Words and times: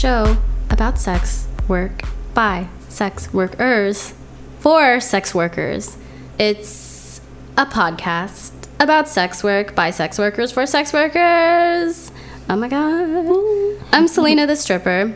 show 0.00 0.38
about 0.70 0.98
sex 0.98 1.46
work 1.68 2.02
by 2.32 2.66
sex 2.88 3.32
workers 3.34 4.14
for 4.60 4.98
sex 4.98 5.34
workers. 5.34 5.98
It's 6.38 7.20
a 7.58 7.66
podcast 7.66 8.52
about 8.78 9.08
sex 9.08 9.44
work 9.44 9.74
by 9.74 9.90
sex 9.90 10.18
workers 10.18 10.52
for 10.52 10.64
sex 10.64 10.94
workers. 10.94 12.10
Oh 12.48 12.56
my 12.56 12.68
god. 12.68 13.84
I'm 13.92 14.08
Selena 14.16 14.46
the 14.46 14.56
stripper. 14.56 15.14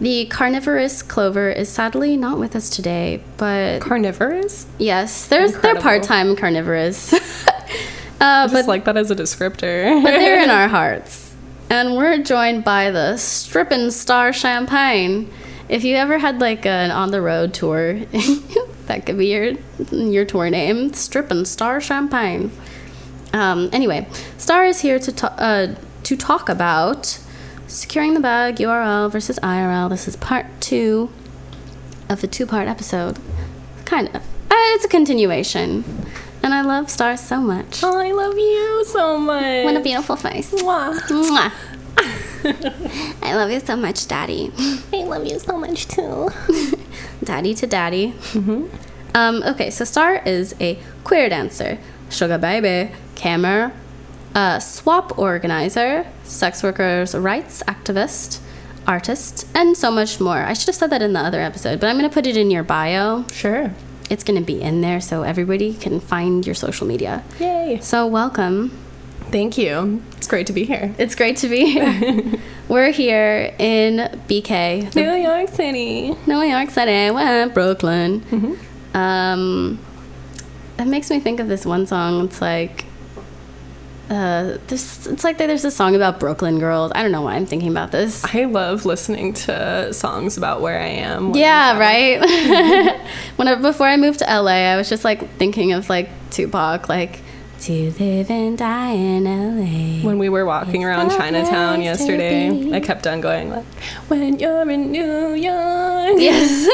The 0.00 0.26
carnivorous 0.26 1.02
Clover 1.02 1.50
is 1.50 1.68
sadly 1.68 2.16
not 2.16 2.38
with 2.38 2.54
us 2.54 2.70
today, 2.70 3.20
but 3.36 3.80
Carnivorous? 3.80 4.66
yes, 4.78 5.26
there's 5.26 5.50
they're 5.50 5.74
Incredible. 5.74 5.82
part-time 5.82 6.36
carnivorous. 6.36 7.12
uh, 8.20 8.44
Just 8.44 8.54
but 8.54 8.66
like 8.68 8.84
that 8.84 8.96
as 8.96 9.10
a 9.10 9.16
descriptor. 9.16 10.00
but 10.04 10.10
they're 10.12 10.40
in 10.44 10.50
our 10.60 10.68
hearts. 10.68 11.27
And 11.70 11.96
we're 11.96 12.22
joined 12.22 12.64
by 12.64 12.90
the 12.90 13.18
Strippin' 13.18 13.90
Starr 13.90 14.32
Champagne. 14.32 15.30
If 15.68 15.84
you 15.84 15.96
ever 15.96 16.18
had 16.18 16.40
like 16.40 16.64
an 16.64 16.90
on 16.90 17.10
the 17.10 17.20
road 17.20 17.52
tour, 17.52 17.98
that 18.86 19.04
could 19.04 19.18
be 19.18 19.26
your 19.26 19.52
your 19.90 20.24
tour 20.24 20.48
name, 20.48 20.94
Strippin' 20.94 21.44
Starr 21.44 21.80
Champagne. 21.82 22.50
Um, 23.34 23.68
anyway, 23.70 24.08
Starr 24.38 24.64
is 24.64 24.80
here 24.80 24.98
to 24.98 25.12
ta- 25.12 25.34
uh, 25.36 25.74
to 26.04 26.16
talk 26.16 26.48
about 26.48 27.20
securing 27.66 28.14
the 28.14 28.20
bag 28.20 28.56
URL 28.56 29.12
versus 29.12 29.38
IRL. 29.42 29.90
This 29.90 30.08
is 30.08 30.16
part 30.16 30.46
two 30.60 31.10
of 32.08 32.22
the 32.22 32.26
two 32.26 32.46
part 32.46 32.66
episode. 32.66 33.18
Kind 33.84 34.08
of. 34.08 34.22
Uh, 34.50 34.54
it's 34.74 34.86
a 34.86 34.88
continuation. 34.88 35.84
And 36.42 36.54
I 36.54 36.62
love 36.62 36.90
Starr 36.90 37.16
so 37.16 37.40
much. 37.40 37.82
Oh, 37.82 37.98
I 37.98 38.12
love 38.12 38.36
you 38.36 38.84
so 38.86 39.18
much. 39.18 39.64
What 39.64 39.76
a 39.76 39.80
beautiful 39.80 40.16
face. 40.16 40.52
Mwah. 40.54 40.94
Mwah. 41.08 41.52
I 43.22 43.34
love 43.34 43.50
you 43.50 43.60
so 43.60 43.76
much, 43.76 44.06
Daddy. 44.06 44.52
I 44.92 45.02
love 45.02 45.26
you 45.26 45.38
so 45.38 45.58
much 45.58 45.88
too. 45.88 46.30
Daddy 47.24 47.54
to 47.54 47.66
Daddy. 47.66 48.14
Um, 49.14 49.42
okay, 49.42 49.70
so 49.70 49.84
Starr 49.84 50.22
is 50.24 50.54
a 50.60 50.78
queer 51.04 51.28
dancer, 51.28 51.78
sugar 52.10 52.38
baby, 52.38 52.92
camera, 53.16 53.72
a 54.34 54.60
SWOP 54.60 55.18
organizer, 55.18 56.06
sex 56.22 56.62
workers' 56.62 57.14
rights 57.14 57.62
activist, 57.66 58.40
artist, 58.86 59.46
and 59.54 59.76
so 59.76 59.90
much 59.90 60.20
more. 60.20 60.38
I 60.38 60.52
should 60.52 60.68
have 60.68 60.76
said 60.76 60.90
that 60.90 61.02
in 61.02 61.12
the 61.12 61.20
other 61.20 61.40
episode, 61.40 61.80
but 61.80 61.88
I'm 61.88 61.98
going 61.98 62.08
to 62.08 62.14
put 62.14 62.26
it 62.26 62.36
in 62.36 62.50
your 62.50 62.62
bio. 62.62 63.26
Sure. 63.32 63.72
It's 64.10 64.24
going 64.24 64.38
to 64.38 64.44
be 64.44 64.60
in 64.60 64.80
there 64.80 65.00
so 65.00 65.22
everybody 65.22 65.74
can 65.74 66.00
find 66.00 66.46
your 66.46 66.54
social 66.54 66.86
media. 66.86 67.22
Yay. 67.38 67.78
So, 67.82 68.06
welcome. 68.06 68.70
Thank 69.30 69.58
you. 69.58 70.02
It's 70.16 70.26
great 70.26 70.46
to 70.46 70.54
be 70.54 70.64
here. 70.64 70.94
It's 70.96 71.14
great 71.14 71.36
to 71.38 71.48
be 71.48 71.66
here. 71.66 72.40
We're 72.68 72.90
here 72.90 73.54
in 73.58 73.98
BK, 74.26 74.94
New 74.94 75.12
York 75.14 75.50
City. 75.50 76.14
New 76.26 76.40
York 76.40 76.70
City, 76.70 77.10
well, 77.10 77.50
Brooklyn. 77.50 78.20
Mm-hmm. 78.22 78.96
Um, 78.96 79.78
it 80.78 80.86
makes 80.86 81.10
me 81.10 81.20
think 81.20 81.40
of 81.40 81.48
this 81.48 81.66
one 81.66 81.86
song. 81.86 82.24
It's 82.24 82.40
like, 82.40 82.86
uh, 84.10 84.56
there's, 84.68 85.06
it's 85.06 85.22
like 85.22 85.36
there's 85.38 85.64
a 85.64 85.70
song 85.70 85.94
about 85.94 86.18
Brooklyn 86.18 86.58
girls. 86.58 86.92
I 86.94 87.02
don't 87.02 87.12
know 87.12 87.22
why 87.22 87.34
I'm 87.34 87.46
thinking 87.46 87.70
about 87.70 87.92
this. 87.92 88.24
I 88.24 88.44
love 88.44 88.86
listening 88.86 89.34
to 89.34 89.92
songs 89.92 90.38
about 90.38 90.62
where 90.62 90.80
I 90.80 90.86
am. 90.86 91.34
Yeah, 91.34 91.72
I'm 91.72 91.78
right. 91.78 93.00
when 93.36 93.48
I, 93.48 93.54
before 93.56 93.86
I 93.86 93.96
moved 93.96 94.20
to 94.20 94.24
LA, 94.24 94.72
I 94.72 94.76
was 94.76 94.88
just 94.88 95.04
like 95.04 95.28
thinking 95.36 95.72
of 95.72 95.90
like 95.90 96.08
Tupac, 96.30 96.88
like 96.88 97.20
to 97.60 97.90
live 97.98 98.30
and 98.30 98.56
die 98.56 98.92
in 98.92 99.24
LA. 99.24 100.04
When 100.06 100.18
we 100.18 100.28
were 100.28 100.44
walking 100.44 100.84
around 100.84 101.10
Chinatown 101.10 101.82
yesterday. 101.82 102.72
I 102.72 102.80
kept 102.80 103.06
on 103.06 103.20
going 103.20 103.50
like, 103.50 103.64
"When 104.08 104.38
you're 104.38 104.68
in 104.70 104.92
New 104.92 105.34
York, 105.34 106.14
Yes. 106.18 106.66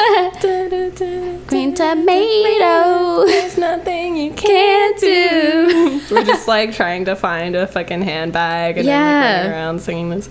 da, 0.42 0.68
da, 0.68 0.90
da, 0.90 1.38
Green 1.46 1.74
tomato. 1.74 3.24
There's 3.26 3.56
nothing 3.58 4.16
you 4.16 4.32
Can't 4.32 4.98
do. 4.98 6.00
do." 6.08 6.14
we're 6.14 6.24
just 6.24 6.46
like 6.56 6.74
trying 6.74 7.04
to 7.06 7.16
find 7.16 7.56
a 7.56 7.66
fucking 7.66 8.02
handbag 8.02 8.78
and 8.78 8.86
then 8.88 9.00
like 9.00 9.10
Yeah. 9.22 9.36
running 9.38 9.52
around 9.52 9.78
singing 9.80 10.10
this. 10.10 10.28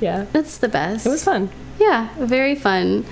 Yeah, 0.00 0.24
That's 0.32 0.56
the 0.58 0.68
best. 0.68 1.06
it 1.06 1.10
was 1.10 1.22
fun. 1.22 1.48
Yeah, 1.78 2.08
very 2.18 2.54
fun. 2.54 3.04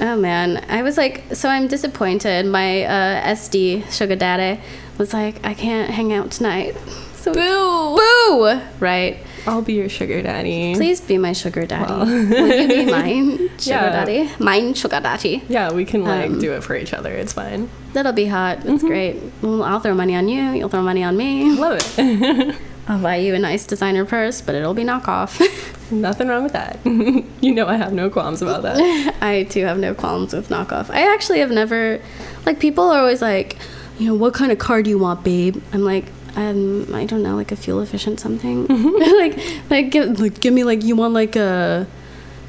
Oh 0.00 0.16
man, 0.16 0.64
I 0.68 0.82
was 0.82 0.96
like, 0.96 1.24
so 1.34 1.48
I'm 1.48 1.66
disappointed. 1.66 2.46
My 2.46 2.84
uh, 2.84 3.34
SD 3.34 3.90
sugar 3.90 4.14
daddy 4.14 4.60
was 4.98 5.12
like, 5.14 5.44
I 5.44 5.54
can't 5.54 5.90
hang 5.90 6.12
out 6.12 6.30
tonight. 6.30 6.76
So 7.14 7.32
Boo! 7.34 7.96
boo, 7.96 8.60
right? 8.80 9.18
I'll 9.46 9.62
be 9.62 9.74
your 9.74 9.88
sugar 9.88 10.20
daddy. 10.22 10.74
Please 10.74 11.00
be 11.00 11.18
my 11.18 11.32
sugar 11.32 11.66
daddy. 11.66 11.90
Well. 11.90 12.06
Will 12.06 12.60
you 12.60 12.68
be 12.68 12.84
mine 12.90 13.38
sugar 13.58 13.70
Yeah. 13.76 13.90
daddy? 14.04 14.30
Mine 14.38 14.74
sugar 14.74 15.00
daddy. 15.00 15.42
Yeah, 15.48 15.72
we 15.72 15.84
can 15.84 16.04
like 16.04 16.30
Um, 16.30 16.38
do 16.38 16.52
it 16.52 16.62
for 16.62 16.76
each 16.76 16.92
other. 16.92 17.10
It's 17.12 17.32
fine. 17.32 17.70
That'll 17.92 18.12
be 18.12 18.26
hot. 18.26 18.60
That's 18.62 18.82
great. 18.82 19.16
Well, 19.42 19.62
I'll 19.64 19.80
throw 19.80 19.94
money 19.94 20.14
on 20.14 20.28
you. 20.28 20.42
You'll 20.52 20.68
throw 20.68 20.82
money 20.82 21.02
on 21.02 21.16
me. 21.16 21.50
Love 21.56 21.78
it. 21.98 22.56
I'll 22.88 23.00
buy 23.02 23.16
you 23.16 23.34
a 23.34 23.38
nice 23.38 23.66
designer 23.66 24.04
purse, 24.06 24.40
but 24.40 24.54
it'll 24.54 24.72
be 24.74 24.84
knockoff. 24.84 25.40
Nothing 25.90 26.28
wrong 26.28 26.42
with 26.42 26.52
that. 26.54 26.78
you 27.40 27.52
know 27.54 27.66
I 27.66 27.76
have 27.76 27.92
no 27.92 28.08
qualms 28.10 28.40
about 28.42 28.62
that. 28.62 29.14
I 29.22 29.42
too 29.44 29.64
have 29.64 29.78
no 29.78 29.92
qualms 29.94 30.32
with 30.32 30.48
knockoff. 30.48 30.88
I 30.90 31.12
actually 31.12 31.40
have 31.40 31.50
never, 31.50 32.00
like, 32.46 32.60
people 32.60 32.84
are 32.90 33.00
always 33.00 33.20
like, 33.20 33.56
you 33.98 34.06
know, 34.06 34.14
what 34.14 34.34
kind 34.34 34.52
of 34.52 34.58
car 34.58 34.82
do 34.82 34.90
you 34.90 34.98
want, 34.98 35.24
babe? 35.24 35.62
I'm 35.72 35.84
like, 35.84 36.06
um, 36.36 36.92
I 36.94 37.04
don't 37.04 37.22
know, 37.22 37.34
like 37.36 37.50
a 37.52 37.56
fuel 37.56 37.80
efficient 37.80 38.20
something. 38.20 38.66
like, 38.98 39.38
like, 39.70 39.90
give, 39.90 40.20
like, 40.20 40.40
give 40.40 40.54
me 40.54 40.64
like, 40.64 40.84
you 40.84 40.94
want 40.96 41.14
like 41.14 41.34
a, 41.36 41.86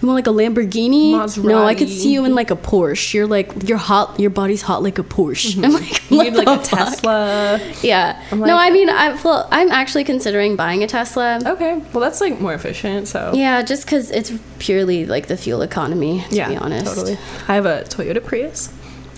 you 0.01 0.07
want 0.07 0.15
like 0.15 0.27
a 0.27 0.37
Lamborghini? 0.37 1.43
No, 1.43 1.65
I 1.65 1.75
could 1.75 1.89
see 1.89 2.13
you 2.13 2.23
in 2.23 2.33
like 2.33 2.51
a 2.51 2.55
Porsche. 2.55 3.13
You're 3.15 3.27
like, 3.27 3.67
you're 3.67 3.77
hot. 3.77 4.17
Your 4.17 4.29
body's 4.29 4.61
hot 4.61 4.81
like 4.81 4.97
a 4.97 5.03
Porsche. 5.03 5.61
I'm 5.63 5.73
like, 5.73 6.09
You 6.09 6.23
need 6.23 6.35
like 6.35 6.47
a 6.47 6.57
fuck? 6.63 6.79
Tesla. 6.87 7.59
Yeah. 7.81 8.23
I'm 8.31 8.39
no, 8.39 8.55
I 8.55 8.69
mean, 8.69 8.89
I'm 8.89 9.21
well, 9.23 9.47
I'm 9.51 9.69
actually 9.71 10.05
considering 10.05 10.55
buying 10.55 10.83
a 10.83 10.87
Tesla. 10.87 11.39
Okay, 11.45 11.79
well 11.91 11.99
that's 11.99 12.21
like 12.21 12.39
more 12.39 12.53
efficient. 12.53 13.09
So 13.09 13.33
Yeah, 13.35 13.61
just 13.61 13.85
because 13.85 14.09
it's 14.11 14.31
purely 14.59 15.05
like 15.05 15.27
the 15.27 15.35
fuel 15.35 15.61
economy, 15.63 16.23
to 16.29 16.47
be 16.47 16.55
honest. 16.55 16.85
totally. 16.85 17.17
I 17.49 17.55
have 17.55 17.65
a 17.65 17.81
Toyota 17.83 18.23
Prius. 18.23 18.71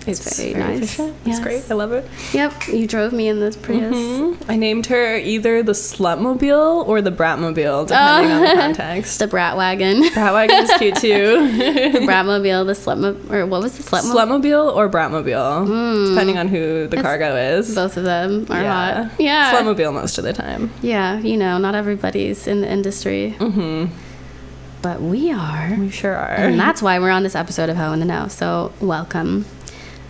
It's, 0.06 0.36
very 0.38 0.52
very, 0.54 0.64
nice. 0.78 0.82
efficient. 0.82 1.14
Yes. 1.24 1.36
It's 1.38 1.44
great. 1.44 1.70
I 1.70 1.74
love 1.74 1.92
it. 1.92 2.06
Yep, 2.32 2.68
you 2.68 2.86
drove 2.86 3.12
me 3.12 3.28
in 3.28 3.40
this 3.40 3.56
Prius. 3.56 3.94
Mhm. 3.94 4.36
I 4.48 4.56
named 4.56 4.86
her 4.86 5.16
either 5.16 5.62
the 5.62 5.72
Slutmobile 5.72 6.86
or 6.88 7.00
the 7.02 7.12
Bratmobile, 7.12 7.86
depending 7.88 8.32
on 8.32 8.40
the 8.42 8.54
context. 8.60 9.18
The 9.18 9.26
Brat 9.28 9.56
Wagon. 9.56 10.02
Bratwagon 10.10 10.62
is 10.64 10.70
cute 10.78 10.96
too. 10.96 11.46
the 11.92 12.00
Bratmobile, 12.00 12.66
the 12.66 12.72
Slutmo, 12.72 13.30
or 13.32 13.46
what 13.46 13.62
was 13.62 13.76
the 13.78 13.82
Slutmobile? 13.84 14.42
Slutmobile 14.42 14.74
or 14.76 14.88
Bratmobile, 14.88 16.08
depending 16.10 16.38
on 16.38 16.48
who 16.48 16.88
the 16.88 16.96
It's- 16.98 17.02
cargo 17.02 17.36
is. 17.36 17.74
Both 17.74 17.96
of 17.96 18.04
them 18.04 18.46
are 18.50 18.62
yeah. 18.62 19.04
hot. 19.04 19.12
Yeah. 19.20 19.52
Slutmobile 19.52 19.92
most 19.94 20.18
of 20.18 20.24
the 20.24 20.32
time. 20.32 20.70
Yeah, 20.82 21.18
you 21.20 21.36
know, 21.36 21.58
not 21.58 21.74
everybody's 21.74 22.46
in 22.46 22.60
the 22.60 22.70
industry. 22.70 23.34
Mm-hmm. 23.38 23.92
But 24.82 25.00
we 25.00 25.30
are. 25.30 25.76
We 25.78 25.90
sure 25.90 26.14
are. 26.16 26.34
And 26.34 26.58
that's 26.58 26.82
why 26.82 26.98
we're 26.98 27.10
on 27.10 27.22
this 27.22 27.36
episode 27.36 27.70
of 27.70 27.76
Heaux 27.76 27.92
in 27.92 28.00
the 28.00 28.04
Kneaux. 28.06 28.26
So, 28.28 28.72
welcome. 28.80 29.44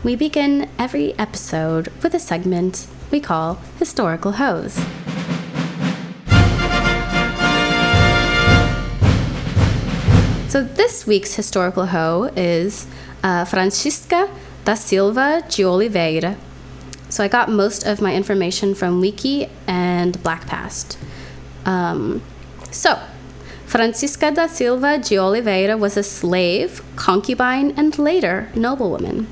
We 0.04 0.16
begin 0.16 0.68
every 0.80 1.16
episode 1.16 1.92
with 2.02 2.12
a 2.12 2.18
segment 2.18 2.88
we 3.12 3.20
call 3.20 3.60
Historical 3.78 4.32
Hose. 4.32 4.74
So, 10.50 10.64
this 10.64 11.06
week's 11.06 11.36
historical 11.36 11.86
hoe 11.86 12.32
is 12.34 12.88
uh, 13.22 13.44
Francisca 13.44 14.28
da 14.64 14.74
Silva 14.74 15.44
de 15.48 15.64
Oliveira. 15.64 16.36
So, 17.08 17.22
I 17.22 17.28
got 17.28 17.48
most 17.48 17.86
of 17.86 18.00
my 18.00 18.12
information 18.12 18.74
from 18.74 19.00
Wiki 19.00 19.48
and 19.68 20.18
BlackPast. 20.18 20.96
Um, 21.64 22.22
so, 22.72 22.98
Francisca 23.66 24.32
da 24.32 24.48
Silva 24.48 24.98
de 24.98 25.16
Oliveira 25.16 25.76
was 25.76 25.96
a 25.96 26.02
slave, 26.02 26.82
concubine, 26.96 27.72
and 27.76 27.96
later 28.00 28.50
noblewoman. 28.56 29.28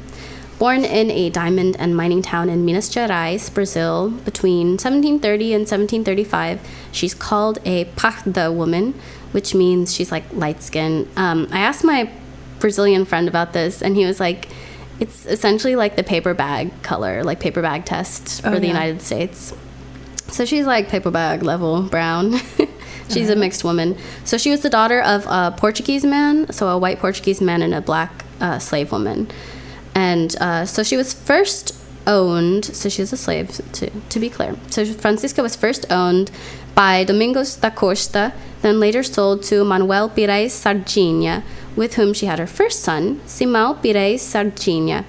Born 0.61 0.85
in 0.85 1.11
a 1.11 1.31
diamond 1.31 1.75
and 1.79 1.97
mining 1.97 2.21
town 2.21 2.51
in 2.51 2.67
Minas 2.67 2.91
Gerais, 2.91 3.49
Brazil, 3.53 4.11
between 4.11 4.73
1730 4.77 5.55
and 5.55 5.61
1735, 5.63 6.61
she's 6.93 7.15
called 7.15 7.59
a 7.65 7.87
parda 7.97 8.55
woman, 8.55 8.93
which 9.33 9.55
means 9.55 9.95
she's 9.95 10.13
like 10.13 10.25
light 10.35 10.63
skinned. 10.63 11.09
Um, 11.17 11.49
I 11.51 11.61
asked 11.61 11.83
my 11.83 12.13
Brazilian 12.59 13.07
friend 13.07 13.27
about 13.27 13.55
this, 13.55 13.81
and 13.81 13.97
he 13.97 14.05
was 14.05 14.21
like, 14.21 14.51
it's 14.99 15.25
essentially 15.25 15.77
like 15.77 15.97
the 15.97 16.03
paper 16.03 16.35
bag 16.35 16.71
color, 16.83 17.25
like 17.25 17.41
paper 17.41 17.63
bag 17.63 17.87
test 17.87 18.43
for 18.43 18.49
Oh, 18.49 18.59
the 18.59 18.67
yeah. 18.67 18.75
United 18.75 19.01
States. 19.01 19.55
So 20.29 20.45
she's 20.45 20.67
like 20.67 20.91
paper 20.91 21.11
bag 21.11 21.43
level 21.43 21.85
brown. 21.85 22.35
she's 23.09 23.31
a 23.31 23.35
mixed 23.35 23.65
woman. 23.65 23.97
So 24.27 24.37
she 24.37 24.51
was 24.51 24.61
the 24.61 24.69
daughter 24.69 25.01
of 25.01 25.25
a 25.27 25.55
Portuguese 25.57 26.05
man, 26.05 26.53
so 26.53 26.69
a 26.69 26.77
white 26.77 26.99
Portuguese 26.99 27.41
man 27.41 27.63
and 27.63 27.73
a 27.73 27.81
black 27.81 28.27
uh, 28.43 28.59
slave 28.59 28.93
woman. 28.93 29.31
And 30.01 30.35
uh, 30.41 30.65
so 30.65 30.83
she 30.83 30.97
was 30.97 31.13
first 31.13 31.77
owned, 32.07 32.65
so 32.65 32.89
she 32.89 33.03
was 33.03 33.13
a 33.13 33.19
slave, 33.19 33.49
to, 33.73 33.91
to 33.91 34.19
be 34.19 34.31
clear. 34.31 34.57
So 34.71 34.79
Francisca 34.87 35.43
was 35.43 35.55
first 35.57 35.85
owned 35.93 36.31
by 36.75 37.05
Domingos 37.05 37.57
da 37.57 37.69
Costa, 37.69 38.33
then 38.63 38.81
later 38.81 39.03
sold 39.03 39.43
to 39.51 39.63
Manuel 39.63 40.09
Pires 40.09 40.55
Sardinia, 40.55 41.43
with 41.77 41.95
whom 41.99 42.15
she 42.15 42.25
had 42.25 42.39
her 42.39 42.47
first 42.47 42.81
son, 42.81 43.21
Simão 43.27 43.77
Pires 43.83 44.23
Sardinia. 44.23 45.05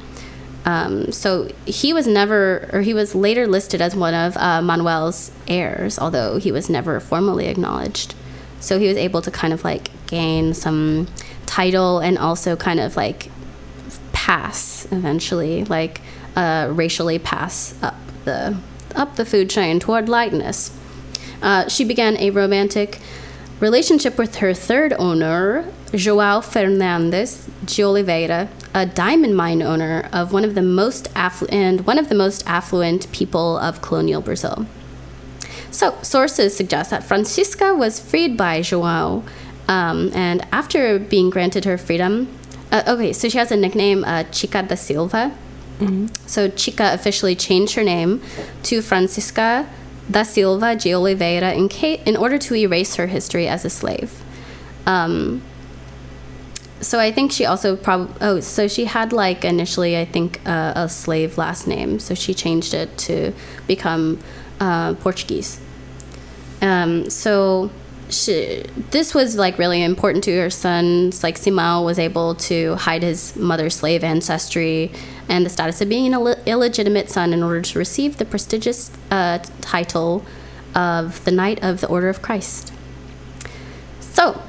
Um, 0.66 1.12
so 1.14 1.48
he 1.66 1.94
was 1.94 2.06
never, 2.06 2.70
or 2.74 2.82
he 2.82 2.94
was 2.94 3.16
later 3.16 3.48
listed 3.48 3.82
as 3.82 3.96
one 3.96 4.14
of 4.14 4.36
uh, 4.36 4.62
Manuel's 4.62 5.32
heirs, 5.48 5.98
although 5.98 6.38
he 6.38 6.52
was 6.52 6.70
never 6.70 7.00
formally 7.00 7.48
acknowledged. 7.48 8.14
So 8.60 8.78
he 8.78 8.88
was 8.90 8.98
able 8.98 9.22
to 9.22 9.32
kind 9.32 9.54
of 9.54 9.64
like 9.64 9.90
gain 10.08 10.54
some 10.54 11.08
title 11.46 12.00
and 12.00 12.18
also 12.18 12.56
kind 12.58 12.80
of 12.80 12.98
like 12.98 13.32
pass 14.22 14.86
eventually, 14.92 15.66
like 15.66 16.00
uh, 16.36 16.70
racially 16.72 17.18
pass 17.18 17.74
up 17.82 17.96
the 18.26 18.56
up 18.94 19.16
the 19.16 19.26
food 19.26 19.50
chain 19.50 19.80
toward 19.80 20.08
lightness. 20.08 20.78
Uh, 21.42 21.68
she 21.68 21.84
began 21.84 22.16
a 22.18 22.30
romantic 22.30 23.00
relationship 23.60 24.20
with 24.20 24.36
her 24.36 24.54
third 24.54 24.94
owner, 25.00 25.66
João 25.88 26.44
Fernandes 26.44 27.50
de 27.66 27.84
Oliveira, 27.84 28.48
a 28.76 28.86
diamond 28.86 29.36
mine 29.36 29.64
owner 29.64 30.08
of 30.14 30.32
one 30.32 30.46
of 30.46 30.54
the 30.54 30.62
most 30.62 31.12
afflu- 31.16 31.52
and 31.52 31.88
one 31.88 31.98
of 31.98 32.08
the 32.10 32.16
most 32.16 32.44
affluent 32.46 33.12
people 33.12 33.58
of 33.58 33.82
colonial 33.82 34.22
Brazil. 34.22 34.68
So, 35.72 35.98
sources 36.04 36.56
suggest 36.56 36.92
that 36.92 37.04
Francisca 37.04 37.74
was 37.74 38.00
freed 38.00 38.38
by 38.38 38.60
João, 38.60 39.24
um, 39.68 40.12
and 40.14 40.46
after 40.52 41.00
being 41.00 41.32
granted 41.32 41.66
her 41.66 41.78
freedom, 41.78 42.28
uh, 42.72 42.84
okay, 42.88 43.14
so 43.14 43.30
she 43.30 43.38
has 43.38 43.52
a 43.52 43.56
nickname, 43.58 44.04
uh, 44.06 44.24
Chica 44.32 44.64
da 44.64 44.76
Silva. 44.76 45.36
So, 46.28 46.48
Chica 46.48 46.94
officially 46.94 47.36
changed 47.36 47.74
her 47.74 47.84
name 47.84 48.22
to 48.64 48.84
Francisca 48.84 49.68
da 50.12 50.22
Silva 50.22 50.76
de 50.76 50.94
Oliveira 50.94 51.54
in, 51.54 51.70
ca- 51.70 52.00
in 52.06 52.16
order 52.16 52.38
to 52.38 52.54
erase 52.54 52.96
her 52.98 53.08
history 53.08 53.48
as 53.48 53.66
a 53.66 53.70
slave. 53.70 54.22
Um, 54.86 55.42
so 56.82 57.00
I 57.00 57.12
think 57.12 57.32
she 57.32 57.46
also 57.46 57.76
probably 57.76 58.14
oh 58.22 58.40
so 58.40 58.68
she 58.68 58.86
had 58.86 59.14
like 59.14 59.46
initially 59.46 59.98
I 59.98 60.06
think 60.06 60.42
uh, 60.48 60.74
a 60.76 60.90
slave 60.90 61.38
last 61.38 61.68
name 61.68 62.00
so 62.00 62.16
she 62.16 62.34
changed 62.34 62.74
it 62.74 62.98
to 63.08 63.34
become 63.68 64.20
uh, 64.60 64.96
Portuguese. 64.96 65.60
Um, 66.62 67.10
so 67.10 67.70
she, 68.12 68.64
this 68.92 69.14
was 69.14 69.36
like 69.36 69.58
really 69.58 69.82
important 69.82 70.24
to 70.26 70.38
her 70.38 70.50
sons. 70.50 71.24
Like 71.24 71.36
Simão 71.38 71.86
was 71.86 71.98
able 72.00 72.36
to 72.36 72.76
hide 72.76 73.04
his 73.04 73.36
mother's 73.36 73.76
slave 73.76 74.04
ancestry 74.04 74.92
and 75.30 75.46
the 75.46 75.50
status 75.50 75.82
of 75.82 75.90
being 75.90 76.08
an 76.08 76.14
Ill- 76.14 76.42
illegitimate 76.46 77.10
son 77.10 77.34
in 77.34 77.42
order 77.44 77.62
to 77.62 77.80
receive 77.80 78.18
the 78.18 78.26
prestigious 78.26 78.92
uh, 79.10 79.40
title 79.62 80.26
of 80.76 81.24
the 81.26 81.32
Knight 81.32 81.64
of 81.64 81.82
the 81.82 81.88
Order 81.88 82.10
of 82.10 82.22
Christ. 82.22 82.74
So, 84.00 84.42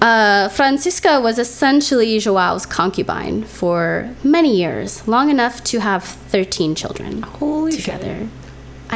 uh, 0.00 0.48
Francisca 0.48 1.20
was 1.20 1.38
essentially 1.38 2.18
Joao's 2.18 2.66
concubine 2.66 3.44
for 3.44 4.14
many 4.22 4.56
years, 4.56 5.06
long 5.08 5.30
enough 5.30 5.64
to 5.64 5.80
have 5.80 6.04
13 6.04 6.74
children 6.74 7.22
Holy 7.22 7.72
shit. 7.72 8.28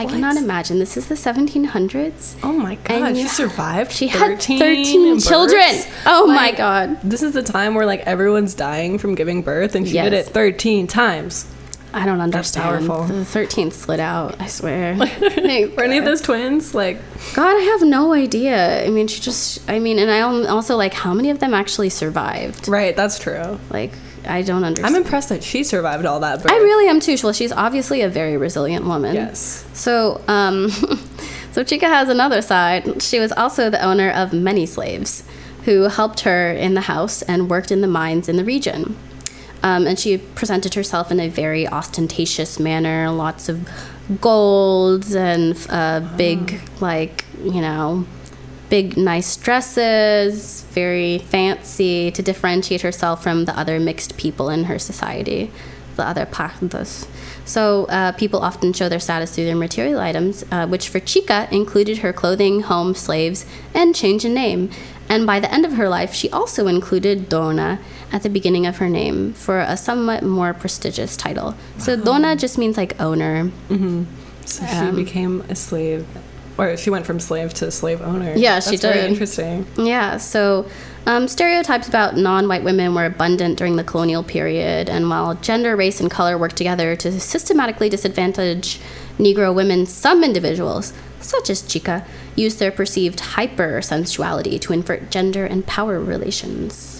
I 0.00 0.04
What? 0.04 0.12
cannot 0.14 0.36
imagine. 0.36 0.78
This 0.78 0.96
is 0.96 1.08
the 1.08 1.14
1700s. 1.14 2.36
Oh 2.42 2.52
my 2.52 2.76
god, 2.76 3.02
And 3.02 3.16
she 3.16 3.28
survived. 3.28 3.92
She 3.92 4.08
had 4.08 4.18
13 4.40 4.58
13 4.58 5.14
births? 5.14 5.28
children. 5.28 5.74
Oh 6.06 6.26
my 6.26 6.52
god. 6.52 7.00
This 7.02 7.22
is 7.22 7.32
the 7.34 7.42
time 7.42 7.74
where 7.74 7.84
like 7.84 8.00
everyone's 8.00 8.54
dying 8.54 8.96
from 8.98 9.14
giving 9.14 9.42
birth, 9.42 9.74
and 9.74 9.86
she 9.86 9.94
did 9.94 10.12
it 10.14 10.26
13 10.26 10.86
times. 10.86 11.46
I 11.92 12.06
don't 12.06 12.20
understand. 12.20 12.86
powerful. 12.86 13.04
The 13.14 13.24
13th 13.24 13.72
slid 13.72 13.98
out, 14.00 14.40
I 14.40 14.46
swear. 14.46 14.94
Were 15.76 15.82
any 15.82 15.98
of 15.98 16.04
those 16.04 16.20
twins 16.22 16.72
like? 16.74 16.98
God, 17.34 17.56
I 17.56 17.60
have 17.62 17.82
no 17.82 18.12
idea. 18.12 18.86
I 18.86 18.90
mean, 18.90 19.06
she 19.08 19.20
just, 19.20 19.68
I 19.68 19.80
mean, 19.80 19.98
and 19.98 20.08
I 20.10 20.20
also 20.20 20.76
like, 20.76 20.94
how 20.94 21.12
many 21.12 21.30
of 21.30 21.40
them 21.40 21.52
actually 21.52 21.88
survived? 21.90 22.68
Right, 22.68 22.94
that's 22.96 23.18
true. 23.18 23.58
Like, 23.70 23.90
I 24.26 24.42
don't 24.42 24.64
understand. 24.64 24.94
I'm 24.94 25.02
impressed 25.02 25.28
that 25.30 25.42
she 25.42 25.64
survived 25.64 26.04
all 26.04 26.20
that. 26.20 26.42
Birth. 26.42 26.52
I 26.52 26.56
really 26.56 26.88
am 26.88 27.00
too. 27.00 27.16
Well, 27.22 27.32
she's 27.32 27.52
obviously 27.52 28.02
a 28.02 28.08
very 28.08 28.36
resilient 28.36 28.86
woman. 28.86 29.14
Yes. 29.14 29.64
So, 29.72 30.22
um, 30.28 30.70
so 31.52 31.64
Chica 31.64 31.88
has 31.88 32.08
another 32.08 32.42
side. 32.42 33.02
She 33.02 33.18
was 33.18 33.32
also 33.32 33.70
the 33.70 33.82
owner 33.82 34.10
of 34.10 34.32
many 34.32 34.66
slaves 34.66 35.24
who 35.64 35.82
helped 35.82 36.20
her 36.20 36.52
in 36.52 36.74
the 36.74 36.82
house 36.82 37.22
and 37.22 37.50
worked 37.50 37.70
in 37.70 37.80
the 37.80 37.88
mines 37.88 38.28
in 38.28 38.36
the 38.36 38.44
region. 38.44 38.96
Um, 39.62 39.86
and 39.86 39.98
she 39.98 40.16
presented 40.18 40.74
herself 40.74 41.10
in 41.10 41.20
a 41.20 41.28
very 41.28 41.68
ostentatious 41.68 42.58
manner, 42.58 43.10
lots 43.10 43.48
of 43.48 43.68
golds 44.20 45.14
and 45.14 45.54
uh, 45.68 46.00
big, 46.16 46.60
like, 46.80 47.24
you 47.42 47.60
know, 47.60 48.06
big, 48.70 48.96
nice 48.96 49.36
dresses, 49.36 50.62
very 50.70 51.18
fancy 51.18 52.10
to 52.12 52.22
differentiate 52.22 52.82
herself 52.82 53.22
from 53.22 53.44
the 53.44 53.58
other 53.58 53.78
mixed 53.78 54.16
people 54.16 54.48
in 54.48 54.64
her 54.64 54.78
society, 54.78 55.50
the 55.96 56.04
other 56.04 56.24
pardos. 56.24 57.06
So 57.44 57.86
uh, 57.86 58.12
people 58.12 58.40
often 58.40 58.72
show 58.72 58.88
their 58.88 59.00
status 59.00 59.34
through 59.34 59.46
their 59.46 59.56
material 59.56 60.00
items, 60.00 60.44
uh, 60.52 60.66
which 60.68 60.88
for 60.88 61.00
Chica 61.00 61.48
included 61.50 61.98
her 61.98 62.12
clothing, 62.12 62.62
home, 62.62 62.94
slaves, 62.94 63.44
and 63.74 63.94
change 63.94 64.24
in 64.24 64.34
name. 64.34 64.70
And 65.08 65.26
by 65.26 65.40
the 65.40 65.52
end 65.52 65.66
of 65.66 65.72
her 65.72 65.88
life, 65.88 66.14
she 66.14 66.30
also 66.30 66.68
included 66.68 67.28
Dona 67.28 67.80
at 68.12 68.22
the 68.22 68.30
beginning 68.30 68.66
of 68.66 68.76
her 68.76 68.88
name 68.88 69.32
for 69.32 69.58
a 69.58 69.76
somewhat 69.76 70.22
more 70.22 70.54
prestigious 70.54 71.16
title. 71.16 71.56
So 71.78 71.96
Dona 71.96 72.36
just 72.36 72.56
means 72.56 72.76
like 72.76 72.94
owner. 73.00 73.50
So 74.44 74.64
she 74.66 74.76
Um, 74.76 74.94
became 74.94 75.42
a 75.48 75.56
slave, 75.56 76.06
or 76.60 76.76
she 76.76 76.90
went 76.90 77.06
from 77.06 77.18
slave 77.18 77.54
to 77.54 77.70
slave 77.70 78.02
owner. 78.02 78.34
Yeah, 78.36 78.60
she 78.60 78.72
That's 78.72 78.82
Very 78.82 79.00
did. 79.00 79.10
interesting. 79.10 79.66
Yeah, 79.76 80.18
so 80.18 80.68
um, 81.06 81.26
stereotypes 81.26 81.88
about 81.88 82.16
non 82.16 82.48
white 82.48 82.62
women 82.62 82.94
were 82.94 83.06
abundant 83.06 83.56
during 83.56 83.76
the 83.76 83.84
colonial 83.84 84.22
period, 84.22 84.90
and 84.90 85.08
while 85.08 85.34
gender, 85.34 85.74
race, 85.74 86.00
and 86.00 86.10
color 86.10 86.36
worked 86.36 86.56
together 86.56 86.94
to 86.96 87.18
systematically 87.18 87.88
disadvantage 87.88 88.78
Negro 89.18 89.54
women, 89.54 89.86
some 89.86 90.22
individuals, 90.22 90.92
such 91.20 91.50
as 91.50 91.62
Chica, 91.62 92.04
used 92.36 92.58
their 92.58 92.70
perceived 92.70 93.18
hypersensuality 93.18 94.60
to 94.60 94.72
invert 94.72 95.10
gender 95.10 95.44
and 95.44 95.66
power 95.66 95.98
relations. 96.00 96.99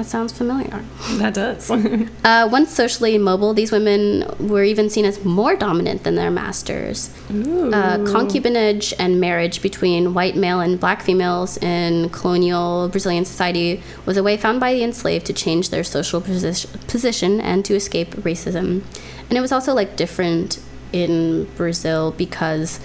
That 0.00 0.06
sounds 0.06 0.32
familiar. 0.32 0.82
That 1.18 1.34
does. 1.34 1.70
Uh, 2.24 2.48
once 2.50 2.70
socially 2.70 3.18
mobile, 3.18 3.52
these 3.52 3.72
women 3.72 4.24
were 4.38 4.62
even 4.62 4.88
seen 4.88 5.04
as 5.04 5.24
more 5.24 5.56
dominant 5.56 6.04
than 6.04 6.14
their 6.14 6.30
masters. 6.30 7.10
Uh, 7.28 7.98
concubinage 8.14 8.94
and 8.98 9.20
marriage 9.20 9.60
between 9.60 10.14
white 10.14 10.36
male 10.36 10.60
and 10.60 10.78
black 10.78 11.02
females 11.02 11.58
in 11.58 12.08
colonial 12.10 12.88
Brazilian 12.88 13.24
society 13.24 13.82
was 14.06 14.16
a 14.16 14.22
way 14.22 14.36
found 14.36 14.60
by 14.60 14.72
the 14.72 14.82
enslaved 14.82 15.26
to 15.26 15.32
change 15.32 15.68
their 15.70 15.84
social 15.84 16.20
position, 16.20 16.70
position 16.86 17.40
and 17.40 17.64
to 17.64 17.74
escape 17.74 18.10
racism. 18.16 18.82
And 19.28 19.32
it 19.36 19.40
was 19.40 19.52
also 19.52 19.74
like 19.74 19.96
different 19.96 20.60
in 20.92 21.44
Brazil 21.56 22.12
because 22.12 22.80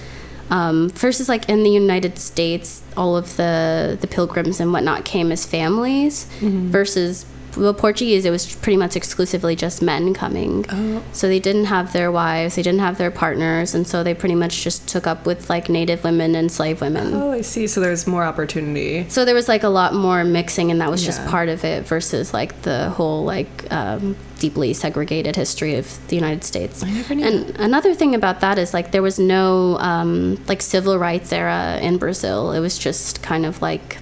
um, 0.50 0.90
versus 0.90 1.28
like 1.30 1.50
in 1.50 1.64
the 1.64 1.70
United 1.70 2.20
States, 2.20 2.82
all 2.96 3.18
of 3.18 3.36
the 3.38 3.98
the 4.00 4.08
pilgrims 4.08 4.60
and 4.60 4.72
whatnot 4.72 5.06
came 5.06 5.32
as 5.32 5.46
families. 5.46 6.26
Versus 6.42 7.26
the 7.56 7.74
Portuguese, 7.74 8.26
it 8.26 8.32
was 8.32 8.56
pretty 8.56 8.78
much 8.78 8.96
exclusively 8.96 9.56
just 9.56 9.82
men 9.82 10.14
coming. 10.14 10.66
Oh. 10.70 11.04
So 11.14 11.28
they 11.28 11.40
didn't 11.40 11.66
have 11.66 11.94
their 11.94 12.12
wives, 12.12 12.56
they 12.56 12.62
didn't 12.62 12.82
have 12.82 12.98
their 12.98 13.12
partners, 13.12 13.74
and 13.74 13.88
so 13.88 14.04
they 14.04 14.14
pretty 14.14 14.36
much 14.36 14.64
just 14.64 14.88
took 14.88 15.08
up 15.08 15.26
with 15.26 15.50
like 15.50 15.70
native 15.70 16.04
women 16.04 16.36
and 16.36 16.52
slave 16.52 16.82
women. 16.82 17.14
oh, 17.14 17.32
I 17.32 17.42
see. 17.42 17.68
So 17.68 17.80
there's 17.82 18.06
more 18.08 18.24
opportunity. 18.24 19.10
So 19.10 19.26
there 19.26 19.36
was 19.36 19.48
like 19.48 19.64
a 19.64 19.70
lot 19.70 19.94
more 19.94 20.24
mixing, 20.24 20.72
and 20.72 20.80
that 20.82 20.92
was 20.92 21.04
just 21.04 21.26
part 21.28 21.50
of 21.50 21.64
it 21.64 21.86
versus 21.88 22.34
like 22.34 22.62
the 22.62 22.90
whole 22.92 23.24
like 23.24 23.72
um, 23.72 24.16
deeply 24.40 24.74
segregated 24.74 25.36
history 25.36 25.76
of 25.76 26.08
the 26.08 26.16
United 26.16 26.44
States. 26.44 26.84
I 26.84 26.92
never 26.92 27.16
knew 27.16 27.26
And 27.26 27.56
another 27.58 27.94
thing 27.96 28.14
about 28.16 28.42
that 28.42 28.58
is 28.58 28.74
like 28.74 28.92
there 28.92 29.02
was 29.02 29.18
no 29.20 29.78
um, 29.80 30.44
like 30.48 30.62
civil 30.62 30.98
rights 31.00 31.32
era 31.32 31.80
in 31.82 31.98
Brazil. 31.98 32.52
It 32.52 32.60
was 32.60 32.78
just 32.78 33.24
kind 33.24 33.46
of 33.46 33.62
like 33.62 33.98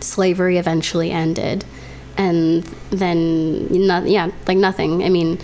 slavery 0.00 0.56
eventually 0.58 1.10
ended, 1.10 1.64
and 2.20 2.62
then 3.02 3.66
no, 3.88 3.96
yeah, 4.04 4.26
like 4.48 4.58
nothing. 4.58 4.92
I 5.04 5.08
mean. 5.08 5.38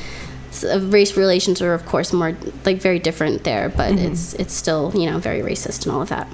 uh, 0.64 0.80
Race 0.98 1.16
relations 1.16 1.60
are, 1.60 1.74
of 1.74 1.84
course, 1.92 2.12
more 2.20 2.32
like 2.64 2.78
very 2.88 2.98
different 3.08 3.44
there, 3.44 3.68
but 3.68 3.92
it's 4.06 4.24
it's 4.42 4.54
still 4.62 4.84
you 5.00 5.06
know 5.08 5.18
very 5.28 5.42
racist 5.50 5.84
and 5.84 5.90
all 5.94 6.02
of 6.02 6.08
that. 6.08 6.26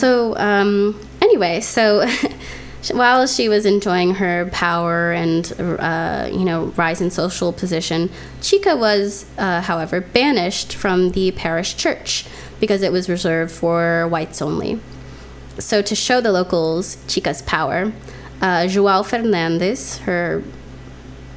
So 0.00 0.36
um, 0.36 0.72
anyway, 1.22 1.60
so 1.60 2.06
while 2.92 3.26
she 3.26 3.48
was 3.48 3.64
enjoying 3.64 4.14
her 4.16 4.50
power 4.52 5.12
and 5.12 5.50
uh, 5.58 6.28
you 6.30 6.44
know 6.44 6.66
rise 6.76 7.00
in 7.00 7.10
social 7.10 7.52
position, 7.52 8.10
Chica 8.42 8.76
was, 8.76 9.24
uh, 9.38 9.60
however, 9.70 10.00
banished 10.00 10.74
from 10.74 11.12
the 11.12 11.30
parish 11.32 11.74
church 11.76 12.26
because 12.60 12.82
it 12.82 12.92
was 12.92 13.08
reserved 13.08 13.52
for 13.52 14.06
whites 14.08 14.42
only. 14.42 14.78
So 15.58 15.82
to 15.82 15.94
show 15.94 16.20
the 16.20 16.32
locals 16.32 16.96
Chica's 17.08 17.42
power, 17.42 17.92
uh, 18.40 18.66
João 18.66 19.02
Fernandes, 19.04 19.98
her 20.00 20.42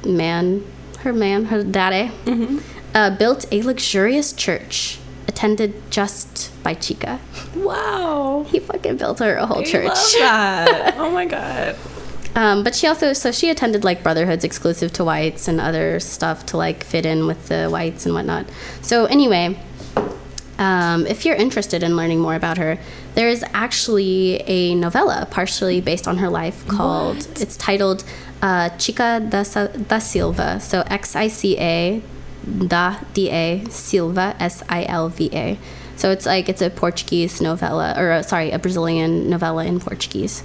man, 0.06 0.64
her 1.00 1.12
man, 1.12 1.46
her 1.46 1.62
daddy, 1.62 2.10
uh, 2.94 3.10
built 3.16 3.46
a 3.52 3.62
luxurious 3.62 4.32
church 4.32 4.98
attended 5.28 5.74
just 5.90 6.50
by 6.62 6.74
Chica. 6.74 7.18
Wow. 7.56 8.44
He 8.48 8.58
fucking 8.58 8.96
built 8.96 9.18
her 9.20 9.36
a 9.36 9.46
whole 9.46 9.60
I 9.60 9.64
church. 9.64 9.84
love 9.86 10.12
that. 10.18 10.94
oh 10.98 11.10
my 11.10 11.26
god. 11.26 11.76
Um, 12.34 12.64
but 12.64 12.74
she 12.74 12.86
also, 12.86 13.12
so 13.12 13.30
she 13.30 13.50
attended 13.50 13.84
like 13.84 14.02
brotherhoods 14.02 14.42
exclusive 14.42 14.90
to 14.94 15.04
whites 15.04 15.48
and 15.48 15.60
other 15.60 16.00
stuff 16.00 16.46
to 16.46 16.56
like 16.56 16.82
fit 16.82 17.04
in 17.04 17.26
with 17.26 17.48
the 17.48 17.68
whites 17.68 18.06
and 18.06 18.14
whatnot. 18.14 18.46
So, 18.80 19.04
anyway, 19.04 19.58
um, 20.58 21.06
if 21.06 21.24
you're 21.24 21.36
interested 21.36 21.82
in 21.82 21.96
learning 21.96 22.20
more 22.20 22.34
about 22.34 22.58
her, 22.58 22.78
there 23.14 23.28
is 23.28 23.44
actually 23.52 24.42
a 24.46 24.74
novella 24.74 25.26
partially 25.30 25.80
based 25.80 26.06
on 26.06 26.18
her 26.18 26.28
life 26.28 26.66
called, 26.68 27.26
it's 27.40 27.56
titled 27.56 28.04
uh, 28.42 28.70
Chica 28.70 29.24
da, 29.28 29.42
da 29.42 29.98
Silva. 29.98 30.60
So, 30.60 30.82
X 30.86 31.16
I 31.16 31.28
C 31.28 31.58
A 31.58 32.02
da 32.66 32.98
D 33.14 33.30
A 33.30 33.64
Silva, 33.70 34.36
S 34.38 34.62
I 34.68 34.84
L 34.84 35.08
V 35.08 35.30
A. 35.32 35.58
So, 35.96 36.10
it's 36.10 36.26
like, 36.26 36.48
it's 36.48 36.62
a 36.62 36.70
Portuguese 36.70 37.40
novella, 37.40 37.94
or 37.96 38.12
uh, 38.12 38.22
sorry, 38.22 38.50
a 38.50 38.58
Brazilian 38.58 39.30
novella 39.30 39.64
in 39.64 39.80
Portuguese. 39.80 40.42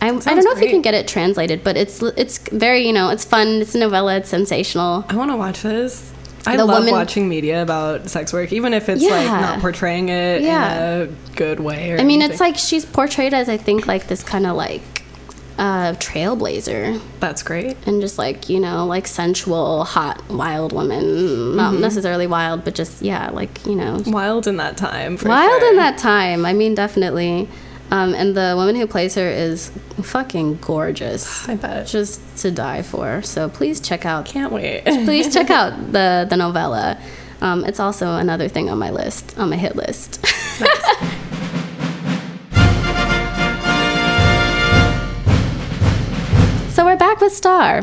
I, 0.00 0.08
I 0.08 0.10
don't 0.10 0.44
know 0.44 0.52
if 0.52 0.60
you 0.60 0.68
can 0.68 0.82
get 0.82 0.92
it 0.92 1.08
translated, 1.08 1.64
but 1.64 1.78
it's 1.78 2.02
it's 2.02 2.36
very 2.48 2.86
you 2.86 2.92
know 2.92 3.08
it's 3.08 3.24
fun. 3.24 3.62
It's 3.62 3.74
a 3.74 3.78
novella. 3.78 4.16
It's 4.16 4.28
sensational. 4.28 5.04
I 5.08 5.16
want 5.16 5.30
to 5.30 5.36
watch 5.36 5.62
this. 5.62 6.12
I 6.46 6.56
The 6.56 6.64
love 6.64 6.78
woman- 6.80 6.92
watching 6.92 7.28
media 7.28 7.62
about 7.62 8.08
sex 8.10 8.32
work, 8.32 8.52
even 8.52 8.74
if 8.74 8.88
it's 8.88 9.02
like 9.02 9.26
not 9.26 9.60
portraying 9.60 10.08
it 10.10 10.42
Yeah. 10.42 11.02
in 11.02 11.02
a 11.02 11.36
good 11.36 11.60
way. 11.60 11.92
Or 11.92 12.00
I 12.00 12.04
mean, 12.04 12.20
it's 12.22 12.40
like 12.40 12.56
she's 12.56 12.84
portrayed 12.84 13.32
as 13.34 13.48
I 13.48 13.56
think 13.56 13.86
like 13.86 14.08
this 14.08 14.22
kind 14.22 14.46
of 14.46 14.54
like 14.56 14.82
uh, 15.56 15.92
trailblazer 15.94 17.00
that's 17.20 17.42
great. 17.44 17.76
and 17.86 18.00
just 18.00 18.18
like 18.18 18.48
you 18.48 18.58
know 18.58 18.84
like 18.86 19.06
sensual, 19.06 19.84
hot, 19.84 20.20
wild 20.28 20.72
woman. 20.72 21.54
Not 21.56 21.74
necessarily 21.74 22.26
wild, 22.26 22.64
but 22.64 22.74
just 22.74 23.02
yeah, 23.02 23.30
like 23.30 23.64
you 23.64 23.76
know 23.76 24.02
Wild 24.06 24.46
in 24.46 24.56
that 24.56 24.76
time. 24.76 25.16
For 25.16 25.28
wild 25.28 25.60
sure. 25.60 25.70
in 25.70 25.76
that 25.76 25.96
time. 25.98 26.44
I 26.44 26.52
mean, 26.52 26.74
definitely. 26.74 27.48
Um, 27.94 28.12
and 28.12 28.36
the 28.36 28.54
woman 28.56 28.74
who 28.74 28.88
plays 28.88 29.14
her 29.14 29.28
is 29.28 29.70
fucking 30.02 30.56
gorgeous, 30.56 31.48
I 31.48 31.54
bet. 31.54 31.86
just 31.86 32.20
to 32.38 32.50
die 32.50 32.82
for. 32.82 33.22
So 33.22 33.48
please 33.48 33.78
check 33.78 34.04
out 34.04 34.26
Can't 34.26 34.52
wait. 34.52 34.82
please 34.84 35.32
check 35.32 35.48
out 35.58 35.92
the 35.92 36.26
the 36.28 36.36
novella. 36.36 36.98
Um, 37.40 37.64
it's 37.64 37.78
also 37.78 38.16
another 38.16 38.48
thing 38.48 38.68
on 38.68 38.78
my 38.78 38.90
list, 38.90 39.38
on 39.38 39.48
my 39.50 39.56
hit 39.56 39.76
list. 39.76 40.18
so 46.70 46.84
we're 46.84 46.96
back 46.96 47.20
with 47.20 47.32
Starr 47.32 47.82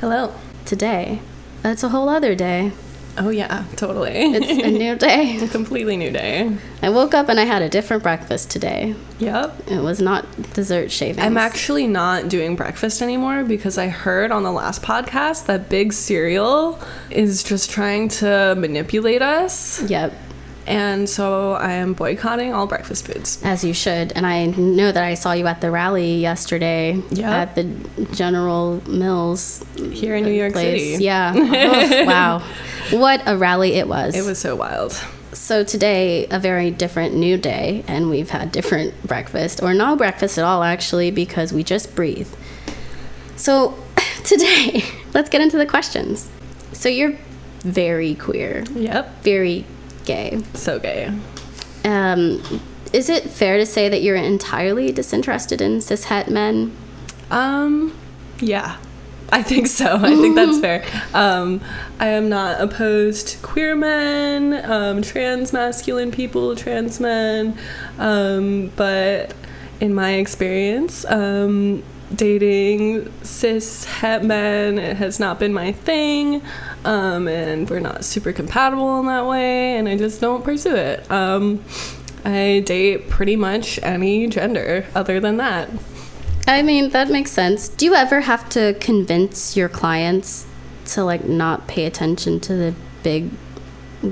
Hello. 0.00 0.32
today. 0.64 1.20
It's 1.64 1.82
a 1.82 1.88
whole 1.88 2.08
other 2.08 2.34
day. 2.36 2.70
Oh 3.18 3.28
yeah, 3.28 3.64
totally. 3.76 4.10
It's 4.10 4.50
a 4.64 4.70
new 4.70 4.96
day. 5.08 5.36
a 5.42 5.48
completely 5.48 5.96
new 5.96 6.10
day. 6.10 6.56
I 6.82 6.88
woke 6.88 7.12
up 7.14 7.28
and 7.28 7.38
I 7.38 7.44
had 7.44 7.60
a 7.60 7.68
different 7.68 8.02
breakfast 8.02 8.50
today. 8.50 8.94
Yep. 9.18 9.68
It 9.70 9.80
was 9.80 10.00
not 10.00 10.24
dessert 10.54 10.90
shavings. 10.90 11.18
I'm 11.24 11.36
actually 11.36 11.86
not 11.86 12.28
doing 12.28 12.56
breakfast 12.56 13.02
anymore 13.02 13.44
because 13.44 13.76
I 13.76 13.88
heard 13.88 14.32
on 14.32 14.42
the 14.44 14.52
last 14.52 14.82
podcast 14.82 15.46
that 15.46 15.68
Big 15.68 15.92
Cereal 15.92 16.80
is 17.10 17.42
just 17.42 17.70
trying 17.70 18.08
to 18.08 18.54
manipulate 18.56 19.20
us. 19.20 19.82
Yep, 19.90 20.14
And 20.66 21.08
so 21.08 21.52
I 21.54 21.72
am 21.72 21.92
boycotting 21.92 22.54
all 22.54 22.66
breakfast 22.66 23.04
foods. 23.06 23.40
as 23.42 23.64
you 23.64 23.74
should. 23.74 24.12
And 24.12 24.24
I 24.26 24.46
know 24.46 24.92
that 24.92 25.02
I 25.02 25.14
saw 25.14 25.32
you 25.32 25.46
at 25.48 25.60
the 25.60 25.70
rally 25.70 26.18
yesterday 26.18 27.02
Yeah. 27.10 27.34
at 27.42 27.54
the 27.56 27.64
General 28.12 28.80
Mills 28.88 29.64
Here 29.76 30.14
in 30.16 30.24
New 30.24 30.30
York 30.32 30.52
place. 30.52 30.80
City. 30.92 31.04
Yeah. 31.04 31.32
Oh, 31.34 32.04
wow. 32.06 32.38
What 32.92 33.22
a 33.26 33.36
rally 33.36 33.74
it 33.74 33.88
was. 33.88 34.14
It 34.14 34.24
was 34.24 34.38
so 34.38 34.54
wild. 34.56 34.92
So 35.32 35.64
today, 35.64 36.26
a 36.30 36.38
very 36.38 36.70
different 36.70 37.14
new 37.14 37.36
day, 37.38 37.84
and 37.88 38.10
we've 38.10 38.30
had 38.30 38.52
different 38.52 38.92
breakfast, 39.06 39.62
or 39.62 39.72
no 39.74 39.96
breakfast 39.96 40.36
at 40.38 40.44
all, 40.44 40.62
actually, 40.62 41.10
because 41.10 41.52
we 41.52 41.62
just 41.64 41.94
breathe. 41.94 42.28
So 43.36 43.74
today, 44.24 44.84
let's 45.14 45.30
get 45.30 45.40
into 45.40 45.56
the 45.56 45.66
questions. 45.66 46.28
So 46.72 46.88
you're 46.88 47.16
very 47.60 48.14
queer, 48.14 48.64
Yep. 48.74 49.22
very 49.22 49.64
gay. 50.04 50.42
So 50.54 50.78
gay. 50.78 51.12
Um, 51.84 52.42
is 52.92 53.08
it 53.08 53.24
fair 53.30 53.56
to 53.56 53.66
say 53.66 53.88
that 53.88 54.02
you're 54.02 54.16
entirely 54.16 54.92
disinterested 54.92 55.60
in 55.60 55.78
cishet 55.78 56.28
men? 56.28 56.76
Um, 57.30 57.96
yeah. 58.38 58.76
I 59.32 59.42
think 59.42 59.66
so. 59.66 59.96
I 59.96 60.14
think 60.14 60.34
that's 60.34 60.58
fair. 60.60 60.84
Um, 61.14 61.62
I 61.98 62.08
am 62.08 62.28
not 62.28 62.60
opposed 62.60 63.28
to 63.28 63.38
queer 63.38 63.74
men, 63.74 64.70
um, 64.70 65.00
trans 65.00 65.54
masculine 65.54 66.10
people, 66.10 66.54
trans 66.54 67.00
men, 67.00 67.58
um, 67.98 68.70
but 68.76 69.34
in 69.80 69.94
my 69.94 70.12
experience, 70.14 71.06
um, 71.06 71.82
dating 72.14 73.10
cis 73.22 73.86
het 73.86 74.22
men 74.22 74.78
it 74.78 74.98
has 74.98 75.18
not 75.18 75.38
been 75.38 75.54
my 75.54 75.72
thing, 75.72 76.42
um, 76.84 77.28
and 77.28 77.68
we're 77.68 77.80
not 77.80 78.04
super 78.04 78.32
compatible 78.32 79.00
in 79.00 79.06
that 79.06 79.26
way, 79.26 79.76
and 79.76 79.88
I 79.88 79.96
just 79.96 80.20
don't 80.20 80.44
pursue 80.44 80.74
it. 80.74 81.10
Um, 81.10 81.64
I 82.24 82.62
date 82.64 83.08
pretty 83.08 83.36
much 83.36 83.78
any 83.82 84.26
gender 84.28 84.86
other 84.94 85.20
than 85.20 85.38
that. 85.38 85.68
I 86.46 86.62
mean, 86.62 86.90
that 86.90 87.08
makes 87.08 87.30
sense. 87.30 87.68
Do 87.68 87.84
you 87.84 87.94
ever 87.94 88.20
have 88.20 88.48
to 88.50 88.74
convince 88.80 89.56
your 89.56 89.68
clients 89.68 90.46
to 90.86 91.04
like 91.04 91.24
not 91.24 91.68
pay 91.68 91.84
attention 91.86 92.40
to 92.40 92.54
the 92.54 92.74
big 93.02 93.30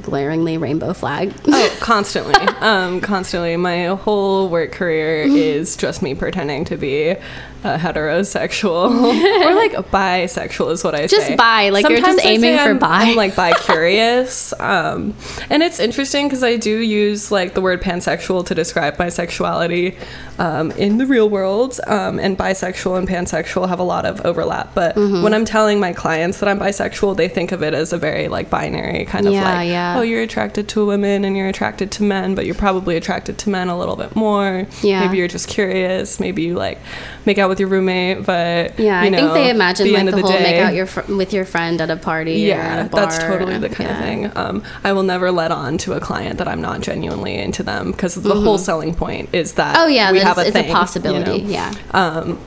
glaringly 0.03 0.57
rainbow 0.57 0.93
flag? 0.93 1.33
Oh, 1.47 1.77
constantly. 1.81 2.35
um, 2.61 3.01
constantly. 3.01 3.57
My 3.57 3.87
whole 3.87 4.49
work 4.49 4.73
career 4.73 5.23
is 5.23 5.77
just 5.77 6.03
me 6.03 6.15
pretending 6.15 6.65
to 6.67 6.77
be 6.77 7.17
a 7.63 7.77
heterosexual 7.77 8.91
or 9.47 9.55
like 9.55 9.73
a 9.75 9.83
bisexual 9.83 10.73
is 10.73 10.83
what 10.85 10.95
I 10.95 11.07
Just 11.07 11.15
say. 11.27 11.29
Just 11.29 11.37
bi, 11.39 11.69
like 11.71 11.89
you're 11.89 12.01
just 12.01 12.25
I 12.25 12.29
aiming 12.29 12.55
for 12.57 12.71
I'm, 12.71 12.79
bi. 12.79 13.03
I'm 13.03 13.17
like 13.17 13.37
bi 13.43 13.53
curious. 13.53 14.53
um, 14.61 15.15
and 15.51 15.63
it's 15.63 15.79
interesting 15.81 16.27
because 16.29 16.43
I 16.43 16.57
do 16.57 16.79
use 16.79 17.31
like 17.31 17.55
the 17.55 17.61
word 17.61 17.83
pansexual 17.83 18.47
to 18.47 18.55
describe 18.55 18.99
my 18.99 19.09
sexuality 19.09 19.97
um, 20.39 20.71
in 20.73 20.97
the 20.99 21.07
real 21.07 21.29
world. 21.29 21.79
Um, 21.87 22.19
and 22.19 22.37
bisexual 22.39 22.99
and 22.99 23.07
pansexual 23.09 23.69
have 23.69 23.79
a 23.79 23.83
lot 23.85 24.07
of 24.07 24.21
overlap. 24.25 24.75
But 24.75 24.97
Mm-hmm. 24.97 25.23
when 25.23 25.35
I'm 25.35 25.45
telling 25.45 25.81
my 25.81 25.93
clients 25.93 26.41
that 26.41 26.49
I'm 26.49 26.59
bisexual, 26.59 27.17
they 27.17 27.29
think 27.29 27.53
of 27.53 27.63
it 27.63 27.75
as 27.75 27.93
a 27.93 27.99
very 27.99 28.29
like 28.29 28.49
binary 28.51 29.05
kind 29.05 29.27
of 29.27 29.33
Yeah, 29.33 29.45
like, 29.55 29.69
yeah. 29.69 29.99
oh, 29.99 30.03
you're 30.03 30.23
attracted 30.23 30.69
to 30.71 30.87
women 30.87 31.25
and 31.25 31.37
you're 31.37 31.49
attracted 31.49 31.91
to 31.93 32.03
men, 32.03 32.35
but 32.35 32.45
you're 32.47 32.55
probably 32.55 32.97
attracted 32.97 33.39
to 33.39 33.51
men 33.51 33.69
a 33.69 33.79
little 33.79 33.97
bit 33.97 34.17
more. 34.17 34.67
Yeah. 34.83 35.01
Maybe 35.07 35.19
you're 35.19 35.29
just 35.29 35.49
curious. 35.49 36.19
Maybe 36.21 36.43
you 36.43 36.55
like 36.55 36.79
make 37.27 37.39
out 37.39 37.50
with 37.51 37.61
your 37.61 37.69
roommate, 37.69 38.25
but 38.25 38.79
Yeah, 38.79 39.03
you 39.05 39.09
I 39.09 39.11
think 39.21 39.33
they 39.35 39.51
imagine 39.51 39.89
the 39.89 39.93
like 39.93 40.07
the, 40.15 40.21
whole 40.23 40.31
make 40.33 40.57
out 40.63 40.73
your 40.73 40.87
fr- 40.87 41.13
with 41.15 41.35
your 41.35 41.45
friend 41.45 41.79
at 41.83 41.91
a 41.91 41.97
party. 41.97 42.33
yeah, 42.41 42.87
a 42.87 42.89
that's 42.89 43.19
totally 43.19 43.59
the 43.59 43.69
kind 43.69 43.91
Yeah. 43.91 43.99
of 43.99 44.05
thing. 44.05 44.33
Um, 44.37 44.63
I 44.83 44.93
will 44.95 45.03
never 45.03 45.31
let 45.31 45.51
on 45.53 45.77
to 45.79 45.93
a 45.93 46.01
client 46.01 46.39
that 46.39 46.49
I'm 46.49 46.63
not 46.63 46.81
genuinely 46.81 47.35
into 47.35 47.63
them 47.63 47.93
because 47.93 48.15
the 48.15 48.35
whole 48.35 48.57
selling 48.57 48.95
point 48.95 49.29
is 49.35 49.53
that 49.55 49.77
Oh 49.79 49.87
yeah, 49.87 50.11
we 50.13 50.21
have 50.21 50.39
it's, 50.39 50.47
a 50.47 50.49
it's 50.49 50.57
thing, 50.57 50.71
a 50.71 50.73
possibility. 50.75 51.43
you 51.43 51.43
know? 51.45 51.51
Yeah. 51.51 51.73
Um, 51.91 52.39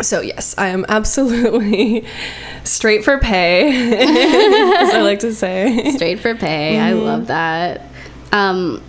so 0.00 0.20
yes, 0.20 0.54
I 0.58 0.68
am 0.68 0.84
absolutely 0.88 2.04
straight 2.64 3.04
for 3.04 3.18
pay, 3.18 3.68
as 4.78 4.94
I 4.94 5.00
like 5.02 5.20
to 5.20 5.34
say. 5.34 5.90
Straight 5.92 6.20
for 6.20 6.34
pay. 6.34 6.78
I 6.78 6.92
love 6.92 7.26
that. 7.28 7.82
Um, 8.32 8.82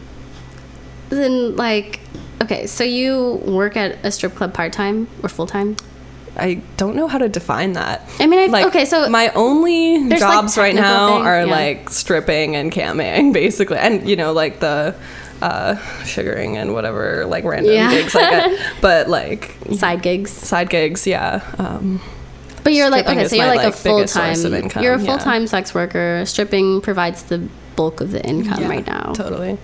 then 1.09 1.55
like, 1.55 2.01
okay, 2.41 2.67
so 2.67 2.83
you 2.83 3.41
work 3.45 3.75
at 3.77 4.03
a 4.05 4.11
strip 4.11 4.35
club 4.35 4.53
part 4.53 4.73
time 4.73 5.07
or 5.23 5.29
full 5.29 5.47
time? 5.47 5.75
I 6.39 6.61
don't 6.77 6.95
know 6.95 7.07
how 7.07 7.17
to 7.17 7.27
define 7.29 7.73
that. 7.73 8.07
I 8.19 8.27
mean, 8.27 8.39
I 8.39 8.45
like 8.45 8.67
okay, 8.67 8.85
so 8.85 9.09
my 9.09 9.29
only 9.29 10.07
There's, 10.07 10.21
like, 10.21 10.31
jobs 10.31 10.57
right 10.57 10.75
now 10.75 11.15
things, 11.15 11.25
are 11.25 11.45
yeah. 11.45 11.51
like 11.51 11.89
stripping 11.89 12.55
and 12.55 12.71
camming, 12.71 13.33
basically, 13.41 13.77
and 13.77 14.07
you 14.07 14.15
know, 14.15 14.33
like 14.33 14.59
the 14.59 14.95
uh, 15.41 15.75
sugaring 16.03 16.57
and 16.57 16.73
whatever, 16.73 17.25
like 17.25 17.43
random 17.43 17.73
Yeah. 17.73 17.91
gigs 17.91 18.15
I 18.15 18.29
get. 18.29 18.75
But 18.81 19.09
like 19.09 19.55
side 19.75 20.01
gigs. 20.01 20.31
side 20.31 20.69
gigs, 20.69 21.07
yeah. 21.07 21.41
Um, 21.57 22.01
But 22.63 22.73
you're 22.73 22.89
like 22.89 23.07
okay, 23.07 23.27
so 23.27 23.35
you're 23.35 23.47
my, 23.47 23.55
like, 23.55 23.67
a 23.67 23.71
full 23.71 24.05
time. 24.05 24.35
source 24.35 24.43
of 24.43 24.53
income, 24.53 24.83
You're 24.83 24.93
a 24.95 24.99
full 24.99 25.17
time 25.17 25.47
sex 25.47 25.73
worker. 25.73 26.23
Stripping 26.25 26.81
provides 26.81 27.23
the 27.23 27.47
bulk 27.75 28.01
of 28.01 28.11
the 28.11 28.23
income 28.25 28.61
yeah, 28.61 28.69
right 28.69 28.85
now, 28.85 29.13
totally. 29.13 29.57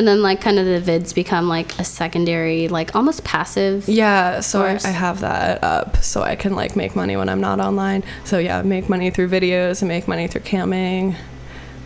And 0.00 0.08
then 0.08 0.22
like 0.22 0.40
kind 0.40 0.58
of 0.58 0.64
the 0.64 0.80
vids 0.80 1.14
become 1.14 1.46
like 1.46 1.78
a 1.78 1.84
secondary, 1.84 2.68
like 2.68 2.96
almost 2.96 3.22
passive. 3.22 3.86
Yeah, 3.86 4.40
so 4.40 4.62
I. 4.62 4.80
I 4.82 4.88
have 4.88 5.20
that 5.20 5.62
up 5.62 5.98
so 5.98 6.22
I 6.22 6.36
can 6.36 6.54
like 6.54 6.74
make 6.74 6.96
money 6.96 7.18
when 7.18 7.28
I'm 7.28 7.42
not 7.42 7.60
online. 7.60 8.02
So 8.24 8.38
yeah, 8.38 8.62
make 8.62 8.88
money 8.88 9.10
through 9.10 9.28
videos 9.28 9.82
and 9.82 9.90
make 9.90 10.08
money 10.08 10.26
through 10.26 10.40
camming. 10.40 11.16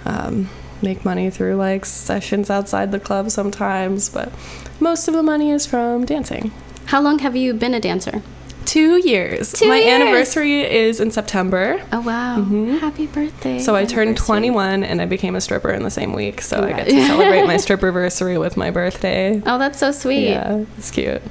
Um, 0.04 0.49
make 0.80 1.04
money 1.04 1.28
through 1.28 1.56
like 1.56 1.85
sessions 1.85 2.50
outside 2.50 2.92
the 2.92 3.00
club 3.00 3.33
sometimes, 3.33 4.09
but 4.11 4.33
most 4.78 5.09
of 5.09 5.14
the 5.14 5.23
money 5.25 5.50
is 5.50 5.66
from 5.66 6.04
dancing. 6.04 6.52
How 6.87 7.00
long 7.00 7.18
have 7.18 7.35
you 7.35 7.52
been 7.52 7.75
a 7.75 7.80
dancer? 7.80 8.23
Two 8.64 8.97
years. 9.06 9.52
Two 9.52 9.68
my 9.68 9.78
years. 9.78 10.00
anniversary 10.00 10.62
is 10.62 11.00
in 11.00 11.11
September. 11.11 11.83
Oh 11.92 12.00
wow! 12.00 12.38
Mm-hmm. 12.38 12.76
Happy 12.78 13.06
birthday! 13.06 13.59
So 13.59 13.76
I 13.76 13.85
turned 13.85 14.16
21 14.16 14.83
and 14.85 15.00
I 15.00 15.06
became 15.06 15.37
a 15.37 15.40
stripper 15.40 15.71
in 15.71 15.83
the 15.83 15.90
same 15.90 16.12
week. 16.12 16.40
So 16.40 16.64
I 16.64 16.73
get 16.73 16.85
to 16.87 17.06
celebrate 17.06 17.47
my 17.47 17.56
stripper 17.59 17.88
anniversary 17.88 18.38
with 18.38 18.56
my 18.56 18.71
birthday. 18.71 19.42
Oh, 19.47 19.59
that's 19.59 19.78
so 19.78 19.92
sweet. 19.92 20.30
Yeah, 20.30 20.64
it's 20.78 20.90
cute. 20.90 21.23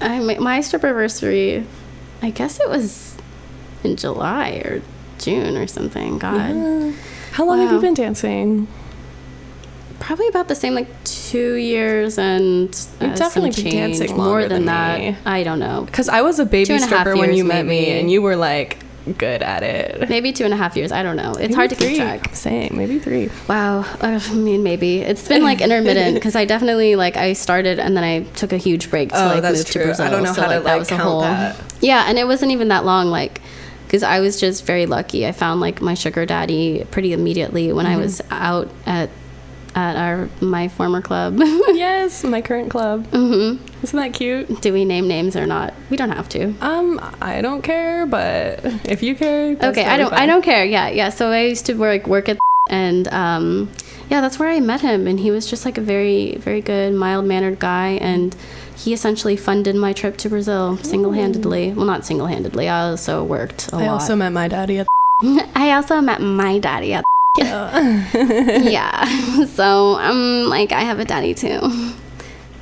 I 0.00 0.20
my, 0.20 0.38
my 0.38 0.60
strip 0.60 0.84
anniversary, 0.84 1.66
I 2.22 2.30
guess 2.30 2.60
it 2.60 2.68
was 2.68 3.16
in 3.84 3.96
July 3.96 4.62
or 4.64 4.82
June 5.18 5.56
or 5.56 5.66
something. 5.66 6.18
God, 6.18 6.94
How 7.32 7.44
long 7.46 7.60
have 7.60 7.72
you 7.72 7.80
been 7.80 7.94
dancing? 7.94 8.68
Probably 10.00 10.28
about 10.28 10.48
the 10.48 10.54
same, 10.54 10.74
like 10.74 10.88
two 11.04 11.54
years 11.54 12.18
and 12.18 12.68
uh, 13.00 13.14
definitely 13.14 13.52
some 13.52 13.64
change. 13.64 13.98
dancing 13.98 14.16
more 14.16 14.42
than, 14.42 14.64
than 14.64 14.66
that. 14.66 15.16
I 15.26 15.42
don't 15.42 15.58
know. 15.58 15.82
Because 15.84 16.08
I 16.08 16.22
was 16.22 16.38
a 16.38 16.44
baby 16.46 16.66
Two 16.66 16.74
and 16.74 16.82
a 16.84 16.86
half 16.86 17.00
stripper 17.00 17.18
when 17.18 17.34
you 17.34 17.44
met 17.44 17.66
me, 17.66 17.98
and 17.98 18.10
you 18.10 18.22
were 18.22 18.36
like 18.36 18.78
good 19.16 19.42
at 19.42 19.62
it. 19.62 20.08
Maybe 20.10 20.32
two 20.34 20.44
and 20.44 20.52
a 20.52 20.56
half 20.56 20.76
years. 20.76 20.92
I 20.92 21.02
don't 21.02 21.16
know. 21.16 21.32
It's 21.32 21.54
hard 21.54 21.70
to 21.70 21.76
Maybe 21.80 21.94
keep 21.94 22.02
track. 22.02 22.34
Same, 22.34 22.76
maybe 22.76 22.98
three. 22.98 23.30
Wow. 23.48 23.84
I 24.02 24.18
mean, 24.34 24.62
maybe 24.62 24.98
it's 24.98 25.26
been 25.26 25.42
like 25.42 25.62
intermittent 25.62 26.14
because 26.14 26.36
I 26.36 26.44
definitely 26.44 26.94
like 26.94 27.16
I 27.16 27.32
started 27.32 27.78
and 27.78 27.96
then 27.96 28.04
I 28.04 28.24
took 28.34 28.52
a 28.52 28.58
huge 28.58 28.90
break 28.90 29.08
to 29.10 29.16
Oh, 29.22 29.26
like 29.40 29.42
move 29.42 29.64
true. 29.64 29.82
to 29.82 29.82
I 29.82 29.84
Brazil. 29.86 30.10
don't 30.10 30.22
know 30.24 30.32
so, 30.34 30.42
how 30.42 30.48
to, 30.48 30.54
like, 30.56 30.64
that 30.64 30.78
like, 30.78 30.86
a 30.86 30.88
count 30.90 31.02
whole. 31.02 31.20
that. 31.22 31.56
Yeah, 31.80 32.04
and 32.06 32.18
it 32.18 32.26
wasn't 32.26 32.52
even 32.52 32.68
that 32.68 32.84
long. 32.84 33.06
Like, 33.06 33.40
because 33.86 34.02
I 34.02 34.20
was 34.20 34.38
just 34.38 34.66
very 34.66 34.84
lucky. 34.84 35.26
I 35.26 35.32
found 35.32 35.60
like 35.62 35.80
my 35.80 35.94
sugar 35.94 36.26
daddy 36.26 36.84
pretty 36.90 37.14
immediately 37.14 37.72
when 37.72 37.86
I 37.86 37.92
Mm-hmm. 37.92 38.00
was 38.02 38.20
out 38.30 38.68
at 38.84 39.08
at 39.78 39.96
our 39.96 40.28
my 40.40 40.68
former 40.68 41.00
club. 41.00 41.36
yes, 41.38 42.24
my 42.24 42.42
current 42.42 42.70
club. 42.70 43.06
hmm 43.08 43.56
Isn't 43.82 43.98
that 43.98 44.12
cute? 44.12 44.60
Do 44.60 44.72
we 44.72 44.84
name 44.84 45.06
names 45.06 45.36
or 45.36 45.46
not? 45.46 45.72
We 45.90 45.96
don't 45.96 46.10
have 46.10 46.28
to. 46.30 46.54
Um, 46.60 47.00
I 47.22 47.40
don't 47.40 47.62
care, 47.62 48.06
but 48.06 48.60
if 48.84 49.02
you 49.02 49.14
care, 49.14 49.56
okay, 49.62 49.84
I 49.84 49.96
don't. 49.96 50.12
I 50.12 50.26
don't 50.26 50.42
care. 50.42 50.64
Yeah, 50.64 50.88
yeah. 50.88 51.10
So 51.10 51.30
I 51.30 51.42
used 51.42 51.66
to 51.66 51.74
work 51.74 52.06
work 52.06 52.28
at 52.28 52.38
and 52.70 53.08
um, 53.08 53.70
yeah, 54.10 54.20
that's 54.20 54.38
where 54.38 54.48
I 54.48 54.60
met 54.60 54.80
him, 54.80 55.06
and 55.06 55.20
he 55.20 55.30
was 55.30 55.48
just 55.48 55.64
like 55.64 55.78
a 55.78 55.80
very 55.80 56.36
very 56.36 56.60
good, 56.60 56.94
mild 56.94 57.24
mannered 57.24 57.58
guy, 57.58 57.98
and 58.00 58.34
he 58.76 58.92
essentially 58.92 59.36
funded 59.36 59.76
my 59.76 59.92
trip 59.92 60.16
to 60.18 60.28
Brazil 60.28 60.76
single 60.78 61.12
handedly. 61.12 61.72
Well, 61.72 61.86
not 61.86 62.04
single 62.04 62.26
handedly. 62.26 62.68
I 62.68 62.90
also 62.90 63.22
worked 63.24 63.72
a 63.72 63.76
I 63.76 63.78
lot. 63.78 63.86
I 63.88 63.92
also 63.92 64.16
met 64.16 64.32
my 64.32 64.48
daddy 64.48 64.78
at. 64.80 64.86
I 65.54 65.72
also 65.72 66.00
met 66.00 66.20
my 66.20 66.58
daddy 66.58 66.94
at 66.94 67.04
yeah. 68.70 69.04
So 69.46 69.96
I'm 69.96 70.44
um, 70.44 70.48
like 70.48 70.72
I 70.72 70.80
have 70.80 70.98
a 70.98 71.04
daddy 71.04 71.34
too. 71.34 71.60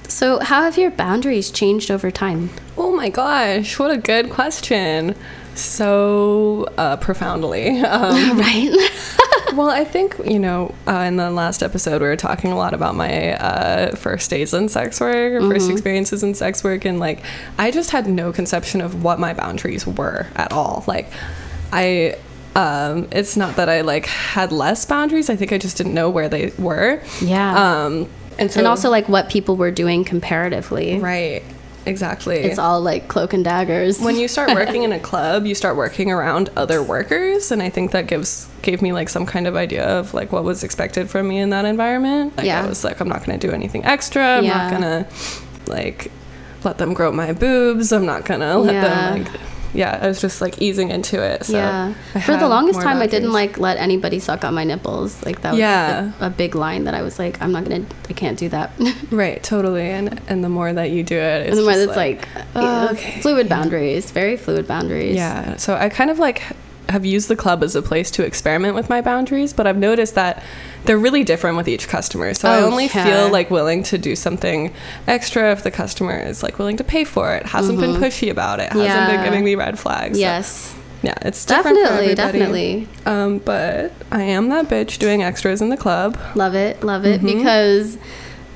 So 0.09 0.39
how 0.39 0.63
have 0.63 0.79
your 0.79 0.91
boundaries 0.91 1.51
changed 1.51 1.91
over 1.91 2.11
time? 2.11 2.51
Oh 2.77 2.95
my 2.95 3.09
gosh, 3.09 3.79
what 3.79 3.91
a 3.91 3.99
good 3.99 4.31
question. 4.31 5.15
So 5.57 6.69
uh, 6.77 6.97
profoundly. 6.97 7.83
Um, 7.87 8.39
right. 8.39 8.75
well, 9.55 9.71
I 9.71 9.85
think, 9.85 10.17
you 10.25 10.39
know, 10.39 10.75
uh, 10.87 10.99
in 11.01 11.17
the 11.17 11.31
last 11.31 11.63
episode, 11.63 12.03
we 12.03 12.09
were 12.09 12.17
talking 12.17 12.53
a 12.53 12.57
lot 12.57 12.75
about 12.75 12.95
my 12.95 13.35
uh, 13.35 13.97
first 13.97 14.29
days 14.29 14.53
in 14.53 14.69
sex 14.69 15.01
work 15.01 15.35
or 15.35 15.41
first 15.49 15.71
experiences 15.71 16.23
in 16.23 16.35
sex 16.35 16.63
work. 16.63 16.85
And, 16.85 16.99
like, 16.99 17.23
I 17.59 17.71
just 17.71 17.91
had 17.91 18.07
no 18.07 18.33
conception 18.33 18.81
of 18.81 19.03
what 19.03 19.19
my 19.19 19.33
boundaries 19.33 19.87
were 19.87 20.27
at 20.35 20.53
all. 20.53 20.85
Like, 20.87 21.11
I. 21.73 22.17
Um, 22.57 23.07
it's 23.13 23.37
not 23.37 23.57
that 23.57 23.69
I 23.69 23.83
like 23.83 24.07
had 24.07 24.51
less 24.51 24.85
boundaries. 24.87 25.29
I 25.31 25.37
think 25.37 25.53
I 25.53 25.59
just 25.59 25.77
didn't 25.77 25.95
know 25.95 26.09
where 26.11 26.29
they 26.29 26.53
were. 26.59 27.03
yeah. 27.21 27.85
Um, 27.85 28.09
and 28.39 28.51
so 28.51 28.59
and 28.61 28.67
also 28.67 28.91
like 28.91 29.09
what 29.09 29.29
people 29.29 29.57
were 29.57 29.71
doing 29.71 30.05
comparatively. 30.05 30.99
right, 30.99 31.43
exactly. 31.87 32.37
It's 32.39 32.59
all 32.59 32.81
like 32.81 33.09
cloak 33.09 33.33
and 33.33 33.45
daggers. 33.45 34.01
when 34.01 34.17
you 34.17 34.29
start 34.29 34.51
working 34.55 34.83
in 34.83 34.93
a 34.93 34.99
club, 35.11 35.47
you 35.47 35.55
start 35.55 35.77
working 35.77 36.11
around 36.11 36.51
other 36.57 36.83
workers, 36.83 37.51
and 37.51 37.63
I 37.63 37.69
think 37.71 37.93
that 37.93 38.07
gives 38.09 38.49
gave 38.63 38.83
me 38.83 38.93
like 38.93 39.09
some 39.09 39.25
kind 39.27 39.47
of 39.47 39.55
idea 39.57 39.85
of 39.87 40.13
like 40.15 40.33
what 40.33 40.45
was 40.45 40.65
expected 40.65 41.09
from 41.09 41.29
me 41.29 41.39
in 41.39 41.51
that 41.51 41.65
environment. 41.65 42.37
Like 42.37 42.47
Yeah. 42.47 42.63
I 42.65 42.67
was 42.67 42.85
like, 42.85 43.01
I'm 43.01 43.09
not 43.09 43.25
gonna 43.25 43.39
do 43.39 43.51
anything 43.53 43.85
extra. 43.85 44.23
I'm 44.39 44.45
Yeah. 44.45 44.57
not 44.57 44.71
gonna 44.73 45.07
like 45.67 46.11
let 46.65 46.79
them 46.79 46.95
grow 46.95 47.13
my 47.13 47.33
boobs. 47.33 47.93
I'm 47.93 48.05
not 48.07 48.25
gonna 48.25 48.59
let 48.59 48.75
Yeah. 48.75 49.11
them 49.15 49.25
like. 49.25 49.41
Yeah, 49.75 49.99
I 50.01 50.07
was 50.09 50.21
just 50.21 50.41
like 50.41 50.61
easing 50.63 50.91
into 50.91 51.23
it. 51.23 51.45
So 51.45 51.57
yeah. 51.57 51.93
For 52.25 52.37
the 52.37 52.49
longest 52.49 52.81
time, 52.81 52.99
I 53.03 53.07
didn't 53.07 53.33
like 53.33 53.59
let 53.59 53.77
anybody 53.79 54.19
suck 54.19 54.45
on 54.45 54.55
my 54.55 54.65
nipples. 54.65 55.23
Like 55.25 55.43
that 55.43 55.53
was 55.53 55.59
Yeah. 55.61 56.13
a, 56.21 56.27
a 56.27 56.31
big 56.31 56.55
line 56.55 56.85
that 56.85 56.95
I 56.95 57.03
was 57.03 57.19
like, 57.19 57.41
I'm 57.43 57.53
not 57.53 57.65
gonna, 57.65 57.85
I 58.09 58.13
can't 58.13 58.39
do 58.39 58.49
that. 58.51 58.71
Right, 59.11 59.43
totally. 59.43 59.89
And 59.91 60.21
and 60.29 60.43
the 60.43 60.49
more 60.49 60.73
that 60.73 60.91
you 60.91 61.03
do 61.03 61.17
it, 61.17 61.49
and 61.49 61.57
the 61.59 61.63
more 61.63 61.73
it's 61.73 61.97
like, 61.97 62.27
oh, 62.55 62.63
yeah, 62.63 62.89
okay. 62.93 63.21
fluid 63.21 63.49
boundaries, 63.49 64.11
very 64.11 64.37
fluid 64.37 64.67
boundaries. 64.67 65.15
Yeah. 65.17 65.57
So 65.57 65.75
I 65.75 65.89
kind 65.89 66.11
of 66.11 66.19
like 66.19 66.43
have 66.89 67.05
used 67.05 67.29
the 67.29 67.37
club 67.37 67.63
as 67.65 67.75
a 67.75 67.83
place 67.83 68.11
to 68.13 68.25
experiment 68.25 68.75
with 68.75 68.89
my 68.89 69.01
boundaries, 69.01 69.53
but 69.53 69.67
I've 69.67 69.77
noticed 69.77 70.15
that 70.15 70.43
they're 70.87 70.99
really 70.99 71.25
different 71.25 71.57
with 71.57 71.69
each 71.69 71.89
customer. 71.89 72.33
So 72.35 72.49
I 72.49 72.57
Oh, 72.61 72.67
only 72.67 72.87
yeah. 72.87 73.05
feel 73.05 73.29
like 73.31 73.51
willing 73.51 73.83
to 73.85 73.99
do 73.99 74.17
something 74.17 74.73
extra 75.07 75.53
if 75.53 75.63
the 75.63 75.71
customer 75.71 76.19
is 76.19 76.43
like 76.43 76.59
willing 76.59 76.77
to 76.79 76.85
pay 76.85 77.05
for 77.05 77.35
it, 77.35 77.45
hasn't 77.47 77.79
been 77.81 77.97
pushy 77.97 78.31
about 78.31 78.61
it, 78.61 78.73
hasn't 78.73 78.89
Mm-hmm. 78.89 79.11
Yeah. 79.11 79.17
been 79.17 79.25
giving 79.25 79.45
me 79.45 79.55
red 79.55 79.79
flags. 79.79 80.17
So, 80.17 80.21
Yes. 80.21 80.75
yeah, 81.03 81.15
it's 81.23 81.45
different 81.45 81.77
Definitely, 81.79 82.15
definitely. 82.15 82.89
Um, 83.05 83.39
but 83.39 83.93
I 84.11 84.23
am 84.23 84.49
that 84.51 84.69
bitch 84.69 84.99
doing 84.99 85.23
extras 85.23 85.61
in 85.61 85.69
the 85.69 85.77
club. 85.77 86.19
Love 86.35 86.55
it, 86.55 86.83
love 86.83 87.05
it. 87.05 87.21
Mm-hmm. 87.21 87.39
Because 87.39 87.99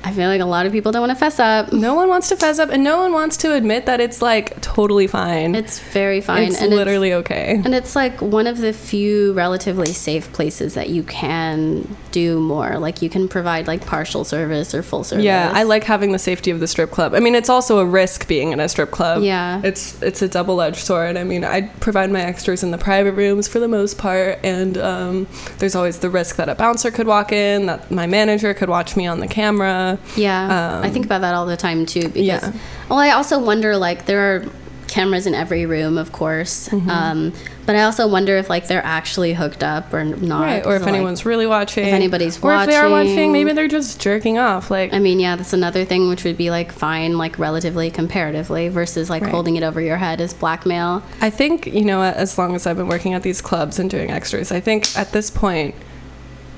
I 0.03 0.11
feel 0.13 0.27
like 0.29 0.41
a 0.41 0.45
lot 0.45 0.65
of 0.65 0.71
people 0.71 0.91
don't 0.91 1.01
want 1.01 1.11
to 1.11 1.15
fess 1.15 1.39
up. 1.39 1.71
No 1.71 1.93
one 1.93 2.09
wants 2.09 2.27
to 2.29 2.35
fess 2.35 2.57
up, 2.57 2.69
and 2.71 2.83
no 2.83 2.97
one 2.97 3.13
wants 3.13 3.37
to 3.37 3.53
admit 3.53 3.85
that 3.85 4.01
it's 4.01 4.19
like 4.19 4.59
totally 4.59 5.05
fine. 5.05 5.53
It's 5.53 5.77
very 5.79 6.21
fine. 6.21 6.47
It's 6.47 6.59
and 6.59 6.71
literally 6.73 7.13
okay. 7.13 7.61
And 7.63 7.75
it's 7.75 7.95
like 7.95 8.19
one 8.19 8.47
of 8.47 8.57
the 8.57 8.73
few 8.73 9.31
relatively 9.33 9.93
safe 9.93 10.33
places 10.33 10.73
that 10.73 10.89
you 10.89 11.03
can 11.03 11.95
do 12.11 12.39
more. 12.39 12.77
Like 12.77 13.01
you 13.01 13.09
can 13.09 13.27
provide 13.27 13.67
like 13.67 13.85
partial 13.85 14.23
service 14.23 14.73
or 14.73 14.83
full 14.83 15.03
service. 15.03 15.25
Yeah, 15.25 15.51
I 15.53 15.63
like 15.63 15.83
having 15.83 16.11
the 16.11 16.19
safety 16.19 16.51
of 16.51 16.59
the 16.59 16.67
strip 16.67 16.91
club. 16.91 17.13
I 17.13 17.19
mean, 17.19 17.35
it's 17.35 17.49
also 17.49 17.79
a 17.79 17.85
risk 17.85 18.27
being 18.27 18.51
in 18.51 18.59
a 18.59 18.67
strip 18.69 18.91
club. 18.91 19.23
Yeah. 19.23 19.61
it's 19.63 20.01
it's 20.01 20.21
a 20.21 20.27
double 20.27 20.61
edged 20.61 20.77
sword. 20.79 21.17
I 21.17 21.23
mean, 21.23 21.43
I 21.43 21.61
provide 21.79 22.11
my 22.11 22.21
extras 22.21 22.63
in 22.63 22.71
the 22.71 22.77
private 22.77 23.13
rooms 23.13 23.47
for 23.47 23.59
the 23.59 23.67
most 23.67 23.97
part, 23.97 24.39
and 24.43 24.77
um, 24.77 25.27
there's 25.59 25.75
always 25.75 25.99
the 25.99 26.09
risk 26.09 26.35
that 26.37 26.49
a 26.49 26.55
bouncer 26.55 26.91
could 26.91 27.07
walk 27.07 27.31
in, 27.31 27.65
that 27.67 27.89
my 27.91 28.07
manager 28.07 28.53
could 28.53 28.69
watch 28.69 28.95
me 28.95 29.07
on 29.07 29.19
the 29.19 29.27
camera. 29.27 29.97
Yeah, 30.15 30.79
I 30.83 30.87
Um, 30.87 30.93
think 30.93 31.05
about 31.05 31.21
that 31.21 31.33
all 31.33 31.45
the 31.45 31.57
time 31.57 31.85
too. 31.85 32.03
Because, 32.09 32.17
Yeah. 32.25 32.51
well, 32.89 32.99
I 32.99 33.11
also 33.11 33.39
wonder 33.39 33.77
like 33.77 34.05
there 34.05 34.35
are 34.35 34.45
cameras 34.91 35.25
in 35.25 35.33
every 35.33 35.65
room, 35.65 35.97
of 35.97 36.11
course, 36.11 36.67
Mm-hmm. 36.69 36.89
um, 36.89 37.33
but 37.65 37.75
I 37.75 37.83
also 37.83 38.07
wonder 38.07 38.37
if 38.37 38.49
like 38.49 38.67
they're 38.67 38.83
actually 38.85 39.33
hooked 39.33 39.63
up 39.63 39.93
or 39.93 40.03
not. 40.03 40.41
Right, 40.41 40.65
or 40.65 40.75
if 40.75 40.81
So, 40.81 40.85
like, 40.85 40.95
anyone's 40.95 41.25
really 41.25 41.47
watching, 41.47 41.87
if 41.87 41.93
anybody's 41.93 42.43
or 42.43 42.53
if 42.53 42.65
they 42.67 42.75
are 42.75 42.89
watching, 42.89 43.15
watching. 43.15 43.31
maybe 43.31 43.53
they're 43.53 43.67
just 43.67 43.99
jerking 43.99 44.37
off. 44.37 44.69
Like, 44.69 44.93
I 44.93 44.99
mean, 44.99 45.19
yeah, 45.19 45.35
that's 45.35 45.53
another 45.53 45.85
thing 45.85 46.09
which 46.09 46.23
would 46.23 46.37
be 46.37 46.49
like 46.51 46.71
fine, 46.71 47.17
like 47.17 47.39
relatively 47.39 47.89
comparatively, 47.89 48.67
versus 48.67 49.09
like 49.09 49.23
Right. 49.23 49.31
holding 49.31 49.55
it 49.55 49.63
over 49.63 49.79
your 49.81 49.97
head 49.97 50.19
as 50.21 50.33
blackmail. 50.33 51.01
I 51.21 51.29
think 51.29 51.65
you 51.67 51.85
know, 51.85 52.01
as 52.01 52.37
long 52.37 52.53
as 52.55 52.67
I've 52.67 52.77
been 52.77 52.87
working 52.89 53.13
at 53.13 53.23
these 53.23 53.41
clubs 53.41 53.79
and 53.79 53.89
doing 53.89 54.11
extras, 54.11 54.51
I 54.51 54.59
think 54.59 54.87
at 54.97 55.11
this 55.13 55.29
point, 55.31 55.73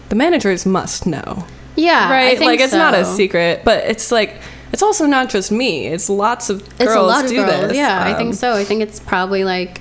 the 0.10 0.15
managers 0.15 0.65
must 0.65 1.06
know. 1.06 1.46
Yeah, 1.76 2.12
right 2.12 2.39
like 2.39 2.60
it's 2.60 2.72
not 2.72 2.93
a 2.93 3.04
secret 3.04 3.62
but 3.65 3.84
it's 3.86 4.12
like 4.12 4.36
it's 4.74 4.82
also 4.84 5.06
not 5.06 5.30
just 5.30 5.52
me 5.52 5.88
it's 5.88 6.10
lots 6.10 6.50
of 6.50 6.60
girls 6.78 6.82
It's 6.82 6.96
a 6.96 7.02
lot 7.02 7.24
of 7.24 7.30
do 7.30 7.36
girls. 7.38 7.68
this 7.70 7.78
Yeah, 7.78 8.04
I 8.04 8.12
Um, 8.12 8.18
think 8.18 8.34
so. 8.34 8.54
I 8.54 8.64
think 8.66 8.82
it's 8.82 9.00
probably 9.00 9.44
like 9.44 9.80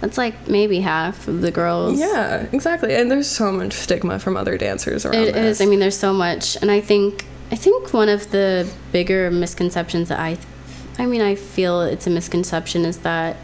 that's 0.00 0.18
like 0.18 0.46
maybe 0.48 0.80
half 0.80 1.26
of 1.26 1.40
the 1.40 1.50
girls. 1.50 1.98
yeah 1.98 2.46
exactly 2.52 2.94
and 2.94 3.10
there's 3.10 3.26
so 3.28 3.50
much 3.50 3.72
stigma 3.72 4.18
from 4.18 4.36
other 4.36 4.56
dancers 4.58 5.04
around 5.06 5.24
It 5.24 5.34
this. 5.34 5.58
is. 5.60 5.66
I 5.66 5.66
mean, 5.70 5.80
there's 5.80 5.96
so 5.98 6.12
much, 6.12 6.56
and 6.60 6.70
I 6.70 6.80
think 6.80 7.24
I 7.50 7.56
think 7.56 7.92
one 7.94 8.08
of 8.08 8.30
the 8.30 8.68
bigger 8.92 9.30
misconceptions 9.30 10.08
that 10.10 10.18
I, 10.20 10.36
I 10.98 11.06
mean, 11.06 11.22
I 11.22 11.34
feel 11.36 11.80
it's 11.80 12.06
a 12.06 12.10
misconception 12.10 12.84
is 12.84 12.98
that 12.98 13.36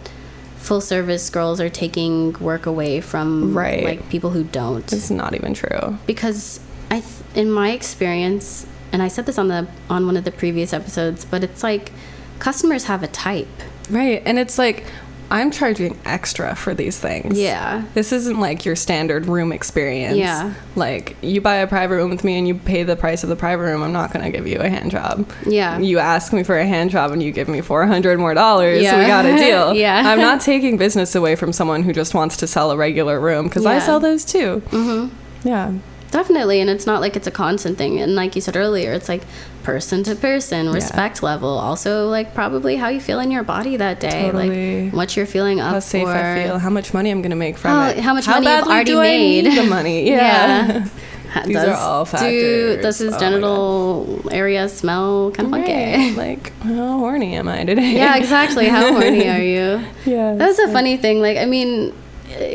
full 0.57 0.81
service 0.81 1.31
girls 1.31 1.61
are 1.61 1.69
taking 1.71 2.33
work 2.35 2.67
away 2.67 3.01
from 3.01 3.57
Right. 3.57 3.85
like 3.85 4.09
people 4.11 4.31
who 4.31 4.43
don't 4.45 4.93
it's 4.93 5.11
not 5.11 5.35
even 5.35 5.55
true 5.55 5.99
because 6.07 6.61
I, 6.91 7.01
th- 7.01 7.07
in 7.35 7.51
my 7.51 7.71
experience, 7.71 8.67
and 8.93 9.03
I 9.03 9.09
said 9.09 9.27
this 9.27 9.39
on 9.39 9.49
the 9.49 9.67
on 9.91 10.07
one 10.07 10.17
of 10.17 10.25
the 10.25 10.33
previous 10.33 10.73
episodes, 10.73 11.25
but 11.25 11.43
it's 11.43 11.63
like 11.63 11.91
customers 12.39 12.85
have 12.85 13.03
a 13.03 13.09
type. 13.09 13.49
right 13.91 14.23
and 14.25 14.39
it's 14.39 14.59
like 14.59 14.85
i'm 15.31 15.51
charging 15.51 15.97
extra 16.05 16.55
for 16.57 16.75
these 16.75 16.99
things 16.99 17.39
Yeah. 17.39 17.85
this 17.95 18.13
isn't 18.13 18.39
like 18.39 18.65
your 18.65 18.75
standard 18.77 19.27
room 19.27 19.51
experience 19.53 20.17
Yeah. 20.17 20.53
like 20.77 21.17
you 21.23 21.41
buy 21.41 21.57
a 21.57 21.67
private 21.67 21.95
room 21.97 22.11
with 22.11 22.23
me 22.25 22.37
and 22.39 22.47
you 22.49 22.55
pay 22.55 22.83
the 22.83 22.97
price 22.97 23.23
of 23.23 23.29
the 23.29 23.37
private 23.37 23.63
room 23.63 23.83
i'm 23.83 23.93
not 23.93 24.13
going 24.13 24.25
to 24.25 24.31
give 24.37 24.47
you 24.47 24.59
a 24.61 24.69
hand 24.69 24.91
job 24.91 25.31
Yeah. 25.47 25.79
you 25.79 25.99
ask 26.01 26.33
me 26.33 26.43
for 26.43 26.59
a 26.59 26.67
hand 26.67 26.91
job 26.91 27.13
and 27.13 27.23
you 27.23 27.31
give 27.33 27.49
me 27.49 27.61
400 27.61 28.19
more 28.19 28.35
dollars 28.35 28.83
Yeah. 28.83 28.99
we 29.01 29.07
got 29.07 29.25
a 29.25 29.37
deal 29.47 29.75
Yeah. 29.75 30.03
i'm 30.05 30.19
not 30.19 30.41
taking 30.53 30.77
business 30.77 31.15
away 31.15 31.35
from 31.37 31.53
someone 31.53 31.83
who 31.85 31.93
just 31.93 32.13
wants 32.15 32.37
to 32.39 32.47
sell 32.47 32.71
a 32.73 32.77
regular 32.77 33.19
room 33.21 33.47
because 33.49 33.65
i 33.67 33.79
sell 33.79 34.01
those 34.01 34.25
too 34.25 34.63
mm-hmm. 34.71 35.49
yeah 35.49 35.73
Definitely, 36.13 36.61
and 36.61 36.71
it's 36.71 36.87
not 36.87 37.01
like 37.01 37.17
it's 37.17 37.27
a 37.27 37.31
constant 37.33 37.77
thing. 37.79 37.99
And 38.01 38.15
like 38.15 38.37
you 38.37 38.41
said 38.43 38.55
earlier, 38.57 38.93
it's 38.93 39.09
like 39.09 39.23
person 39.65 40.03
to 40.05 40.15
person, 40.15 40.71
respect 40.71 41.23
level. 41.23 41.49
Also, 41.49 42.09
like 42.09 42.35
probably 42.35 42.77
how 42.77 42.89
you 42.89 43.01
feel 43.01 43.19
in 43.19 43.31
your 43.31 43.43
body 43.43 43.77
that 43.79 43.99
day, 43.99 44.31
Totally. 44.31 44.85
like 44.85 44.93
what 44.95 45.17
you're 45.17 45.27
feeling 45.27 45.59
up 45.59 45.71
for. 45.71 45.75
How 45.75 45.81
safe 45.81 46.05
for. 46.07 46.15
I 46.15 46.45
feel, 46.45 46.59
how 46.59 46.71
much 46.71 46.93
money 46.95 47.11
I'm 47.11 47.23
gonna 47.23 47.35
make 47.35 47.57
from 47.59 47.71
How- 47.71 47.89
it, 47.89 47.99
how 47.99 48.13
much 48.15 48.27
money 48.29 48.47
you've 48.47 48.67
already 48.69 48.91
do 48.93 49.01
made. 49.01 49.57
the 49.57 49.65
money. 49.65 50.07
Yeah. 50.11 50.87
Ha- 51.33 51.45
These 51.47 51.57
are 51.57 51.73
all 51.75 52.05
Do, 52.05 52.11
factors. 52.11 52.83
does 52.83 52.99
his 52.99 53.15
Oh 53.15 53.19
genital 53.19 54.23
area 54.31 54.69
smell 54.69 55.31
kind 55.31 55.47
of 55.47 55.53
funky? 55.53 56.15
Like, 56.15 56.53
how 56.61 56.99
horny 56.99 57.37
am 57.37 57.49
I 57.49 57.65
today? 57.65 57.95
yeah, 57.95 58.17
exactly. 58.17 58.69
How 58.69 58.93
horny 58.93 59.29
are 59.31 59.41
you? 59.41 59.83
Yeah. 60.05 60.35
That's 60.35 60.59
a 60.59 60.69
funny 60.69 60.99
thing. 60.99 61.23
Like, 61.23 61.39
I 61.39 61.47
mean, 61.47 61.95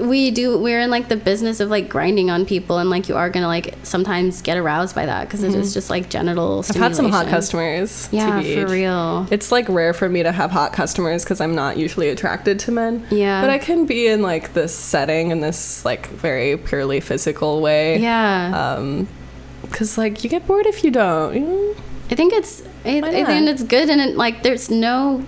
we 0.02 0.32
do. 0.32 0.58
We're 0.58 0.80
in 0.82 0.90
like 0.90 1.08
the 1.10 1.16
business 1.16 1.60
of 1.60 1.70
like 1.70 1.90
grinding 1.90 2.30
on 2.30 2.46
people, 2.46 2.78
and 2.78 2.90
like 2.90 3.10
you 3.10 3.16
are 3.16 3.30
gonna 3.30 3.48
like 3.48 3.76
sometimes 3.84 4.42
get 4.42 4.58
aroused 4.58 4.96
by 4.96 5.06
that 5.06 5.26
because 5.28 5.44
it's 5.44 5.74
just 5.74 5.90
like 5.90 6.10
genital. 6.10 6.62
Mm-hmm. 6.62 6.72
I've 6.72 6.82
had 6.82 6.96
some 6.96 7.10
hot 7.10 7.28
customers. 7.28 8.10
Yeah, 8.12 8.42
TBH. 8.42 8.66
for 8.66 8.72
real. 8.72 9.28
It's 9.32 9.52
like 9.52 9.68
rare 9.70 9.94
for 9.94 10.10
me 10.10 10.24
to 10.24 10.32
have 10.32 10.52
hot 10.52 10.74
customers 10.74 11.24
because 11.24 11.42
I'm 11.42 11.56
not 11.56 11.78
usually 11.78 12.10
attracted 12.10 12.60
to 12.60 12.72
men. 12.72 13.06
Yeah. 13.10 13.42
But 13.42 13.50
I 13.50 13.58
can 13.58 13.86
be 13.86 14.08
in 14.08 14.22
like 14.22 14.54
this 14.54 14.76
setting 14.76 15.32
in 15.32 15.42
this 15.42 15.84
like 15.86 16.08
very 16.08 16.58
purely 16.58 17.00
physical 17.00 17.62
way. 17.62 17.98
Yeah, 18.00 18.76
Um, 18.78 19.08
because 19.62 19.98
like 19.98 20.24
you 20.24 20.30
get 20.30 20.48
bored 20.48 20.66
if 20.66 20.84
you 20.84 20.92
don't. 20.92 21.34
You 21.34 21.40
know? 21.42 21.76
I 22.10 22.16
think 22.16 22.34
it's. 22.34 22.62
I, 22.86 23.00
I 23.00 23.26
think 23.26 23.50
it's 23.50 23.64
good, 23.64 23.90
and 23.90 24.00
it, 24.00 24.16
like 24.16 24.44
there's 24.44 24.70
no. 24.70 25.26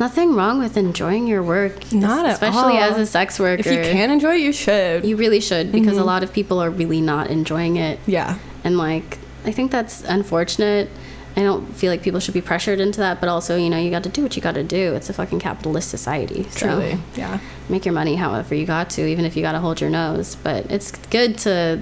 Nothing 0.00 0.34
wrong 0.34 0.58
with 0.58 0.76
enjoying 0.76 1.26
your 1.28 1.42
work, 1.42 1.92
Not 1.92 2.26
at 2.26 2.32
especially 2.32 2.78
all. 2.78 2.90
as 2.92 2.98
a 2.98 3.06
sex 3.06 3.38
worker. 3.38 3.60
If 3.60 3.66
you 3.66 3.80
can 3.92 4.10
enjoy 4.10 4.34
it, 4.36 4.40
you 4.40 4.52
should. 4.52 5.04
you 5.04 5.16
really 5.16 5.40
should 5.40 5.70
because 5.70 5.92
Mm-hmm. 5.94 6.02
a 6.02 6.04
lot 6.04 6.22
of 6.24 6.32
people 6.32 6.58
are 6.60 6.70
really 6.70 7.00
not 7.00 7.28
enjoying 7.30 7.76
it. 7.76 7.98
yeah. 8.06 8.38
and 8.64 8.76
like 8.78 9.18
i 9.46 9.52
think 9.52 9.70
that's 9.70 10.02
unfortunate 10.04 10.88
i 11.36 11.42
don't 11.42 11.66
feel 11.76 11.92
like 11.92 12.02
people 12.02 12.18
should 12.18 12.32
be 12.32 12.40
pressured 12.40 12.80
into 12.80 12.98
that 13.00 13.20
but 13.20 13.28
also 13.28 13.56
you 13.56 13.68
know 13.68 13.76
you 13.76 13.90
got 13.90 14.02
to 14.02 14.08
do 14.08 14.22
what 14.22 14.34
you 14.36 14.40
got 14.40 14.54
to 14.54 14.62
do 14.64 14.94
it's 14.94 15.10
a 15.10 15.12
fucking 15.12 15.38
capitalist 15.38 15.90
society 15.90 16.44
so 16.44 16.66
Truly. 16.66 16.98
Yeah. 17.14 17.38
make 17.68 17.84
your 17.84 17.92
money 17.92 18.14
however 18.16 18.54
you 18.54 18.64
got 18.64 18.88
to 18.96 19.06
even 19.06 19.26
if 19.26 19.36
you 19.36 19.42
got 19.42 19.52
to 19.52 19.58
hold 19.60 19.82
your 19.82 19.90
nose 19.90 20.34
but 20.36 20.70
it's 20.72 20.92
good 21.10 21.36
to 21.40 21.80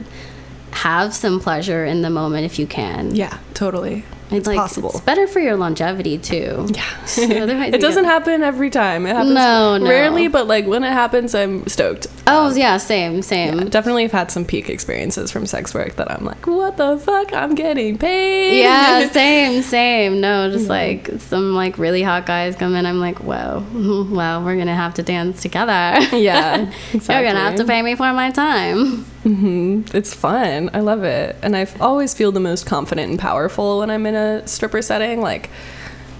have 0.72 1.14
some 1.14 1.38
pleasure 1.38 1.84
in 1.84 2.02
the 2.02 2.10
moment 2.10 2.44
if 2.46 2.58
you 2.58 2.66
can 2.66 3.14
Yeah. 3.14 3.38
Totally. 3.54 4.04
It's 4.34 4.48
It's 4.48 4.56
possible. 4.56 4.90
it's 4.90 5.00
better 5.00 5.26
for 5.26 5.40
your 5.40 5.56
longevity 5.56 6.18
too 6.18 6.68
Yeah. 6.74 6.82
Otherwise 7.42 7.74
it 7.74 7.80
doesn't 7.80 8.04
happen 8.04 8.42
every 8.42 8.70
time. 8.70 9.06
It 9.06 9.10
happens 9.14 9.34
No, 9.34 9.78
no. 9.78 9.88
rarely, 9.88 10.28
but 10.28 10.46
like 10.46 10.66
when 10.66 10.84
it 10.84 10.92
happens, 10.92 11.34
I'm 11.34 11.66
stoked. 11.66 12.06
oh 12.26 12.46
um, 12.50 12.56
yeah 12.56 12.76
same 12.78 13.22
same 13.22 13.68
Definitely 13.68 14.02
have 14.04 14.12
had 14.12 14.30
some 14.30 14.44
peak 14.44 14.68
experiences 14.70 15.30
from 15.30 15.46
sex 15.46 15.74
work 15.74 15.96
that 15.96 16.10
I'm 16.10 16.24
like, 16.24 16.46
what 16.46 16.76
the 16.76 16.98
fuck? 16.98 17.32
I'm 17.32 17.54
getting 17.54 17.98
paid. 17.98 18.60
yeah, 18.60 19.08
same, 19.12 19.62
same. 19.62 20.20
No, 20.20 20.50
just 20.50 20.68
like 20.68 21.10
some 21.18 21.54
like 21.54 21.78
really 21.78 22.02
hot 22.02 22.26
guys 22.26 22.56
come 22.56 22.74
in. 22.74 22.86
I'm 22.86 23.00
like, 23.00 23.18
whoa, 23.20 23.64
well, 24.10 24.42
we're 24.44 24.56
gonna 24.56 24.74
have 24.74 24.94
to 24.94 25.02
dance 25.02 25.42
together. 25.42 25.72
Yeah, 26.16 26.70
You're 26.92 27.00
gonna 27.22 27.38
have 27.40 27.56
to 27.56 27.64
pay 27.64 27.82
me 27.82 27.94
for 27.94 28.12
my 28.12 28.30
time. 28.30 29.04
Hmm 29.22 29.82
It's 29.94 30.14
fun. 30.14 30.70
I 30.74 30.80
love 30.80 31.04
it. 31.04 31.36
And 31.42 31.56
I 31.56 31.66
always 31.80 32.14
feel 32.14 32.32
the 32.32 32.40
most 32.40 32.66
confident 32.66 33.10
and 33.10 33.18
powerful 33.18 33.78
when 33.80 33.90
I'm 33.90 34.06
in 34.06 34.14
a 34.14 34.46
stripper 34.48 34.82
setting. 34.82 35.20
Like, 35.20 35.50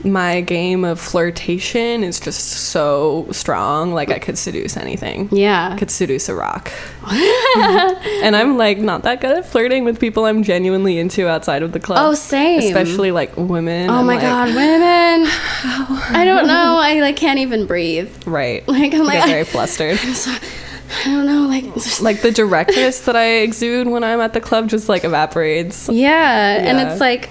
my 0.04 0.40
game 0.40 0.84
of 0.84 0.98
flirtation 0.98 2.02
is 2.02 2.18
just 2.18 2.40
so 2.70 3.28
strong. 3.30 3.92
Like, 3.94 4.10
I 4.10 4.18
could 4.18 4.36
seduce 4.36 4.76
anything. 4.76 5.28
I 5.30 5.34
Yeah. 5.36 5.76
could 5.76 5.92
seduce 5.92 6.28
a 6.28 6.34
rock. 6.34 6.72
and 7.06 8.34
I'm 8.36 8.56
like 8.56 8.78
not 8.78 9.02
that 9.04 9.20
good 9.20 9.36
at 9.38 9.46
flirting 9.46 9.84
with 9.84 10.00
people 10.00 10.24
I'm 10.24 10.42
genuinely 10.42 10.98
into 10.98 11.28
outside 11.28 11.62
of 11.62 11.70
the 11.72 11.80
club. 11.80 11.98
Oh, 12.04 12.14
same. 12.14 12.60
Especially 12.60 13.12
like 13.12 13.36
women. 13.36 13.90
Oh 13.90 13.94
I'm 14.00 14.06
my 14.06 14.14
like, 14.14 14.22
god, 14.22 14.48
women! 14.54 15.30
I 16.16 16.22
don't 16.24 16.46
know. 16.48 16.78
I 16.80 17.00
like 17.00 17.16
can't 17.16 17.38
even 17.38 17.66
breathe. 17.66 18.10
Right. 18.26 18.66
Like 18.66 18.94
I'm 18.94 19.02
I 19.02 19.04
like 19.04 19.14
get 19.18 19.28
I, 19.28 19.32
very 19.32 19.44
flustered. 19.44 19.98
I 21.00 21.04
don't 21.04 21.26
know. 21.26 21.46
Like 21.48 21.64
like 22.00 22.22
the 22.22 22.30
directness 22.32 23.00
that 23.06 23.16
I 23.16 23.38
exude 23.40 23.86
when 23.88 24.04
I'm 24.04 24.20
at 24.20 24.32
the 24.32 24.40
club 24.40 24.68
just 24.68 24.88
like 24.88 25.04
evaporates. 25.04 25.88
yeah, 25.88 26.58
and 26.68 26.78
it's 26.80 27.00
like 27.00 27.30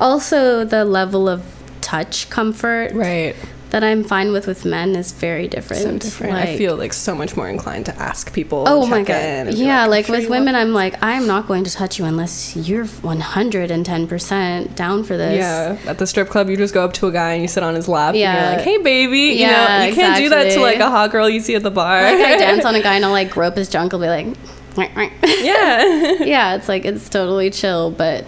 also 0.00 0.64
the 0.64 0.84
level 0.84 1.28
of 1.28 1.44
touch 1.80 2.30
comfort 2.30 2.92
Right. 2.92 3.36
That 3.72 3.82
I'm 3.82 4.04
fine 4.04 4.32
with 4.32 4.46
with 4.46 4.66
men 4.66 4.94
is 4.94 5.12
very 5.12 5.48
different. 5.48 5.82
So 5.82 5.98
different. 5.98 6.34
I 6.34 6.58
feel 6.58 6.76
like 6.76 6.92
so 6.92 7.14
much 7.14 7.38
more 7.38 7.48
inclined 7.48 7.86
to 7.86 7.96
ask 7.96 8.30
people. 8.30 8.64
Oh 8.68 8.86
my 8.86 9.02
god. 9.02 9.54
Yeah, 9.54 9.86
like 9.86 10.06
sure 10.06 10.16
with 10.18 10.28
women 10.28 10.54
I'm 10.54 10.74
like 10.74 11.02
I'm 11.02 11.26
not 11.26 11.48
going 11.48 11.64
to 11.64 11.70
touch 11.70 11.98
you 11.98 12.04
unless 12.04 12.54
you're 12.54 12.84
110% 12.84 14.74
down 14.74 15.04
for 15.04 15.16
this. 15.16 15.38
Yeah, 15.38 15.78
at 15.90 15.98
the 15.98 16.06
strip 16.06 16.28
club, 16.28 16.50
you 16.50 16.56
just 16.58 16.74
go 16.74 16.84
up 16.84 16.92
to 16.94 17.06
a 17.06 17.12
guy 17.12 17.32
and 17.32 17.40
you 17.40 17.48
sit 17.48 17.62
on 17.62 17.74
his 17.74 17.88
lap. 17.88 18.14
Yeah. 18.14 18.34
and 18.36 18.44
you're 18.44 18.56
like, 18.58 18.64
"Hey, 18.66 18.78
baby," 18.82 19.18
you 19.18 19.46
Yeah, 19.46 19.78
know, 19.78 19.86
you 19.86 19.94
can't 19.94 20.18
do 20.18 20.28
that 20.28 20.52
to 20.52 20.60
like 20.60 20.78
a 20.78 20.90
hot 20.90 21.10
girl 21.10 21.28
you 21.28 21.40
see 21.40 21.54
at 21.54 21.62
the 21.62 21.70
bar. 21.70 22.02
Like 22.02 22.20
I 22.20 22.36
dance 22.46 22.66
on 22.66 22.74
a 22.74 22.82
guy 22.82 22.96
and 22.96 23.04
I'll 23.06 23.10
like 23.10 23.30
grope 23.30 23.56
his 23.56 23.70
junk, 23.70 23.94
I'll 23.94 24.00
be 24.00 24.06
like 24.06 24.26
yeah, 24.76 26.22
yeah, 26.22 26.54
it's 26.56 26.68
like 26.68 26.84
it's 26.84 27.08
totally 27.08 27.50
chill, 27.50 27.90
but 27.90 28.24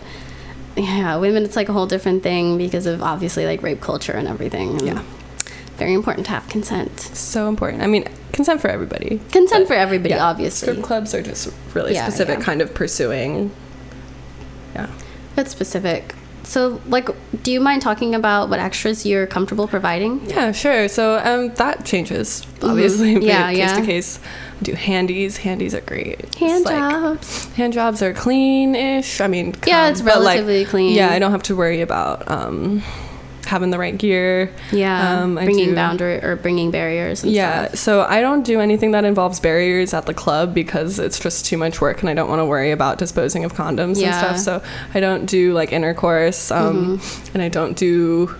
yeah, 0.76 1.16
women 1.16 1.44
it's 1.44 1.56
like 1.56 1.68
a 1.68 1.72
whole 1.72 1.86
different 1.86 2.22
thing 2.22 2.58
because 2.58 2.86
of 2.86 3.02
obviously 3.02 3.46
like 3.46 3.62
rape 3.62 3.80
culture 3.80 4.12
and 4.12 4.26
everything. 4.28 4.78
and 4.78 4.86
Yeah. 4.86 5.02
Very 5.76 5.92
important 5.94 6.26
to 6.26 6.32
have 6.32 6.48
consent. 6.48 7.00
so 7.00 7.48
important. 7.48 7.82
I 7.82 7.86
mean, 7.86 8.04
consent 8.32 8.60
for 8.60 8.68
everybody. 8.68 9.20
Consent 9.32 9.66
for 9.66 9.74
everybody, 9.74 10.14
yeah, 10.14 10.24
obviously. 10.24 10.68
Strip 10.72 10.84
clubs 10.84 11.14
are 11.14 11.22
just 11.22 11.52
really 11.74 11.94
Yeah, 11.94 12.04
specific, 12.08 12.38
yeah. 12.38 12.44
kind 12.44 12.62
of 12.62 12.72
pursuing. 12.74 13.50
Yeah. 14.74 14.88
That's 15.34 15.50
specific. 15.50 16.14
So, 16.44 16.80
like, 16.88 17.08
do 17.42 17.50
you 17.50 17.58
mind 17.58 17.80
talking 17.80 18.14
about 18.14 18.50
what 18.50 18.60
extras 18.60 19.06
you're 19.06 19.26
comfortable 19.26 19.66
providing? 19.66 20.28
Yeah, 20.28 20.52
sure. 20.52 20.88
So 20.88 21.18
um, 21.24 21.54
that 21.54 21.84
changes 21.86 22.46
obviously 22.62 23.14
Mm-hmm. 23.14 23.22
Yeah, 23.22 23.48
case 23.48 23.58
yeah. 23.58 23.76
to 23.80 23.86
case. 23.86 24.20
I 24.60 24.62
do 24.62 24.74
handies. 24.74 25.38
Handies 25.38 25.74
are 25.74 25.80
great. 25.80 26.34
Hand 26.36 26.64
like- 26.66 26.76
jobs. 26.76 27.46
Hand 27.54 27.72
jobs 27.72 28.02
are 28.02 28.12
clean-ish. 28.12 29.20
I 29.22 29.26
mean, 29.26 29.54
Yeah, 29.66 29.88
it's 29.88 30.02
but, 30.02 30.18
like, 30.18 30.36
relatively 30.36 30.64
clean. 30.66 30.94
Yeah, 30.94 31.10
I 31.10 31.18
don't 31.18 31.30
have 31.32 31.42
to 31.44 31.56
worry 31.56 31.80
about 31.80 32.30
um, 32.30 32.82
having 33.44 33.70
the 33.70 33.78
right 33.78 33.96
gear. 33.96 34.50
Yeah, 34.72 35.20
Um, 35.22 35.34
bringing 35.34 35.70
do- 35.70 35.74
boundary 35.74 36.22
or 36.22 36.36
bringing 36.36 36.70
barriers. 36.70 37.22
And 37.22 37.32
Yeah, 37.32 37.66
stuff. 37.68 37.78
so 37.78 38.06
I 38.08 38.20
don't 38.20 38.42
do 38.44 38.60
anything 38.60 38.92
that 38.92 39.04
involves 39.04 39.40
barriers 39.40 39.94
at 39.94 40.06
the 40.06 40.14
club 40.14 40.54
because 40.54 40.98
it's 40.98 41.18
just 41.18 41.46
too 41.46 41.56
much 41.56 41.80
work 41.80 42.00
and 42.00 42.08
I 42.10 42.14
don't 42.14 42.28
want 42.28 42.40
to 42.40 42.44
worry 42.46 42.70
about 42.70 42.98
disposing 42.98 43.44
of 43.44 43.54
condoms 43.54 44.00
Yeah. 44.00 44.12
Mm-hmm. 44.12 44.26
and 44.32 44.40
stuff. 44.40 44.62
So 44.62 44.68
I 44.94 45.00
don't 45.00 45.26
do 45.26 45.52
like 45.52 45.72
intercourse 45.72 46.50
um, 46.50 47.00
and 47.34 47.42
I 47.42 47.48
don't 47.48 47.76
do 47.76 48.34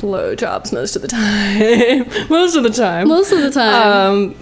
blow 0.00 0.34
jobs 0.34 0.72
most 0.72 0.96
of 0.96 1.02
the 1.02 1.08
time. 1.20 2.06
most 2.30 2.56
of 2.56 2.62
the 2.62 2.70
time. 2.70 3.08
most 3.08 3.32
of 3.32 3.40
the 3.40 3.50
time. 3.50 4.10
Um, 4.12 4.34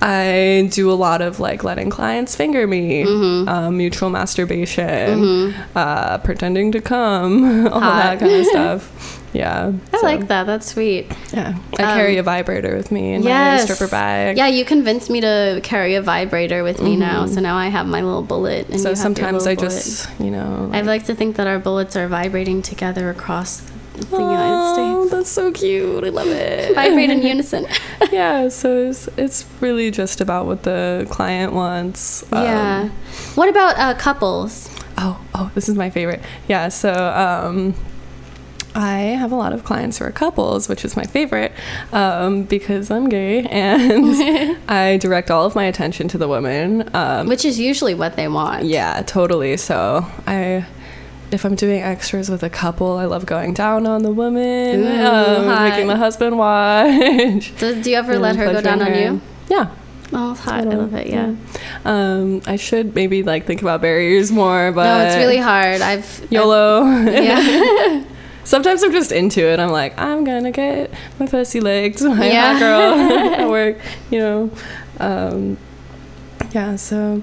I 0.00 0.68
do 0.72 0.90
a 0.90 0.94
lot 0.94 1.22
of 1.22 1.40
like 1.40 1.64
letting 1.64 1.90
clients 1.90 2.36
finger 2.36 2.68
me, 2.68 3.02
Mm-hmm. 3.04 3.48
um, 3.48 3.76
mutual 3.76 4.10
masturbation, 4.10 5.52
uh, 5.74 6.18
pretending 6.18 6.70
to 6.72 6.80
come, 6.80 7.66
all 7.72 7.80
that 7.80 8.20
kind 8.20 8.32
of 8.32 8.46
stuff. 8.46 9.17
Yeah, 9.32 9.72
I 9.92 9.96
so, 9.98 10.06
like 10.06 10.28
that. 10.28 10.46
That's 10.46 10.66
sweet. 10.66 11.06
Yeah, 11.32 11.54
I 11.78 11.82
Um, 11.82 11.98
carry 11.98 12.16
a 12.16 12.22
vibrator 12.22 12.74
with 12.76 12.90
me 12.90 13.12
in 13.14 13.22
yes. 13.22 13.60
my 13.68 13.74
stripper 13.74 13.90
bag. 13.90 14.36
Yeah, 14.36 14.46
you 14.46 14.64
convinced 14.64 15.10
me 15.10 15.20
to 15.20 15.60
carry 15.62 15.94
a 15.96 16.02
vibrator 16.02 16.62
with 16.64 16.80
me 16.80 16.96
now, 16.96 17.26
so 17.26 17.40
now 17.40 17.56
I 17.56 17.66
have 17.68 17.86
my 17.86 18.00
little 18.02 18.22
bullet. 18.22 18.66
And 18.68 18.76
Mm-hmm. 18.76 18.82
so 18.82 18.88
you 18.90 18.96
have 18.96 18.96
your 18.96 19.02
sometimes 19.02 19.46
I 19.46 19.50
little 19.50 19.64
just, 19.68 20.08
you 20.18 20.30
know, 20.30 20.68
bullet. 20.70 20.76
I 20.76 20.80
like 20.82 21.04
to 21.06 21.14
think 21.14 21.36
that 21.36 21.46
our 21.46 21.58
bullets 21.58 21.94
are 21.96 22.08
vibrating 22.08 22.62
together 22.62 23.10
across 23.10 23.60
the 23.60 24.06
oh, 24.16 24.30
United 24.30 24.74
States. 24.74 25.12
Oh 25.12 25.16
that's 25.16 25.28
so 25.30 25.50
cute. 25.52 26.04
I 26.04 26.08
love 26.08 26.28
it. 26.28 26.74
Vibrate 26.74 27.10
in 27.10 27.20
unison. 27.22 27.66
yeah, 28.12 28.48
so 28.48 28.76
it's, 28.88 29.08
it's 29.18 29.44
really 29.60 29.90
just 29.90 30.20
about 30.20 30.46
what 30.46 30.62
the 30.62 31.06
client 31.10 31.52
wants. 31.52 32.22
Um, 32.32 32.44
yeah. 32.44 32.88
What 33.34 33.48
about 33.48 33.76
uh, 33.78 33.94
couples? 33.98 34.70
Oh, 34.96 35.20
oh, 35.34 35.50
this 35.54 35.68
is 35.68 35.74
my 35.76 35.90
favorite. 35.90 36.20
Yeah, 36.48 36.68
so 36.68 36.92
um, 36.92 37.74
I 38.74 38.98
have 39.18 39.32
a 39.32 39.36
lot 39.36 39.52
of 39.52 39.64
clients 39.64 39.98
who 39.98 40.04
are 40.04 40.10
couples, 40.12 40.68
which 40.68 40.84
is 40.84 40.96
my 40.96 41.04
favorite 41.04 41.52
um, 41.92 42.44
because 42.44 42.90
I'm 42.90 43.08
gay 43.08 43.42
and 43.44 44.58
I 44.68 44.98
direct 44.98 45.30
all 45.30 45.46
of 45.46 45.54
my 45.54 45.64
attention 45.64 46.06
to 46.08 46.18
the 46.18 46.28
woman. 46.28 46.88
Um, 46.94 47.26
Which 47.28 47.44
is 47.44 47.58
usually 47.58 47.94
what 47.94 48.16
they 48.16 48.28
want. 48.28 48.64
yeah, 48.64 49.02
totally. 49.02 49.56
So 49.56 50.06
I. 50.26 50.66
If 51.30 51.44
I'm 51.44 51.56
doing 51.56 51.82
extras 51.82 52.30
with 52.30 52.42
a 52.42 52.48
couple, 52.48 52.96
I 52.96 53.04
love 53.04 53.26
going 53.26 53.52
down 53.52 53.86
on 53.86 54.02
the 54.02 54.10
woman, 54.10 54.80
Ooh, 54.82 55.06
um, 55.06 55.46
making 55.68 55.86
the 55.86 55.96
husband 55.96 56.38
watch. 56.38 57.54
Does, 57.58 57.84
do 57.84 57.90
you 57.90 57.96
ever 57.96 58.18
let 58.18 58.36
her 58.36 58.46
go 58.46 58.62
down 58.62 58.80
on 58.80 58.94
you? 58.94 59.20
Yeah, 59.50 59.68
Oh, 60.10 60.30
it's 60.32 60.40
hot. 60.40 60.54
I 60.54 60.64
Totally, 60.64 60.76
love 60.76 60.94
it. 60.94 61.06
Yeah. 61.08 61.34
Um, 61.84 62.40
I 62.46 62.56
should 62.56 62.94
maybe 62.94 63.22
like 63.22 63.44
think 63.44 63.60
about 63.60 63.82
barriers 63.82 64.32
more, 64.32 64.72
but 64.72 64.84
no, 64.84 65.04
it's 65.06 65.16
really 65.16 65.36
hard. 65.36 65.82
I've 65.82 66.26
YOLO. 66.30 66.84
I've- 66.84 67.12
yeah. 67.26 68.04
Sometimes 68.48 68.82
I'm 68.82 68.92
just 68.92 69.12
into 69.12 69.42
it. 69.46 69.60
I'm 69.60 69.68
like, 69.68 69.98
I'm 70.00 70.24
gonna 70.24 70.50
get 70.50 70.90
my 71.18 71.26
pussy 71.26 71.60
licked, 71.60 72.00
my 72.02 72.30
Yeah. 72.30 72.52
hot 72.54 72.58
girl 72.58 73.34
at 73.44 73.50
work, 73.50 73.76
you 74.10 74.18
know. 74.20 74.50
Um, 74.98 75.58
yeah, 76.52 76.76
so 76.76 77.22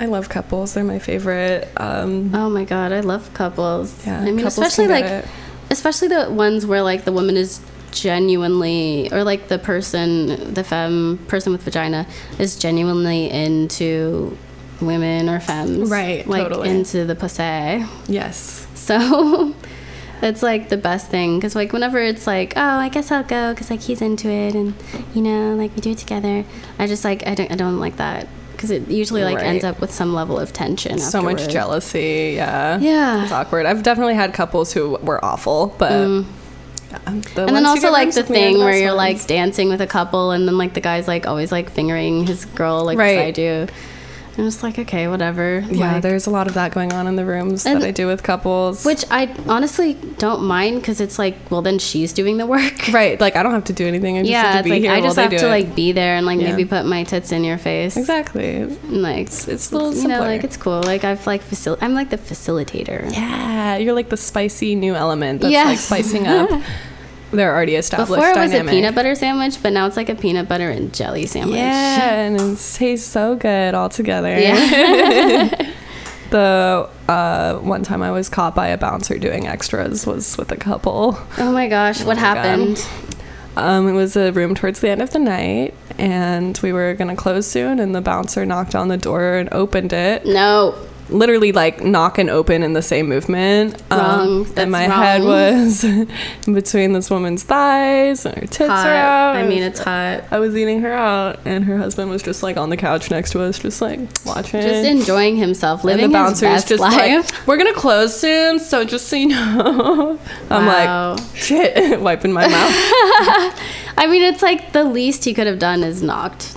I 0.00 0.06
love 0.06 0.30
couples. 0.30 0.72
They're 0.72 0.82
my 0.82 0.98
favorite. 0.98 1.68
Um, 1.76 2.34
Oh 2.34 2.48
my 2.48 2.64
god, 2.64 2.90
I 2.90 3.00
love 3.00 3.34
couples. 3.34 4.06
Yeah, 4.06 4.20
I 4.20 4.30
mean, 4.30 4.46
especially 4.46 4.88
like, 4.88 5.04
it. 5.04 5.26
especially 5.70 6.08
the 6.08 6.30
ones 6.30 6.64
where 6.64 6.80
like 6.80 7.04
the 7.04 7.12
woman 7.12 7.36
is 7.36 7.60
genuinely, 7.90 9.12
or 9.12 9.24
like 9.24 9.48
the 9.48 9.58
person, 9.58 10.54
the 10.54 10.64
femme 10.64 11.18
person 11.28 11.52
with 11.52 11.64
vagina 11.64 12.06
is 12.38 12.56
genuinely 12.58 13.30
into 13.30 14.38
women 14.80 15.28
or 15.28 15.38
femmes, 15.38 15.90
Right, 15.90 16.26
Like 16.26 16.44
totally. 16.44 16.70
into 16.70 17.04
the 17.04 17.14
pussy. 17.14 17.84
yes. 18.08 18.66
So. 18.74 19.54
It's 20.22 20.42
like 20.42 20.68
the 20.68 20.76
best 20.76 21.08
thing 21.10 21.38
because 21.38 21.54
like 21.56 21.72
whenever 21.72 21.98
it's 21.98 22.26
like 22.26 22.52
oh 22.56 22.60
I 22.60 22.88
guess 22.88 23.10
I'll 23.10 23.24
go 23.24 23.52
because 23.52 23.70
like 23.70 23.80
he's 23.80 24.00
into 24.00 24.28
it 24.30 24.54
and 24.54 24.74
you 25.14 25.20
know 25.22 25.54
like 25.56 25.74
we 25.74 25.80
do 25.80 25.90
it 25.90 25.98
together 25.98 26.44
I 26.78 26.86
just 26.86 27.04
like 27.04 27.26
I 27.26 27.34
don't 27.34 27.50
I 27.50 27.56
don't 27.56 27.80
like 27.80 27.96
that 27.96 28.28
because 28.52 28.70
it 28.70 28.86
usually 28.88 29.24
like 29.24 29.38
ends 29.42 29.64
up 29.64 29.80
with 29.80 29.90
some 29.92 30.14
level 30.14 30.38
of 30.38 30.52
tension 30.52 30.98
So 31.00 31.20
much 31.20 31.48
jealousy. 31.48 32.34
Yeah. 32.36 32.78
Yeah. 32.78 33.24
It's 33.24 33.32
awkward. 33.32 33.66
I've 33.66 33.82
definitely 33.82 34.14
had 34.14 34.32
couples 34.32 34.72
who 34.72 34.90
were 35.02 35.22
awful, 35.24 35.74
but. 35.78 35.90
yeah, 35.90 35.96
the 35.96 36.92
Mm. 36.92 37.46
and 37.48 37.56
then 37.56 37.66
also 37.66 37.90
like 37.90 38.12
the 38.12 38.20
with 38.20 38.30
me 38.30 38.36
are 38.36 38.40
thing 38.50 38.58
where 38.58 38.76
you're 38.76 38.92
like 38.92 39.26
dancing 39.26 39.70
with 39.70 39.80
a 39.80 39.86
couple 39.86 40.30
and 40.30 40.46
then 40.46 40.58
like 40.58 40.74
the 40.74 40.80
guy's 40.80 41.08
like 41.08 41.26
always 41.26 41.50
like 41.50 41.70
fingering 41.70 42.26
his 42.26 42.44
girl 42.44 42.84
like 42.84 42.98
Right. 42.98 43.16
beside 43.34 43.38
you. 43.38 43.66
I'm 44.38 44.44
just 44.44 44.62
like 44.62 44.78
okay 44.78 45.08
whatever. 45.08 45.62
Yeah, 45.70 45.94
like, 45.94 46.02
there's 46.02 46.26
a 46.26 46.30
lot 46.30 46.46
of 46.46 46.54
that 46.54 46.72
going 46.72 46.92
on 46.94 47.06
in 47.06 47.16
the 47.16 47.24
rooms 47.24 47.64
that 47.64 47.82
I 47.82 47.90
do 47.90 48.06
with 48.06 48.22
couples. 48.22 48.84
which 48.84 49.04
I 49.10 49.26
honestly 49.46 49.94
don't 50.18 50.42
mind 50.44 50.76
because 50.80 51.00
it's 51.02 51.18
like 51.18 51.36
well 51.50 51.60
then 51.60 51.78
she's 51.78 52.12
doing 52.14 52.38
the 52.38 52.46
work. 52.46 52.88
right, 52.92 53.20
like 53.20 53.36
I 53.36 53.42
don't 53.42 53.52
have 53.52 53.64
to 53.64 53.72
do 53.74 53.86
anything. 53.86 54.16
I 54.16 54.20
just 54.22 54.30
yeah, 54.30 54.42
have 54.42 54.52
to 54.52 54.58
it's 54.60 54.64
be 54.66 54.70
like 54.70 54.82
here 54.82 54.92
I 54.92 55.00
just 55.02 55.18
have 55.18 55.30
to 55.32 55.48
like 55.48 55.74
be 55.74 55.92
there 55.92 56.16
and 56.16 56.24
like 56.24 56.40
Yeah. 56.40 56.50
maybe 56.50 56.64
put 56.64 56.86
my 56.86 57.04
tits 57.04 57.30
in 57.30 57.44
your 57.44 57.58
face. 57.58 57.96
exactly. 57.96 58.62
And, 58.62 59.02
like 59.02 59.26
It's, 59.26 59.48
it's 59.48 59.70
a 59.70 59.74
little 59.76 59.94
you 59.94 60.08
know 60.08 60.20
like 60.20 60.44
it's 60.44 60.56
cool. 60.56 60.82
Like 60.82 61.04
I've 61.04 61.26
like 61.26 61.42
facil- 61.44 61.78
I'm 61.82 61.92
like 61.92 62.08
the 62.10 62.18
facilitator. 62.18 63.12
yeah, 63.12 63.76
you're 63.76 63.94
like 63.94 64.08
the 64.08 64.16
spicy 64.16 64.74
new 64.74 64.94
element 64.94 65.42
that's 65.42 65.52
like 65.54 65.78
spicing 65.78 66.26
up 66.26 66.48
their 67.32 67.54
already 67.54 67.74
established 67.74 68.10
Before 68.10 68.28
it 68.28 68.36
was 68.36 68.50
dynamic. 68.50 68.72
a 68.72 68.76
peanut 68.76 68.94
butter 68.94 69.14
sandwich, 69.14 69.62
but 69.62 69.72
now 69.72 69.86
it's 69.86 69.96
like 69.96 70.08
a 70.08 70.14
peanut 70.14 70.48
butter 70.48 70.70
and 70.70 70.92
jelly 70.94 71.26
sandwich. 71.26 71.56
Yeah, 71.56 72.14
and 72.26 72.40
it 72.40 72.58
tastes 72.74 73.10
so 73.10 73.36
good 73.36 73.74
all 73.74 73.88
together. 73.88 74.38
Yeah. 74.38 75.72
the 76.30 76.88
uh, 77.08 77.58
one 77.58 77.82
time 77.82 78.02
I 78.02 78.10
was 78.10 78.28
caught 78.28 78.54
by 78.54 78.68
a 78.68 78.78
bouncer 78.78 79.18
doing 79.18 79.46
extras 79.46 80.06
was 80.06 80.36
with 80.38 80.52
a 80.52 80.56
couple. 80.56 81.18
oh 81.38 81.52
my 81.52 81.68
gosh, 81.68 82.04
what 82.04 82.16
my 82.16 82.20
happened? 82.20 82.86
Um, 83.56 83.86
it 83.86 83.92
was 83.92 84.16
a 84.16 84.32
room 84.32 84.54
towards 84.54 84.80
the 84.80 84.88
end 84.88 85.02
of 85.02 85.10
the 85.10 85.18
night, 85.18 85.74
and 85.98 86.58
we 86.62 86.72
were 86.72 86.94
gonna 86.94 87.16
close 87.16 87.46
soon. 87.46 87.80
And 87.80 87.94
the 87.94 88.00
bouncer 88.00 88.46
knocked 88.46 88.74
on 88.74 88.88
the 88.88 88.96
door 88.96 89.34
and 89.34 89.48
opened 89.52 89.92
it, 89.92 90.24
No. 90.24 90.74
Literally 91.08 91.52
like 91.52 91.82
knock 91.82 92.18
and 92.18 92.30
open 92.30 92.62
in 92.62 92.72
the 92.72 92.82
same 92.82 93.08
movement. 93.08 93.82
Um, 93.92 94.50
and 94.56 94.70
my 94.70 94.82
head 94.82 95.22
was 95.22 95.84
in 95.84 96.08
between 96.54 96.92
this 96.92 97.10
woman's 97.10 97.42
thighs, 97.42 98.24
and 98.24 98.34
her 98.36 98.46
tits 98.46 98.68
Hot. 98.70 98.86
are 98.86 98.94
out. 98.94 99.36
I 99.36 99.46
mean, 99.46 99.62
it's 99.62 99.80
hot. 99.80 100.24
I 100.30 100.38
was 100.38 100.56
eating 100.56 100.80
her 100.82 100.92
out, 100.92 101.40
and 101.44 101.64
her 101.64 101.76
husband 101.78 102.10
was 102.10 102.22
just 102.22 102.42
like 102.42 102.56
on 102.56 102.70
the 102.70 102.76
couch 102.76 103.10
next 103.10 103.30
to 103.32 103.42
us, 103.42 103.58
just 103.58 103.80
like 103.82 104.00
watching. 104.24 104.62
Just 104.62 104.86
enjoying 104.86 105.36
himself, 105.36 105.80
and 105.80 105.86
living 105.90 106.10
the 106.12 106.24
his 106.30 106.40
best 106.40 106.68
just 106.68 106.80
life. 106.80 106.94
like, 107.32 107.46
"We're 107.46 107.56
gonna 107.58 107.74
close 107.74 108.18
soon, 108.18 108.58
so 108.58 108.84
just 108.84 109.08
so 109.08 109.16
you 109.16 109.28
know." 109.28 110.18
I'm 110.50 110.66
Wow. 110.66 111.14
like, 111.16 111.36
"Shit," 111.36 112.00
wiping 112.00 112.32
my 112.32 112.46
mouth. 112.48 112.72
I 113.98 114.06
mean, 114.08 114.22
it's 114.22 114.42
like 114.42 114.72
the 114.72 114.84
least 114.84 115.24
he 115.24 115.34
could 115.34 115.46
have 115.46 115.58
done 115.58 115.82
is 115.82 116.02
knocked. 116.02 116.56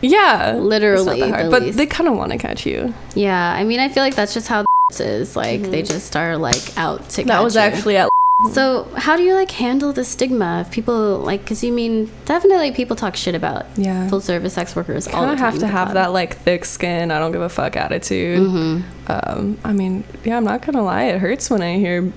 Yeah, 0.00 0.52
Literally, 0.54 1.20
it's 1.20 1.20
not 1.20 1.26
that 1.26 1.30
hard, 1.34 1.46
the 1.46 1.50
but 1.50 1.62
least. 1.62 1.78
they 1.78 1.86
kind 1.86 2.08
of 2.08 2.16
want 2.16 2.32
to 2.32 2.38
catch 2.38 2.64
you. 2.66 2.94
Yeah, 3.14 3.52
I 3.52 3.64
mean, 3.64 3.80
I 3.80 3.88
feel 3.88 4.02
like 4.02 4.14
that's 4.14 4.34
just 4.34 4.46
how 4.48 4.64
is. 5.00 5.36
Like 5.36 5.62
they 5.62 5.82
just 5.82 6.14
are 6.16 6.36
like 6.36 6.76
out 6.78 7.08
to. 7.10 7.20
Mm-hmm. 7.22 7.28
That 7.28 7.42
was 7.42 7.54
you. 7.54 7.60
actually 7.60 7.96
at. 7.96 8.08
So 8.52 8.84
how 8.96 9.16
do 9.16 9.24
you 9.24 9.34
like 9.34 9.50
handle 9.50 9.92
the 9.92 10.04
stigma 10.04 10.60
of 10.60 10.70
people 10.70 11.18
like? 11.18 11.40
Because 11.42 11.64
you 11.64 11.72
mean 11.72 12.08
definitely 12.24 12.70
people 12.70 12.94
talk 12.94 13.16
shit 13.16 13.34
about 13.34 13.66
Yeah. 13.76 14.08
full 14.08 14.20
service 14.20 14.54
sex 14.54 14.76
workers 14.76 15.08
all 15.08 15.22
the 15.22 15.34
time. 15.34 15.38
have 15.38 15.58
to 15.58 15.66
have 15.66 15.94
that 15.94 16.12
like 16.12 16.36
thick 16.36 16.64
skin. 16.64 17.10
I 17.10 17.18
don't 17.18 17.32
give 17.32 17.42
a 17.42 17.48
fuck 17.48 17.74
attitude. 17.76 18.38
Mm-hmm. 18.38 19.10
Um, 19.12 19.58
I 19.64 19.72
mean, 19.72 20.04
yeah, 20.22 20.36
I'm 20.36 20.44
not 20.44 20.62
gonna 20.62 20.84
lie. 20.84 21.06
It 21.06 21.18
hurts 21.18 21.50
when 21.50 21.62
I 21.62 21.78
hear 21.78 22.12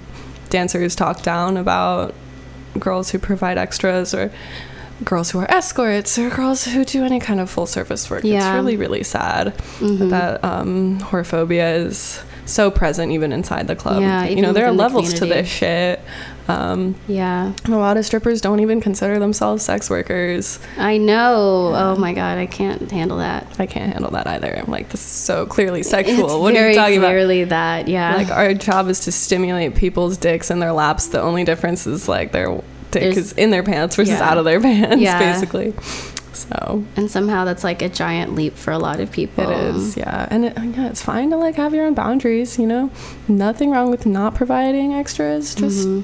dancers 0.51 0.95
talk 0.95 1.23
down 1.23 1.57
about 1.57 2.13
girls 2.77 3.09
who 3.09 3.17
provide 3.17 3.57
extras 3.57 4.13
or 4.13 4.31
girls 5.03 5.31
who 5.31 5.39
are 5.39 5.49
escorts 5.51 6.17
or 6.19 6.29
girls 6.29 6.65
who 6.65 6.85
do 6.85 7.03
any 7.03 7.19
kind 7.19 7.39
of 7.39 7.49
full 7.49 7.65
service 7.65 8.09
work. 8.09 8.23
It's 8.23 8.45
really, 8.45 8.77
really 8.77 9.03
sad 9.03 9.53
Mhm. 9.79 10.09
that 10.09 10.43
um, 10.43 10.99
whorephobia 10.99 11.85
is 11.85 12.21
so 12.45 12.69
present 12.69 13.11
even 13.11 13.31
inside 13.31 13.67
the 13.67 13.75
club. 13.75 14.01
Yeah, 14.01 14.25
you 14.25 14.41
know, 14.41 14.51
there 14.53 14.65
are 14.65 14.71
the 14.71 14.77
levels 14.77 15.13
to 15.15 15.25
this 15.25 15.47
shit. 15.47 16.01
Um, 16.47 16.95
Yeah, 17.07 17.53
a 17.67 17.71
lot 17.71 17.95
of 17.97 18.05
strippers 18.05 18.41
don't 18.41 18.59
even 18.59 18.81
consider 18.81 19.19
themselves 19.19 19.63
sex 19.63 19.89
workers. 19.89 20.59
I 20.77 20.97
know. 20.97 21.71
Oh 21.73 21.95
my 21.97 22.13
god, 22.13 22.37
I 22.39 22.45
can't 22.47 22.91
handle 22.91 23.19
that. 23.19 23.47
I 23.57 23.67
can't 23.67 23.93
handle 23.93 24.11
that 24.11 24.27
either. 24.27 24.53
I'm 24.57 24.69
like, 24.69 24.89
this 24.89 24.99
is 25.01 25.05
so 25.11 25.45
clearly 25.45 25.81
sexual. 25.83 26.25
It's 26.25 26.33
what 26.33 26.55
are 26.57 26.69
you 26.69 26.75
talking 26.75 26.97
about? 26.97 27.09
clearly 27.09 27.43
that. 27.45 27.87
Yeah. 27.87 28.15
Like 28.15 28.31
our 28.31 28.53
job 28.53 28.89
is 28.89 28.99
to 29.01 29.11
stimulate 29.11 29.75
people's 29.75 30.17
dicks 30.17 30.51
in 30.51 30.59
their 30.59 30.73
laps. 30.73 31.07
The 31.07 31.21
only 31.21 31.43
difference 31.45 31.87
is 31.87 32.09
like 32.09 32.31
their 32.33 32.59
There's- 32.99 33.17
is 33.17 33.31
in 33.33 33.49
their 33.51 33.63
pants 33.63 33.95
versus 33.95 34.13
Yeah. 34.19 34.29
out 34.29 34.37
of 34.37 34.45
their 34.45 34.59
pants, 34.67 35.01
Yeah. 35.01 35.19
basically. 35.33 35.73
So 36.33 36.83
and 36.95 37.09
somehow 37.11 37.45
that's 37.45 37.63
like 37.63 37.81
a 37.81 37.89
giant 37.89 38.35
leap 38.35 38.57
for 38.57 38.71
a 38.71 38.79
lot 38.79 38.99
of 38.99 39.11
people. 39.11 39.43
it 39.49 39.75
is, 39.75 39.97
yeah. 39.97 40.27
And 40.31 40.45
it, 40.45 40.53
yeah, 40.57 40.87
it's 40.87 41.01
fine 41.01 41.29
to 41.31 41.37
like 41.37 41.55
have 41.55 41.73
your 41.73 41.85
own 41.85 41.93
boundaries. 41.93 42.57
You 42.57 42.67
know, 42.67 42.89
nothing 43.27 43.69
wrong 43.71 43.91
with 43.91 44.05
not 44.05 44.33
providing 44.35 44.93
extras. 44.93 45.53
Just 45.53 45.87
Mhm. 45.87 46.03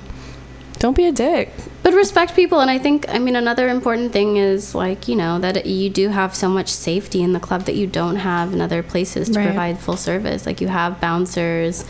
don't 0.80 0.96
be 0.96 1.06
a 1.08 1.12
dick. 1.12 1.52
But 1.82 1.94
respect 1.94 2.36
people, 2.36 2.60
and 2.60 2.70
I 2.70 2.78
think 2.78 3.06
I 3.10 3.18
mean 3.20 3.36
another 3.38 3.70
important 3.70 4.12
thing 4.12 4.36
is 4.38 4.76
like 4.76 5.08
you 5.08 5.16
know 5.16 5.40
that 5.40 5.66
you 5.66 5.90
do 5.90 6.10
have 6.10 6.36
so 6.36 6.50
much 6.50 6.68
safety 6.70 7.24
in 7.24 7.32
the 7.34 7.40
club 7.40 7.64
that 7.64 7.76
you 7.76 7.88
don't 7.88 8.18
have 8.18 8.54
in 8.54 8.60
other 8.62 8.84
places 8.84 9.30
to 9.30 9.40
Right. 9.40 9.46
provide 9.48 9.80
full 9.80 9.98
service. 9.98 10.46
Like 10.46 10.60
you 10.62 10.68
have 10.68 11.00
bouncers, 11.00 11.86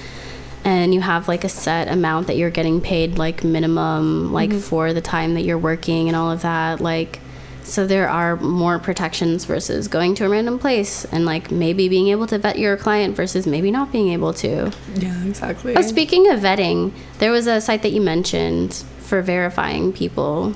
and 0.67 0.93
you 0.93 0.99
have 0.99 1.30
like 1.30 1.45
a 1.45 1.49
set 1.49 1.88
amount 1.88 2.27
that 2.27 2.36
you're 2.36 2.49
getting 2.49 2.82
paid 2.82 3.17
like 3.17 3.41
minimum 3.43 4.34
like 4.34 4.49
Mm-hmm. 4.49 4.60
for 4.60 4.91
the 4.93 4.99
time 5.01 5.34
that 5.36 5.43
you're 5.43 5.58
working 5.58 6.10
and 6.10 6.15
all 6.15 6.30
of 6.30 6.41
that. 6.41 6.82
Like 6.82 7.19
so 7.63 7.88
there 7.88 8.10
are 8.10 8.36
more 8.38 8.77
protections 8.80 9.45
versus 9.45 9.88
going 9.88 10.13
to 10.15 10.25
a 10.25 10.30
random 10.30 10.60
place 10.60 11.06
and 11.06 11.25
like 11.25 11.51
maybe 11.51 11.88
being 11.89 12.08
able 12.10 12.27
to 12.27 12.38
vet 12.38 12.60
your 12.60 12.75
client 12.77 13.15
versus 13.15 13.47
maybe 13.47 13.71
not 13.71 13.91
being 13.93 14.10
able 14.10 14.34
to. 14.36 14.71
Yeah, 14.95 15.23
exactly. 15.25 15.75
Oh, 15.75 15.82
speaking 15.82 16.30
of 16.32 16.39
vetting, 16.41 16.91
there 17.19 17.32
was 17.32 17.47
a 17.47 17.60
site 17.62 17.82
that 17.84 17.91
you 17.91 18.01
mentioned 18.01 18.73
for 18.99 19.21
verifying 19.21 19.93
people. 19.93 20.53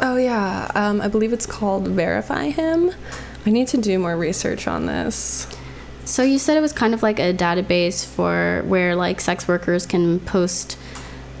Oh 0.00 0.16
yeah, 0.16 0.70
um, 0.74 1.00
I 1.00 1.08
believe 1.08 1.32
it's 1.32 1.46
called 1.46 1.86
Verify 1.88 2.50
Him. 2.50 2.90
I 3.46 3.50
need 3.50 3.68
to 3.68 3.76
do 3.76 3.98
more 3.98 4.16
research 4.16 4.66
on 4.66 4.86
this. 4.86 5.46
So 6.10 6.24
you 6.24 6.40
said 6.40 6.56
it 6.56 6.60
was 6.60 6.72
kind 6.72 6.92
of 6.92 7.04
like 7.04 7.20
a 7.20 7.32
database 7.32 8.04
for 8.04 8.64
where 8.66 8.96
like 8.96 9.20
sex 9.20 9.46
workers 9.46 9.86
can 9.86 10.18
post 10.18 10.76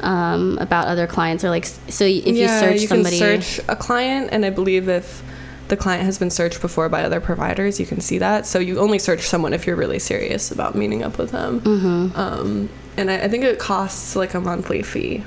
um, 0.00 0.58
about 0.58 0.86
other 0.86 1.08
clients 1.08 1.44
or 1.44 1.50
like 1.50 1.66
so 1.66 2.04
if 2.04 2.24
yeah, 2.24 2.32
you 2.32 2.48
search 2.48 2.80
you 2.82 2.86
somebody 2.86 3.18
can 3.18 3.42
search 3.42 3.64
a 3.68 3.74
client, 3.74 4.28
and 4.30 4.46
I 4.46 4.50
believe 4.50 4.88
if 4.88 5.24
the 5.66 5.76
client 5.76 6.04
has 6.04 6.18
been 6.18 6.30
searched 6.30 6.60
before 6.60 6.88
by 6.88 7.02
other 7.02 7.20
providers, 7.20 7.80
you 7.80 7.86
can 7.86 8.00
see 8.00 8.18
that. 8.18 8.46
So 8.46 8.60
you 8.60 8.78
only 8.78 9.00
search 9.00 9.22
someone 9.22 9.52
if 9.52 9.66
you're 9.66 9.76
really 9.76 9.98
serious 9.98 10.52
about 10.52 10.76
meeting 10.76 11.02
up 11.02 11.18
with 11.18 11.32
them. 11.32 11.60
Mhm. 11.60 12.16
Um, 12.16 12.68
and 12.96 13.10
I, 13.10 13.22
I 13.24 13.28
think 13.28 13.42
it 13.42 13.58
costs 13.58 14.14
like 14.14 14.34
a 14.34 14.40
monthly 14.40 14.82
fee. 14.82 15.24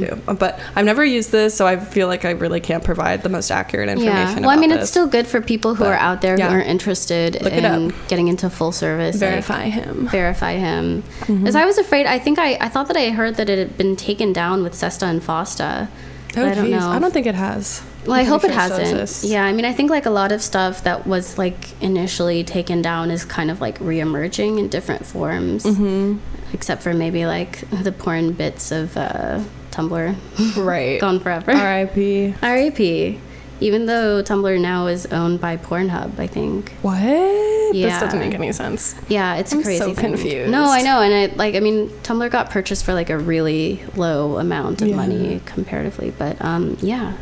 Too. 0.00 0.34
But 0.34 0.58
I've 0.74 0.84
never 0.84 1.04
used 1.04 1.30
this, 1.32 1.54
so 1.56 1.66
I 1.66 1.76
feel 1.78 2.06
like 2.08 2.24
I 2.24 2.30
really 2.32 2.60
can't 2.60 2.82
provide 2.84 3.22
the 3.22 3.28
most 3.28 3.50
accurate 3.50 3.88
information. 3.88 4.38
Yeah. 4.38 4.46
Well, 4.48 4.50
I 4.50 4.56
mean, 4.56 4.70
this. 4.70 4.82
it's 4.82 4.90
still 4.90 5.06
good 5.06 5.26
for 5.26 5.40
people 5.40 5.74
who 5.74 5.84
But, 5.84 5.90
are 5.92 5.98
out 5.98 6.20
there 6.22 6.38
yeah. 6.38 6.48
who 6.50 6.56
are 6.56 6.60
interested 6.62 7.42
Look 7.42 7.52
in 7.52 7.92
getting 8.08 8.28
into 8.28 8.48
full 8.50 8.72
service. 8.72 9.20
like, 9.20 9.30
verify 9.30 9.64
him. 9.68 10.08
verify 10.08 10.52
him. 10.54 11.02
Mm-hmm. 11.20 11.46
As 11.46 11.54
I 11.56 11.64
was 11.64 11.78
afraid, 11.78 12.06
I 12.06 12.18
think 12.18 12.38
I, 12.38 12.54
I 12.60 12.68
thought 12.68 12.88
that 12.88 12.96
I 12.96 13.10
heard 13.10 13.36
that 13.36 13.48
it 13.48 13.58
had 13.58 13.76
been 13.78 13.96
taken 13.96 14.32
down 14.32 14.62
with 14.62 14.74
Sesta 14.74 15.06
and 15.06 15.20
Fosta. 15.20 15.88
Oh, 16.36 16.46
I 16.46 16.54
don't 16.54 16.66
geez. 16.66 16.74
know. 16.80 16.88
I 16.90 16.98
don't 16.98 17.12
think 17.12 17.26
it 17.26 17.34
has. 17.34 17.82
Well, 18.06 18.16
I 18.16 18.20
I'm 18.20 18.26
hope 18.26 18.44
it 18.44 18.52
sure 18.52 18.62
still 18.62 18.78
hasn't. 18.96 19.30
Yeah, 19.30 19.44
I 19.44 19.52
mean, 19.52 19.64
I 19.64 19.72
think 19.72 19.90
like 19.90 20.06
a 20.06 20.10
lot 20.10 20.32
of 20.32 20.40
stuff 20.40 20.84
that 20.84 21.06
was 21.06 21.36
like 21.36 21.80
initially 21.82 22.44
taken 22.44 22.80
down 22.82 23.10
is 23.10 23.24
kind 23.24 23.50
of 23.50 23.60
like 23.60 23.78
reemerging 23.80 24.58
in 24.58 24.68
different 24.68 25.04
forms, 25.04 25.64
Mm-hmm. 25.64 26.18
except 26.54 26.82
for 26.82 26.94
maybe 26.94 27.26
like 27.26 27.68
the 27.70 27.92
porn 27.92 28.32
bits 28.32 28.70
of 28.72 28.96
uh, 28.96 29.40
Tumblr 29.88 30.56
Right. 30.64 31.00
gone 31.06 31.20
forever. 31.20 31.52
R.I.P. 31.52 32.34
R.I.P. 32.42 33.20
Even 33.60 33.86
though 33.86 34.22
Tumblr 34.22 34.60
now 34.60 34.86
is 34.86 35.06
owned 35.06 35.40
by 35.40 35.56
Pornhub, 35.56 36.18
I 36.18 36.26
think. 36.26 36.72
What? 36.82 37.00
Yeah. 37.02 37.88
This 37.90 38.00
doesn't 38.00 38.18
make 38.18 38.34
any 38.34 38.52
sense. 38.52 38.94
Yeah, 39.08 39.36
it's 39.36 39.52
I'm 39.52 39.62
crazy. 39.62 39.78
so 39.78 39.94
thing. 39.94 40.12
confused. 40.12 40.50
No, 40.50 40.70
I 40.70 40.82
know, 40.82 41.00
and 41.02 41.12
I 41.32 41.34
like. 41.36 41.54
I 41.54 41.60
mean, 41.60 41.88
Tumblr 42.02 42.30
got 42.30 42.50
purchased 42.50 42.84
for 42.84 42.94
like 42.94 43.10
a 43.10 43.18
really 43.18 43.82
low 43.96 44.38
amount 44.38 44.80
of 44.82 44.88
Yeah. 44.88 44.96
money 44.96 45.40
comparatively, 45.44 46.12
but 46.18 46.42
um, 46.44 46.76
yeah. 46.80 47.16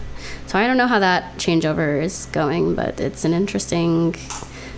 So 0.46 0.58
I 0.58 0.66
don't 0.66 0.76
know 0.76 0.86
how 0.86 0.98
that 1.00 1.36
changeover 1.36 2.00
is 2.02 2.26
going, 2.32 2.74
but 2.74 2.98
it's 3.00 3.24
an 3.24 3.32
interesting 3.34 4.14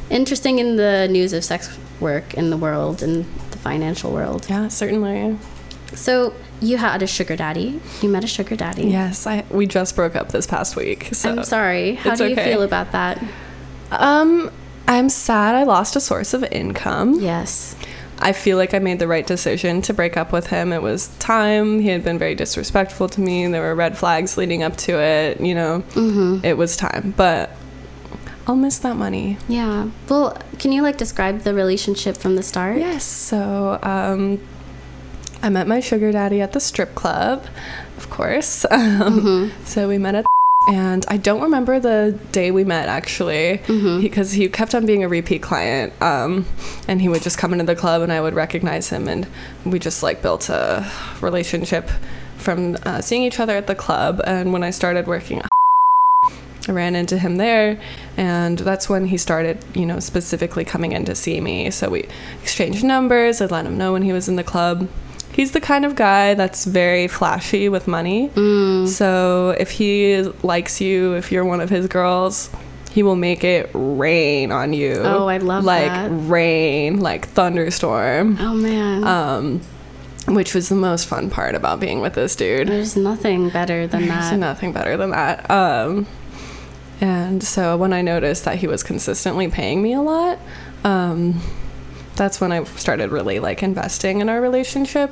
interesting 0.08 0.58
in 0.58 0.76
the 0.76 1.06
news 1.08 1.32
of 1.32 1.44
sex 1.44 1.78
work 2.00 2.34
in 2.34 2.50
the 2.50 2.56
world 2.56 3.02
and 3.02 3.24
the 3.52 3.58
financial 3.58 4.10
world. 4.10 4.46
Yeah, 4.48 4.66
certainly. 4.68 5.38
So 5.94 6.32
you 6.60 6.76
had 6.76 7.02
a 7.02 7.06
sugar 7.06 7.36
daddy. 7.36 7.80
You 8.02 8.08
met 8.08 8.24
a 8.24 8.26
sugar 8.26 8.56
daddy. 8.56 8.84
Yes, 8.88 9.26
I 9.26 9.44
we 9.50 9.66
just 9.66 9.96
broke 9.96 10.16
up 10.16 10.30
this 10.30 10.46
past 10.46 10.76
week. 10.76 11.08
So 11.12 11.30
I'm 11.30 11.44
sorry. 11.44 11.94
How 11.94 12.14
do 12.14 12.26
you 12.26 12.32
okay. 12.32 12.44
feel 12.52 12.62
about 12.62 12.92
that? 12.92 13.22
Um, 13.90 14.50
I'm 14.86 15.08
sad 15.08 15.54
I 15.54 15.62
lost 15.64 15.96
a 15.96 16.00
source 16.00 16.34
of 16.34 16.44
income. 16.44 17.20
Yes. 17.20 17.76
I 18.22 18.32
feel 18.32 18.58
like 18.58 18.74
I 18.74 18.78
made 18.80 18.98
the 18.98 19.08
right 19.08 19.26
decision 19.26 19.80
to 19.82 19.94
break 19.94 20.16
up 20.18 20.30
with 20.30 20.48
him. 20.48 20.72
It 20.74 20.82
was 20.82 21.08
time. 21.18 21.80
He 21.80 21.88
had 21.88 22.04
been 22.04 22.18
very 22.18 22.34
disrespectful 22.34 23.08
to 23.08 23.20
me. 23.20 23.46
There 23.46 23.62
were 23.62 23.74
red 23.74 23.96
flags 23.96 24.36
leading 24.36 24.62
up 24.62 24.76
to 24.78 25.00
it. 25.00 25.40
You 25.40 25.54
know, 25.54 25.82
Mm-hmm. 25.92 26.44
it 26.44 26.58
was 26.58 26.76
time. 26.76 27.14
But 27.16 27.50
I'll 28.46 28.56
miss 28.56 28.78
that 28.80 28.96
money. 28.96 29.38
Yeah. 29.48 29.88
Well, 30.08 30.36
can 30.58 30.70
you 30.72 30.82
like 30.82 30.98
describe 30.98 31.40
the 31.40 31.54
relationship 31.54 32.16
from 32.16 32.36
the 32.36 32.42
start? 32.42 32.76
Yes. 32.78 33.04
So 33.04 33.78
um, 33.82 34.38
I 35.42 35.48
met 35.48 35.66
my 35.66 35.80
sugar 35.80 36.12
daddy 36.12 36.40
at 36.40 36.52
the 36.52 36.60
strip 36.60 36.94
club, 36.94 37.46
of 37.96 38.10
course. 38.10 38.64
Um, 38.70 39.52
So 39.64 39.88
we 39.88 39.98
met 39.98 40.14
at 40.14 40.26
and 40.68 41.06
I 41.08 41.16
don't 41.16 41.40
remember 41.40 41.80
the 41.80 42.18
day 42.32 42.50
we 42.50 42.64
met 42.64 42.88
actually 42.88 43.60
because 44.02 44.32
he 44.32 44.46
kept 44.50 44.74
on 44.74 44.84
being 44.84 45.02
a 45.02 45.08
repeat 45.08 45.40
client 45.40 45.94
um, 46.02 46.44
and 46.86 47.00
he 47.00 47.08
would 47.08 47.22
just 47.22 47.38
come 47.38 47.54
into 47.54 47.64
the 47.64 47.74
club 47.74 48.02
and 48.02 48.12
I 48.12 48.20
would 48.20 48.34
recognize 48.34 48.90
him 48.90 49.08
and 49.08 49.26
we 49.64 49.78
just 49.78 50.02
like 50.02 50.20
built 50.20 50.50
a 50.50 50.86
relationship 51.22 51.88
from 52.36 52.76
uh, 52.84 53.00
seeing 53.00 53.22
each 53.22 53.40
other 53.40 53.56
at 53.56 53.68
the 53.68 53.74
club 53.74 54.20
and 54.26 54.52
when 54.52 54.62
I 54.62 54.70
started 54.70 55.06
working 55.06 55.40
I 56.68 56.72
ran 56.72 56.94
into 56.94 57.18
him 57.18 57.36
there, 57.36 57.80
and 58.18 58.58
that's 58.58 58.86
when 58.88 59.06
he 59.06 59.16
started, 59.16 59.64
you 59.74 59.86
know, 59.86 59.98
specifically 59.98 60.64
coming 60.64 60.92
in 60.92 61.06
to 61.06 61.14
see 61.14 61.40
me. 61.40 61.70
So 61.70 61.88
we 61.88 62.06
exchanged 62.42 62.84
numbers. 62.84 63.40
I'd 63.40 63.50
let 63.50 63.64
him 63.64 63.78
know 63.78 63.94
when 63.94 64.02
he 64.02 64.12
was 64.12 64.28
in 64.28 64.36
the 64.36 64.44
club. 64.44 64.86
He's 65.32 65.52
the 65.52 65.60
kind 65.60 65.84
of 65.84 65.94
guy 65.96 66.34
that's 66.34 66.64
very 66.64 67.06
flashy 67.08 67.68
with 67.68 67.86
money. 67.86 68.28
Mm. 68.30 68.88
So 68.88 69.50
if 69.58 69.70
he 69.70 70.22
likes 70.42 70.80
you, 70.80 71.14
if 71.14 71.30
you're 71.32 71.44
one 71.44 71.60
of 71.60 71.70
his 71.70 71.86
girls, 71.86 72.50
he 72.90 73.02
will 73.02 73.16
make 73.16 73.44
it 73.44 73.70
rain 73.72 74.50
on 74.52 74.72
you. 74.72 74.94
Oh, 74.96 75.28
I 75.28 75.38
love 75.38 75.64
like 75.64 75.86
that. 75.86 76.10
rain, 76.10 77.00
like 77.00 77.28
thunderstorm. 77.28 78.36
Oh 78.40 78.54
man. 78.54 79.04
Um, 79.04 79.60
which 80.34 80.54
was 80.54 80.68
the 80.68 80.74
most 80.74 81.06
fun 81.06 81.30
part 81.30 81.54
about 81.54 81.80
being 81.80 82.00
with 82.00 82.14
this 82.14 82.36
dude. 82.36 82.68
There's 82.68 82.96
nothing 82.96 83.48
better 83.50 83.86
than 83.86 84.08
There's 84.08 84.30
that. 84.30 84.36
nothing 84.38 84.72
better 84.72 84.96
than 84.96 85.10
that. 85.10 85.48
Um, 85.50 86.06
and 87.00 87.42
so 87.42 87.76
when 87.76 87.92
I 87.92 88.02
noticed 88.02 88.44
that 88.44 88.58
he 88.58 88.66
was 88.66 88.82
consistently 88.82 89.48
paying 89.48 89.80
me 89.82 89.92
a 89.94 90.00
lot, 90.02 90.38
um, 90.84 91.40
that's 92.20 92.38
when 92.38 92.52
I 92.52 92.64
started 92.64 93.12
really 93.12 93.40
like 93.40 93.62
investing 93.62 94.20
in 94.20 94.28
our 94.28 94.42
relationship. 94.42 95.10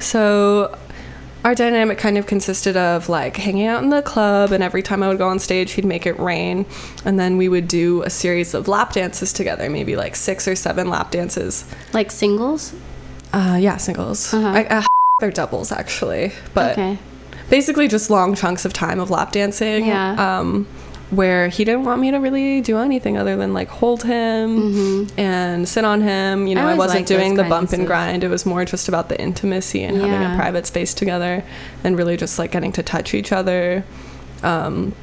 So 0.00 0.76
our 1.44 1.54
dynamic 1.54 1.98
kind 1.98 2.18
of 2.18 2.26
consisted 2.26 2.76
of 2.76 3.08
like 3.08 3.36
hanging 3.36 3.66
out 3.66 3.84
in 3.84 3.90
the 3.90 4.02
club, 4.02 4.50
and 4.50 4.60
every 4.60 4.82
time 4.82 5.04
I 5.04 5.08
would 5.08 5.18
go 5.18 5.28
on 5.28 5.38
stage, 5.38 5.70
he'd 5.72 5.84
make 5.84 6.04
it 6.04 6.18
rain. 6.18 6.66
And 7.04 7.18
then 7.18 7.36
we 7.36 7.48
would 7.48 7.68
do 7.68 8.02
a 8.02 8.10
series 8.10 8.54
of 8.54 8.66
lap 8.66 8.92
dances 8.92 9.32
together, 9.32 9.70
maybe 9.70 9.94
like 9.94 10.16
six 10.16 10.48
or 10.48 10.56
seven 10.56 10.90
lap 10.90 11.12
dances. 11.12 11.64
Like 11.92 12.10
singles? 12.10 12.74
Uh, 13.32 13.56
yeah, 13.60 13.76
singles. 13.76 14.34
Uh-huh. 14.34 14.48
I, 14.48 14.64
uh, 14.64 14.82
they're 15.20 15.30
doubles 15.30 15.70
actually, 15.70 16.32
but 16.54 16.72
okay. 16.72 16.98
basically 17.50 17.86
just 17.86 18.10
long 18.10 18.34
chunks 18.34 18.64
of 18.64 18.72
time 18.72 18.98
of 18.98 19.10
lap 19.10 19.30
dancing. 19.30 19.86
Yeah. 19.86 20.38
Um, 20.40 20.66
where 21.10 21.48
he 21.48 21.64
didn't 21.64 21.84
want 21.84 22.00
me 22.00 22.10
to 22.10 22.18
really 22.18 22.60
do 22.60 22.76
anything 22.78 23.16
other 23.16 23.34
than 23.36 23.54
like 23.54 23.68
hold 23.68 24.02
him 24.02 25.08
and 25.16 25.66
sit 25.68 25.84
on 25.84 26.02
him. 26.02 26.46
You 26.46 26.54
know, 26.54 26.60
Mm-hmm. 26.60 26.68
I 26.68 26.72
I, 26.72 26.76
wasn't 26.76 27.06
doing 27.06 27.34
the 27.36 27.44
bump 27.44 27.72
and 27.72 27.86
grind. 27.86 28.24
It 28.24 28.28
was 28.28 28.44
more 28.44 28.64
just 28.66 28.88
about 28.88 29.08
the 29.08 29.18
intimacy 29.20 29.82
and 29.84 29.96
having 29.96 30.22
a 30.32 30.36
private 30.36 30.66
space 30.66 30.92
together 30.92 31.42
and 31.82 31.96
really 31.96 32.16
just 32.18 32.38
like 32.38 32.50
getting 32.52 32.72
to 32.72 32.82
touch 32.82 33.14
each 33.14 33.32
other. 33.32 33.84
Um, 34.42 34.94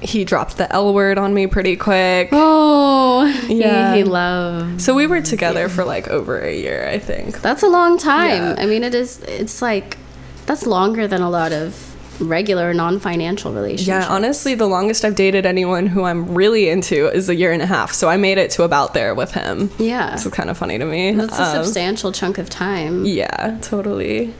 he 0.00 0.24
dropped 0.24 0.56
the 0.58 0.70
L 0.72 0.92
word 0.94 1.18
on 1.18 1.34
me 1.34 1.46
pretty 1.46 1.74
quick. 1.76 2.28
Oh, 2.30 3.24
Yeah. 3.48 3.92
he, 3.92 3.98
he 3.98 4.04
loves. 4.04 4.84
So 4.84 4.94
we 4.94 5.06
were 5.06 5.22
together 5.22 5.68
for 5.68 5.84
like 5.84 6.06
over 6.08 6.38
a 6.38 6.54
year, 6.54 6.86
I 6.88 6.98
think. 6.98 7.40
That's 7.40 7.62
a 7.62 7.68
long 7.68 7.98
time. 7.98 8.42
Yeah. 8.42 8.62
I 8.62 8.66
mean, 8.66 8.84
it 8.84 8.94
is. 8.94 9.20
It's 9.22 9.60
like 9.62 9.96
that's 10.44 10.64
longer 10.66 11.08
than 11.08 11.22
a 11.22 11.30
lot 11.30 11.50
of 11.52 11.85
regular 12.20 12.72
non-financial 12.72 13.52
relationships. 13.52 13.86
Yeah, 13.88 14.06
honestly, 14.08 14.54
the 14.54 14.66
longest 14.66 15.04
I've 15.04 15.14
dated 15.14 15.44
anyone 15.46 15.86
who 15.86 16.04
I'm 16.04 16.34
really 16.34 16.68
into 16.68 17.08
is 17.08 17.28
a 17.28 17.34
year 17.34 17.52
and 17.52 17.60
a 17.62 17.66
half. 17.66 17.92
So 17.92 18.08
I 18.08 18.16
made 18.16 18.38
it 18.38 18.50
to 18.52 18.62
about 18.62 18.94
there 18.94 19.14
with 19.14 19.32
him. 19.32 19.70
Yeah, 19.78 20.12
This 20.12 20.24
is 20.26 20.32
kind 20.32 20.48
of 20.50 20.56
funny 20.56 20.78
to 20.78 20.84
me. 20.84 21.12
that's 21.12 21.38
a 21.38 21.42
Um, 21.44 21.64
substantial 21.64 22.12
chunk 22.12 22.38
of 22.38 22.48
time. 22.48 23.04
Yeah, 23.04 23.58
totally. 23.60 24.32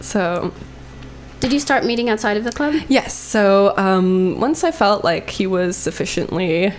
So, 0.00 0.52
Did 1.40 1.52
you 1.52 1.60
start 1.60 1.84
meeting 1.84 2.08
outside 2.10 2.36
of 2.36 2.44
the 2.44 2.52
club? 2.52 2.74
yes. 2.88 3.14
So, 3.14 3.74
um, 3.76 4.40
once 4.40 4.62
I 4.64 4.70
felt 4.72 5.04
like 5.04 5.30
he 5.30 5.46
was 5.46 5.76
sufficiently, 5.76 6.72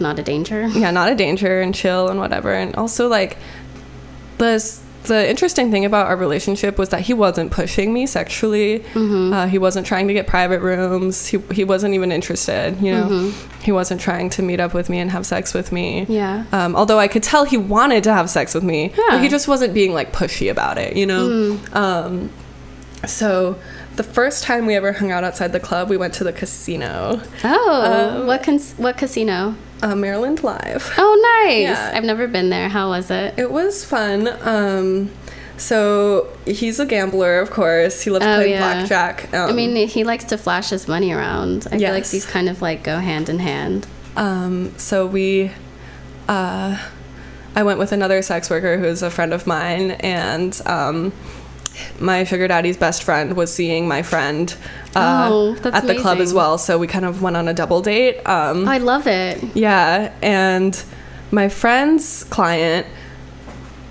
Not 0.00 0.18
a 0.18 0.22
danger. 0.22 0.66
yeah, 0.68 0.90
not 0.90 1.10
a 1.10 1.14
danger 1.14 1.60
and 1.60 1.74
chill 1.74 2.08
and 2.08 2.18
whatever, 2.18 2.52
and 2.52 2.74
also 2.76 3.08
like 3.08 3.36
the 4.38 4.58
the 5.04 5.28
interesting 5.28 5.70
thing 5.70 5.84
about 5.84 6.06
our 6.06 6.16
relationship 6.16 6.78
was 6.78 6.90
that 6.90 7.00
he 7.00 7.12
wasn't 7.14 7.50
pushing 7.50 7.92
me 7.92 8.06
sexually. 8.06 8.80
Mm-hmm. 8.94 9.32
Uh, 9.32 9.46
he 9.48 9.58
wasn't 9.58 9.86
trying 9.86 10.06
to 10.08 10.14
get 10.14 10.26
private 10.26 10.60
rooms. 10.60 11.26
He 11.26 11.38
he 11.52 11.64
wasn't 11.64 11.94
even 11.94 12.12
interested. 12.12 12.80
You 12.80 12.92
know, 12.92 13.06
Mm-hmm. 13.08 13.60
he 13.62 13.72
wasn't 13.72 14.00
trying 14.00 14.30
to 14.30 14.42
meet 14.42 14.60
up 14.60 14.74
with 14.74 14.88
me 14.88 14.98
and 15.00 15.10
have 15.10 15.26
sex 15.26 15.54
with 15.54 15.72
me. 15.72 16.06
Yeah. 16.08 16.44
Um, 16.52 16.76
although 16.76 16.98
I 16.98 17.08
could 17.08 17.22
tell 17.22 17.44
he 17.44 17.56
wanted 17.58 18.04
to 18.04 18.12
have 18.12 18.30
sex 18.30 18.54
with 18.54 18.64
me, 18.64 18.90
Yeah. 18.96 19.04
but 19.10 19.22
he 19.22 19.28
just 19.28 19.48
wasn't 19.48 19.74
being 19.74 19.92
like 19.92 20.12
pushy 20.12 20.50
about 20.50 20.78
it, 20.78 20.96
you 20.96 21.06
know. 21.06 21.28
Mm. 21.28 21.74
Um, 21.76 22.30
so 23.06 23.56
the 23.96 24.02
first 24.04 24.44
time 24.44 24.66
we 24.66 24.74
ever 24.76 24.92
hung 24.92 25.10
out 25.10 25.24
outside 25.24 25.52
the 25.52 25.60
club, 25.60 25.90
we 25.90 25.96
went 25.96 26.14
to 26.14 26.24
the 26.24 26.32
casino, 26.32 27.20
Oh, 27.44 28.16
Um, 28.20 28.26
what 28.26 28.42
cons- 28.42 28.74
what 28.76 28.96
casino? 28.96 29.54
Uh, 29.82 29.94
Maryland 29.94 30.42
Live. 30.42 30.92
Oh, 30.96 31.44
nice. 31.46 31.62
Yeah. 31.62 31.92
I've 31.94 32.04
never 32.04 32.26
been 32.28 32.50
there. 32.50 32.68
How 32.68 32.88
was 32.90 33.10
it? 33.10 33.34
It 33.38 33.50
was 33.50 33.84
fun. 33.84 34.28
Um, 34.42 35.10
so 35.56 36.28
he's 36.46 36.80
a 36.80 36.86
gambler, 36.86 37.38
of 37.40 37.50
course. 37.50 38.02
He 38.02 38.10
loves 38.10 38.24
Oh, 38.24 38.36
playing 38.36 38.52
yeah. 38.52 38.58
blackjack. 38.86 39.32
Um, 39.34 39.50
I 39.50 39.52
mean, 39.52 39.88
he 39.88 40.04
likes 40.04 40.24
to 40.26 40.38
flash 40.38 40.70
his 40.70 40.88
money 40.88 41.12
around. 41.12 41.66
I 41.70 41.78
feel 41.78 41.90
like 41.92 42.08
these 42.08 42.26
kind 42.26 42.48
of 42.48 42.62
like 42.62 42.82
go 42.82 42.98
hand 42.98 43.28
in 43.28 43.38
hand. 43.38 43.86
Um, 44.16 44.72
so 44.78 45.06
we, 45.06 45.50
uh, 46.28 46.78
I 47.54 47.62
went 47.62 47.78
with 47.78 47.92
another 47.92 48.22
sex 48.22 48.48
worker 48.50 48.78
who's 48.78 49.02
a 49.02 49.10
friend 49.10 49.32
of 49.32 49.46
mine, 49.46 49.92
and 49.92 50.58
um, 50.66 51.12
my 52.00 52.24
sugar 52.24 52.48
daddy's 52.48 52.76
best 52.76 53.02
friend 53.02 53.36
was 53.36 53.52
seeing 53.52 53.88
my 53.88 54.02
friend 54.02 54.54
uh, 54.94 55.28
Oh, 55.30 55.56
at 55.64 55.86
the 55.86 55.94
club 55.96 56.18
as 56.18 56.32
well. 56.34 56.58
So 56.58 56.78
we 56.78 56.86
kind 56.86 57.04
of 57.04 57.22
went 57.22 57.36
on 57.36 57.48
a 57.48 57.54
double 57.54 57.80
date. 57.80 58.18
Um, 58.26 58.68
I 58.68 58.78
love 58.78 59.06
it. 59.06 59.42
yeah, 59.54 60.12
and 60.22 60.82
my 61.30 61.48
friend's 61.48 62.24
client 62.24 62.86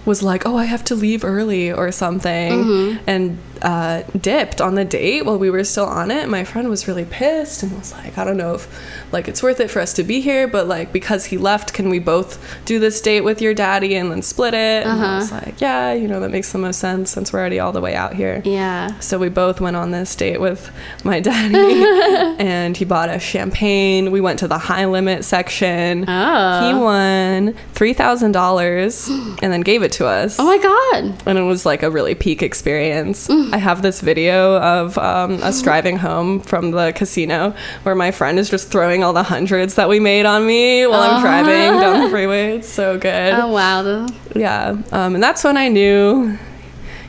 was 0.06 0.22
like, 0.24 0.46
"Oh, 0.46 0.58
I 0.58 0.66
have 0.66 0.84
to 0.86 0.96
leave 0.96 1.24
early 1.24 1.72
or 1.72 1.92
something," 1.92 2.52
Mm-hmm. 2.64 3.04
and 3.08 3.38
uh, 3.62 4.04
dipped 4.20 4.60
on 4.62 4.76
the 4.76 4.86
date 4.86 5.26
while 5.26 5.38
we 5.38 5.50
were 5.50 5.64
still 5.64 5.86
on 5.86 6.12
it. 6.12 6.28
My 6.30 6.44
friend 6.44 6.70
was 6.70 6.88
really 6.88 7.06
pissed 7.06 7.64
and 7.64 7.72
was 7.78 7.92
like, 7.94 8.18
"I 8.18 8.24
don't 8.24 8.38
know 8.38 8.56
if 8.56 8.68
like 9.12 9.28
it's 9.28 9.44
worth 9.44 9.60
it 9.60 9.70
for 9.70 9.80
us 9.82 9.94
to 9.94 10.04
be 10.04 10.22
here, 10.22 10.48
but 10.48 10.68
like 10.68 10.92
because 10.92 11.26
he 11.26 11.38
left, 11.38 11.74
can 11.74 11.90
we 11.90 12.00
both 12.00 12.40
do 12.66 12.80
this 12.80 13.00
date 13.02 13.22
with 13.22 13.42
your 13.42 13.54
daddy 13.54 13.96
and 13.96 14.12
then 14.12 14.22
split 14.22 14.54
it?" 14.54 14.86
And 14.86 15.02
I 15.02 15.18
was 15.18 15.32
Uh-huh. 15.32 15.42
like, 15.46 15.62
"Yeah, 15.62 15.94
you 15.94 16.08
know 16.08 16.20
that 16.20 16.32
makes 16.32 16.52
the 16.52 16.58
most 16.58 16.80
sense 16.80 17.12
since 17.12 17.32
we're 17.32 17.40
already 17.40 17.60
all 17.60 17.72
the 17.72 17.82
way 17.82 17.94
out 17.96 18.14
here." 18.16 18.42
Yeah. 18.46 19.00
So 19.00 19.18
we 19.20 19.30
both 19.30 19.62
went 19.62 19.76
on 19.76 19.92
this 19.92 20.16
date 20.16 20.40
with 20.42 20.72
my 21.04 21.20
daddy, 21.30 22.36
and 22.44 22.76
he 22.76 22.86
bought 22.86 23.10
us 23.10 23.22
champagne. 23.22 24.12
We 24.12 24.22
went 24.22 24.40
to 24.40 24.48
the 24.48 24.58
high 24.58 24.86
limit 24.86 25.24
section. 25.26 26.06
Oh. 26.08 26.68
He 26.68 26.74
won 26.74 27.54
three 27.74 27.94
thousand 27.94 28.32
dollars 28.32 29.08
and 29.42 29.52
then 29.54 29.62
gave 29.62 29.84
it 29.84 29.92
to 29.94 30.08
us. 30.08 30.38
Oh 30.40 30.46
my 30.46 30.58
god. 30.58 31.14
and 31.28 31.38
it 31.38 31.44
was 31.44 31.66
like 31.66 31.84
a 31.84 31.90
really 31.92 32.16
peak 32.16 32.42
experience. 32.42 33.30
I 33.52 33.58
have 33.58 33.82
this 33.82 34.00
video 34.02 34.58
of 34.58 34.98
um, 34.98 35.42
us 35.44 35.62
driving 35.62 35.98
home 35.98 36.40
from 36.40 36.72
the 36.72 36.94
casino 36.94 37.54
where 37.84 37.96
my 37.96 38.12
friend 38.12 38.40
is 38.40 38.50
just 38.50 38.70
throwing 38.70 39.04
all 39.04 39.14
the 39.14 39.24
hundreds 39.24 39.76
that 39.76 39.90
we 39.90 40.00
made 40.00 40.26
on 40.26 40.46
me 40.48 40.88
while 40.88 41.02
I'm 41.02 41.22
driving 41.22 41.80
down 41.80 42.04
the 42.04 42.10
freeway. 42.10 42.58
It's 42.58 42.70
so 42.70 42.98
good. 42.98 43.34
Oh 43.34 43.48
wow. 43.50 44.08
Yeah, 44.36 44.78
um, 44.92 45.16
and 45.16 45.24
that's 45.24 45.44
when 45.44 45.58
I 45.58 45.68
knew 45.68 46.38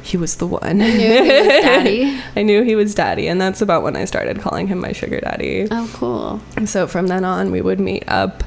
he 0.02 0.16
was 0.16 0.36
the 0.36 0.46
one. 0.48 0.62
I 0.64 0.72
knew 0.72 1.22
he 1.22 1.30
was 1.30 1.46
daddy. 1.62 2.20
I 2.36 2.42
knew 2.42 2.62
he 2.64 2.74
was 2.74 2.94
daddy, 2.94 3.28
and 3.28 3.40
that's 3.40 3.62
about 3.62 3.82
when 3.84 3.94
I 3.94 4.04
started 4.04 4.40
calling 4.40 4.66
him 4.66 4.80
my 4.80 4.90
sugar 4.92 5.20
daddy. 5.20 5.68
Oh 5.70 5.88
cool. 5.94 6.40
And 6.56 6.68
so 6.68 6.86
from 6.88 7.06
then 7.06 7.24
on, 7.24 7.52
we 7.52 7.60
would 7.60 7.78
meet 7.78 8.02
up 8.08 8.42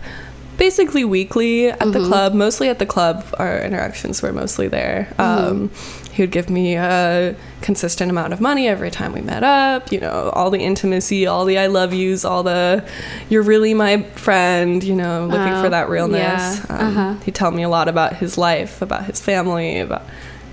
basically 0.57 1.05
weekly 1.05 1.67
at 1.69 1.79
Mm-hmm. 1.79 1.91
the 1.91 1.99
club. 2.07 2.33
Mostly 2.33 2.67
at 2.69 2.79
the 2.79 2.85
club, 2.85 3.25
our 3.39 3.59
interactions 3.59 4.21
were 4.21 4.33
mostly 4.33 4.67
there. 4.67 5.13
Um, 5.17 5.71
he 6.15 6.23
would 6.23 6.31
give 6.31 6.49
me 6.49 6.75
a 6.75 7.35
consistent 7.61 8.09
amount 8.09 8.31
of 8.33 8.39
money 8.39 8.67
every 8.67 8.89
time 8.89 9.11
we 9.13 9.21
met 9.21 9.43
up. 9.43 9.91
You 9.91 9.99
know, 9.99 10.31
all 10.33 10.49
the 10.49 10.59
intimacy, 10.63 11.27
all 11.27 11.43
the 11.45 11.57
I 11.59 11.67
love 11.67 11.93
yous, 11.93 12.23
all 12.23 12.41
the 12.41 12.83
you're 13.29 13.43
really 13.43 13.73
my 13.73 14.01
friend. 14.15 14.83
You 14.83 14.95
know, 14.95 15.27
looking 15.27 15.53
Oh, 15.53 15.61
for 15.63 15.69
that 15.69 15.89
realness. 15.89 16.21
yeah, 16.21 16.65
Um, 16.69 16.97
uh-huh. 16.97 17.13
He'd 17.25 17.35
tell 17.35 17.51
me 17.51 17.63
a 17.63 17.69
lot 17.69 17.87
about 17.89 18.15
his 18.15 18.37
life, 18.37 18.81
about 18.81 19.03
his 19.05 19.19
family, 19.19 19.79
about 19.79 20.03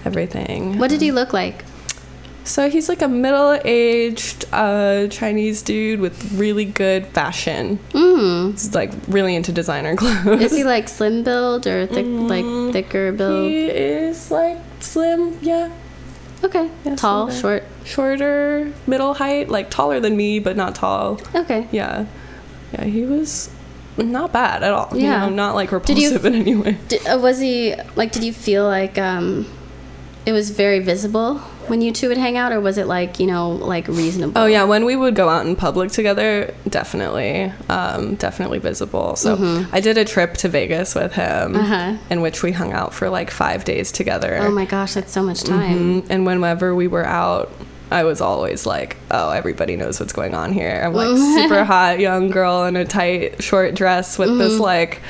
everything. 0.04 0.78
What 0.78 0.90
did 0.90 1.00
he 1.00 1.12
look 1.12 1.32
like? 1.32 1.64
So 2.44 2.68
he's 2.68 2.88
like 2.88 3.02
a 3.02 3.08
middle-aged 3.08 4.46
uh, 4.52 5.06
Chinese 5.08 5.62
dude 5.62 6.00
with 6.00 6.32
really 6.32 6.64
good 6.64 7.06
fashion. 7.08 7.78
Mm. 7.90 8.52
He's 8.52 8.74
like 8.74 8.90
really 9.08 9.36
into 9.36 9.52
designer 9.52 9.94
clothes. 10.00 10.40
Is 10.42 10.52
he 10.52 10.64
like 10.64 10.88
slim 10.88 11.22
build 11.22 11.66
or 11.66 11.86
thick, 11.86 12.04
Mm, 12.04 12.28
like 12.28 12.72
thicker 12.72 13.12
build? 13.12 13.48
He 13.50 13.66
is 13.66 14.30
like 14.30 14.58
slim, 14.80 15.38
yeah, 15.40 15.70
Okay. 16.44 16.68
Yeah, 16.84 16.96
Tall, 16.96 17.30
slim 17.30 17.40
short. 17.40 17.64
shorter, 17.84 18.72
middle 18.88 19.14
height, 19.14 19.48
like 19.48 19.70
taller 19.70 20.00
than 20.00 20.16
me, 20.16 20.40
but 20.40 20.56
not 20.56 20.74
tall. 20.74 21.20
Okay. 21.34 21.68
Yeah, 21.70 22.06
yeah, 22.72 22.84
he 22.84 23.04
was 23.04 23.48
not 23.96 24.32
bad 24.32 24.64
at 24.64 24.72
all. 24.72 24.88
Yeah. 24.92 25.24
you 25.26 25.30
know, 25.30 25.36
not 25.36 25.54
like 25.54 25.70
Did 25.70 25.98
you- 25.98 26.08
repulsive 26.10 26.24
in 26.26 26.34
any 26.34 26.56
way. 26.56 26.78
Did, 26.88 27.06
uh, 27.06 27.18
was 27.18 27.38
he 27.38 27.74
like? 27.94 28.10
Did 28.10 28.24
you 28.24 28.32
feel 28.32 28.64
like 28.66 28.98
um, 28.98 29.46
it 30.24 30.32
was 30.32 30.50
very 30.50 30.78
visible 30.78 31.38
when 31.68 31.80
you 31.80 31.92
two 31.92 32.08
would 32.08 32.16
hang 32.18 32.36
out, 32.36 32.52
or 32.52 32.60
was 32.60 32.76
it 32.78 32.86
like 32.86 33.18
you 33.20 33.26
know 33.26 33.50
like 33.50 33.88
reasonable? 33.88 34.40
Oh 34.40 34.46
yeah, 34.46 34.64
when 34.64 34.84
we 34.84 34.94
would 34.96 35.14
go 35.14 35.28
out 35.28 35.46
in 35.46 35.56
public 35.56 35.90
together, 35.90 36.52
definitely, 36.68 37.52
um, 37.68 38.14
definitely 38.16 38.58
visible. 38.58 39.16
So 39.16 39.64
I 39.72 39.80
did 39.80 39.96
a 39.98 40.04
trip 40.04 40.34
to 40.38 40.48
Vegas 40.48 40.94
with 40.94 41.12
him, 41.12 41.54
Mm-hmm. 41.54 41.56
Uh-huh. 41.72 41.96
in 42.10 42.20
which 42.20 42.42
we 42.42 42.52
hung 42.52 42.72
out 42.72 42.92
for 42.94 43.08
like 43.10 43.30
five 43.30 43.64
days 43.64 43.90
together. 43.92 44.38
Oh 44.40 44.50
my 44.50 44.64
gosh, 44.64 44.94
that's 44.94 45.12
so 45.12 45.22
much 45.22 45.42
time. 45.44 46.02
Mhm. 46.02 46.06
And 46.10 46.26
whenever 46.26 46.74
we 46.74 46.88
were 46.88 47.04
out, 47.06 47.50
I 47.90 48.04
was 48.04 48.20
always 48.20 48.64
like, 48.66 48.96
"Oh, 49.10 49.30
everybody 49.30 49.76
knows 49.76 50.00
what's 50.00 50.12
going 50.12 50.34
on 50.34 50.52
here." 50.52 50.82
I'm 50.84 50.94
like 50.94 51.16
super 51.48 51.64
hot 51.64 52.00
young 52.00 52.30
girl 52.30 52.64
in 52.64 52.74
a 52.76 52.84
tight 52.84 53.42
short 53.42 53.74
dress 53.74 54.18
with 54.18 54.36
this 54.38 54.58
like 54.58 55.00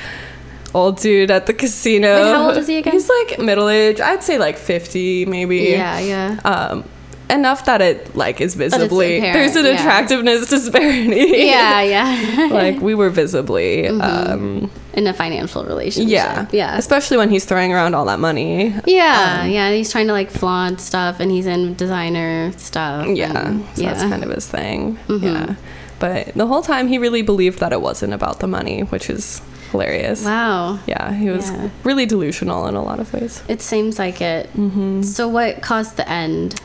old 0.73 0.97
dude 0.99 1.31
at 1.31 1.45
the 1.45 1.53
casino. 1.53 2.15
Wait, 2.23 2.31
how 2.33 2.47
old 2.47 2.57
is 2.57 2.67
he 2.67 2.77
again? 2.77 2.93
He's 2.93 3.09
like 3.09 3.39
middle 3.39 3.69
age. 3.69 3.99
I'd 3.99 4.23
say 4.23 4.37
like 4.37 4.57
50 4.57 5.25
maybe. 5.25 5.57
Yeah, 5.57 5.99
yeah. 5.99 6.39
Um, 6.45 6.83
enough 7.29 7.65
that 7.65 7.81
it 7.81 8.15
like 8.15 8.41
is 8.41 8.53
visibly 8.53 9.19
there's 9.21 9.55
an 9.55 9.65
yeah. 9.65 9.71
attractiveness 9.79 10.49
disparity. 10.49 11.37
yeah, 11.47 11.81
yeah. 11.95 12.47
like 12.51 12.79
we 12.81 12.93
were 12.93 13.09
visibly 13.09 13.83
Mm-hmm. 13.83 14.01
um 14.31 14.69
In 14.93 15.07
a 15.07 15.13
financial 15.13 15.63
relationship. 15.65 16.11
yeah 16.11 16.45
Yeah. 16.51 16.77
especially 16.77 17.17
when 17.17 17.29
he's 17.29 17.45
throwing 17.45 17.71
around 17.73 17.95
all 17.95 18.05
that 18.05 18.19
money 18.19 18.75
Yeah, 18.85 19.39
Um, 19.43 19.49
yeah. 19.49 19.71
He's 19.71 19.89
trying 19.91 20.07
to 20.07 20.13
like 20.13 20.29
flaunt 20.31 20.81
stuff, 20.81 21.19
and 21.21 21.31
he's 21.31 21.47
in 21.47 21.75
designer 21.75 22.51
stuff. 22.57 23.07
Yeah, 23.07 23.47
and- 23.47 23.65
so 23.75 23.81
that's 23.83 24.01
kind 24.01 24.23
of 24.23 24.29
his 24.29 24.45
thing. 24.47 24.97
Mm-hmm. 25.07 25.25
Yeah, 25.25 25.55
but 25.99 26.33
the 26.35 26.45
whole 26.45 26.61
time 26.61 26.87
he 26.87 26.97
really 26.99 27.21
believed 27.23 27.59
that 27.59 27.71
it 27.71 27.81
wasn't 27.81 28.13
about 28.13 28.41
the 28.41 28.47
money, 28.47 28.81
which 28.81 29.09
is 29.09 29.41
hilarious. 29.73 30.23
Wow. 30.23 30.79
Yeah, 30.87 31.11
he 31.13 31.29
was 31.29 31.49
Yeah. 31.51 31.69
really 31.83 32.05
delusional 32.05 32.67
in 32.67 32.75
a 32.75 32.81
lot 32.81 32.99
of 33.01 33.11
ways. 33.13 33.43
It 33.49 33.61
seems 33.61 33.99
like 33.99 34.21
it. 34.21 34.49
Mm-hmm. 34.55 35.01
So, 35.01 35.27
what 35.27 35.61
caused 35.61 35.97
the 35.97 36.07
end? 36.09 36.55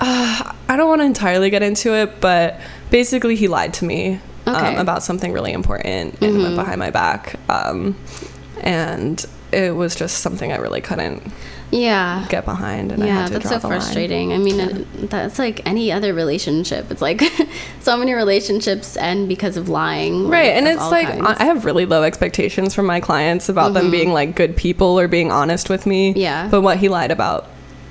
Uh, 0.00 0.52
I 0.68 0.76
don't 0.76 0.88
want 0.88 1.02
to 1.02 1.04
entirely 1.04 1.50
get 1.50 1.62
into 1.62 1.92
it, 1.94 2.20
but 2.20 2.58
basically 2.90 3.36
he 3.36 3.46
lied 3.48 3.74
to 3.74 3.84
me 3.84 4.20
Okay. 4.46 4.56
Mm-hmm. 4.58 4.74
um, 4.74 4.76
about 4.78 5.02
something 5.02 5.32
really 5.32 5.52
important 5.52 6.16
and 6.22 6.38
went 6.42 6.56
behind 6.56 6.78
my 6.78 6.90
back. 6.90 7.36
Um, 7.48 7.96
and 8.60 9.24
it 9.52 9.74
was 9.74 9.94
just 9.94 10.18
something 10.18 10.52
I 10.52 10.56
really 10.56 10.80
couldn't 10.80 11.22
Yeah. 11.74 12.24
get 12.28 12.44
behind, 12.44 12.92
and 12.92 13.02
I 13.02 13.06
Yeah, 13.06 13.28
that's 13.28 13.48
so 13.48 13.58
the 13.58 13.66
line. 13.66 13.80
frustrating. 13.80 14.32
I 14.32 14.38
mean, 14.38 14.60
it, 14.60 15.10
that's 15.10 15.38
like 15.38 15.66
any 15.66 15.90
other 15.90 16.14
relationship. 16.14 16.90
It's 16.90 17.02
like 17.02 17.22
so 17.80 17.96
many 17.96 18.12
relationships 18.12 18.96
end 18.96 19.28
because 19.28 19.56
of 19.56 19.68
lying. 19.68 20.28
Right, 20.28 20.46
like, 20.46 20.56
and 20.56 20.68
it's 20.68 20.90
like 20.90 21.08
kinds. 21.08 21.20
Mm-hmm. 21.22 21.42
I 21.42 21.44
have 21.46 21.64
really 21.64 21.84
low 21.86 22.04
expectations 22.04 22.74
from 22.74 22.86
my 22.86 23.00
clients 23.00 23.48
about 23.48 23.74
them 23.74 23.90
being 23.90 24.12
like 24.12 24.36
good 24.36 24.56
people 24.56 24.98
or 24.98 25.08
being 25.08 25.32
honest 25.32 25.68
with 25.68 25.84
me. 25.84 26.12
Yeah. 26.12 26.48
But 26.48 26.60
what 26.60 26.78
he 26.78 26.88
lied 26.88 27.10
about 27.10 27.48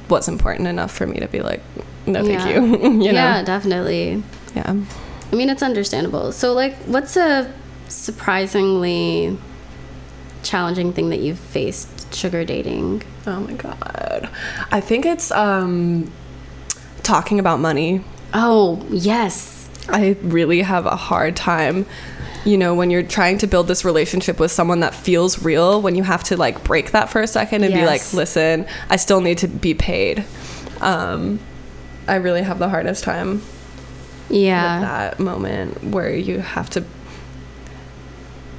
was 0.10 0.28
important 0.30 0.68
enough 0.68 0.92
for 0.92 1.06
me 1.06 1.20
to 1.20 1.28
be 1.28 1.42
like, 1.42 1.62
no, 2.06 2.24
thank 2.26 2.40
Yeah. 2.40 2.62
you. 2.62 3.02
you 3.04 3.12
yeah, 3.12 3.44
definitely. 3.44 4.24
Yeah. 4.56 4.76
I 5.32 5.36
mean, 5.36 5.50
it's 5.50 5.64
understandable. 5.64 6.32
So, 6.32 6.54
like, 6.54 6.76
what's 6.86 7.18
a 7.18 7.52
surprisingly 7.88 9.38
challenging 10.44 10.94
thing 10.94 11.10
that 11.10 11.20
you've 11.20 11.40
faced 11.40 12.14
sugar 12.14 12.46
dating? 12.46 13.04
Oh 13.26 13.40
my 13.42 13.54
god. 13.54 14.30
I 14.72 14.82
think 14.82 15.06
it's 15.06 15.32
um 15.32 16.12
talking 17.04 17.40
about 17.40 17.60
money. 17.60 18.02
Oh, 18.34 18.86
yes. 18.90 19.70
I 19.90 20.16
really 20.24 20.62
have 20.62 20.86
a 20.86 20.96
hard 20.96 21.36
time 21.36 21.86
you 22.46 22.58
know 22.58 22.74
when 22.76 22.90
you're 22.92 23.04
trying 23.04 23.38
to 23.38 23.48
build 23.48 23.70
this 23.70 23.86
relationship 23.86 24.38
with 24.38 24.52
someone 24.52 24.82
that 24.82 24.94
feels 24.94 25.42
real 25.44 25.82
when 25.82 25.96
you 25.96 26.04
have 26.04 26.22
to 26.26 26.36
like 26.36 26.62
break 26.66 26.92
that 26.92 27.10
for 27.10 27.22
a 27.22 27.28
second 27.28 27.64
and 27.64 27.74
be 27.74 27.86
like 27.86 28.02
listen 28.14 28.66
i 28.90 28.98
still 28.98 29.22
need 29.22 29.38
to 29.38 29.48
be 29.48 29.74
paid 29.74 30.26
um 30.82 31.40
i 32.06 32.16
really 32.16 32.42
have 32.42 32.60
the 32.60 32.68
hardest 32.68 33.02
time 33.06 33.42
Yeah. 34.30 34.80
with 34.80 34.90
that 34.90 35.20
moment 35.22 35.82
where 35.86 36.14
you 36.14 36.40
have 36.40 36.70
to 36.72 36.84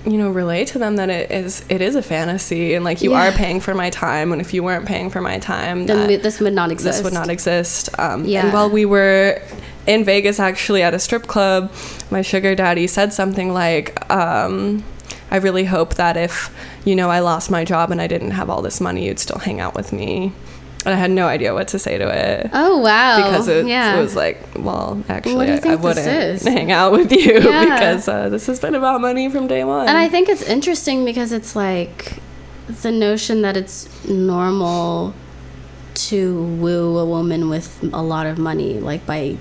you 0.06 0.18
know 0.18 0.30
relay 0.30 0.64
to 0.66 0.78
them 0.78 0.96
that 0.96 1.08
it 1.08 1.30
is 1.30 1.64
it 1.68 1.80
is 1.80 1.94
a 1.96 2.02
fantasy 2.02 2.74
and 2.74 2.84
like 2.84 3.00
you 3.00 3.12
Yeah. 3.12 3.28
are 3.28 3.32
paying 3.32 3.58
for 3.60 3.74
my 3.74 3.88
time 3.90 4.32
and 4.32 4.40
if 4.40 4.52
you 4.52 4.62
weren't 4.62 4.86
paying 4.86 5.08
for 5.10 5.20
my 5.20 5.38
time 5.38 5.86
Then 5.86 6.06
we- 6.06 6.16
this 6.16 6.40
would 6.40 6.52
not 6.52 6.70
exist. 6.70 6.98
this 6.98 7.04
would 7.04 7.14
not 7.14 7.30
exist 7.30 7.88
um, 7.98 8.24
Yeah. 8.24 8.44
and 8.44 8.52
while 8.52 8.68
we 8.68 8.84
were 8.84 9.40
in 9.86 10.04
vegas 10.04 10.38
actually 10.38 10.82
at 10.82 10.92
a 10.94 10.98
strip 10.98 11.26
club 11.26 11.70
my 12.10 12.20
sugar 12.22 12.54
daddy 12.54 12.86
said 12.86 13.12
something 13.14 13.52
like 13.52 13.98
um, 14.10 14.84
i 15.30 15.36
really 15.36 15.64
hope 15.64 15.94
that 15.94 16.16
if 16.18 16.50
you 16.84 16.94
know 16.94 17.08
i 17.10 17.20
lost 17.20 17.50
my 17.50 17.64
job 17.64 17.90
and 17.90 18.00
i 18.00 18.06
didn't 18.06 18.32
have 18.32 18.50
all 18.50 18.60
this 18.62 18.80
money 18.80 19.06
you'd 19.06 19.18
still 19.18 19.38
hang 19.38 19.58
out 19.60 19.74
with 19.74 19.90
me 19.92 20.32
and 20.84 20.94
i 20.94 20.96
had 20.96 21.10
no 21.10 21.26
idea 21.26 21.52
what 21.54 21.68
to 21.68 21.78
say 21.78 21.96
to 21.98 22.08
it 22.08 22.50
Oh, 22.52 22.78
wow. 22.78 23.16
because 23.16 23.48
it, 23.48 23.66
yeah. 23.66 23.96
it 23.96 24.00
was 24.02 24.14
like, 24.16 24.38
well, 24.58 25.02
actually, 25.08 25.36
What 25.36 25.46
do 25.46 25.52
you 25.54 25.60
I, 25.64 25.72
I 25.72 25.76
wouldn't 25.76 26.42
hang 26.56 26.70
out 26.72 26.92
with 26.92 27.10
you 27.12 27.40
Yeah. 27.40 27.64
because 27.64 28.08
uh, 28.08 28.28
this 28.28 28.46
has 28.46 28.60
been 28.60 28.74
about 28.74 29.00
money 29.00 29.28
from 29.30 29.46
day 29.46 29.64
one. 29.64 29.88
And 29.88 29.96
I 29.96 30.08
think 30.08 30.28
it's 30.28 30.42
interesting 30.42 31.04
because 31.04 31.32
it's 31.32 31.56
like 31.56 32.18
the 32.82 32.92
notion 32.92 33.42
that 33.42 33.56
it's 33.56 33.88
normal 34.08 35.14
to 35.94 36.42
woo 36.60 36.98
a 36.98 37.04
woman 37.06 37.48
with 37.48 37.82
a 37.92 38.02
lot 38.02 38.26
of 38.26 38.36
money, 38.38 38.80
like 38.80 39.04
by 39.06 39.36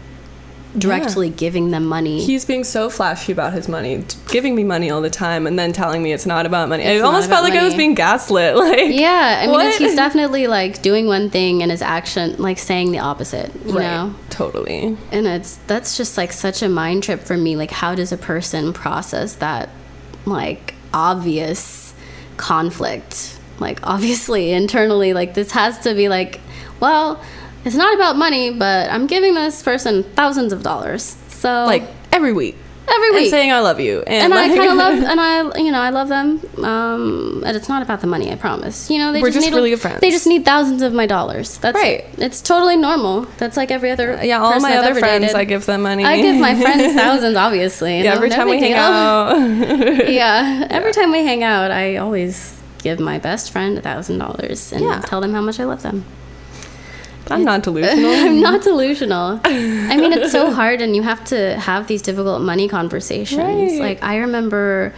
directly 0.78 1.30
giving 1.30 1.71
them 1.71 1.86
money. 1.86 2.24
He's 2.24 2.45
being 2.45 2.63
so 2.63 2.89
flashy 2.89 3.32
about 3.32 3.53
his 3.53 3.67
money, 3.67 4.03
giving 4.30 4.55
me 4.55 4.63
money 4.63 4.89
all 4.89 5.01
the 5.01 5.09
time, 5.09 5.45
and 5.45 5.57
then 5.57 5.74
telling 5.74 6.01
me 6.01 6.13
it's 6.13 6.26
not 6.26 6.45
about 6.45 6.69
money. 6.69 6.84
It's 6.84 6.99
I 6.99 7.01
not 7.01 7.07
almost 7.07 7.30
felt 7.30 7.43
like 7.43 7.53
I 7.53 7.63
was 7.63 7.76
being 7.76 7.93
gaslit. 7.95 8.55
Like, 8.63 8.93
yeah, 8.93 9.41
I 9.43 9.47
mean, 9.47 9.78
he's 9.78 9.95
definitely 10.03 10.47
like 10.47 10.82
doing 10.82 11.05
one 11.05 11.30
thing 11.30 11.61
and 11.61 11.69
his 11.69 11.82
action, 11.82 12.36
like 12.38 12.57
saying 12.57 12.91
the 12.91 12.99
opposite, 12.99 13.53
you 13.65 13.74
right, 13.78 13.84
know? 13.84 14.15
totally. 14.30 14.97
And 15.11 15.28
it's 15.28 15.57
that's 15.67 15.97
just 15.97 16.17
like 16.17 16.32
such 16.32 16.61
a 16.61 16.69
mind 16.69 17.03
trip 17.03 17.21
for 17.21 17.36
me. 17.36 17.55
Like, 17.55 17.71
how 17.71 17.93
does 17.93 18.11
a 18.11 18.17
person 18.17 18.71
process 18.71 19.36
that, 19.36 19.69
like, 20.26 20.76
obvious 20.93 21.93
conflict? 22.38 23.38
Like, 23.59 23.80
obviously, 23.84 24.51
internally, 24.53 25.13
like, 25.13 25.34
this 25.34 25.51
has 25.51 25.80
to 25.80 25.93
be 25.93 26.07
like, 26.09 26.39
well, 26.80 27.21
it's 27.66 27.76
not 27.76 27.93
about 27.95 28.16
money, 28.18 28.51
but 28.51 28.89
I'm 28.89 29.07
giving 29.07 29.34
this 29.36 29.61
person 29.64 30.03
thousands 30.03 30.51
of 30.53 30.64
dollars. 30.64 31.16
So, 31.30 31.66
Like 31.66 31.84
every 32.11 32.32
week, 32.34 32.55
every 32.88 33.07
and 33.09 33.16
week. 33.18 33.30
saying 33.30 33.51
I 33.51 33.59
love 33.59 33.80
you, 33.80 34.01
and, 34.07 34.32
and 34.32 34.34
I 34.34 34.47
kind 34.47 34.70
of 34.70 34.76
love, 34.78 34.93
and 35.11 35.20
I, 35.20 35.57
you 35.59 35.72
know, 35.72 35.80
I 35.82 35.89
love 35.89 36.07
them. 36.09 36.39
Um, 36.64 37.43
and 37.45 37.55
it's 37.57 37.68
not 37.68 37.82
about 37.82 37.99
the 38.01 38.07
money. 38.07 38.32
I 38.32 38.36
promise. 38.36 38.89
You 38.89 38.99
know, 38.99 39.11
they 39.11 39.22
We're 39.22 39.28
just, 39.28 39.39
just 39.39 39.47
need 39.49 39.55
really 39.55 39.70
good 39.72 39.82
friends. 39.82 39.99
They 40.01 40.09
just 40.11 40.26
need 40.28 40.45
thousands 40.45 40.82
of 40.82 40.93
my 40.93 41.05
dollars. 41.05 41.57
That's 41.57 41.76
Right. 41.76 42.05
It's 42.18 42.41
totally 42.41 42.78
normal. 42.78 43.22
That's 43.38 43.57
like 43.57 43.72
every 43.72 43.91
other. 43.91 44.20
yeah, 44.24 44.39
all 44.39 44.59
my 44.61 44.78
other 44.78 44.95
friends, 44.95 45.24
dated. 45.26 45.36
I 45.36 45.43
give 45.43 45.66
them 45.66 45.82
money. 45.82 46.05
I 46.05 46.22
give 46.22 46.38
my 46.39 46.55
friends 46.59 46.93
thousands, 47.01 47.36
obviously. 47.36 48.03
yeah, 48.03 48.14
every 48.14 48.30
time 48.30 48.47
we 48.49 48.59
hang 48.59 48.74
out. 48.74 49.38
yeah, 50.09 50.68
every 50.70 50.93
time 50.93 51.11
we 51.11 51.20
hang 51.26 51.43
out, 51.43 51.72
I 51.72 51.97
always 51.97 52.57
give 52.80 52.99
my 52.99 53.18
best 53.20 53.51
friend 53.51 53.78
a 53.78 53.82
thousand 53.82 54.18
dollars 54.20 54.72
and 54.72 54.82
Yeah. 54.84 55.01
tell 55.01 55.20
them 55.22 55.34
how 55.34 55.41
much 55.41 55.59
I 55.59 55.64
love 55.66 55.82
them. 55.84 56.05
I'm 57.30 57.43
not 57.43 57.63
delusional. 57.63 58.11
I'm 58.11 58.41
not 58.41 58.61
delusional. 58.63 59.39
I 59.43 59.97
mean, 59.97 60.13
it's 60.13 60.32
so 60.32 60.51
hard, 60.51 60.82
and 60.82 60.95
you 60.95 61.01
have 61.03 61.24
to 61.26 61.57
have 61.59 61.88
these 61.88 62.01
difficult 62.01 62.41
money 62.41 62.67
conversations. 62.67 63.39
Right. 63.39 63.80
Like, 63.80 64.03
I 64.03 64.17
remember 64.17 64.93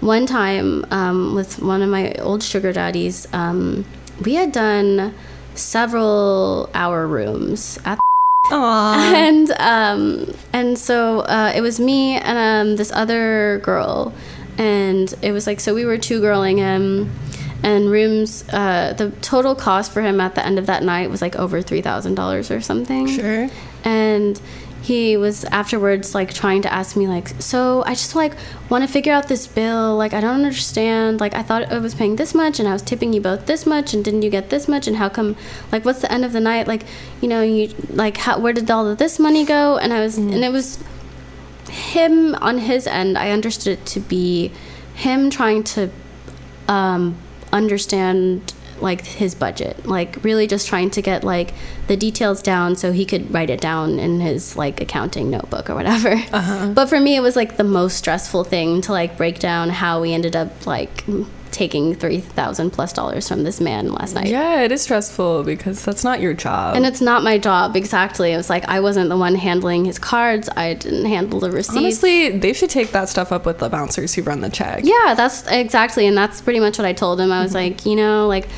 one 0.00 0.26
time 0.26 0.84
um, 0.90 1.34
with 1.34 1.60
one 1.60 1.82
of 1.82 1.90
my 1.90 2.12
old 2.14 2.42
sugar 2.42 2.72
daddies, 2.72 3.26
um, 3.32 3.84
we 4.22 4.34
had 4.34 4.52
done 4.52 5.14
several 5.54 6.70
hour 6.74 7.06
rooms 7.06 7.78
at 7.84 7.98
Aw. 8.50 9.14
and 9.14 9.50
um, 9.58 10.34
and 10.52 10.78
so 10.78 11.20
uh, 11.20 11.52
it 11.54 11.60
was 11.62 11.80
me 11.80 12.16
and 12.16 12.38
um, 12.38 12.76
this 12.76 12.92
other 12.92 13.60
girl, 13.64 14.14
and 14.56 15.12
it 15.20 15.32
was 15.32 15.46
like 15.46 15.58
so 15.58 15.74
we 15.74 15.84
were 15.84 15.98
two 15.98 16.20
girling 16.20 16.58
him 16.58 17.10
and 17.62 17.90
rooms 17.90 18.44
uh, 18.52 18.92
the 18.96 19.10
total 19.22 19.54
cost 19.54 19.92
for 19.92 20.02
him 20.02 20.20
at 20.20 20.34
the 20.34 20.44
end 20.44 20.58
of 20.58 20.66
that 20.66 20.82
night 20.82 21.10
was 21.10 21.22
like 21.22 21.36
over 21.36 21.62
$3000 21.62 22.56
or 22.56 22.60
something. 22.60 23.06
Sure. 23.06 23.48
and 23.84 24.40
he 24.82 25.16
was 25.16 25.44
afterwards 25.46 26.14
like 26.14 26.32
trying 26.32 26.62
to 26.62 26.72
ask 26.72 26.96
me 26.96 27.08
like 27.08 27.28
so 27.40 27.82
i 27.86 27.90
just 27.90 28.14
like 28.14 28.32
want 28.68 28.86
to 28.86 28.88
figure 28.88 29.12
out 29.12 29.26
this 29.26 29.48
bill. 29.48 29.96
Like 29.96 30.14
i 30.14 30.20
don't 30.20 30.34
understand. 30.34 31.18
Like 31.18 31.34
i 31.34 31.42
thought 31.42 31.72
i 31.72 31.78
was 31.78 31.94
paying 31.94 32.14
this 32.16 32.34
much 32.34 32.60
and 32.60 32.68
i 32.68 32.72
was 32.72 32.82
tipping 32.82 33.12
you 33.12 33.20
both 33.20 33.46
this 33.46 33.66
much 33.66 33.94
and 33.94 34.04
didn't 34.04 34.22
you 34.22 34.30
get 34.30 34.50
this 34.50 34.68
much? 34.68 34.86
And 34.86 34.96
how 34.96 35.08
come 35.08 35.34
like 35.72 35.84
what's 35.84 36.02
the 36.02 36.12
end 36.12 36.24
of 36.24 36.32
the 36.32 36.40
night? 36.40 36.68
Like 36.68 36.84
you 37.20 37.28
know 37.28 37.42
you 37.42 37.74
like 37.90 38.16
how 38.18 38.38
where 38.38 38.52
did 38.52 38.70
all 38.70 38.86
of 38.86 38.98
this 38.98 39.18
money 39.18 39.44
go? 39.44 39.76
And 39.76 39.92
i 39.92 40.00
was 40.00 40.18
and 40.18 40.44
it 40.44 40.52
was 40.52 40.78
him 41.68 42.34
on 42.36 42.58
his 42.58 42.86
end. 42.86 43.18
I 43.18 43.30
understood 43.30 43.78
it 43.78 43.86
to 43.86 44.00
be 44.00 44.52
him 44.94 45.30
trying 45.30 45.64
to 45.64 45.90
um, 46.68 47.16
understand 47.52 48.52
like 48.80 49.02
his 49.06 49.34
budget 49.34 49.86
like 49.86 50.22
really 50.22 50.46
just 50.46 50.68
trying 50.68 50.90
to 50.90 51.00
get 51.00 51.24
like 51.24 51.54
the 51.86 51.96
details 51.96 52.42
down 52.42 52.76
so 52.76 52.92
he 52.92 53.06
could 53.06 53.32
write 53.32 53.48
it 53.48 53.58
down 53.58 53.98
in 53.98 54.20
his 54.20 54.54
like 54.54 54.82
accounting 54.82 55.30
notebook 55.30 55.70
or 55.70 55.74
whatever 55.74 56.12
Uh-huh. 56.32 56.68
but 56.74 56.86
for 56.86 57.00
me 57.00 57.16
it 57.16 57.20
was 57.20 57.36
like 57.36 57.56
the 57.56 57.64
most 57.64 57.96
stressful 57.96 58.44
thing 58.44 58.82
to 58.82 58.92
like 58.92 59.16
break 59.16 59.38
down 59.38 59.70
how 59.70 60.02
we 60.02 60.12
ended 60.12 60.36
up 60.36 60.66
like 60.66 61.04
taking 61.56 61.94
3000 61.94 62.70
plus 62.70 62.92
dollars 62.92 63.26
from 63.28 63.42
this 63.42 63.60
man 63.60 63.90
last 63.92 64.14
night 64.14 64.26
Yeah, 64.28 64.60
it 64.60 64.70
is 64.72 64.82
stressful 64.82 65.42
because 65.44 65.82
that's 65.84 66.04
not 66.04 66.20
your 66.20 66.34
job. 66.34 66.76
and 66.76 66.84
it's 66.84 67.00
not 67.00 67.22
my 67.24 67.38
job 67.38 67.74
exactly 67.76 68.32
it 68.32 68.36
was 68.36 68.50
like 68.50 68.64
i 68.68 68.78
wasn't 68.80 69.08
the 69.08 69.16
one 69.16 69.34
handling 69.34 69.86
his 69.86 69.98
cards 69.98 70.48
i 70.56 70.74
didn't 70.74 71.06
handle 71.06 71.40
the 71.40 71.50
receipts 71.50 71.76
Honestly, 71.76 72.38
they 72.38 72.52
should 72.52 72.68
take 72.70 72.90
that 72.92 73.08
stuff 73.08 73.32
up 73.32 73.46
with 73.46 73.58
the 73.58 73.68
bouncers 73.70 74.12
who 74.14 74.22
run 74.22 74.40
the 74.42 74.50
check. 74.50 74.80
Yeah, 74.84 75.14
that's 75.16 75.46
exactly, 75.48 76.06
and 76.06 76.16
that's 76.16 76.40
pretty 76.40 76.60
much 76.60 76.76
what 76.78 76.86
I 76.86 76.92
told 76.92 77.18
him. 77.20 77.32
I 77.32 77.42
was 77.42 77.54
Mm-hmm. 77.54 77.72
like, 77.74 77.86
you 77.86 77.96
know, 77.96 78.26
like, 78.26 78.48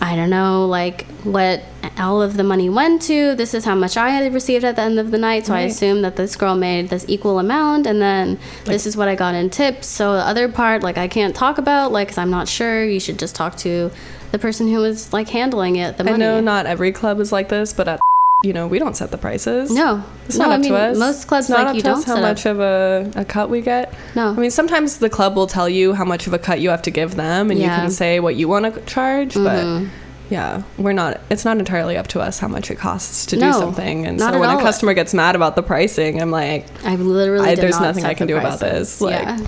I 0.00 0.14
don't 0.16 0.30
know, 0.30 0.66
like, 0.66 1.06
what 1.24 1.62
all 1.98 2.22
of 2.22 2.36
the 2.36 2.44
money 2.44 2.68
went 2.68 3.02
to. 3.02 3.34
This 3.34 3.52
is 3.52 3.64
how 3.64 3.74
much 3.74 3.96
I 3.96 4.10
had 4.10 4.32
received 4.32 4.64
at 4.64 4.76
the 4.76 4.82
end 4.82 4.98
of 4.98 5.10
the 5.10 5.18
night. 5.18 5.46
So 5.46 5.54
I 5.54 5.62
Right. 5.62 5.70
assumed 5.70 6.04
that 6.04 6.14
this 6.14 6.36
girl 6.36 6.54
made 6.54 6.88
this 6.88 7.04
equal 7.08 7.38
amount, 7.40 7.86
and 7.86 8.00
then 8.00 8.38
this 8.64 8.86
is 8.86 8.96
what 8.96 9.08
I 9.08 9.16
got 9.16 9.34
in 9.34 9.50
tips. 9.50 9.88
So 9.88 10.12
the 10.14 10.22
other 10.26 10.48
part, 10.48 10.82
like, 10.82 10.96
I 10.98 11.08
can't 11.08 11.34
talk 11.34 11.58
about, 11.58 11.90
like, 11.90 12.08
'cause 12.08 12.18
I'm 12.18 12.30
not 12.30 12.46
sure. 12.46 12.84
You 12.84 13.00
should 13.00 13.18
just 13.18 13.34
talk 13.34 13.56
to 13.58 13.90
the 14.30 14.38
person 14.38 14.68
who 14.68 14.78
was 14.80 15.12
like 15.12 15.30
handling 15.30 15.76
it. 15.76 15.96
The 15.96 16.08
I 16.08 16.16
know 16.16 16.40
not 16.40 16.66
every 16.66 16.92
club 16.92 17.18
is 17.18 17.32
like 17.32 17.48
this, 17.48 17.72
but 17.72 17.88
at 17.88 18.00
you 18.44 18.52
know 18.52 18.68
we 18.68 18.78
don't 18.78 18.94
set 18.96 19.10
the 19.10 19.18
prices. 19.18 19.68
No, 19.72 20.04
It's 20.26 20.36
no. 20.36 20.44
not 20.44 20.52
I 20.52 20.54
up 20.54 20.60
mean, 20.60 20.70
to 20.70 20.76
us. 20.76 20.96
most 20.98 21.26
clubs 21.26 21.46
it's 21.46 21.50
not 21.50 21.58
like 21.58 21.66
up 21.68 21.74
you 21.74 21.80
to 21.82 21.88
don't 21.88 21.98
us 21.98 22.04
how 22.04 22.20
much 22.20 22.46
up. 22.46 22.52
of 22.52 22.60
a, 22.60 23.10
a 23.16 23.24
cut 23.24 23.50
we 23.50 23.60
get. 23.60 23.92
No. 24.14 24.28
I 24.30 24.34
mean 24.34 24.52
sometimes 24.52 24.98
the 24.98 25.10
club 25.10 25.34
will 25.34 25.48
tell 25.48 25.68
you 25.68 25.92
how 25.92 26.04
much 26.04 26.28
of 26.28 26.32
a 26.32 26.38
cut 26.38 26.60
you 26.60 26.70
have 26.70 26.82
to 26.82 26.90
give 26.92 27.16
them, 27.16 27.50
and 27.50 27.58
you 27.58 27.66
can 27.66 27.90
say 27.90 28.20
what 28.20 28.36
you 28.36 28.46
want 28.46 28.72
to 28.72 28.80
charge. 28.82 29.34
Mhm. 29.34 29.44
But 29.44 29.92
yeah, 30.30 30.62
we're 30.76 30.92
not. 30.92 31.20
It's 31.30 31.44
not 31.44 31.58
entirely 31.58 31.96
up 31.96 32.06
to 32.08 32.20
us 32.20 32.38
how 32.38 32.46
much 32.46 32.70
it 32.70 32.76
costs 32.78 33.26
to 33.26 33.36
No, 33.36 33.50
do 33.52 33.58
something. 33.58 34.06
And 34.06 34.18
not 34.18 34.34
so 34.34 34.38
when 34.40 34.50
all. 34.50 34.58
a 34.58 34.62
customer 34.62 34.94
gets 34.94 35.12
mad 35.14 35.34
about 35.34 35.56
the 35.56 35.62
pricing, 35.64 36.22
I'm 36.22 36.30
like, 36.30 36.64
I 36.84 36.94
literally 36.94 37.48
I, 37.48 37.54
there's 37.56 37.74
not 37.80 37.86
nothing 37.86 38.04
I 38.04 38.14
can 38.14 38.28
do 38.28 38.36
about 38.36 38.60
this. 38.60 39.00
Like, 39.00 39.14
yeah. 39.14 39.46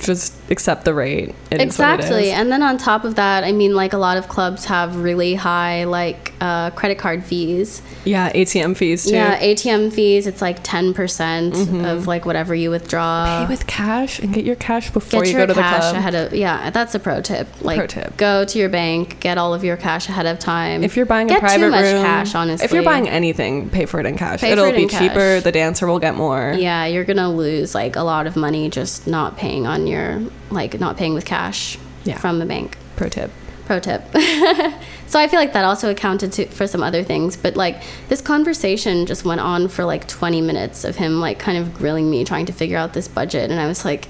just 0.00 0.32
accept 0.50 0.86
the 0.86 0.94
rate. 0.94 1.28
It 1.28 1.32
is 1.32 1.36
what 1.50 1.60
it 1.60 1.62
exactly 1.62 2.30
and 2.30 2.50
then 2.50 2.62
on 2.62 2.78
top 2.78 3.04
of 3.04 3.16
that 3.16 3.44
i 3.44 3.52
mean 3.52 3.74
like 3.74 3.92
a 3.92 3.98
lot 3.98 4.16
of 4.16 4.28
clubs 4.28 4.64
have 4.64 4.96
really 4.96 5.34
high 5.34 5.84
like 5.84 6.29
uh, 6.40 6.70
credit 6.70 6.98
card 6.98 7.22
fees 7.24 7.82
Yeah, 8.04 8.32
ATM 8.32 8.76
fees 8.76 9.04
too. 9.04 9.12
yeah 9.14 9.38
atm 9.40 9.92
fees 9.92 10.26
it's 10.26 10.40
like 10.40 10.62
10% 10.64 11.84
of 11.84 12.06
like 12.06 12.24
whatever 12.24 12.54
you 12.54 12.70
withdraw 12.70 13.10
Mm-hmm. 13.26 13.46
Pay 13.46 13.50
with 13.52 13.66
cash 13.66 14.18
and 14.20 14.32
get 14.32 14.44
your 14.44 14.56
cash 14.56 14.90
before 14.90 15.22
get 15.22 15.32
you 15.32 15.36
go 15.38 15.46
to 15.46 15.52
the 15.54 15.60
cash 15.60 15.80
club. 15.82 15.96
ahead 15.96 16.14
of 16.14 16.32
yeah 16.34 16.70
that's 16.70 16.94
a 16.94 16.98
pro 16.98 17.20
tip 17.20 17.46
like 17.60 17.76
Pro 17.78 17.86
tip. 17.86 18.16
go 18.16 18.44
to 18.44 18.58
your 18.58 18.68
bank 18.68 19.20
get 19.20 19.36
all 19.38 19.52
of 19.54 19.64
your 19.64 19.76
cash 19.76 20.08
ahead 20.08 20.26
of 20.26 20.38
time 20.38 20.82
If 20.82 20.96
you're 20.96 21.06
buying 21.06 21.26
get 21.28 21.38
a 21.38 21.40
private 21.40 21.64
too 21.66 21.70
much 21.70 21.84
room, 21.84 22.02
cash 22.02 22.34
honestly 22.34 22.64
If 22.64 22.72
you're 22.72 22.82
buying 22.82 23.08
anything, 23.08 23.68
pay 23.70 23.86
for 23.86 24.00
it 24.00 24.06
in 24.06 24.16
cash. 24.16 24.40
Pay 24.40 24.52
It'll 24.52 24.64
it 24.66 24.76
be 24.76 24.82
in 24.84 24.88
cash. 24.88 25.00
cheaper. 25.00 25.40
The 25.40 25.52
dancer 25.52 25.86
will 25.86 25.98
get 25.98 26.14
more. 26.14 26.54
yeah 26.56 26.86
you're 26.86 27.04
gonna 27.04 27.30
lose 27.30 27.74
like 27.74 27.96
a 27.96 28.02
lot 28.02 28.26
of 28.26 28.36
money 28.36 28.68
just 28.70 29.06
not 29.06 29.36
paying 29.36 29.66
on 29.66 29.86
your 29.86 30.20
like 30.50 30.78
not 30.80 30.96
paying 30.96 31.14
with 31.14 31.24
cash 31.24 31.78
Yeah. 32.04 32.16
from 32.18 32.38
the 32.38 32.46
bank 32.46 32.76
Pro 32.96 33.08
tip. 33.08 33.30
Pro 33.70 33.78
tip. 33.78 34.02
So 35.06 35.18
i 35.18 35.26
feel 35.26 35.40
like 35.40 35.54
that 35.54 35.64
also 35.64 35.90
accounted 35.90 36.30
to, 36.34 36.46
for 36.46 36.68
some 36.68 36.84
other 36.84 37.02
things 37.02 37.36
but 37.36 37.56
like 37.56 37.82
this 38.08 38.20
conversation 38.20 39.06
just 39.06 39.24
went 39.24 39.40
on 39.40 39.66
for 39.66 39.84
like 39.84 40.06
20 40.06 40.40
minutes 40.40 40.84
of 40.84 40.94
him 40.94 41.18
like 41.20 41.40
kind 41.40 41.58
of 41.58 41.74
grilling 41.74 42.08
me 42.08 42.24
trying 42.24 42.46
to 42.46 42.52
figure 42.52 42.78
out 42.78 42.92
this 42.92 43.08
budget 43.08 43.50
and 43.50 43.58
i 43.58 43.66
was 43.66 43.84
like 43.84 44.06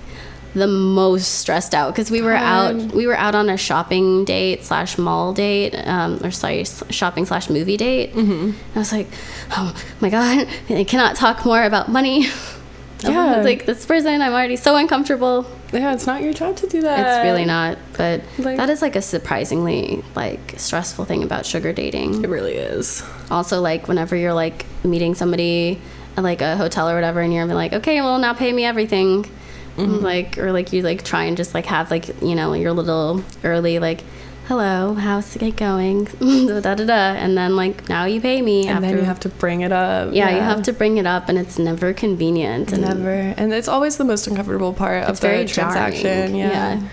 the 0.52 0.66
most 0.66 1.38
stressed 1.38 1.74
out 1.74 1.90
because 1.94 2.11
we 2.11 2.20
were 2.20 2.34
out 2.34 2.74
we 2.92 3.06
were 3.06 3.16
out 3.16 3.34
on 3.34 3.48
a 3.48 3.56
shopping 3.56 4.26
date 4.26 4.62
slash 4.62 4.98
mall 4.98 5.32
date 5.32 5.74
um, 5.86 6.20
or 6.22 6.30
sorry 6.30 6.64
shopping 6.90 7.24
slash 7.24 7.48
movie 7.48 7.78
date. 7.78 8.12
Mm-hmm. 8.12 8.50
i 8.74 8.78
was 8.78 8.92
like 8.92 9.06
oh 9.52 9.74
my 10.00 10.11
god 10.11 10.46
i 10.68 10.84
cannot 10.84 11.16
talk 11.16 11.46
more 11.46 11.62
about 11.62 11.88
money. 11.88 12.26
Yeah. 13.02 13.40
like 13.40 13.64
this 13.64 13.86
person 13.86 14.20
i'm 14.20 14.34
already 14.34 14.56
so 14.56 14.76
uncomfortable 14.76 15.46
Yeah, 15.72 15.92
it's 15.92 16.06
not 16.06 16.22
your 16.22 16.32
job 16.32 16.56
to 16.56 16.66
do 16.66 16.82
that. 16.82 16.98
it's 17.20 17.24
really 17.24 17.44
not, 17.44 17.78
but 17.96 18.22
like- 18.38 18.56
that 18.56 18.70
is 18.70 18.82
like 18.82 18.96
a 18.96 19.02
surprisingly 19.02 20.02
like 20.16 20.54
stressful 20.56 21.04
thing 21.04 21.22
about 21.22 21.46
sugar 21.46 21.72
dating. 21.72 22.24
It 22.24 22.28
really 22.28 22.54
is. 22.54 23.02
Also, 23.30 23.60
like 23.60 23.86
whenever 23.88 24.16
you're 24.16 24.34
like 24.34 24.66
meeting 24.84 25.14
somebody 25.14 25.80
at 26.16 26.24
like 26.24 26.40
a 26.40 26.56
hotel 26.56 26.90
or 26.90 26.94
whatever, 26.94 27.20
and 27.20 27.32
you're 27.32 27.44
like, 27.46 27.72
okay, 27.72 28.00
well 28.00 28.18
now 28.18 28.34
pay 28.34 28.52
me 28.52 28.64
everything, 28.64 29.24
Mm-hmm. 29.76 30.04
like 30.04 30.36
or 30.36 30.50
like 30.52 30.72
you 30.72 30.82
like 30.82 31.04
try 31.04 31.24
and 31.24 31.36
just 31.36 31.54
like 31.54 31.64
have 31.66 31.90
like 31.92 32.20
you 32.20 32.34
know 32.34 32.52
your 32.54 32.72
little 32.72 33.22
early 33.44 33.78
like. 33.78 34.02
Hello, 34.51 34.94
how's 34.94 35.36
it 35.36 35.55
going? 35.55 36.05
da, 36.18 36.59
da, 36.59 36.74
da, 36.74 36.84
da. 36.84 37.12
And 37.14 37.38
then, 37.38 37.55
like, 37.55 37.88
now 37.88 38.05
you 38.07 38.20
pay 38.20 38.42
me. 38.42 38.62
And 38.66 38.78
after, 38.78 38.88
then 38.88 38.98
you 38.98 39.05
have 39.05 39.20
to 39.20 39.28
bring 39.28 39.61
it 39.61 39.70
up. 39.70 40.12
yeah, 40.12 40.30
you 40.30 40.40
have 40.40 40.64
to 40.64 40.72
bring 40.72 40.96
it 40.96 41.07
up, 41.07 41.28
and 41.28 41.38
it's 41.38 41.57
never 41.57 41.92
convenient. 41.92 42.72
And 42.72 42.82
Never. 42.82 43.12
And 43.12 43.53
it's 43.53 43.68
always 43.68 43.96
the 43.96 44.03
most 44.03 44.26
uncomfortable 44.26 44.72
part 44.72 45.05
of 45.05 45.20
the 45.20 45.44
transaction. 45.46 46.34
Yeah. 46.34 46.51
Yeah. 46.51 46.88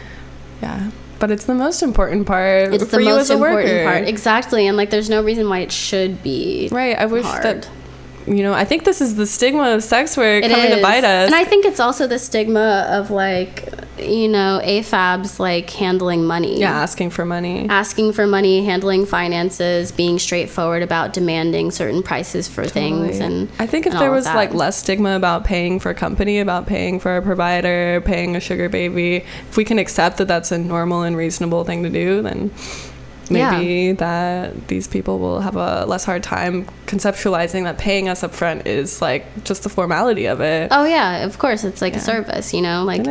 yeah. 0.62 0.92
But 1.18 1.32
it's 1.32 1.46
the 1.46 1.56
most 1.56 1.82
important 1.82 2.28
part 2.28 2.76
It's 2.76 2.92
the 2.92 3.00
most 3.00 3.32
important 3.32 3.64
worker. 3.64 3.86
part. 3.86 4.08
Exactly. 4.08 4.68
And 4.68 4.78
like 4.78 4.92
there's 4.92 5.10
no 5.10 5.24
reason 5.24 5.50
why 5.50 5.62
it 5.62 5.72
should 5.72 6.22
be. 6.22 6.70
Right. 6.72 6.96
I 6.96 7.08
wish 7.08 7.26
hard. 7.26 7.42
that 7.42 7.70
you 8.28 8.44
know, 8.44 8.54
I 8.54 8.66
think 8.66 8.84
this 8.84 9.02
is 9.02 9.16
the 9.16 9.26
stigma 9.26 9.72
of 9.72 9.84
sex 9.84 10.16
work 10.16 10.44
It 10.44 10.52
coming 10.52 10.76
to 10.76 10.82
bite 10.84 11.06
us. 11.06 11.26
And 11.26 11.34
I 11.34 11.44
think 11.44 11.66
it's 11.66 11.80
also 11.80 12.06
the 12.06 12.20
stigma 12.20 12.86
of 12.92 13.10
like, 13.10 13.68
you 14.00 14.28
know, 14.28 14.62
AFABs 14.64 15.40
like 15.40 15.70
handling 15.70 16.26
money. 16.26 16.60
yeah, 16.60 16.72
asking 16.72 17.10
for 17.10 17.26
money. 17.26 17.68
Asking 17.70 18.14
for 18.14 18.28
money, 18.28 18.66
handling 18.66 19.06
finances, 19.06 19.92
being 19.92 20.20
straightforward 20.20 20.84
about 20.84 21.14
demanding 21.14 21.72
certain 21.72 22.04
prices 22.04 22.48
for 22.48 22.66
things. 22.66 23.20
And 23.20 23.50
I 23.60 23.68
think 23.68 23.86
if 23.86 23.94
there 23.94 24.12
was 24.12 24.26
like 24.26 24.54
less 24.54 24.78
stigma 24.78 25.16
about 25.16 25.44
paying 25.44 25.80
for 25.80 25.90
a 25.90 25.96
company, 25.96 26.40
about 26.40 26.68
paying 26.68 27.00
for 27.00 27.18
a 27.18 27.22
provider, 27.22 28.02
paying 28.02 28.36
a 28.36 28.40
sugar 28.40 28.70
baby, 28.70 29.18
if 29.18 29.58
we 29.58 29.66
can 29.66 29.80
accept 29.80 30.18
that 30.18 30.28
that's 30.28 30.52
a 30.52 30.58
normal 30.58 31.04
and 31.04 31.16
reasonable 31.16 31.64
thing 31.64 31.84
to 31.84 31.90
do, 31.90 32.22
then 32.22 32.52
maybe 33.32 33.92
that 33.94 34.68
these 34.68 34.88
people 34.88 35.20
will 35.20 35.42
have 35.42 35.56
a 35.56 35.86
less 35.86 36.06
hard 36.06 36.24
time 36.24 36.66
conceptualizing 36.86 37.64
that 37.64 37.78
paying 37.78 38.10
us 38.10 38.24
up 38.24 38.34
front 38.34 38.66
is 38.68 39.02
like 39.02 39.26
just 39.44 39.64
the 39.64 39.70
formality 39.70 40.26
of 40.26 40.42
it. 40.42 40.70
Oh 40.72 40.86
yeah, 40.86 41.26
of 41.26 41.38
course 41.40 41.64
it's 41.64 41.82
like 41.82 41.94
Yeah. 41.94 42.00
a 42.00 42.02
service, 42.04 42.54
you 42.54 42.62
know, 42.62 42.84
like 42.84 43.06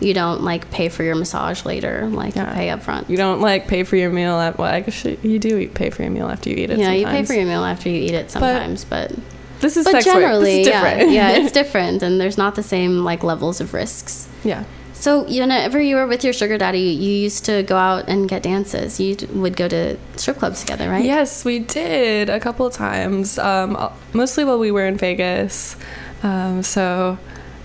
you 0.00 0.14
don't 0.14 0.42
like 0.42 0.70
pay 0.70 0.88
for 0.88 1.02
your 1.02 1.14
massage 1.14 1.64
later, 1.64 2.06
like 2.12 2.36
you 2.36 2.44
pay 2.44 2.70
up 2.70 2.82
front. 2.82 3.08
You 3.10 3.16
don't 3.16 3.40
like 3.40 3.68
pay 3.68 3.82
for 3.84 3.96
your 3.96 4.10
meal 4.10 4.38
at 4.38 4.58
well, 4.58 4.72
I 4.72 4.80
guess 4.80 5.04
you 5.04 5.38
do 5.38 5.58
eat- 5.58 5.74
pay 5.74 5.90
for 5.90 6.02
your 6.02 6.10
meal 6.10 6.28
after 6.28 6.50
you 6.50 6.56
eat 6.56 6.70
it. 6.70 6.78
Yeah, 6.78 6.92
you 6.92 7.06
pay 7.06 7.24
for 7.24 7.34
your 7.34 7.46
meal 7.46 7.64
after 7.64 7.88
you 7.88 8.00
eat 8.00 8.14
it 8.14 8.30
sometimes, 8.30 8.84
but 8.84 9.12
This 9.60 9.76
is 9.76 9.84
but 9.84 9.92
sex 9.92 10.06
work. 10.06 10.14
generally, 10.16 10.64
This 10.64 10.66
is 10.68 10.72
different. 10.72 11.10
yeah, 11.10 11.30
yeah, 11.32 11.38
it's 11.42 11.52
different, 11.60 12.02
and 12.02 12.20
there's 12.20 12.38
not 12.38 12.54
the 12.54 12.62
same 12.62 13.04
like 13.04 13.22
levels 13.22 13.60
of 13.60 13.74
risks. 13.74 14.28
yeah. 14.44 14.64
So, 15.00 15.22
whenever 15.22 15.80
you 15.80 15.96
were 15.96 16.06
with 16.06 16.24
your 16.24 16.34
sugar 16.34 16.58
daddy, 16.58 16.80
you 16.80 17.10
used 17.10 17.46
to 17.46 17.62
go 17.62 17.74
out 17.74 18.06
and 18.06 18.28
get 18.28 18.42
dances. 18.42 19.00
You 19.00 19.16
would 19.32 19.56
go 19.56 19.66
to 19.66 19.96
strip 20.16 20.36
clubs 20.36 20.60
together, 20.60 20.90
right? 20.90 21.02
Yes, 21.02 21.42
we 21.42 21.58
did 21.58 22.28
a 22.28 22.38
couple 22.38 22.66
of 22.66 22.74
times. 22.74 23.38
Um, 23.38 23.78
mostly 24.12 24.44
while 24.44 24.58
we 24.58 24.70
were 24.70 24.86
in 24.86 24.98
Vegas. 24.98 25.76
Um, 26.22 26.62
so, 26.62 27.18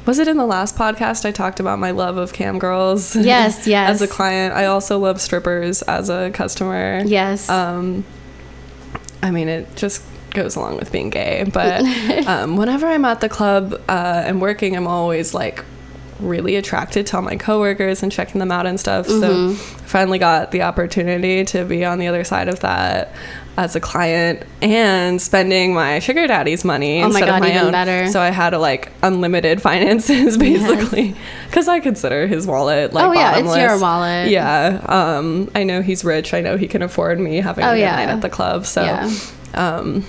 was 0.05 0.17
it 0.19 0.29
in 0.29 0.37
the 0.37 0.45
last 0.45 0.77
podcast 0.77 1.25
I 1.25 1.31
talked 1.31 1.59
about 1.59 1.77
my 1.77 1.91
love 1.91 2.15
of 2.15 2.31
cam 2.31 2.57
girls? 2.57 3.15
Yes, 3.25 3.67
yes. 3.67 3.89
as 3.89 4.01
a 4.01 4.07
client, 4.07 4.53
I 4.53 4.67
also 4.67 4.97
love 4.97 5.19
strippers 5.19 5.81
as 5.81 6.07
a 6.07 6.31
customer. 6.31 7.01
Yes. 7.05 7.49
Um, 7.49 8.05
I 9.21 9.31
mean, 9.31 9.49
it 9.49 9.75
just 9.75 10.01
goes 10.29 10.55
along 10.55 10.77
with 10.77 10.89
being 10.89 11.09
gay. 11.09 11.43
But 11.51 11.81
um, 12.27 12.55
whenever 12.55 12.87
I'm 12.87 13.03
at 13.03 13.19
the 13.19 13.27
club 13.27 13.73
uh, 13.89 14.23
and 14.25 14.39
working, 14.39 14.77
I'm 14.77 14.87
always 14.87 15.33
like 15.33 15.65
really 16.19 16.55
attracted 16.55 17.05
to 17.07 17.17
all 17.17 17.21
my 17.21 17.35
coworkers 17.35 18.01
and 18.01 18.11
checking 18.11 18.39
them 18.39 18.51
out 18.51 18.65
and 18.65 18.79
stuff. 18.79 19.07
Mm-hmm. 19.07 19.53
So 19.55 19.63
finally 19.85 20.17
got 20.19 20.51
the 20.51 20.61
opportunity 20.61 21.43
to 21.45 21.65
be 21.65 21.83
on 21.83 21.99
the 21.99 22.07
other 22.07 22.23
side 22.23 22.47
of 22.47 22.61
that 22.61 23.13
as 23.57 23.75
a 23.75 23.79
client 23.79 24.43
and 24.61 25.21
spending 25.21 25.73
my 25.73 25.99
sugar 25.99 26.27
daddy's 26.27 26.65
money 26.65 26.97
Oh 26.99 27.03
my 27.03 27.05
instead 27.07 27.25
God, 27.27 27.35
of 27.35 27.41
my 27.41 27.49
even 27.51 27.61
own. 27.67 27.71
better. 27.71 28.07
So 28.11 28.19
I 28.19 28.29
had 28.29 28.53
a, 28.53 28.59
like 28.59 28.91
unlimited 29.03 29.61
finances 29.61 30.37
basically 30.49 31.15
because 31.47 31.67
I 31.67 31.79
consider 31.79 32.27
his 32.27 32.45
wallet 32.47 32.93
like 32.93 33.05
Oh, 33.05 33.11
yeah, 33.13 33.37
it's 33.37 33.55
your 33.57 33.79
wallet. 33.79 34.29
Yeah, 34.29 34.81
um, 34.87 35.49
I 35.55 35.63
know 35.63 35.81
he's 35.81 36.03
rich. 36.03 36.33
I 36.33 36.41
know 36.41 36.57
he 36.57 36.67
can 36.67 36.81
afford 36.81 37.19
me 37.19 37.37
having 37.37 37.63
Oh, 37.63 37.69
a 37.71 37.75
good 37.75 37.79
yeah. 37.81 37.95
night 37.95 38.09
at 38.09 38.21
the 38.21 38.29
club. 38.29 38.65
So, 38.65 38.83
Yeah. 38.83 39.09
um, 39.53 40.05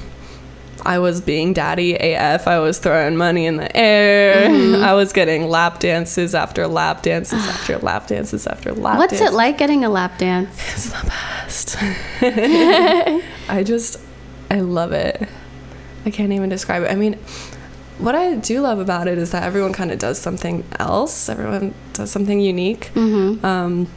I 0.86 1.00
was 1.00 1.20
being 1.20 1.52
daddy 1.52 1.96
AF. 1.96 2.46
I 2.46 2.60
was 2.60 2.78
throwing 2.78 3.16
money 3.16 3.46
in 3.46 3.56
the 3.56 3.76
air. 3.76 4.48
Mm-hmm. 4.48 4.84
I 4.84 4.94
was 4.94 5.12
getting 5.12 5.48
lap 5.48 5.80
dances 5.80 6.32
after 6.32 6.68
lap 6.68 7.02
dances 7.02 7.44
after 7.48 7.78
lap 7.78 8.06
dances 8.06 8.46
after 8.46 8.72
lap. 8.72 9.00
Dances. 9.00 9.20
What's 9.20 9.32
it 9.32 9.34
like 9.34 9.58
getting 9.58 9.84
a 9.84 9.90
lap 9.90 10.16
dance? 10.16 10.56
It's 10.72 10.90
the 10.90 11.06
best. 11.08 11.76
I 13.50 13.64
just, 13.64 14.00
I 14.48 14.60
love 14.60 14.92
it. 14.92 15.28
I 16.04 16.10
can't 16.10 16.32
even 16.32 16.48
describe 16.48 16.84
it. 16.84 16.92
I 16.92 16.94
mean, 16.94 17.14
what 17.98 18.14
I 18.14 18.36
do 18.36 18.60
love 18.60 18.78
about 18.78 19.08
it 19.08 19.18
is 19.18 19.32
that 19.32 19.42
everyone 19.42 19.72
kind 19.72 19.90
of 19.90 19.98
does 19.98 20.20
something 20.20 20.64
else. 20.78 21.28
Everyone 21.28 21.74
does 21.94 22.12
something 22.12 22.40
unique. 22.40 22.92
Mm-hmm. 22.94 23.44
Um, 23.44 23.88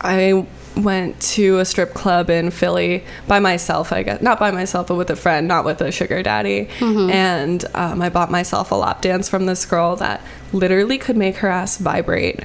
I 0.00 0.46
went 0.76 1.20
to 1.20 1.58
a 1.58 1.64
strip 1.64 1.94
club 1.94 2.30
in 2.30 2.50
Philly 2.50 3.04
by 3.28 3.38
myself, 3.38 3.92
I 3.92 4.02
guess. 4.02 4.22
Not 4.22 4.38
by 4.38 4.50
myself, 4.50 4.88
but 4.88 4.96
with 4.96 5.10
a 5.10 5.16
friend, 5.16 5.46
not 5.46 5.64
with 5.64 5.80
a 5.80 5.92
sugar 5.92 6.22
daddy. 6.22 6.68
Mm-hmm. 6.78 7.10
And 7.10 7.64
um, 7.74 8.02
I 8.02 8.08
bought 8.08 8.30
myself 8.30 8.70
a 8.70 8.74
lap 8.74 9.02
dance 9.02 9.28
from 9.28 9.46
this 9.46 9.66
girl 9.66 9.96
that 9.96 10.22
literally 10.52 10.98
could 10.98 11.16
make 11.16 11.36
her 11.36 11.48
ass 11.48 11.78
vibrate. 11.78 12.40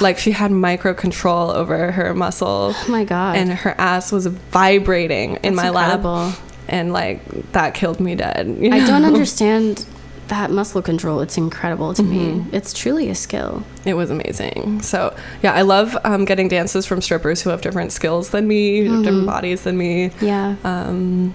Like 0.00 0.18
she 0.18 0.32
had 0.32 0.50
micro 0.50 0.92
control 0.92 1.50
over 1.50 1.92
her 1.92 2.12
muscle. 2.14 2.72
Oh 2.74 2.86
my 2.88 3.04
God. 3.04 3.36
And 3.36 3.52
her 3.52 3.74
ass 3.78 4.10
was 4.10 4.26
vibrating 4.26 5.36
in 5.44 5.54
my 5.54 5.68
incredible. 5.68 6.16
lap. 6.16 6.38
And 6.66 6.92
like 6.92 7.24
that 7.52 7.74
killed 7.74 8.00
me 8.00 8.14
dead. 8.14 8.56
you 8.58 8.72
I 8.72 8.84
don't 8.84 9.04
understand 9.04 9.86
that 10.28 10.50
muscle 10.50 10.82
control. 10.82 11.20
It's 11.20 11.36
incredible 11.36 11.94
to 11.94 12.02
me. 12.02 12.32
Mm-hmm. 12.34 12.54
It's 12.54 12.72
truly 12.72 13.08
a 13.10 13.14
skill. 13.14 13.64
It 13.84 13.94
was 13.94 14.10
amazing. 14.10 14.82
So 14.82 15.14
yeah, 15.42 15.52
I 15.54 15.62
love 15.62 15.96
um, 16.04 16.24
getting 16.24 16.48
dances 16.48 16.86
from 16.86 17.00
strippers 17.02 17.42
who 17.42 17.50
have 17.50 17.60
different 17.60 17.92
skills 17.92 18.30
than 18.30 18.46
me, 18.48 18.82
different 18.88 19.26
bodies 19.26 19.62
than 19.62 19.76
me. 19.78 20.10
Yeah. 20.20 20.56
Um, 20.64 21.34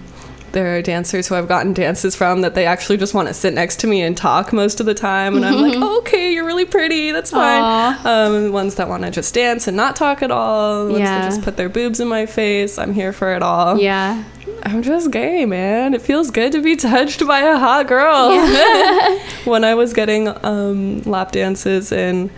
there 0.52 0.76
are 0.76 0.82
dancers 0.82 1.26
who 1.26 1.34
I've 1.34 1.48
gotten 1.48 1.72
dances 1.72 2.14
from 2.14 2.42
that 2.42 2.54
they 2.54 2.64
actually 2.64 2.96
just 2.96 3.12
want 3.12 3.26
to 3.26 3.34
sit 3.34 3.54
next 3.54 3.80
to 3.80 3.88
me 3.88 4.02
and 4.02 4.16
talk 4.16 4.52
most 4.52 4.78
of 4.78 4.86
the 4.86 4.94
time, 4.94 5.34
and 5.34 5.44
I'm 5.44 5.60
like, 5.60 5.74
oh, 5.76 5.98
okay, 5.98 6.32
you're 6.32 6.44
really 6.46 6.64
pretty, 6.64 7.10
that's 7.10 7.32
fine. 7.32 7.96
Um, 8.06 8.52
ones 8.52 8.76
that 8.76 8.88
want 8.88 9.02
to 9.02 9.10
just 9.10 9.34
dance 9.34 9.66
and 9.66 9.76
not 9.76 9.96
talk 9.96 10.22
at 10.22 10.30
all, 10.30 10.86
ones 10.86 11.00
Yeah. 11.00 11.22
that 11.22 11.24
just 11.30 11.42
put 11.42 11.56
their 11.56 11.68
boobs 11.68 11.98
in 11.98 12.06
my 12.06 12.26
face. 12.26 12.78
I'm 12.78 12.92
here 12.94 13.12
for 13.12 13.34
it 13.34 13.42
all. 13.42 13.80
yeah. 13.80 14.22
I'm 14.62 14.82
just 14.82 15.10
gay, 15.10 15.44
man. 15.44 15.94
It 15.94 16.02
feels 16.02 16.30
good 16.30 16.52
to 16.52 16.62
be 16.62 16.76
touched 16.76 17.26
by 17.26 17.40
a 17.40 17.58
hot 17.58 17.86
girl. 17.86 18.30
when 19.44 19.64
I 19.64 19.74
was 19.74 19.92
getting 19.92 20.28
um, 20.44 21.02
lap 21.02 21.32
dances 21.32 21.92
in 21.92 22.30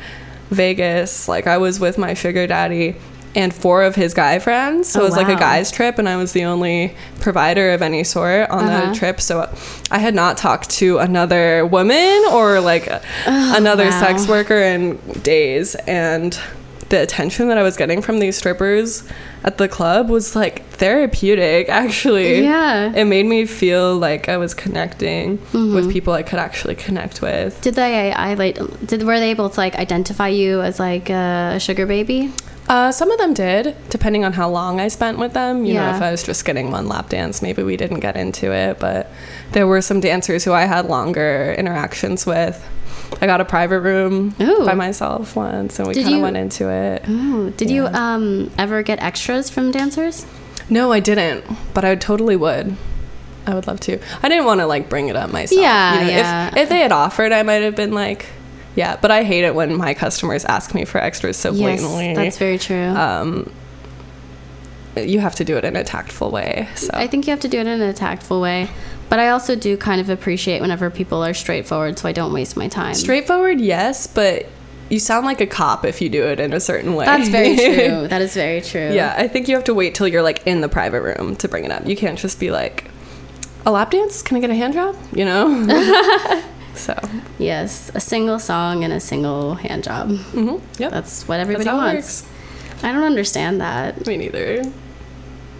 Vegas, 0.50 1.28
like 1.28 1.46
I 1.46 1.58
was 1.58 1.78
with 1.80 1.98
my 1.98 2.14
sugar 2.14 2.46
daddy 2.46 2.96
and 3.34 3.52
four 3.54 3.82
of 3.82 3.94
his 3.94 4.14
guy 4.14 4.38
friends. 4.38 4.88
So 4.88 5.00
Oh, 5.00 5.02
it 5.02 5.06
was 5.08 5.16
like 5.16 5.28
a 5.28 5.36
guy's 5.38 5.70
trip, 5.70 5.98
and 5.98 6.08
I 6.08 6.16
was 6.16 6.32
the 6.32 6.44
only 6.44 6.96
provider 7.20 7.72
of 7.72 7.82
any 7.82 8.02
sort 8.02 8.48
on 8.48 8.64
Uh-huh. 8.64 8.90
the 8.92 8.96
trip. 8.98 9.20
So 9.20 9.54
I 9.90 9.98
had 9.98 10.14
not 10.14 10.38
talked 10.38 10.70
to 10.70 10.98
another 10.98 11.66
woman 11.66 12.24
or 12.32 12.60
like 12.60 12.88
another 13.26 13.84
Oh, 13.84 13.90
wow. 13.90 14.00
sex 14.00 14.26
worker 14.26 14.56
in 14.56 14.96
days. 15.22 15.74
And 15.86 16.38
the 16.88 17.00
attention 17.02 17.48
that 17.48 17.58
I 17.58 17.62
was 17.62 17.76
getting 17.76 18.00
from 18.00 18.20
these 18.20 18.36
strippers 18.36 19.02
at 19.42 19.58
the 19.58 19.66
club 19.68 20.08
was 20.08 20.36
like 20.36 20.64
therapeutic, 20.70 21.68
actually. 21.68 22.42
Yeah. 22.42 22.92
It 22.94 23.04
made 23.06 23.26
me 23.26 23.44
feel 23.46 23.96
like 23.96 24.28
I 24.28 24.36
was 24.36 24.54
connecting 24.54 25.38
Mm-hmm. 25.38 25.74
with 25.74 25.90
people 25.92 26.12
I 26.12 26.22
could 26.22 26.38
actually 26.38 26.74
connect 26.76 27.22
with. 27.22 27.60
Did 27.60 27.74
they 27.74 28.12
I 28.12 28.34
like 28.34 28.58
did 28.86 29.02
were 29.02 29.18
they 29.18 29.30
able 29.30 29.50
to 29.50 29.60
like 29.60 29.74
identify 29.76 30.28
you 30.28 30.60
as 30.62 30.78
like 30.78 31.10
a 31.10 31.58
sugar 31.60 31.86
baby? 31.86 32.32
Uh, 32.68 32.90
some 32.90 33.12
of 33.12 33.18
them 33.18 33.32
did, 33.32 33.76
depending 33.90 34.24
on 34.24 34.32
how 34.32 34.48
long 34.48 34.80
I 34.80 34.88
spent 34.88 35.18
with 35.18 35.34
them. 35.34 35.64
You 35.64 35.74
know, 35.74 35.82
Yeah. 35.82 35.96
if 35.96 36.02
I 36.02 36.10
was 36.10 36.24
just 36.24 36.44
getting 36.44 36.72
one 36.72 36.88
lap 36.88 37.08
dance, 37.10 37.40
maybe 37.40 37.62
we 37.62 37.76
didn't 37.76 38.00
get 38.00 38.16
into 38.16 38.52
it. 38.52 38.80
But 38.80 39.08
there 39.52 39.68
were 39.68 39.80
some 39.80 40.00
dancers 40.00 40.44
who 40.44 40.52
I 40.52 40.64
had 40.64 40.86
longer 40.86 41.54
interactions 41.56 42.26
with. 42.26 42.60
I 43.20 43.26
got 43.26 43.40
a 43.40 43.44
private 43.44 43.80
room 43.80 44.34
Ooh. 44.40 44.64
by 44.66 44.74
myself 44.74 45.36
once, 45.36 45.78
and 45.78 45.88
we 45.88 45.94
kind 45.94 46.14
of 46.14 46.20
went 46.20 46.36
into 46.36 46.68
it. 46.70 47.08
Ooh, 47.08 47.50
did 47.50 47.70
you 47.70 47.86
um 47.86 48.50
ever 48.58 48.82
get 48.82 49.02
extras 49.02 49.48
from 49.50 49.70
dancers? 49.70 50.26
No, 50.68 50.90
I 50.92 51.00
didn't, 51.00 51.44
but 51.74 51.84
I 51.84 51.94
totally 51.94 52.36
would. 52.36 52.76
I 53.46 53.54
would 53.54 53.66
love 53.68 53.78
to. 53.80 54.00
I 54.22 54.28
didn't 54.28 54.44
want 54.46 54.60
to 54.60 54.66
like 54.66 54.88
bring 54.88 55.08
it 55.08 55.14
up 55.16 55.30
myself. 55.30 55.60
Yeah, 55.60 55.94
you 56.00 56.06
know, 56.06 56.12
yeah. 56.18 56.48
If, 56.48 56.56
if 56.56 56.68
they 56.68 56.80
had 56.80 56.90
offered, 56.92 57.30
I 57.32 57.42
might 57.44 57.62
have 57.62 57.76
been 57.76 57.92
like, 57.92 58.26
yeah. 58.74 58.96
But 59.00 59.12
I 59.12 59.22
hate 59.22 59.44
it 59.44 59.54
when 59.54 59.76
my 59.76 59.94
customers 59.94 60.44
ask 60.44 60.74
me 60.74 60.84
for 60.84 60.98
extras 60.98 61.36
so 61.36 61.52
Yes, 61.52 61.80
blatantly. 61.80 62.14
that's 62.16 62.38
very 62.38 62.58
true. 62.58 62.76
um, 62.88 63.52
you 64.96 65.20
have 65.20 65.34
to 65.36 65.44
do 65.44 65.56
it 65.56 65.64
in 65.64 65.76
a 65.76 65.84
tactful 65.84 66.30
way. 66.30 66.68
So 66.74 66.90
I 66.94 67.06
think 67.06 67.26
you 67.26 67.30
have 67.32 67.40
to 67.40 67.48
do 67.48 67.58
it 67.60 67.66
in 67.66 67.80
a 67.80 67.92
tactful 67.92 68.40
way. 68.40 68.68
But 69.08 69.18
I 69.20 69.28
also 69.28 69.54
do 69.54 69.76
kind 69.76 70.00
of 70.00 70.08
appreciate 70.10 70.60
whenever 70.60 70.90
people 70.90 71.24
are 71.24 71.34
straightforward 71.34 71.98
so 71.98 72.08
I 72.08 72.12
don't 72.12 72.32
waste 72.32 72.56
my 72.56 72.66
time. 72.68 72.94
straightforward, 72.94 73.60
yes, 73.60 74.06
but 74.06 74.46
you 74.88 74.98
sound 74.98 75.26
like 75.26 75.40
a 75.40 75.46
cop 75.46 75.84
if 75.84 76.00
you 76.00 76.08
do 76.08 76.24
it 76.24 76.40
in 76.40 76.52
a 76.52 76.60
certain 76.60 76.94
way. 76.94 77.04
That's 77.06 77.28
very 77.28 77.56
true. 77.56 78.08
That 78.08 78.20
is 78.22 78.34
very 78.34 78.60
true. 78.60 78.92
yeah, 78.92 79.14
I 79.16 79.28
think 79.28 79.48
you 79.48 79.54
have 79.54 79.64
to 79.64 79.74
wait 79.74 79.94
till 79.94 80.08
you're 80.08 80.22
like 80.22 80.46
in 80.46 80.60
the 80.60 80.68
private 80.68 81.02
room 81.02 81.36
to 81.36 81.48
bring 81.48 81.64
it 81.64 81.70
up. 81.70 81.86
You 81.86 81.96
can't 81.96 82.18
just 82.18 82.40
be 82.40 82.50
like, 82.50 82.90
a 83.64 83.70
lap 83.70 83.90
dance? 83.90 84.22
Can 84.22 84.36
I 84.36 84.40
get 84.40 84.50
a 84.50 84.54
hand 84.54 84.74
job? 84.74 84.96
You 85.12 85.24
know. 85.24 86.42
so. 86.74 86.94
Yes, 87.38 87.90
a 87.94 88.00
single 88.00 88.38
song 88.38 88.84
and 88.84 88.92
a 88.92 89.00
single 89.00 89.54
hand 89.54 89.84
job. 89.84 90.10
hmm 90.16 90.56
Yep. 90.78 90.90
That's 90.92 91.26
what 91.28 91.40
everybody 91.40 91.68
it 91.68 91.72
wants. 91.72 92.28
I 92.82 92.92
don't 92.92 93.02
understand 93.04 93.60
that. 93.60 94.06
Me 94.06 94.16
neither. 94.16 94.62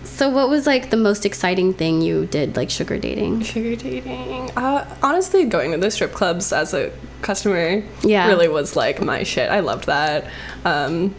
So, 0.07 0.31
what 0.31 0.49
was 0.49 0.67
like 0.67 0.91
the 0.91 0.97
most 0.97 1.27
exciting 1.27 1.75
thing 1.75 2.01
you 2.01 2.27
did, 2.27 2.57
like 2.57 2.71
sugar 2.71 2.97
dating? 2.99 3.43
Sugar 3.43 3.77
dating. 3.77 4.51
Uh, 4.57 4.87
honestly, 5.03 5.45
going 5.45 5.73
to 5.73 5.79
the 5.79 5.91
strip 5.91 6.13
clubs 6.13 6.53
as 6.53 6.73
a 6.73 6.91
customer 7.23 7.83
Yeah. 8.03 8.29
really 8.29 8.49
was 8.49 8.77
like 8.77 9.03
my 9.03 9.25
shit. 9.25 9.51
I 9.51 9.61
loved 9.61 9.87
that. 9.87 10.31
Um, 10.65 11.15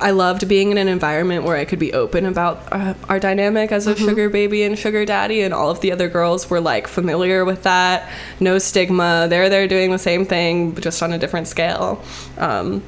I 0.00 0.12
loved 0.12 0.46
being 0.48 0.70
in 0.70 0.78
an 0.78 0.86
environment 0.86 1.42
where 1.42 1.56
I 1.56 1.64
could 1.64 1.80
be 1.80 1.92
open 1.92 2.24
about 2.24 2.72
uh, 2.72 2.94
our 3.08 3.18
dynamic 3.18 3.72
as 3.72 3.88
a 3.88 3.96
sugar 3.96 4.30
baby 4.30 4.62
and 4.62 4.78
sugar 4.78 5.04
daddy, 5.04 5.42
and 5.42 5.52
all 5.52 5.70
of 5.70 5.80
the 5.80 5.90
other 5.90 6.08
girls 6.08 6.48
were 6.48 6.60
like 6.60 6.86
familiar 6.86 7.44
with 7.44 7.64
that. 7.64 8.08
No 8.38 8.58
stigma. 8.58 9.26
They're 9.28 9.48
there 9.48 9.66
doing 9.66 9.90
the 9.90 9.98
same 9.98 10.24
thing, 10.24 10.76
just 10.76 11.02
on 11.02 11.12
a 11.12 11.18
different 11.18 11.48
scale. 11.48 12.02
Um, 12.38 12.82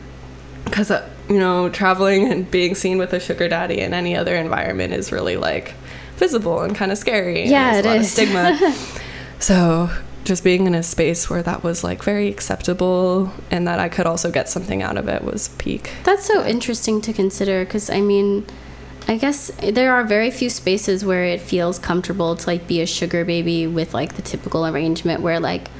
because 0.65 0.93
uh, 0.93 1.09
you 1.31 1.39
know 1.39 1.69
traveling 1.71 2.31
and 2.31 2.51
being 2.51 2.75
seen 2.75 2.99
with 2.99 3.13
a 3.15 3.21
sugar 3.21 3.49
daddy 3.49 3.81
in 3.81 3.95
any 3.95 4.15
other 4.17 4.35
environment 4.35 4.93
is 4.93 5.13
really 5.13 5.37
like 5.37 5.75
visible 6.17 6.61
and 6.61 6.77
kind 6.77 6.93
of 6.93 6.99
scary. 6.99 7.43
And 7.43 7.51
Yeah, 7.51 7.81
there's 7.81 8.19
it 8.19 8.29
a 8.29 8.35
lot 8.35 8.49
is. 8.51 8.59
of 8.59 8.79
stigma. 8.79 9.01
So 9.41 9.89
just 10.25 10.45
being 10.45 10.67
in 10.67 10.75
a 10.75 10.83
space 10.83 11.31
where 11.31 11.43
that 11.43 11.63
was 11.63 11.83
like 11.83 12.03
very 12.03 12.29
acceptable 12.29 13.33
and 13.51 13.67
that 13.67 13.79
i 13.81 13.89
could 13.89 14.05
also 14.07 14.31
get 14.31 14.51
something 14.51 14.83
out 14.83 14.99
of 14.99 15.09
it 15.09 15.25
was 15.25 15.49
peak. 15.57 15.93
That's 16.05 16.27
so 16.27 16.45
interesting 16.45 17.01
to 17.03 17.13
consider 17.15 17.65
because 17.65 17.89
I 17.89 18.03
mean, 18.03 18.45
I 19.09 19.17
guess 19.17 19.51
there 19.63 19.95
are 19.95 20.05
very 20.05 20.31
few 20.31 20.51
spaces 20.51 21.07
where 21.07 21.25
it 21.25 21.41
feels 21.41 21.79
comfortable 21.79 22.37
to 22.37 22.47
like 22.47 22.67
be 22.67 22.83
a 22.83 22.87
sugar 22.87 23.25
baby 23.25 23.67
with 23.67 23.95
like 23.95 24.17
the 24.17 24.23
typical 24.23 24.67
arrangement 24.67 25.23
where 25.23 25.41
like 25.41 25.71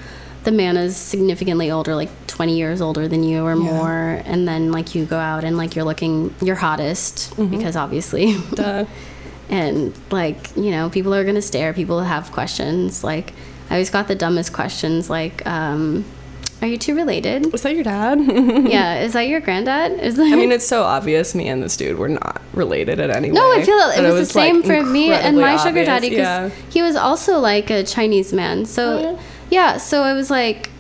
the 0.45 0.53
man 0.53 0.77
is 0.77 0.97
significantly 0.97 1.71
older, 1.71 1.95
like 1.95 2.09
20 2.27 2.57
years 2.57 2.81
older 2.81 3.07
than 3.09 3.23
you 3.23 3.45
or 3.45 3.51
Yeah. 3.55 3.73
more, 3.73 4.23
and 4.25 4.49
then 4.49 4.73
like 4.73 4.95
you 4.95 5.05
go 5.05 5.19
out 5.19 5.45
and 5.45 5.57
like 5.57 5.77
you're 5.77 5.85
looking 5.85 6.35
your 6.41 6.57
hottest 6.57 7.37
because 7.51 7.77
obviously. 7.77 8.37
Duh. 8.55 8.85
and 9.51 9.93
like 10.11 10.57
you 10.57 10.71
know 10.71 10.89
people 10.91 11.13
are 11.15 11.25
gonna 11.25 11.43
stare 11.43 11.73
people 11.73 12.01
have 12.01 12.31
questions 12.31 13.03
like 13.03 13.33
i 13.69 13.75
always 13.75 13.91
got 13.91 14.07
the 14.07 14.15
dumbest 14.15 14.53
questions 14.53 15.11
like 15.11 15.45
um 15.45 16.05
are 16.63 16.69
you 16.69 16.79
two 16.79 16.95
related 16.95 17.51
was 17.51 17.63
that 17.63 17.75
your 17.75 17.83
dad 17.83 18.21
yeah 18.71 19.01
is 19.01 19.13
that 19.15 19.27
your 19.27 19.41
granddad 19.41 19.99
is 19.99 20.15
that 20.17 20.33
i 20.33 20.37
mean 20.37 20.53
it's 20.53 20.67
so 20.67 20.85
obvious 20.85 21.35
me 21.35 21.49
and 21.49 21.65
this 21.65 21.77
dude 21.77 21.99
were 21.99 22.09
not 22.09 22.41
related 22.53 23.01
in 23.01 23.11
any 23.11 23.29
way 23.29 23.35
no 23.35 23.43
i 23.53 23.65
feel 23.65 23.77
it 23.77 23.97
but 23.97 24.13
was, 24.13 24.29
the 24.29 24.33
same 24.33 24.57
like, 24.59 24.67
for 24.67 24.83
me 24.85 25.11
and 25.11 25.37
my 25.37 25.57
sugar 25.57 25.85
daddy 25.85 26.11
because 26.11 26.21
yeah 26.21 26.49
he 26.71 26.81
was 26.81 26.95
also 26.95 27.41
like 27.41 27.71
a 27.71 27.83
chinese 27.83 28.33
man 28.33 28.65
so 28.65 28.99
Oh, 28.99 29.13
yeah? 29.15 29.21
Yeah 29.51 29.77
so 29.77 30.05
it 30.05 30.15
was 30.15 30.31
like 30.31 30.71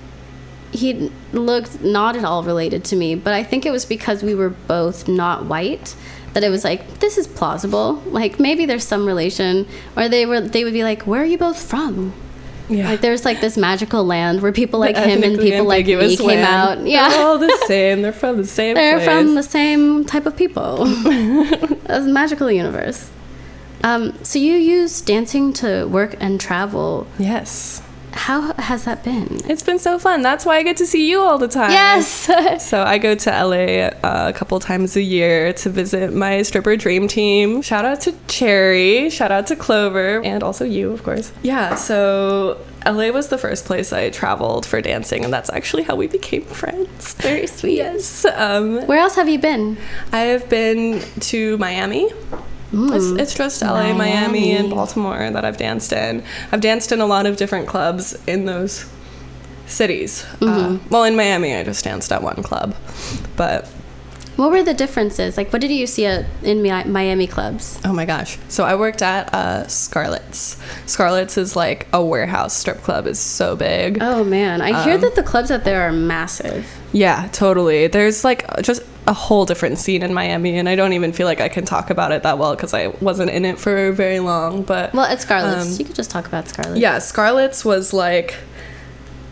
he 0.72 1.10
looked 1.32 1.80
not 1.82 2.16
at 2.16 2.24
all 2.24 2.42
related 2.42 2.84
to 2.84 2.96
me 2.96 3.14
but 3.14 3.32
i 3.34 3.42
think 3.42 3.66
it 3.66 3.70
was 3.70 3.84
because 3.84 4.22
we 4.22 4.34
were 4.34 4.50
both 4.50 5.08
not 5.08 5.44
white 5.46 5.94
that 6.32 6.44
it 6.44 6.48
was 6.48 6.62
like 6.62 7.00
this 7.00 7.18
is 7.18 7.26
plausible 7.26 7.94
like 8.06 8.38
maybe 8.38 8.66
there's 8.66 8.84
some 8.86 9.04
relation 9.06 9.66
or 9.96 10.08
they 10.08 10.24
were 10.26 10.40
they 10.40 10.62
would 10.64 10.72
be 10.72 10.84
like 10.84 11.02
where 11.02 11.22
are 11.22 11.24
you 11.24 11.36
both 11.38 11.60
from 11.60 12.12
Yeah. 12.70 12.86
Like 12.88 13.00
there's 13.00 13.24
like 13.24 13.40
this 13.40 13.56
magical 13.56 14.04
land 14.04 14.42
where 14.42 14.52
people 14.52 14.78
like 14.78 14.94
The 14.94 15.02
him 15.02 15.24
and 15.24 15.36
people 15.40 15.66
like 15.66 15.86
me 15.86 15.94
ambiguous 15.94 16.20
came 16.20 16.38
out. 16.38 16.86
Yeah. 16.86 17.08
They're 17.08 17.26
all 17.26 17.36
the 17.38 17.50
same. 17.66 18.02
They're 18.02 18.12
from 18.12 18.36
the 18.36 18.46
same 18.46 18.76
They're 18.76 18.98
place. 19.02 19.08
from 19.08 19.34
the 19.34 19.42
same 19.42 20.04
type 20.04 20.24
of 20.24 20.36
people. 20.36 20.86
a 21.90 22.00
magical 22.06 22.48
universe. 22.48 23.10
Um, 23.82 24.14
so 24.22 24.38
you 24.38 24.54
use 24.54 25.00
dancing 25.00 25.52
to 25.54 25.86
work 25.86 26.14
and 26.20 26.38
travel. 26.40 27.08
yes. 27.18 27.82
How 28.12 28.52
has 28.54 28.84
that 28.84 29.02
been? 29.04 29.38
It's 29.48 29.62
been 29.62 29.78
so 29.78 29.98
fun. 29.98 30.22
That's 30.22 30.44
why 30.44 30.56
I 30.56 30.62
get 30.62 30.76
to 30.78 30.86
see 30.86 31.08
you 31.10 31.20
all 31.20 31.38
the 31.38 31.48
time. 31.48 31.70
Yes. 31.70 32.30
So 32.60 32.82
I 32.82 32.98
go 32.98 33.14
to 33.14 33.30
LA 33.30 33.88
uh, 34.06 34.28
a 34.28 34.32
couple 34.32 34.58
times 34.60 34.96
a 34.96 35.02
year 35.02 35.52
to 35.54 35.70
visit 35.70 36.12
my 36.12 36.42
stripper 36.42 36.76
dream 36.76 37.08
team. 37.08 37.62
Shout 37.62 37.84
out 37.84 38.00
to 38.02 38.14
Cherry, 38.28 39.10
shout 39.10 39.30
out 39.30 39.46
to 39.48 39.56
Clover, 39.56 40.22
and 40.22 40.42
also 40.42 40.64
you, 40.64 40.92
of 40.92 41.02
course. 41.02 41.32
Yeah, 41.42 41.74
so 41.74 42.58
LA 42.86 43.10
was 43.10 43.28
the 43.28 43.38
first 43.38 43.64
place 43.66 43.92
I 43.92 44.10
traveled 44.10 44.66
for 44.66 44.80
dancing, 44.80 45.24
and 45.24 45.32
that's 45.32 45.50
actually 45.50 45.82
how 45.84 45.96
we 45.96 46.06
became 46.06 46.42
friends. 46.42 47.14
Very 47.14 47.46
sweet. 47.46 47.76
Yes. 47.76 48.24
Um, 48.24 48.86
Where 48.86 48.98
else 48.98 49.16
have 49.16 49.28
you 49.28 49.38
been? 49.38 49.76
I 50.12 50.20
have 50.20 50.48
been 50.48 51.00
to 51.30 51.58
Miami. 51.58 52.10
It's, 52.72 53.20
it's 53.20 53.34
just 53.34 53.62
LA, 53.62 53.92
Miami. 53.92 53.98
Miami. 53.98 54.52
and 54.52 54.70
Baltimore 54.70 55.30
that 55.30 55.44
I've 55.44 55.56
danced 55.56 55.92
in. 55.92 56.22
I've 56.52 56.60
danced 56.60 56.92
in 56.92 57.00
a 57.00 57.06
lot 57.06 57.26
of 57.26 57.36
different 57.36 57.66
clubs 57.66 58.16
in 58.26 58.44
those 58.44 58.88
cities. 59.66 60.24
Uh, 60.40 60.78
well, 60.90 61.04
in 61.04 61.16
Miami, 61.16 61.54
I 61.54 61.64
just 61.64 61.84
danced 61.84 62.12
at 62.12 62.22
one 62.22 62.42
club, 62.42 62.74
but 63.36 63.70
What 64.40 64.52
were 64.52 64.62
the 64.62 64.72
differences? 64.72 65.36
Like, 65.36 65.52
what 65.52 65.60
did 65.60 65.70
you 65.70 65.86
see 65.86 66.06
at, 66.06 66.24
in 66.42 66.62
Miami 66.62 67.26
clubs? 67.26 67.78
oh 67.84 67.92
my 67.92 68.06
gosh! 68.06 68.38
So 68.48 68.64
I 68.64 68.74
worked 68.74 69.02
at 69.02 69.34
uh, 69.34 69.66
Scarlett's. 69.68 70.56
Scarlett's 70.86 71.36
is 71.36 71.56
like 71.56 71.86
a 71.92 72.02
warehouse 72.02 72.56
strip 72.56 72.78
club. 72.80 73.06
is 73.06 73.18
so 73.20 73.54
big. 73.54 73.98
Oh 74.00 74.24
man, 74.24 74.62
I 74.62 74.82
hear 74.82 74.94
Um, 74.94 75.02
that 75.02 75.14
the 75.14 75.22
clubs 75.22 75.50
out 75.50 75.64
there 75.64 75.82
are 75.86 75.92
massive. 75.92 76.66
Yeah, 76.92 77.28
totally. 77.32 77.86
There's 77.88 78.24
like 78.24 78.46
just 78.62 78.80
a 79.06 79.12
whole 79.12 79.44
different 79.44 79.76
scene 79.76 80.02
in 80.02 80.14
Miami, 80.14 80.56
and 80.56 80.70
I 80.70 80.74
don't 80.74 80.94
even 80.94 81.12
feel 81.12 81.26
like 81.26 81.42
I 81.42 81.50
can 81.50 81.66
talk 81.66 81.90
about 81.90 82.10
it 82.10 82.22
that 82.22 82.38
well 82.38 82.54
because 82.56 82.72
I 82.72 82.86
wasn't 83.02 83.30
in 83.32 83.44
it 83.44 83.58
for 83.58 83.92
very 83.92 84.20
long. 84.20 84.62
But 84.62 84.94
Well, 84.94 85.04
at 85.04 85.20
Scarlett's, 85.20 85.74
Um, 85.74 85.78
you 85.78 85.84
could 85.84 85.94
just 85.96 86.10
talk 86.10 86.26
about 86.26 86.48
Scarlett's. 86.48 86.80
Yeah, 86.80 86.98
Scarlett's 86.98 87.62
was 87.62 87.92
like, 87.92 88.36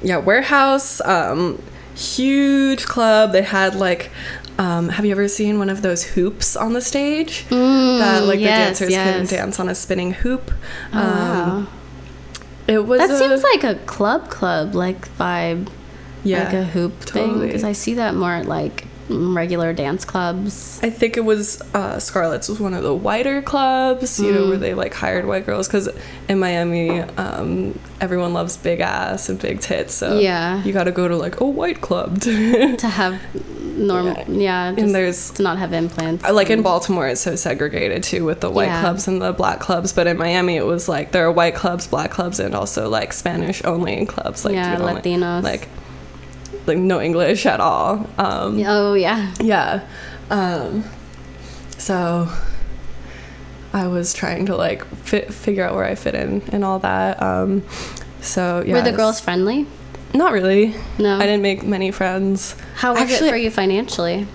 yeah, 0.03 0.19
warehouse, 0.19 1.01
um, 1.01 1.63
huge 1.95 2.85
club. 2.87 3.33
They 3.33 3.43
had 3.43 3.75
like, 3.75 4.11
um, 4.59 4.89
have 4.89 5.05
you 5.05 5.13
ever 5.13 5.29
seen 5.29 5.59
one 5.59 5.71
of 5.71 5.83
those 5.83 6.03
hoops 6.03 6.57
on 6.57 6.73
the 6.73 6.81
stage 6.81 7.47
that 7.49 8.25
like 8.25 8.39
Mm, 8.39 8.43
yes, 8.43 8.79
the 8.79 8.87
dancers 8.87 8.89
can 8.95 9.21
yes. 9.21 9.31
dance 9.31 9.61
on 9.61 9.69
a 9.69 9.75
spinning 9.75 10.13
hoop? 10.13 10.51
Oh, 10.93 10.97
wow. 10.99 11.67
It 12.67 12.87
was 12.87 13.01
That 13.01 13.11
a- 13.11 13.19
seems 13.19 13.43
like 13.43 13.65
a 13.65 13.77
club 13.87 14.29
club 14.29 14.75
like 14.75 15.09
vibe, 15.17 15.69
yeah, 16.25 16.45
like 16.45 16.53
a 16.55 16.65
hoop 16.65 17.01
thing. 17.01 17.41
Because 17.41 17.65
I 17.65 17.73
see 17.73 17.95
that 17.95 18.15
more 18.15 18.33
at 18.33 18.47
like 18.47 18.85
mm, 19.09 19.35
regular 19.35 19.73
dance 19.73 20.05
clubs. 20.05 20.79
I 20.83 20.91
think 20.91 21.17
it 21.17 21.25
was 21.25 21.63
uh, 21.73 21.99
Scarlett's 21.99 22.49
was 22.49 22.61
one 22.61 22.75
of 22.75 22.83
the 22.83 22.93
whiter 22.95 23.41
clubs, 23.41 24.21
you 24.21 24.33
know, 24.33 24.43
Mm. 24.43 24.49
where 24.51 24.59
they 24.59 24.75
like 24.75 24.93
hired 24.93 25.25
white 25.25 25.47
girls 25.47 25.67
because 25.67 25.89
in 26.29 26.39
Miami, 26.41 27.01
um, 27.17 27.79
everyone 28.03 28.35
loves 28.35 28.57
big 28.59 28.81
ass 28.81 29.31
and 29.31 29.39
big 29.41 29.61
tits, 29.61 29.95
so 29.95 30.19
Yeah. 30.19 30.63
you 30.65 30.73
got 30.75 30.85
to 30.85 30.93
go 30.93 31.09
to 31.09 31.17
like 31.17 31.41
a 31.41 31.47
white 31.47 31.81
club. 31.81 32.21
to- 32.23 32.77
To 32.77 32.89
have 32.89 33.19
normal, 33.79 34.25
yeah, 34.29 34.73
just 34.77 34.93
there's- 34.93 35.31
to 35.31 35.43
not 35.43 35.59
have 35.59 35.73
implants. 35.73 36.29
Like 36.29 36.51
in 36.51 36.63
Baltimore, 36.63 37.07
it's 37.09 37.21
so 37.21 37.37
segregated 37.37 38.03
too 38.03 38.25
with 38.25 38.41
the 38.41 38.51
white 38.51 38.67
Yeah. 38.67 38.81
clubs 38.81 39.09
and 39.09 39.23
the 39.23 39.33
black 39.33 39.61
clubs. 39.61 39.93
But 39.93 40.07
in 40.07 40.17
Miami, 40.19 40.57
it 40.57 40.67
was 40.67 40.89
like 40.89 41.13
there 41.13 41.25
are 41.27 41.33
white 41.33 41.55
clubs, 41.55 41.87
black 41.87 42.11
clubs, 42.11 42.41
and 42.41 42.55
also 42.55 42.89
like 42.89 43.13
Spanish 43.13 43.65
only 43.65 44.05
clubs. 44.07 44.45
Like 44.45 44.55
Yeah, 44.55 44.77
dude 44.77 44.85
only- 44.87 45.01
Latinos. 45.03 45.43
like 45.43 45.69
like 46.67 46.79
no 46.79 47.01
English 47.01 47.47
at 47.47 47.61
all. 47.61 48.07
Um, 48.19 48.63
Oh 48.67 48.93
yeah. 48.95 49.33
yeah. 49.41 49.81
Um, 50.31 50.85
so 51.79 52.29
I 53.73 53.87
was 53.87 54.13
trying 54.13 54.47
to 54.47 54.57
like 54.57 54.85
fit, 55.05 55.33
figure 55.33 55.65
out 55.65 55.75
where 55.75 55.85
I 55.85 55.95
fit 55.95 56.15
in 56.15 56.43
and 56.53 56.65
all 56.65 56.79
that. 56.81 57.23
Um, 57.23 57.63
so 58.21 58.63
yeah, 58.67 58.75
Were 58.75 58.83
the 58.83 58.93
girls 58.93 59.21
friendly? 59.21 59.67
Not 60.15 60.33
really. 60.33 60.75
No. 60.99 61.17
I 61.17 61.27
didn't 61.27 61.43
make 61.43 61.63
many 61.63 61.91
friends. 61.91 62.57
How 62.77 62.93
was 62.93 63.03
Actually- 63.03 63.29
it 63.29 63.33
for 63.33 63.37
you 63.37 63.51
financially? 63.51 64.27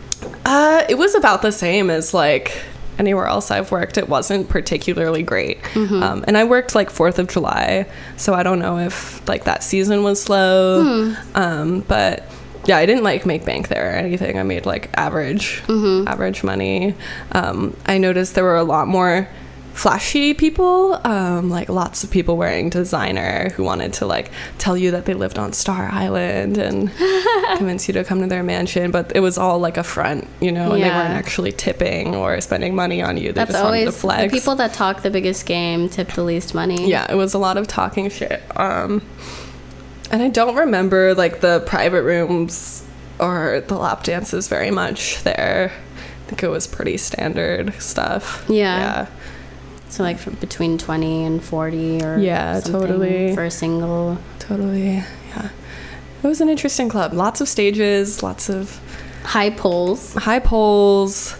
Uh, 0.45 0.83
it 0.89 0.95
was 0.95 1.15
about 1.15 1.41
the 1.41 1.51
same 1.51 1.89
as 1.89 2.13
like 2.13 2.61
anywhere 2.99 3.25
else 3.25 3.49
I've 3.51 3.71
worked. 3.71 3.97
It 3.97 4.07
wasn't 4.07 4.49
particularly 4.49 5.23
great. 5.23 5.61
Mm-hmm. 5.73 6.03
Um, 6.03 6.23
and 6.27 6.37
I 6.37 6.43
worked 6.43 6.75
like 6.75 6.89
Fourth 6.89 7.17
of 7.19 7.27
July, 7.27 7.87
so 8.17 8.33
I 8.33 8.43
don't 8.43 8.59
know 8.59 8.77
if 8.77 9.27
like 9.27 9.45
that 9.45 9.63
season 9.63 10.03
was 10.03 10.21
slow. 10.21 11.13
Hmm. 11.13 11.37
Um, 11.37 11.79
but 11.81 12.23
yeah, 12.65 12.77
I 12.77 12.85
didn't 12.85 13.03
like 13.03 13.25
make 13.25 13.43
bank 13.45 13.67
there 13.69 13.87
or 13.89 13.95
anything. 13.95 14.37
I 14.37 14.43
made 14.43 14.65
like 14.65 14.89
average, 14.95 15.61
Mm-hmm. 15.67 16.07
average 16.07 16.43
money. 16.43 16.93
Um, 17.31 17.75
I 17.85 17.97
noticed 17.97 18.35
there 18.35 18.43
were 18.43 18.55
a 18.55 18.63
lot 18.63 18.87
more 18.87 19.27
flashy 19.73 20.33
people 20.33 20.99
um, 21.05 21.49
like 21.49 21.67
lots 21.67 22.03
of 22.03 22.11
people 22.11 22.37
wearing 22.37 22.69
designer 22.69 23.49
who 23.55 23.63
wanted 23.63 23.91
to 23.91 24.05
like 24.05 24.31
tell 24.57 24.77
you 24.77 24.91
that 24.91 25.05
they 25.05 25.13
lived 25.13 25.39
on 25.39 25.51
star 25.51 25.89
island 25.91 26.57
and 26.57 26.91
convince 27.57 27.87
you 27.87 27.93
to 27.93 28.03
come 28.03 28.21
to 28.21 28.27
their 28.27 28.43
mansion 28.43 28.91
but 28.91 29.11
it 29.15 29.19
was 29.19 29.37
all 29.37 29.59
like 29.59 29.75
a 29.77 29.83
front 29.83 30.27
you 30.39 30.51
know 30.51 30.73
and 30.73 30.83
they 30.83 30.89
weren't 30.89 31.13
actually 31.13 31.51
tipping 31.51 32.15
or 32.15 32.39
spending 32.39 32.75
money 32.75 33.01
on 33.01 33.17
you 33.17 33.29
they 33.29 33.41
That's 33.41 33.51
just 33.51 33.63
wanted 33.63 33.91
to 33.91 34.07
always 34.07 34.31
the 34.31 34.37
people 34.37 34.55
that 34.55 34.73
talk 34.73 35.01
the 35.01 35.09
biggest 35.11 35.45
game 35.45 35.89
tip 35.89 36.11
the 36.11 36.23
least 36.23 36.53
money. 36.53 36.87
yeah 36.87 37.11
it 37.11 37.15
was 37.15 37.33
a 37.33 37.39
lot 37.39 37.57
of 37.57 37.67
talking 37.67 38.09
shit 38.09 38.43
um 38.55 39.01
and 40.11 40.21
i 40.21 40.29
don't 40.29 40.55
remember 40.55 41.15
like 41.15 41.41
the 41.41 41.63
private 41.65 42.03
rooms 42.03 42.83
or 43.19 43.63
the 43.67 43.75
lap 43.75 44.03
dances 44.03 44.47
very 44.47 44.71
much 44.71 45.23
there. 45.23 45.71
I 45.71 46.29
think 46.29 46.43
it 46.43 46.47
was 46.49 46.67
pretty 46.67 46.97
standard 46.97 47.73
stuff. 47.81 48.43
Yeah. 48.47 48.77
yeah 48.77 49.07
So 49.93 50.01
like 50.01 50.17
between 50.39 50.79
twenty 50.79 51.23
and 51.23 51.43
forty 51.43 52.03
or 52.03 52.17
Yeah, 52.17 52.59
totally. 52.61 53.35
for 53.35 53.43
a 53.45 53.51
single. 53.51 54.17
totally 54.39 54.95
yeah 55.29 55.49
it 56.23 56.27
was 56.27 56.41
an 56.41 56.49
interesting 56.49 56.89
club 56.89 57.13
lots 57.13 57.41
of 57.41 57.47
stages 57.47 58.23
lots 58.23 58.49
of 58.49 58.79
High 59.23 59.51
poles. 59.51 60.13
high 60.15 60.39
poles 60.39 61.37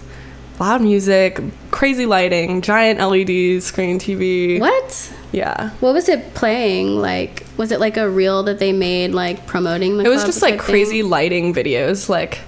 loud 0.60 0.82
music 0.82 1.42
crazy 1.72 2.06
lighting 2.06 2.62
giant 2.62 3.00
led 3.00 3.62
screen 3.64 3.98
tv 4.00 4.60
What? 4.60 5.12
yeah 5.32 5.72
What 5.80 5.94
was 5.96 6.08
it 6.08 6.34
playing? 6.36 7.02
Like, 7.02 7.44
was 7.58 7.72
it 7.72 7.80
like 7.80 7.98
a 7.98 8.08
reel 8.08 8.44
that 8.44 8.60
they 8.60 8.72
made, 8.72 9.12
like 9.14 9.48
promoting 9.48 9.98
the? 9.98 10.04
it 10.06 10.10
was 10.10 10.24
just 10.24 10.42
like 10.44 10.58
type 10.58 10.62
thing? 10.62 10.74
crazy 10.76 11.02
lighting 11.02 11.54
videos 11.56 12.08
like 12.08 12.40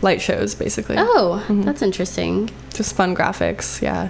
light 0.00 0.22
shows 0.22 0.54
basically 0.54 0.96
Oh, 0.98 1.42
Mm-hmm. 1.44 1.62
that's 1.62 1.82
interesting. 1.82 2.48
just 2.72 2.96
fun 2.96 3.14
graphics 3.14 3.82
yeah 3.82 4.08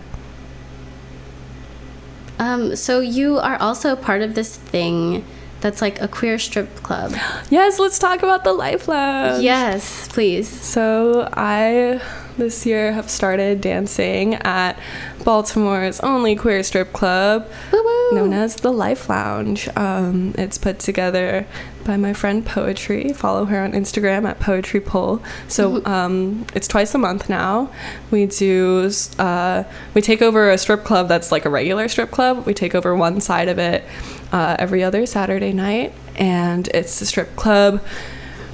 Um, 2.39 2.77
so 2.77 3.01
you 3.01 3.39
are 3.39 3.57
also 3.61 3.97
part 3.97 4.23
of 4.23 4.35
this 4.35 4.57
thing 4.57 5.25
that's 5.61 5.81
like 5.81 6.01
a 6.01 6.09
queer 6.09 6.39
strip 6.39 6.75
club. 6.83 7.15
yes 7.51 7.79
let's 7.79 7.99
talk 7.99 8.23
about 8.23 8.45
the 8.45 8.53
life 8.53 8.87
lounge 8.89 9.43
yes, 9.43 10.09
please. 10.09 10.49
So 10.49 11.29
I 11.33 12.01
this 12.37 12.67
year 12.67 12.93
have 12.93 13.09
started 13.09 13.61
dancing 13.61 14.35
at 14.35 14.79
Baltimore's 15.23 16.01
only 16.01 16.35
queer 16.37 16.63
strip 16.65 16.93
club, 16.93 17.49
Woo 17.73 17.83
woo. 17.83 18.15
known 18.17 18.33
as 18.33 18.57
the 18.57 18.73
Life 18.73 19.09
Lounge. 19.09 19.69
Um, 19.77 20.35
it's 20.37 20.59
put 20.59 20.81
together 20.81 21.47
by 21.85 21.97
my 21.97 22.13
friend 22.13 22.45
Poetry. 22.45 23.13
Follow 23.13 23.45
her 23.47 23.61
on 23.63 23.73
Instagram 23.73 24.25
at 24.29 24.41
Poetry 24.41 24.81
Pull. 24.81 25.23
So 25.49 25.85
um, 25.85 26.47
it's 26.55 26.67
twice 26.69 26.95
a 26.95 26.99
month 26.99 27.29
now. 27.29 27.71
We 28.11 28.27
do 28.27 28.91
uh, 29.19 29.65
we 29.95 30.01
take 30.01 30.23
over 30.23 30.51
a 30.51 30.59
strip 30.59 30.85
club 30.85 31.09
that's 31.09 31.31
like 31.31 31.45
a 31.45 31.51
regular 31.51 31.89
strip 31.89 32.11
club. 32.11 32.47
We 32.47 32.55
take 32.55 32.75
over 32.75 32.95
one 32.97 33.21
side 33.21 33.49
of 33.49 33.59
it 33.59 33.85
uh, 34.33 34.57
every 34.59 34.83
other 34.83 35.07
Saturday 35.07 35.53
night, 35.53 35.93
and 36.17 36.69
it's 36.69 37.01
a 37.01 37.07
strip 37.07 37.37
club 37.37 37.83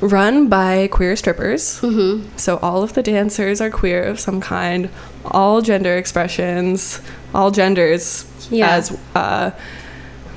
run 0.01 0.49
by 0.49 0.89
queer 0.89 1.15
strippers. 1.15 1.81
Mm-hmm. 1.81 2.37
So 2.37 2.57
all 2.59 2.83
of 2.83 2.95
the 2.95 3.03
dancers 3.03 3.61
are 3.61 3.71
queer 3.71 4.03
of 4.03 4.19
some 4.19 4.41
kind, 4.41 4.89
all 5.27 5.61
gender 5.61 5.97
expressions, 5.97 7.01
all 7.35 7.51
genders 7.51 8.27
Yeah. 8.51 8.77
as 8.77 8.99
uh, 9.15 9.51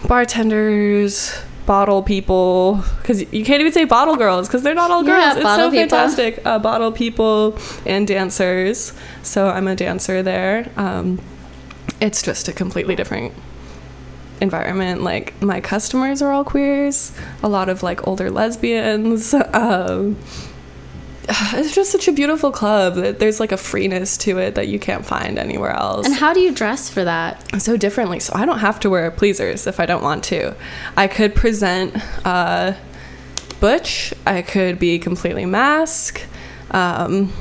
bartenders, 0.07 1.33
bottle 1.65 2.03
people, 2.03 2.83
because 3.01 3.21
you 3.33 3.45
can't 3.45 3.61
even 3.61 3.71
say 3.73 3.85
bottle 3.85 4.15
girls 4.15 4.47
because 4.47 4.63
they're 4.63 4.73
not 4.75 4.91
all 4.91 5.05
Yeah, 5.05 5.33
girls. 5.33 5.37
it's 5.37 5.55
so 5.55 5.71
people. 5.71 5.79
fantastic. 5.97 6.45
Uh, 6.45 6.59
bottle 6.59 6.91
people 6.91 7.57
and 7.85 8.07
dancers. 8.07 8.93
So 9.21 9.47
I'm 9.49 9.67
a 9.67 9.75
dancer 9.75 10.21
there. 10.23 10.69
Um, 10.77 11.19
it's 12.01 12.21
just 12.21 12.47
a 12.47 12.53
completely 12.53 12.95
different 12.95 13.33
environment 14.41 15.01
like 15.03 15.39
my 15.41 15.61
customers 15.61 16.21
are 16.21 16.33
all 16.33 16.43
queers 16.43 17.13
a 17.43 17.47
lot 17.47 17.69
of 17.69 17.81
like 17.81 18.05
older 18.07 18.29
lesbians 18.29 19.33
um 19.53 20.17
it's 21.53 21.73
just 21.73 21.91
such 21.91 22.07
a 22.07 22.11
beautiful 22.11 22.51
club. 22.51 22.95
That 22.95 23.19
there's 23.19 23.39
like 23.39 23.51
a 23.51 23.57
freeness 23.57 24.17
to 24.19 24.37
it 24.39 24.55
that 24.55 24.67
you 24.67 24.79
can't 24.79 25.05
find 25.05 25.39
anywhere 25.39 25.71
else. 25.71 26.05
And 26.05 26.15
how 26.15 26.33
do 26.33 26.39
you 26.39 26.53
dress 26.53 26.89
for 26.89 27.03
that? 27.03 27.61
So 27.61 27.77
differently. 27.77 28.19
So 28.19 28.33
I 28.35 28.45
don't 28.45 28.59
have 28.59 28.79
to 28.81 28.89
wear 28.89 29.09
pleasers 29.11 29.67
if 29.67 29.79
I 29.79 29.85
don't 29.85 30.03
want 30.03 30.23
to. 30.25 30.55
I 30.97 31.07
could 31.07 31.35
present 31.35 31.95
uh, 32.25 32.73
butch. 33.59 34.13
I 34.25 34.41
could 34.41 34.79
be 34.79 34.99
completely 34.99 35.45
masc. 35.45 36.21
Um, 36.71 37.31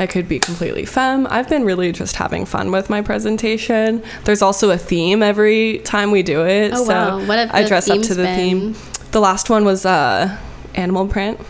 I 0.00 0.06
could 0.06 0.28
be 0.28 0.38
completely 0.38 0.84
femme. 0.84 1.26
I've 1.28 1.48
been 1.48 1.64
really 1.64 1.90
just 1.92 2.16
having 2.16 2.44
fun 2.44 2.70
with 2.70 2.88
my 2.88 3.02
presentation. 3.02 4.02
There's 4.24 4.42
also 4.42 4.70
a 4.70 4.78
theme 4.78 5.22
every 5.22 5.78
time 5.78 6.10
we 6.10 6.22
do 6.22 6.46
it. 6.46 6.72
Oh 6.72 6.84
so 6.84 6.88
wow! 6.88 7.26
What 7.26 7.38
have 7.38 7.50
I 7.52 7.66
dress 7.66 7.90
up 7.90 8.02
to 8.02 8.14
the 8.14 8.22
been? 8.22 8.74
theme. 8.74 8.92
The 9.10 9.20
last 9.20 9.50
one 9.50 9.64
was 9.64 9.84
uh, 9.84 10.38
animal 10.74 11.08
print. 11.08 11.40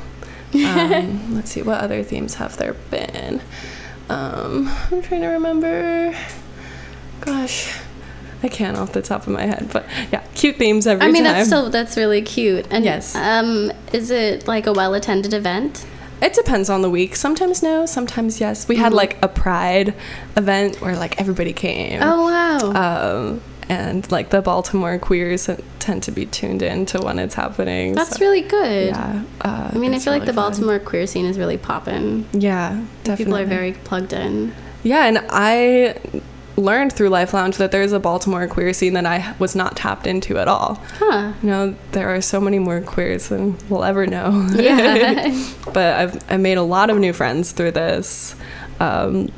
Um, 0.54 1.34
let's 1.36 1.50
see, 1.50 1.62
what 1.62 1.80
other 1.80 2.02
themes 2.02 2.34
have 2.34 2.56
there 2.56 2.74
been? 2.90 3.40
Um, 4.08 4.68
I'm 4.90 5.02
trying 5.02 5.20
to 5.20 5.28
remember. 5.28 6.16
Gosh, 7.20 7.76
I 8.42 8.48
can't 8.48 8.76
off 8.76 8.92
the 8.92 9.02
top 9.02 9.22
of 9.26 9.32
my 9.32 9.44
head, 9.44 9.68
but 9.72 9.84
yeah, 10.12 10.22
cute 10.34 10.56
themes 10.56 10.86
every 10.86 11.00
time. 11.00 11.08
I 11.08 11.12
mean, 11.12 11.24
time. 11.24 11.34
that's 11.34 11.46
still 11.48 11.68
that's 11.70 11.96
really 11.96 12.22
cute. 12.22 12.66
And 12.70 12.84
Yes. 12.84 13.14
um, 13.14 13.70
is 13.92 14.10
it 14.10 14.46
like 14.46 14.66
a 14.66 14.72
well 14.72 14.94
attended 14.94 15.34
event? 15.34 15.84
It 16.22 16.32
depends 16.32 16.68
on 16.70 16.82
the 16.82 16.90
week. 16.90 17.14
Sometimes 17.14 17.62
no, 17.62 17.86
sometimes 17.86 18.40
yes. 18.40 18.66
We 18.66 18.76
had 18.76 18.92
Mhm. 18.92 18.96
like 18.96 19.18
a 19.22 19.28
pride 19.28 19.94
event 20.36 20.80
where 20.80 20.96
like 20.96 21.20
everybody 21.20 21.52
came. 21.52 22.00
Oh 22.02 22.24
wow! 22.24 23.28
Um, 23.30 23.40
and 23.68 24.10
like 24.10 24.30
the 24.30 24.40
Baltimore 24.40 24.98
queers 24.98 25.48
tend 25.78 26.02
to 26.04 26.10
be 26.10 26.26
tuned 26.26 26.62
in 26.62 26.86
to 26.86 27.00
when 27.00 27.18
it's 27.18 27.34
happening. 27.34 27.94
that's 27.94 28.16
so, 28.16 28.20
really 28.20 28.42
good. 28.42 28.88
Yeah. 28.88 29.24
Uh, 29.40 29.70
I 29.72 29.78
mean, 29.78 29.94
I 29.94 29.98
feel 29.98 30.12
like 30.12 30.24
the 30.24 30.32
fun. 30.32 30.52
Baltimore 30.52 30.78
queer 30.78 31.06
scene 31.06 31.26
is 31.26 31.38
really 31.38 31.58
popping. 31.58 32.26
Yeah, 32.32 32.84
definitely. 33.04 33.24
People 33.24 33.36
are 33.38 33.46
very 33.46 33.72
plugged 33.72 34.12
in. 34.12 34.54
Yeah, 34.82 35.06
and 35.06 35.24
I 35.30 36.00
learned 36.58 36.92
through 36.92 37.08
Life 37.08 37.32
Lounge 37.32 37.56
that 37.58 37.70
there's 37.70 37.92
a 37.92 38.00
Baltimore 38.00 38.46
queer 38.48 38.72
scene 38.72 38.94
that 38.94 39.06
I 39.06 39.34
was 39.38 39.54
not 39.54 39.76
tapped 39.76 40.06
into 40.06 40.38
at 40.38 40.48
all. 40.48 40.74
Huh. 40.98 41.32
You 41.42 41.48
know, 41.48 41.76
there 41.92 42.14
are 42.14 42.20
so 42.20 42.40
many 42.40 42.58
more 42.58 42.80
queers 42.80 43.28
than 43.28 43.56
we'll 43.68 43.84
ever 43.84 44.06
know. 44.06 44.48
Yeah. 44.54 45.46
but 45.66 45.96
I've 45.96 46.30
I 46.30 46.36
made 46.36 46.58
a 46.58 46.62
lot 46.62 46.90
of 46.90 46.98
new 46.98 47.12
friends 47.12 47.52
through 47.52 47.72
this. 47.72 48.34
Um, 48.80 49.30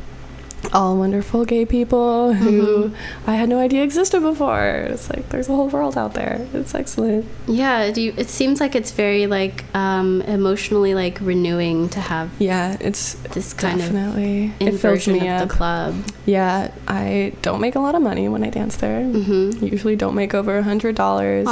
all 0.72 0.96
wonderful 0.96 1.44
gay 1.44 1.64
people 1.64 2.32
who 2.34 2.88
Mhm. 2.90 2.94
I 3.26 3.34
had 3.34 3.48
no 3.48 3.58
idea 3.58 3.82
existed 3.82 4.20
before. 4.20 4.86
It's 4.90 5.08
like 5.11 5.28
there's 5.30 5.48
a 5.48 5.52
whole 5.52 5.68
world 5.68 5.96
out 5.96 6.14
there. 6.14 6.46
It's 6.54 6.74
excellent. 6.74 7.24
yeah. 7.46 7.90
Do 7.90 8.00
you, 8.02 8.12
it 8.16 8.28
seems 8.28 8.61
like 8.61 8.74
it's 8.74 8.90
very 8.90 9.26
like 9.26 9.64
um, 9.74 10.22
emotionally 10.22 10.94
like 10.94 11.18
renewing 11.20 11.88
to 11.90 12.00
have 12.00 12.30
Yeah, 12.38 12.76
it's 12.80 13.14
this 13.34 13.52
kind 13.52 13.80
of 13.80 13.86
definitely 13.92 14.52
it 14.61 14.64
fills 14.70 14.74
inversion 14.74 15.12
me 15.14 15.28
of 15.28 15.40
up. 15.42 15.48
the 15.48 15.54
club. 15.54 15.94
Yeah, 16.26 16.70
I 16.86 17.32
don't 17.42 17.61
make 17.61 17.74
a 17.74 17.80
lot 17.80 17.94
of 17.94 18.02
money 18.02 18.28
when 18.28 18.44
I 18.44 18.50
dance 18.50 18.76
there. 18.76 19.00
Mm-hmm. 19.02 19.64
Usually 19.64 19.96
don't 19.96 20.14
make 20.14 20.34
over 20.34 20.58
a 20.58 20.62
hundred 20.62 20.94
dollars. 20.94 21.46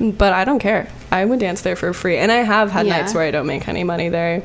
But 0.00 0.32
I 0.32 0.44
don't 0.46 0.60
care. 0.60 0.88
I 1.12 1.26
would 1.26 1.40
dance 1.40 1.60
there 1.60 1.76
for 1.76 1.92
free. 1.92 2.16
And 2.16 2.32
I 2.32 2.36
have 2.36 2.70
had 2.70 2.86
Yeah. 2.86 2.96
nights 3.00 3.12
where 3.12 3.22
I 3.22 3.30
don't 3.30 3.46
make 3.46 3.68
any 3.68 3.84
money 3.84 4.08
there. 4.08 4.42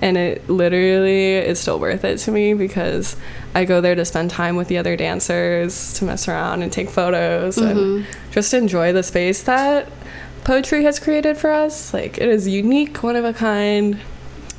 And 0.00 0.16
it 0.16 0.48
literally 0.48 1.34
is 1.34 1.58
still 1.58 1.78
worth 1.80 2.04
it 2.04 2.18
to 2.18 2.30
me 2.30 2.54
because 2.54 3.16
I 3.54 3.64
go 3.64 3.80
there 3.80 3.94
to 3.96 4.04
spend 4.04 4.30
time 4.30 4.54
with 4.56 4.68
the 4.68 4.78
other 4.78 4.94
dancers, 4.96 5.92
to 5.94 6.04
mess 6.04 6.28
around 6.28 6.62
and 6.62 6.70
take 6.70 6.88
photos 6.88 7.56
Mhm. 7.56 7.70
and 7.70 8.06
just 8.30 8.54
enjoy 8.54 8.92
the 8.92 9.02
space 9.02 9.42
that 9.42 9.88
poetry 10.44 10.84
has 10.84 10.98
created 11.00 11.36
for 11.36 11.50
us. 11.50 11.92
Like, 11.92 12.16
it 12.18 12.28
is 12.28 12.46
unique, 12.46 13.02
one 13.02 13.16
of 13.16 13.24
a 13.24 13.32
kind. 13.32 13.98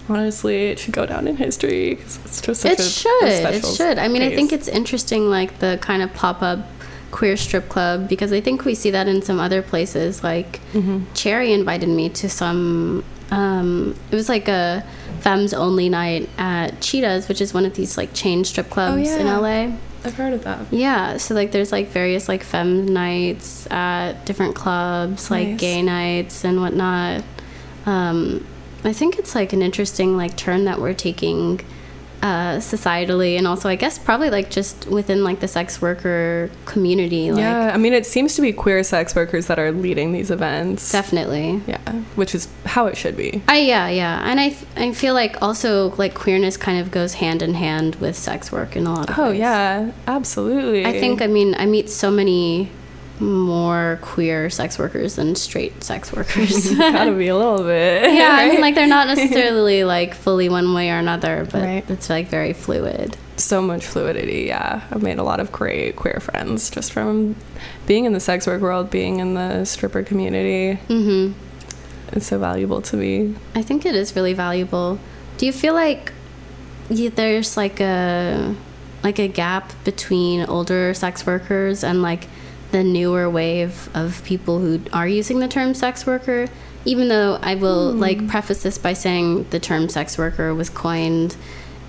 Honestly, 0.09 0.71
it 0.71 0.79
should 0.79 0.93
go 0.93 1.05
down 1.05 1.27
in 1.27 1.37
history 1.37 1.95
'cause 2.01 2.19
it's 2.25 2.41
just 2.41 2.61
such 2.61 2.71
It 2.73 2.79
a, 2.79 2.81
a 2.81 2.85
should. 2.85 3.53
It 3.55 3.65
should. 3.65 3.99
I 3.99 4.07
mean, 4.07 4.23
I 4.23 4.35
think 4.35 4.51
it's 4.51 4.67
interesting, 4.67 5.29
like 5.29 5.59
the 5.59 5.77
kind 5.81 6.01
of 6.01 6.13
pop 6.13 6.41
up 6.41 6.67
queer 7.11 7.37
strip 7.37 7.69
club, 7.69 8.09
because 8.09 8.33
I 8.33 8.41
think 8.41 8.65
we 8.65 8.75
see 8.75 8.91
that 8.91 9.07
in 9.07 9.21
some 9.21 9.39
other 9.39 9.61
places. 9.61 10.23
Like 10.23 10.59
Mhm. 10.73 11.03
Cherry 11.13 11.53
invited 11.53 11.89
me 11.89 12.09
to 12.09 12.27
some. 12.27 13.03
Um, 13.31 13.95
it 14.11 14.15
was 14.15 14.27
like 14.29 14.47
a 14.47 14.83
femmes 15.21 15.53
only 15.53 15.89
night 15.89 16.29
at 16.37 16.81
Cheetahs, 16.81 17.27
which 17.27 17.41
is 17.41 17.53
one 17.53 17.65
of 17.65 17.73
these 17.75 17.97
like 17.97 18.13
chain 18.13 18.43
strip 18.43 18.69
clubs 18.69 19.09
in 19.11 19.27
yeah. 19.27 19.37
LA. 19.37 19.71
I've 20.03 20.15
heard 20.15 20.33
of 20.33 20.43
that. 20.45 20.65
Yeah, 20.71 21.17
so 21.17 21.35
like 21.35 21.51
there's 21.51 21.71
like 21.71 21.89
various 21.89 22.29
like 22.29 22.43
femme 22.43 22.85
nights 22.85 23.67
at 23.69 24.25
different 24.25 24.55
clubs, 24.55 25.29
like 25.29 25.47
Nice. 25.49 25.59
gay 25.59 25.81
nights 25.81 26.45
and 26.45 26.61
whatnot. 26.61 27.23
Um, 27.85 28.45
I 28.83 28.93
think 28.93 29.19
it's 29.19 29.35
like 29.35 29.51
an 29.51 29.61
interesting 29.61 30.15
like 30.15 30.37
turn 30.37 30.65
that 30.65 30.79
we're 30.79 30.93
taking 30.93 31.59
uh, 32.21 32.57
societally, 32.57 33.37
and 33.37 33.47
also 33.47 33.69
I 33.69 33.75
guess 33.75 33.97
probably 33.97 34.29
like 34.29 34.49
just 34.49 34.87
within 34.87 35.23
like 35.23 35.39
the 35.39 35.47
sex 35.47 35.81
worker 35.81 36.49
community. 36.65 37.31
Like, 37.31 37.41
yeah, 37.41 37.71
I 37.73 37.77
mean, 37.77 37.93
it 37.93 38.05
seems 38.05 38.35
to 38.35 38.41
be 38.41 38.51
queer 38.53 38.83
sex 38.83 39.15
workers 39.15 39.47
that 39.47 39.57
are 39.59 39.71
leading 39.71 40.11
these 40.11 40.29
events. 40.31 40.91
definitely. 40.91 41.61
Yeah, 41.67 41.77
which 42.15 42.35
is 42.35 42.47
how 42.65 42.87
it 42.87 42.97
should 42.97 43.15
be. 43.17 43.41
I 43.47 43.59
yeah 43.59 43.87
yeah, 43.89 44.21
and 44.29 44.39
I 44.39 44.55
I 44.75 44.91
feel 44.93 45.13
like 45.13 45.41
also 45.41 45.91
like 45.95 46.13
queerness 46.13 46.57
kind 46.57 46.79
of 46.79 46.91
goes 46.91 47.13
hand 47.15 47.41
in 47.41 47.53
hand 47.53 47.95
with 47.95 48.15
sex 48.15 48.51
work 48.51 48.75
in 48.75 48.85
a 48.87 48.93
lot 48.93 49.09
of 49.09 49.17
Oh 49.19 49.29
ways. 49.31 49.39
yeah, 49.39 49.91
absolutely. 50.07 50.85
I 50.85 50.99
think 50.99 51.21
I 51.21 51.27
mean 51.27 51.55
I 51.57 51.65
meet 51.65 51.89
so 51.89 52.11
many 52.11 52.69
more 53.19 53.99
queer 54.01 54.49
sex 54.49 54.79
workers 54.79 55.15
than 55.15 55.35
straight 55.35 55.83
sex 55.83 56.11
workers. 56.13 56.73
gotta 56.75 57.11
be 57.13 57.27
a 57.27 57.35
little 57.37 57.63
bit. 57.63 58.13
yeah, 58.13 58.35
I 58.39 58.49
mean 58.49 58.61
like 58.61 58.75
they're 58.75 58.87
not 58.87 59.07
necessarily 59.15 59.83
like 59.83 60.13
fully 60.13 60.49
one 60.49 60.73
way 60.73 60.89
or 60.91 60.97
another, 60.97 61.47
but 61.51 61.61
Right. 61.63 61.89
it's 61.89 62.09
like 62.09 62.27
very 62.29 62.53
fluid. 62.53 63.17
so 63.37 63.61
much 63.61 63.85
fluidity. 63.85 64.45
Yeah, 64.47 64.81
I've 64.91 65.01
made 65.03 65.17
a 65.17 65.23
lot 65.23 65.39
of 65.39 65.51
great 65.51 65.95
queer 65.95 66.19
friends 66.21 66.69
just 66.69 66.91
from 66.91 67.35
being 67.87 68.05
in 68.05 68.13
the 68.13 68.19
sex 68.19 68.45
work 68.47 68.61
world, 68.61 68.89
being 68.89 69.19
in 69.19 69.33
the 69.33 69.65
stripper 69.65 70.03
community. 70.03 70.79
Mhm. 70.89 71.33
It's 72.11 72.25
so 72.27 72.39
valuable 72.39 72.81
to 72.81 72.97
me. 72.97 73.35
I 73.55 73.61
think 73.61 73.85
it 73.85 73.95
is 73.95 74.15
really 74.15 74.33
valuable. 74.33 74.97
Do 75.37 75.45
you 75.45 75.51
feel 75.53 75.73
like 75.73 76.11
there's 76.89 77.55
like 77.55 77.79
a 77.79 78.55
like 79.03 79.19
a 79.19 79.27
gap 79.27 79.71
between 79.85 80.43
older 80.45 80.93
sex 80.93 81.25
workers 81.25 81.83
and 81.83 82.01
like 82.01 82.27
the 82.71 82.83
newer 82.83 83.29
wave 83.29 83.89
of 83.93 84.23
people 84.25 84.59
who 84.59 84.79
are 84.93 85.07
using 85.07 85.39
the 85.39 85.47
term 85.47 85.73
sex 85.73 86.05
worker? 86.05 86.47
Even 86.85 87.09
though 87.09 87.39
I 87.41 87.55
will 87.55 87.91
Hmm. 87.93 87.99
like 87.99 88.27
preface 88.27 88.63
this 88.63 88.77
by 88.77 88.93
saying 88.93 89.47
the 89.49 89.59
term 89.59 89.89
sex 89.89 90.17
worker 90.17 90.53
was 90.55 90.69
coined 90.69 91.35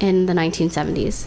in 0.01 0.27
the 0.27 0.35
1970s. 0.35 1.27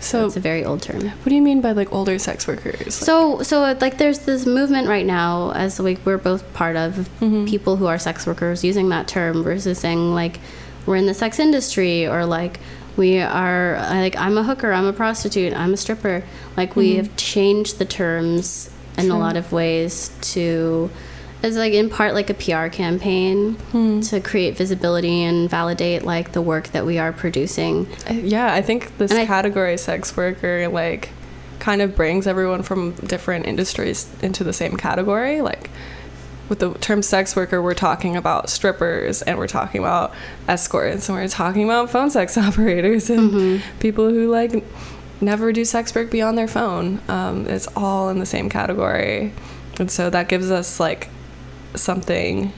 So 0.00 0.20
So, 0.20 0.26
it's 0.26 0.36
a 0.36 0.40
very 0.40 0.64
old 0.64 0.80
term. 0.82 1.00
what 1.00 1.24
do 1.28 1.34
you 1.34 1.42
mean 1.42 1.60
by 1.60 1.72
like 1.72 1.92
older 1.92 2.18
sex 2.20 2.46
workers? 2.46 2.78
Like- 3.00 3.06
So, 3.06 3.42
so 3.42 3.76
like, 3.80 3.98
there's 3.98 4.20
this 4.20 4.46
movement 4.46 4.86
right 4.88 5.04
now, 5.06 5.50
as 5.56 5.80
like 5.80 5.98
we're 6.04 6.18
both 6.18 6.44
part 6.52 6.76
of, 6.76 7.08
Mhm. 7.20 7.48
people 7.48 7.76
who 7.76 7.86
are 7.86 7.98
sex 7.98 8.24
workers 8.26 8.62
using 8.62 8.90
that 8.90 9.08
term 9.08 9.42
versus 9.42 9.78
saying 9.78 10.14
like 10.14 10.38
we're 10.86 10.96
in 10.96 11.06
the 11.06 11.14
sex 11.14 11.38
industry 11.40 12.06
or 12.06 12.24
like 12.26 12.60
we 12.96 13.18
are 13.20 13.76
like 13.90 14.16
I'm 14.16 14.38
a 14.38 14.42
hooker, 14.44 14.72
I'm 14.72 14.86
a 14.86 14.92
prostitute, 14.92 15.52
I'm 15.54 15.72
a 15.74 15.76
stripper. 15.76 16.22
Like 16.56 16.76
we 16.76 16.96
have 16.96 17.14
changed 17.16 17.78
the 17.78 17.84
terms 17.84 18.70
in 18.98 19.10
a 19.10 19.18
lot 19.18 19.36
of 19.36 19.52
ways 19.52 20.10
to 20.20 20.90
it's 21.42 21.56
like 21.56 21.72
in 21.72 21.88
part 21.88 22.14
like 22.14 22.30
a 22.30 22.34
PR 22.34 22.66
campaign 22.68 23.54
hmm. 23.54 24.00
to 24.00 24.20
create 24.20 24.56
visibility 24.56 25.22
and 25.22 25.48
validate 25.48 26.02
like 26.02 26.32
the 26.32 26.42
work 26.42 26.68
that 26.68 26.84
we 26.84 26.98
are 26.98 27.12
producing. 27.12 27.86
Yeah, 28.10 28.52
I 28.52 28.60
think 28.60 28.96
this 28.98 29.10
And 29.10 29.20
I- 29.20 29.26
category 29.26 29.76
sex 29.76 30.16
worker 30.16 30.68
like 30.68 31.10
kind 31.60 31.82
of 31.82 31.94
brings 31.94 32.26
everyone 32.26 32.62
from 32.62 32.92
different 32.92 33.46
industries 33.46 34.08
into 34.22 34.42
the 34.42 34.52
same 34.52 34.76
category. 34.76 35.40
Like 35.40 35.70
with 36.48 36.58
the 36.58 36.74
term 36.74 37.02
sex 37.02 37.36
worker, 37.36 37.62
we're 37.62 37.74
talking 37.74 38.16
about 38.16 38.50
strippers 38.50 39.22
and 39.22 39.38
we're 39.38 39.46
talking 39.46 39.80
about 39.80 40.12
escorts 40.48 41.08
and 41.08 41.16
we're 41.16 41.28
talking 41.28 41.64
about 41.64 41.90
phone 41.90 42.10
sex 42.10 42.36
operators 42.38 43.10
and 43.10 43.30
mm-hmm. 43.30 43.78
people 43.78 44.08
who 44.08 44.28
like 44.28 44.64
never 45.20 45.52
do 45.52 45.64
sex 45.64 45.94
work 45.94 46.10
beyond 46.10 46.38
their 46.38 46.48
phone. 46.48 47.00
Um, 47.08 47.46
it's 47.46 47.68
all 47.76 48.08
in 48.08 48.18
the 48.18 48.26
same 48.26 48.48
category. 48.48 49.32
And 49.78 49.90
so 49.90 50.10
that 50.10 50.28
gives 50.28 50.50
us 50.50 50.80
like 50.80 51.08
something 51.74 52.52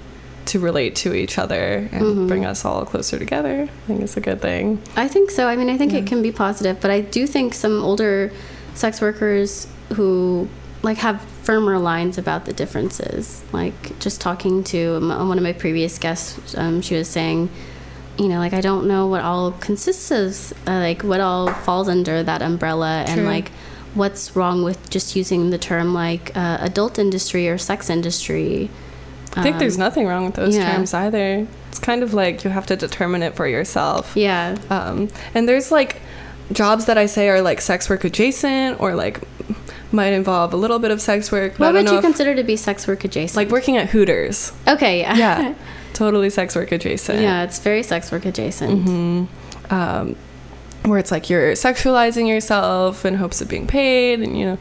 to 0.47 0.59
relate 0.59 0.97
to 0.97 1.15
each 1.15 1.39
other 1.39 1.89
and 1.93 2.27
bring 2.27 2.45
us 2.45 2.65
all 2.65 2.85
closer 2.85 3.19
together. 3.19 3.63
I 3.63 3.87
think 3.87 4.01
it's 4.01 4.17
a 4.17 4.21
good 4.21 4.41
thing. 4.41 4.83
I 4.97 5.07
think 5.07 5.31
so. 5.31 5.47
I 5.47 5.55
mean, 5.55 5.71
I 5.71 5.77
think 5.77 5.93
it 5.93 6.07
can 6.07 6.23
be 6.23 6.33
positive, 6.33 6.81
but 6.81 6.91
I 6.91 7.03
do 7.03 7.27
think 7.27 7.55
some 7.55 7.83
older 7.83 8.33
sex 8.75 9.01
workers 9.01 9.69
who 9.95 10.49
like 10.83 10.99
have 10.99 11.21
firmer 11.43 11.79
lines 11.79 12.19
about 12.19 12.47
the 12.47 12.53
differences. 12.53 13.45
Like 13.53 13.99
just 14.01 14.21
talking 14.21 14.65
to 14.65 15.01
one 15.01 15.37
of 15.37 15.45
my 15.45 15.53
previous 15.53 15.99
guests, 15.99 16.57
um, 16.57 16.81
she 16.81 16.97
was 16.97 17.09
saying, 17.09 17.51
you 18.21 18.29
know, 18.29 18.39
like 18.39 18.53
I 18.53 18.61
don't 18.61 18.87
know 18.87 19.07
what 19.07 19.23
all 19.23 19.53
consists 19.53 20.11
of, 20.11 20.53
uh, 20.69 20.79
like 20.89 21.03
what 21.03 21.21
all 21.21 21.49
falls 21.67 21.89
under 21.89 22.23
that 22.23 22.43
umbrella, 22.43 23.05
and 23.09 23.25
like 23.25 23.49
what's 23.95 24.37
wrong 24.37 24.63
with 24.63 24.91
just 24.91 25.17
using 25.17 25.51
the 25.51 25.59
term 25.59 25.95
like 25.95 26.37
uh, 26.37 26.59
adult 26.61 26.99
industry 26.99 27.49
or 27.49 27.59
sex 27.59 27.91
industry. 27.91 28.69
I 29.37 29.43
think 29.43 29.59
there's 29.59 29.77
Um, 29.77 29.81
nothing 29.87 30.07
wrong 30.07 30.25
with 30.27 30.35
those 30.35 30.57
yeah. 30.57 30.73
terms 30.75 30.93
either. 30.93 31.47
It's 31.71 31.79
kind 31.79 32.03
of 32.03 32.13
like 32.13 32.45
you 32.45 32.51
have 32.51 32.67
to 32.67 32.77
determine 32.77 33.23
it 33.23 33.35
for 33.37 33.47
yourself. 33.47 34.13
Yeah. 34.17 34.57
Um, 34.71 35.09
and 35.35 35.49
there's 35.49 35.71
like 35.71 35.97
jobs 36.53 36.87
that 36.87 36.99
I 36.99 37.07
say 37.07 37.29
are 37.29 37.41
like 37.41 37.61
sex 37.61 37.89
work 37.89 38.03
adjacent 38.05 38.81
or 38.81 38.95
like 38.97 39.21
might 39.93 40.13
involve 40.13 40.53
a 40.53 40.57
little 40.57 40.79
bit 40.81 40.91
of 40.91 41.01
sex 41.01 41.31
work. 41.33 41.59
What 41.59 41.73
would 41.75 41.89
you 41.89 41.97
if- 41.99 42.03
consider 42.03 42.35
to 42.35 42.43
be 42.43 42.57
sex 42.57 42.87
work 42.89 43.05
adjacent? 43.05 43.37
like 43.37 43.51
working 43.51 43.77
at 43.77 43.91
Hooters. 43.91 44.53
okay, 44.69 44.99
yeah. 45.01 45.17
Yeah, 45.17 45.55
totally 46.01 46.31
sex 46.31 46.49
work 46.57 46.71
adjacent. 46.73 47.21
yeah, 47.21 47.45
it's 47.47 47.59
very 47.69 47.83
sex 47.93 48.11
work 48.13 48.25
adjacent. 48.25 48.73
Mm-hmm. 48.87 49.75
Um, 49.79 50.17
where 50.91 50.99
it's 50.99 51.13
like 51.17 51.29
you're 51.31 51.53
sexualizing 51.53 52.27
yourself 52.35 53.05
in 53.09 53.15
hopes 53.23 53.41
of 53.43 53.49
being 53.55 53.67
paid 53.67 54.17
and 54.25 54.33
you 54.39 54.47
know 54.49 54.59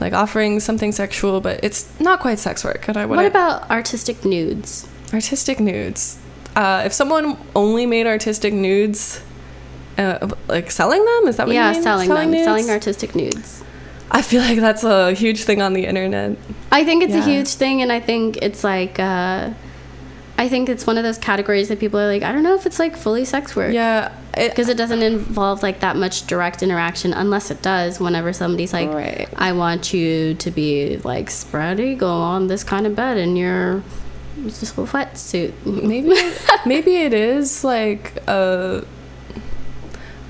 like 0.00 0.14
offering 0.22 0.60
something 0.60 0.92
sexual 0.92 1.40
but 1.46 1.60
it's 1.62 1.80
not 2.00 2.20
quite 2.20 2.38
sex 2.38 2.64
work 2.64 2.88
and 2.88 2.96
i 2.96 3.04
What 3.04 3.26
about 3.26 3.68
artistic 3.70 4.24
nudes? 4.24 4.88
artistic 5.12 5.60
nudes 5.60 6.16
uh, 6.56 6.82
if 6.86 6.92
someone 7.00 7.36
only 7.54 7.84
made 7.94 8.06
artistic 8.06 8.52
nudes 8.54 9.20
uh, 9.98 10.26
like 10.48 10.70
selling 10.70 11.04
them 11.10 11.22
is 11.28 11.36
that 11.36 11.46
what 11.46 11.54
yeah, 11.54 11.68
you 11.68 11.74
mean 11.74 11.82
selling, 11.82 12.08
them, 12.08 12.30
nudes? 12.30 12.44
selling 12.44 12.70
artistic 12.70 13.10
nudes. 13.14 13.62
i 14.10 14.22
feel 14.22 14.40
like 14.48 14.58
that's 14.68 14.84
a 14.84 15.12
huge 15.12 15.40
thing 15.48 15.60
on 15.60 15.72
the 15.78 15.84
internet 15.84 16.30
I 16.78 16.80
think 16.88 17.02
it's 17.04 17.14
Yeah. 17.14 17.26
a 17.28 17.32
huge 17.32 17.52
thing, 17.62 17.76
and 17.82 17.90
I 17.90 18.00
think 18.08 18.36
it's 18.46 18.62
like, 18.62 18.94
uh, 19.00 19.50
I 20.38 20.48
think 20.48 20.68
it's 20.68 20.86
one 20.86 20.96
of 20.96 21.02
those 21.04 21.18
categories 21.18 21.68
that 21.68 21.80
people 21.80 21.98
are 21.98 22.06
like, 22.06 22.22
I 22.22 22.30
don't 22.32 22.44
know 22.44 22.54
if 22.54 22.64
it's 22.64 22.78
like 22.78 22.96
fully 22.96 23.24
sex 23.24 23.56
work. 23.56 23.72
yeah 23.72 24.12
Because 24.34 24.68
it 24.68 24.76
doesn't 24.76 25.02
involve 25.02 25.62
like 25.64 25.80
that 25.80 25.96
much 25.96 26.26
direct 26.28 26.62
interaction, 26.62 27.12
unless 27.12 27.50
it 27.50 27.60
does. 27.60 27.98
Whenever 27.98 28.32
somebody's 28.32 28.72
like, 28.72 28.88
Right. 28.92 29.28
"I 29.36 29.50
want 29.52 29.92
you 29.92 30.34
to 30.34 30.50
be 30.52 30.98
like 31.02 31.28
spread 31.30 31.80
eagle 31.80 32.08
on 32.34 32.46
this 32.46 32.62
kind 32.62 32.86
of 32.86 32.94
bed 32.94 33.16
in 33.18 33.34
your 33.36 33.82
just 34.44 34.78
a 34.78 34.82
wetsuit," 34.82 35.52
maybe 35.66 36.14
maybe 36.64 36.96
it 37.06 37.12
is 37.12 37.64
like 37.64 38.04
a 38.28 38.84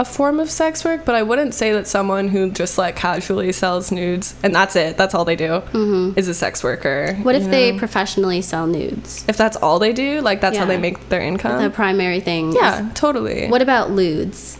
a 0.01 0.05
form 0.05 0.39
of 0.39 0.49
sex 0.51 0.85
work 0.85 1.05
but 1.05 1.15
i 1.15 1.23
wouldn't 1.23 1.53
say 1.55 1.73
that 1.73 1.87
someone 1.87 2.29
who 2.29 2.51
just 2.51 2.79
like 2.79 2.95
casually 2.95 3.51
sells 3.53 3.91
nudes 3.91 4.35
and 4.45 4.55
that's 4.55 4.77
it 4.77 4.97
that's 4.97 5.15
all 5.15 5.25
they 5.25 5.35
do 5.37 5.57
is 6.17 6.29
a 6.29 6.35
sex 6.35 6.63
worker 6.63 7.09
Mm-hmm. 7.11 7.23
What 7.25 7.35
if 7.35 7.43
you 7.45 7.51
they 7.51 7.79
professionally 7.79 8.41
sell 8.43 8.67
nudes? 8.67 9.25
if 9.29 9.37
that's 9.37 9.57
all 9.57 9.79
they 9.79 9.93
do 9.93 10.21
like 10.21 10.41
that's 10.41 10.57
how 10.57 10.65
they 10.67 10.79
make 10.79 11.09
their 11.09 11.21
income 11.21 11.61
the 11.63 11.71
primary 11.71 12.21
thing. 12.21 12.53
yeah 12.53 12.91
totally 12.95 13.49
What 13.49 13.63
about 13.63 13.91
lewds? 13.91 14.59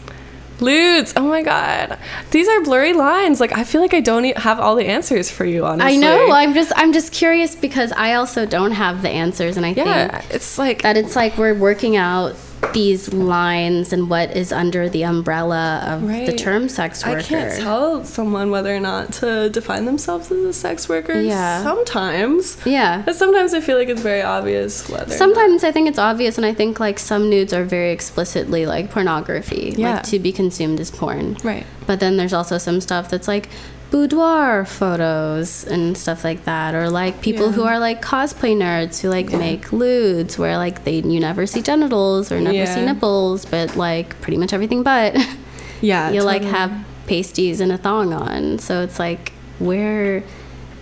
lewds 0.61 1.13
oh 1.17 1.29
my 1.29 1.41
god 1.43 1.97
these 2.33 2.49
are 2.49 2.61
blurry 2.63 2.93
lines 2.93 3.39
like 3.39 3.53
i 3.53 3.63
feel 3.63 3.81
like 3.81 3.95
i 3.95 4.01
don't 4.01 4.25
e- 4.25 4.33
have 4.35 4.59
all 4.59 4.75
the 4.75 4.87
answers 4.87 5.31
for 5.31 5.45
you 5.45 5.65
honestly 5.65 5.93
I 5.95 5.97
know. 5.97 6.33
I'm 6.33 6.53
just 6.53 6.73
I'm 6.75 6.93
just 6.93 7.13
curious 7.13 7.55
because 7.55 7.93
I 7.93 8.15
also 8.15 8.45
don't 8.45 8.73
have 8.73 9.03
the 9.03 9.09
answers, 9.09 9.57
and 9.57 9.65
I 9.65 9.71
yeah 9.71 10.19
think 10.21 10.35
it's 10.35 10.59
like 10.59 10.83
that 10.83 10.97
it's 10.97 11.15
like 11.15 11.39
we're 11.39 11.55
working 11.55 11.95
out 11.95 12.35
these 12.73 13.13
lines 13.13 13.93
and 13.93 14.09
what 14.11 14.37
is 14.37 14.53
under 14.53 14.89
the 14.89 15.05
umbrella 15.05 15.83
of 15.87 16.07
the 16.07 16.35
term 16.35 16.69
sex 16.69 17.05
worker. 17.05 17.19
I 17.19 17.23
can't 17.23 17.61
tell 17.61 18.05
someone 18.05 18.51
whether 18.51 18.75
or 18.75 18.81
not 18.81 19.13
to 19.15 19.51
define 19.51 19.85
themselves 19.85 20.31
as 20.31 20.45
a 20.45 20.53
sex 20.53 20.89
worker. 20.89 21.21
Yeah. 21.21 21.63
Sometimes. 21.63 22.57
Yeah. 22.65 23.03
But 23.05 23.17
sometimes 23.17 23.55
I 23.55 23.61
feel 23.61 23.79
like 23.79 23.89
it's 23.89 24.03
very 24.03 24.23
obvious 24.23 24.89
whether. 24.89 25.13
Sometimes 25.15 25.65
I 25.65 25.73
think 25.73 25.89
it's 25.89 25.99
obvious, 25.99 26.37
and 26.37 26.45
I 26.47 26.55
think 26.55 26.79
like 26.81 26.99
some 26.99 27.29
nudes 27.31 27.53
are 27.53 27.65
very 27.65 27.91
explicitly 27.93 28.67
like 28.67 28.91
pornography, 28.91 29.75
Yeah. 29.77 29.95
like 29.97 30.03
to 30.05 30.19
be 30.19 30.33
consumed 30.33 30.81
as 30.81 30.91
porn. 30.91 31.37
Right. 31.43 31.67
But 31.87 32.01
then 32.01 32.17
there's 32.17 32.33
also 32.35 32.59
some 32.59 32.81
stuff 32.81 33.09
that's 33.09 33.29
like 33.29 33.49
boudoir 33.91 34.65
photos 34.65 35.65
and 35.65 35.97
stuff 35.97 36.23
like 36.25 36.45
that, 36.45 36.75
or 36.75 36.91
like 36.91 37.21
people 37.23 37.47
Yeah. 37.47 37.53
who 37.53 37.63
are 37.65 37.79
like 37.79 38.03
cosplay 38.03 38.55
nerds 38.57 39.01
who 39.01 39.09
like 39.09 39.31
make 39.33 39.73
lewds 39.73 40.39
where 40.39 40.57
like 40.59 40.85
they 40.85 41.01
you 41.01 41.21
never 41.21 41.47
see 41.47 41.63
genitals 41.63 42.31
or 42.31 42.41
never 42.41 42.67
see 42.67 42.85
nipples, 42.85 43.45
but 43.47 43.77
like 43.77 44.21
pretty 44.21 44.37
much 44.37 44.53
everything 44.53 44.83
but 44.83 45.17
Yeah. 45.81 46.11
you 46.11 46.23
like 46.23 46.43
have 46.43 46.73
pasties 47.07 47.61
and 47.61 47.73
a 47.73 47.79
thong 47.79 48.13
on. 48.13 48.59
So 48.59 48.83
it's 48.83 48.99
like 48.99 49.33
where 49.59 50.23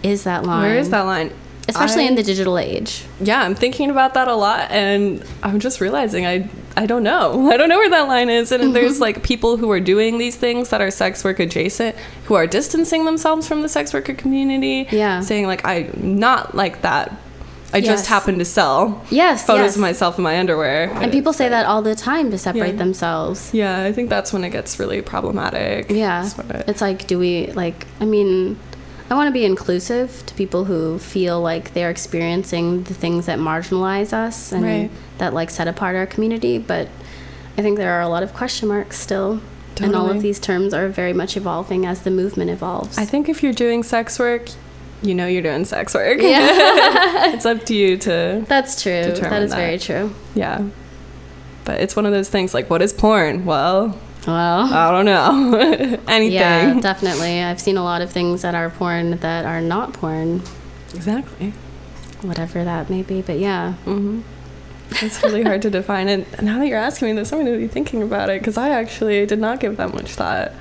is 0.02 0.24
that 0.24 0.44
line? 0.44 0.62
Where 0.62 0.78
is 0.78 0.90
that 0.90 1.02
line? 1.02 1.32
Especially 1.68 2.04
I- 2.04 2.08
in 2.08 2.14
the 2.14 2.22
digital 2.22 2.58
age. 2.58 3.04
Yeah, 3.20 3.42
I'm 3.42 3.54
thinking 3.54 3.90
about 3.90 4.14
that 4.14 4.28
a 4.28 4.34
lot, 4.34 4.70
and 4.70 5.24
I'm 5.42 5.58
just 5.60 5.80
realizing 5.80 6.26
I 6.26 6.48
I 6.76 6.86
don't 6.86 7.02
know. 7.02 7.50
I 7.52 7.56
don't 7.56 7.68
know 7.68 7.78
where 7.78 7.90
that 7.90 8.06
line 8.08 8.28
is, 8.28 8.52
and 8.52 8.74
there's 8.74 8.94
mm-hmm. 8.94 9.02
like 9.02 9.22
people 9.22 9.56
who 9.56 9.70
are 9.70 9.80
doing 9.80 10.18
these 10.18 10.36
things 10.36 10.68
that 10.70 10.80
are 10.80 10.90
sex 10.90 11.24
work 11.24 11.40
adjacent, 11.40 11.96
who 12.26 12.34
are 12.34 12.46
distancing 12.46 13.04
themselves 13.04 13.48
from 13.48 13.62
the 13.62 13.68
sex 13.68 13.92
worker 13.94 14.14
community. 14.14 14.86
Yeah. 14.90 15.20
saying 15.20 15.46
like 15.46 15.64
I'm 15.64 16.18
not 16.18 16.54
like 16.54 16.82
that. 16.82 17.12
I 17.72 17.78
Yes. 17.78 17.86
just 17.86 18.06
happen 18.06 18.38
to 18.38 18.44
sell 18.44 19.04
Yes, 19.10 19.44
photos 19.44 19.64
yes. 19.64 19.74
of 19.74 19.80
myself 19.82 20.18
in 20.18 20.24
my 20.24 20.38
underwear. 20.38 20.88
And 20.94 21.10
people 21.10 21.32
say 21.32 21.48
that 21.48 21.66
all 21.66 21.82
the 21.82 21.96
time 21.96 22.30
to 22.30 22.38
separate 22.38 22.74
Yeah. 22.74 22.78
themselves. 22.84 23.50
Yeah, 23.52 23.82
I 23.82 23.92
think 23.92 24.08
that's 24.08 24.32
when 24.32 24.44
it 24.44 24.50
gets 24.50 24.78
really 24.78 25.02
problematic. 25.02 25.90
Yeah. 25.90 26.24
It- 26.26 26.64
It's 26.68 26.80
like, 26.80 27.08
do 27.08 27.18
we, 27.18 27.48
like, 27.54 27.86
I 28.00 28.04
mean, 28.04 28.56
I 29.08 29.14
want 29.14 29.28
to 29.28 29.32
be 29.32 29.44
inclusive 29.44 30.24
to 30.26 30.34
people 30.34 30.64
who 30.64 30.98
feel 30.98 31.40
like 31.40 31.74
they're 31.74 31.90
experiencing 31.90 32.82
the 32.84 32.94
things 32.94 33.26
that 33.26 33.38
marginalize 33.38 34.12
us 34.12 34.50
and 34.52 34.64
Right. 34.64 34.90
that, 35.18 35.32
like, 35.32 35.50
set 35.50 35.68
apart 35.68 35.94
our 35.94 36.06
community. 36.06 36.58
But 36.58 36.88
I 37.56 37.62
think 37.62 37.78
there 37.78 37.92
are 37.92 38.00
a 38.00 38.08
lot 38.08 38.22
of 38.22 38.34
question 38.34 38.68
marks 38.68 38.98
still. 38.98 39.40
And 39.80 39.94
all 39.94 40.10
of 40.10 40.22
these 40.22 40.38
terms 40.40 40.72
are 40.72 40.88
very 40.88 41.12
much 41.12 41.36
evolving 41.36 41.84
as 41.84 42.00
the 42.00 42.10
movement 42.10 42.50
evolves. 42.50 42.96
I 42.96 43.04
think 43.04 43.28
if 43.28 43.42
you're 43.42 43.52
doing 43.52 43.82
sex 43.82 44.18
work, 44.18 44.48
you 45.02 45.14
know 45.14 45.26
you're 45.26 45.42
doing 45.42 45.66
sex 45.66 45.92
work. 45.94 46.18
Yeah. 46.20 46.48
it's 47.34 47.44
up 47.44 47.64
to 47.66 47.74
you 47.74 47.98
to 47.98 48.42
That's 48.48 48.82
true. 48.82 49.02
That 49.12 49.42
is 49.42 49.50
that. 49.50 49.56
very 49.56 49.78
true. 49.78 50.14
yeah. 50.34 50.62
But 51.66 51.80
it's 51.80 51.94
one 51.94 52.06
of 52.06 52.12
those 52.12 52.30
things 52.30 52.54
like 52.54 52.70
what 52.70 52.80
is 52.80 52.92
porn? 52.94 53.44
Well, 53.44 53.98
Well, 54.26 54.72
I 54.72 54.90
don't 54.90 55.04
know. 55.04 55.56
Anything. 56.08 56.32
yeah, 56.32 56.80
definitely. 56.80 57.42
I've 57.42 57.60
seen 57.60 57.76
a 57.76 57.84
lot 57.84 58.02
of 58.02 58.10
things 58.10 58.42
that 58.42 58.54
are 58.54 58.70
porn 58.70 59.12
that 59.18 59.44
are 59.44 59.60
not 59.60 59.92
porn, 59.92 60.42
exactly. 60.94 61.52
whatever 62.22 62.64
that 62.64 62.90
may 62.90 63.02
be. 63.02 63.22
But 63.22 63.38
yeah. 63.38 63.74
hmm 63.84 64.20
It's 64.90 65.22
really 65.22 65.42
hard 65.42 65.62
to 65.62 65.70
define 65.70 66.08
it. 66.08 66.26
And 66.38 66.46
now 66.46 66.58
that 66.58 66.66
you're 66.66 66.78
asking 66.78 67.08
me 67.08 67.14
this, 67.14 67.32
I'm 67.32 67.40
going 67.40 67.52
to 67.52 67.58
be 67.58 67.68
thinking 67.68 68.02
about 68.02 68.28
it 68.30 68.40
because 68.40 68.56
I 68.56 68.70
actually 68.70 69.24
did 69.26 69.38
not 69.38 69.60
give 69.60 69.76
that 69.76 69.94
much 69.94 70.10
thought. 70.12 70.52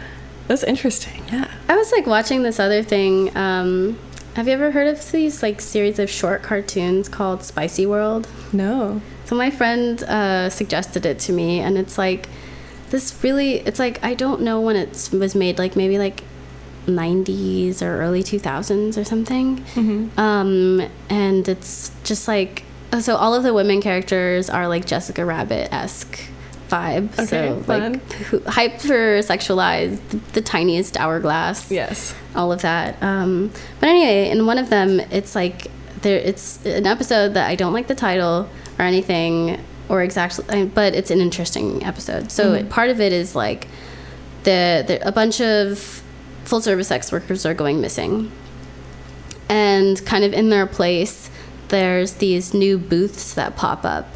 That's 0.47 0.63
interesting. 0.63 1.23
Yeah. 1.31 1.49
I 1.67 1.75
was 1.75 1.91
like 1.91 2.05
watching 2.05 2.43
this 2.43 2.59
other 2.59 2.83
thing. 2.83 3.35
Um, 3.35 3.97
have 4.35 4.47
you 4.47 4.53
ever 4.53 4.69
heard 4.71 4.87
of 4.87 5.11
these 5.11 5.41
like 5.41 5.59
series 5.59 5.97
of 5.97 6.09
short 6.09 6.43
cartoons 6.43 7.09
called 7.09 7.41
Spicy 7.41 7.85
World? 7.87 8.27
No. 8.53 9.01
So 9.23 9.35
my 9.35 9.49
friend 9.49 10.03
uh, 10.03 10.51
suggested 10.51 11.03
it 11.05 11.17
to 11.19 11.31
me, 11.33 11.61
and 11.61 11.79
it's 11.79 11.97
like 11.97 12.27
this 12.89 13.23
really. 13.23 13.55
It's 13.59 13.79
like 13.79 14.03
I 14.03 14.13
don't 14.13 14.41
know 14.41 14.61
when 14.61 14.75
it 14.75 15.09
was 15.13 15.35
made. 15.35 15.57
Like 15.57 15.75
maybe 15.75 15.97
like 15.97 16.23
90s 16.87 17.81
or 17.81 17.99
early 18.01 18.23
2000s 18.23 18.97
or 18.97 19.03
something. 19.03 19.57
Mm-hmm. 19.57 20.19
Um, 20.19 20.87
and 21.09 21.47
it's 21.47 21.91
just 22.03 22.27
like 22.27 22.63
so 22.99 23.15
all 23.15 23.33
of 23.33 23.43
the 23.43 23.53
women 23.53 23.81
characters 23.81 24.49
are 24.49 24.67
like 24.67 24.85
Jessica 24.85 25.25
Rabbit 25.25 25.73
esque 25.73 26.19
vibe. 26.69 27.11
Okay, 27.13 27.25
so 27.25 27.61
fun. 27.63 27.93
like 27.93 28.43
hyper 28.45 29.19
sexualized, 29.19 29.99
the, 30.09 30.17
the 30.33 30.41
tiniest 30.41 30.97
hourglass 30.97 31.69
Yes. 31.71 32.15
all 32.35 32.51
of 32.51 32.61
that. 32.61 33.01
Um, 33.03 33.51
but 33.79 33.89
anyway, 33.89 34.29
in 34.29 34.45
one 34.45 34.57
of 34.57 34.69
them, 34.69 34.99
it's 34.99 35.35
like 35.35 35.67
there. 36.01 36.19
It's 36.19 36.63
an 36.65 36.85
episode 36.85 37.33
that 37.33 37.49
I 37.49 37.55
don't 37.55 37.73
like 37.73 37.87
the 37.87 37.95
title 37.95 38.49
or 38.79 38.85
anything 38.85 39.59
or 39.89 40.01
exactly, 40.01 40.65
but 40.65 40.93
it's 40.93 41.11
an 41.11 41.21
interesting 41.21 41.83
episode. 41.83 42.31
So 42.31 42.53
mm-hmm. 42.53 42.67
part 42.69 42.89
of 42.89 42.99
it 42.99 43.13
is 43.13 43.35
like 43.35 43.67
the, 44.43 44.83
the 44.87 45.07
a 45.07 45.11
bunch 45.11 45.41
of 45.41 46.03
full 46.43 46.61
service 46.61 46.87
sex 46.87 47.11
workers 47.11 47.45
are 47.45 47.53
going 47.53 47.81
missing, 47.81 48.31
and 49.49 50.03
kind 50.05 50.23
of 50.23 50.33
in 50.33 50.49
their 50.49 50.65
place, 50.65 51.29
there's 51.67 52.13
these 52.15 52.53
new 52.53 52.77
booths 52.77 53.33
that 53.35 53.55
pop 53.55 53.85
up. 53.85 54.07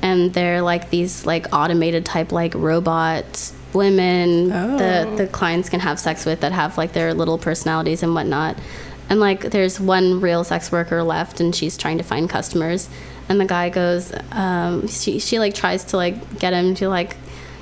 And 0.00 0.34
they're 0.34 0.62
like 0.62 0.90
these 0.90 1.24
like 1.26 1.46
automated 1.52 2.04
type 2.04 2.32
like 2.32 2.54
robot 2.54 3.52
women 3.72 4.48
that 4.48 5.06
Oh. 5.06 5.16
the 5.16 5.26
clients 5.28 5.68
can 5.68 5.80
have 5.80 5.98
sex 5.98 6.26
with 6.26 6.40
that 6.40 6.52
have 6.52 6.76
like 6.76 6.92
their 6.92 7.14
little 7.14 7.38
personalities 7.38 8.02
and 8.02 8.14
whatnot. 8.14 8.58
And 9.08 9.20
like 9.20 9.50
there's 9.50 9.78
one 9.78 10.20
real 10.20 10.42
sex 10.42 10.72
worker 10.72 11.02
left 11.02 11.40
and 11.40 11.54
she's 11.54 11.76
trying 11.76 11.98
to 11.98 12.04
find 12.04 12.28
customers 12.28 12.88
and 13.28 13.40
the 13.40 13.44
guy 13.44 13.68
goes 13.68 14.12
um, 14.32 14.86
she, 14.88 15.18
she 15.18 15.38
like 15.38 15.54
tries 15.54 15.84
to 15.84 15.96
like 15.96 16.38
get 16.38 16.52
him 16.52 16.74
to 16.74 16.88
like 16.88 17.16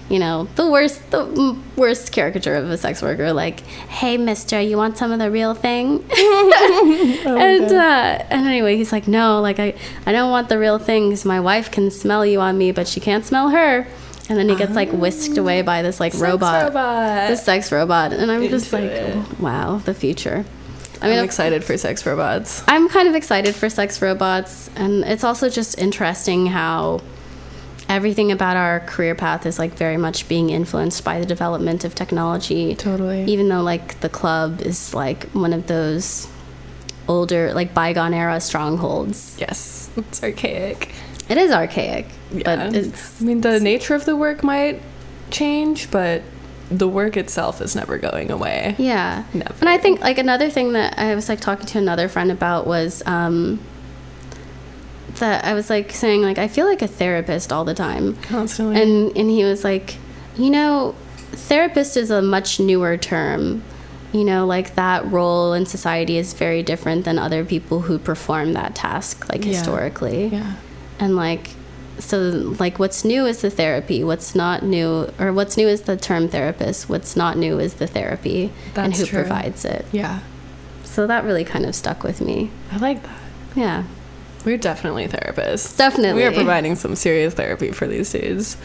you 0.09 0.19
know 0.19 0.49
the 0.57 0.69
worst 0.69 1.11
the 1.13 1.57
worst 1.77 2.11
caricature 2.11 2.55
of 2.55 2.69
a 2.69 2.77
sex 2.77 3.01
worker 3.01 3.33
like 3.33 3.61
hey 3.61 4.17
mister 4.17 4.61
you 4.61 4.77
want 4.77 4.99
some 4.99 5.13
of 5.13 5.21
the 5.21 5.31
real 5.31 5.55
thing 5.55 6.05
and 6.11 7.71
uh, 7.73 8.25
and 8.31 8.47
anyway, 8.47 8.77
he's 8.77 8.93
like, 8.93 9.09
no, 9.09 9.41
like 9.41 9.59
I, 9.59 9.75
I 10.07 10.13
don't 10.13 10.31
want 10.31 10.49
the 10.49 10.59
real 10.59 10.79
thing 10.79 11.09
because 11.09 11.25
my 11.25 11.41
wife 11.41 11.71
can 11.71 11.91
smell 11.91 12.25
you 12.25 12.41
on 12.41 12.57
me, 12.57 12.73
but 12.73 12.89
she 12.89 13.01
can't 13.01 13.25
smell 13.25 13.51
her. 13.51 13.87
And 14.29 14.39
then 14.39 14.49
he 14.49 14.55
gets 14.55 14.75
like 14.75 14.91
whisked 14.93 15.37
away 15.37 15.63
by 15.63 15.83
this 15.83 15.99
like 15.99 16.15
robot, 16.15 16.67
robot. 16.67 17.29
this 17.29 17.45
sex 17.45 17.73
robot, 17.73 18.13
and 18.13 18.31
I'm 18.31 18.49
just 18.49 18.73
like, 18.73 18.85
it. 18.85 19.41
wow, 19.41 19.79
the 19.79 19.95
future. 19.95 20.45
I 21.03 21.07
I'm 21.07 21.11
mean, 21.17 21.25
excited 21.25 21.65
for 21.65 21.77
sex 21.79 22.05
robots. 22.05 22.63
I'm 22.69 22.89
kind 22.89 23.09
of 23.09 23.15
excited 23.15 23.55
for 23.55 23.69
sex 23.71 24.03
robots, 24.03 24.69
and 24.77 25.03
it's 25.05 25.25
also 25.25 25.49
just 25.49 25.79
interesting 25.79 26.47
how 26.47 27.01
everything 27.89 28.31
about 28.31 28.57
our 28.57 28.81
career 28.81 29.15
path 29.15 29.47
is 29.47 29.59
like 29.59 29.75
very 29.75 29.97
much 29.97 30.29
being 30.29 30.51
influenced 30.51 31.03
by 31.05 31.19
the 31.19 31.27
development 31.27 31.85
of 31.85 31.95
technology. 31.95 32.75
Totally. 32.77 33.25
Even 33.25 33.49
though 33.49 33.63
like 33.63 33.99
the 34.01 34.09
club 34.09 34.61
is 34.61 34.95
like 34.95 35.25
one 35.31 35.53
of 35.53 35.67
those 35.67 36.29
older 37.09 37.53
like 37.55 37.75
bygone 37.75 38.15
era 38.15 38.41
strongholds. 38.41 39.37
Yes, 39.41 39.91
it's 39.97 40.23
archaic. 40.23 40.93
It 41.29 41.39
is 41.39 41.51
archaic, 41.51 42.07
Yeah. 42.33 42.43
but 42.45 42.75
it's 42.77 43.21
I 43.23 43.25
mean, 43.25 43.41
the 43.41 43.59
nature 43.59 43.95
of 43.95 44.05
the 44.05 44.17
work 44.17 44.43
might 44.45 44.81
change, 45.31 45.91
but 45.91 46.23
the 46.71 46.89
work 46.89 47.17
itself 47.17 47.61
is 47.61 47.75
never 47.75 47.99
going 47.99 48.31
away. 48.31 48.75
yeah. 48.79 49.25
Never. 49.35 49.55
And 49.61 49.69
I 49.69 49.77
think 49.79 50.01
like 50.01 50.19
another 50.19 50.49
thing 50.51 50.73
that 50.75 50.99
I 50.99 51.15
was 51.15 51.29
like 51.29 51.41
talking 51.41 51.67
to 51.67 51.79
another 51.79 52.09
friend 52.09 52.31
about 52.31 52.67
was 52.67 53.03
um 53.07 53.59
that 55.17 55.45
I 55.45 55.55
was 55.55 55.69
like 55.69 55.91
saying 55.93 56.23
like 56.23 56.39
I 56.39 56.49
feel 56.49 56.67
like 56.67 56.83
a 56.83 56.87
therapist 56.87 57.53
all 57.53 57.65
the 57.65 57.75
time. 57.75 58.17
Constantly. 58.23 58.81
And 58.81 59.17
and 59.17 59.31
he 59.31 59.45
was 59.45 59.65
like, 59.65 59.97
"You 60.37 60.51
know, 60.51 60.95
therapist 61.33 61.97
is 61.97 62.11
a 62.11 62.23
much 62.23 62.61
newer 62.61 62.97
term. 62.97 63.63
You 64.13 64.25
know, 64.25 64.47
like 64.47 64.75
that 64.77 65.07
role 65.11 65.53
in 65.53 65.67
society 65.67 66.17
is 66.19 66.33
very 66.35 66.63
different 66.63 67.05
than 67.05 67.19
other 67.19 67.45
people 67.45 67.81
who 67.83 67.99
perform 67.99 68.53
that 68.55 68.75
task 68.75 69.29
like 69.29 69.45
Yeah. 69.45 69.53
historically." 69.53 70.29
yeah. 70.29 70.55
and 71.01 71.17
like 71.17 71.51
so 72.01 72.19
like 72.59 72.79
what's 72.79 73.05
new 73.05 73.27
is 73.27 73.41
the 73.43 73.51
therapy 73.51 74.03
what's 74.03 74.35
not 74.35 74.63
new 74.63 75.09
or 75.19 75.33
what's 75.33 75.57
new 75.57 75.69
is 75.69 75.83
the 75.83 75.97
term 75.97 76.29
therapist 76.29 76.89
what's 76.89 77.15
not 77.17 77.37
new 77.37 77.59
is 77.59 77.75
the 77.75 77.87
therapy 77.87 78.51
and 78.77 78.95
who 78.97 79.05
true. 79.05 79.21
provides 79.21 79.65
it 79.65 79.85
Yeah. 79.93 80.21
so 80.83 81.07
that 81.07 81.25
really 81.25 81.45
kind 81.45 81.65
of 81.67 81.75
stuck 81.75 82.03
with 82.03 82.21
me 82.21 82.51
I 82.73 82.79
like 82.79 83.03
that. 83.03 83.21
yeah 83.55 83.85
We're 84.45 84.57
definitely 84.59 85.07
therapists. 85.09 85.77
Definitely. 85.77 86.23
We 86.23 86.27
are 86.27 86.33
providing 86.33 86.75
some 86.75 86.97
serious 86.97 87.35
therapy 87.35 87.73
for 87.73 87.87
these 87.87 88.11
days. 88.11 88.57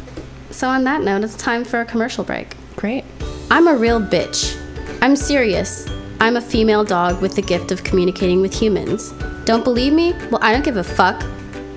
so 0.51 0.69
on 0.69 0.83
that 0.85 1.01
note 1.03 1.23
it's 1.23 1.35
time 1.35 1.63
for 1.65 1.81
a 1.81 1.85
commercial 1.85 2.23
break 2.23 2.55
Great. 2.75 3.03
i'm 3.51 3.67
a 3.67 3.75
real 3.75 3.99
bitch 3.99 4.55
i'm 5.01 5.15
serious 5.15 5.87
i'm 6.21 6.37
a 6.37 6.41
female 6.41 6.83
dog 6.83 7.21
with 7.21 7.35
the 7.35 7.41
gift 7.41 7.71
of 7.71 7.83
communicating 7.83 8.39
with 8.41 8.53
humans 8.53 9.11
don't 9.45 9.63
believe 9.63 9.91
me 9.93 10.13
well 10.31 10.39
i 10.41 10.51
don't 10.53 10.63
give 10.65 10.77
a 10.77 10.83
fuck 10.83 11.21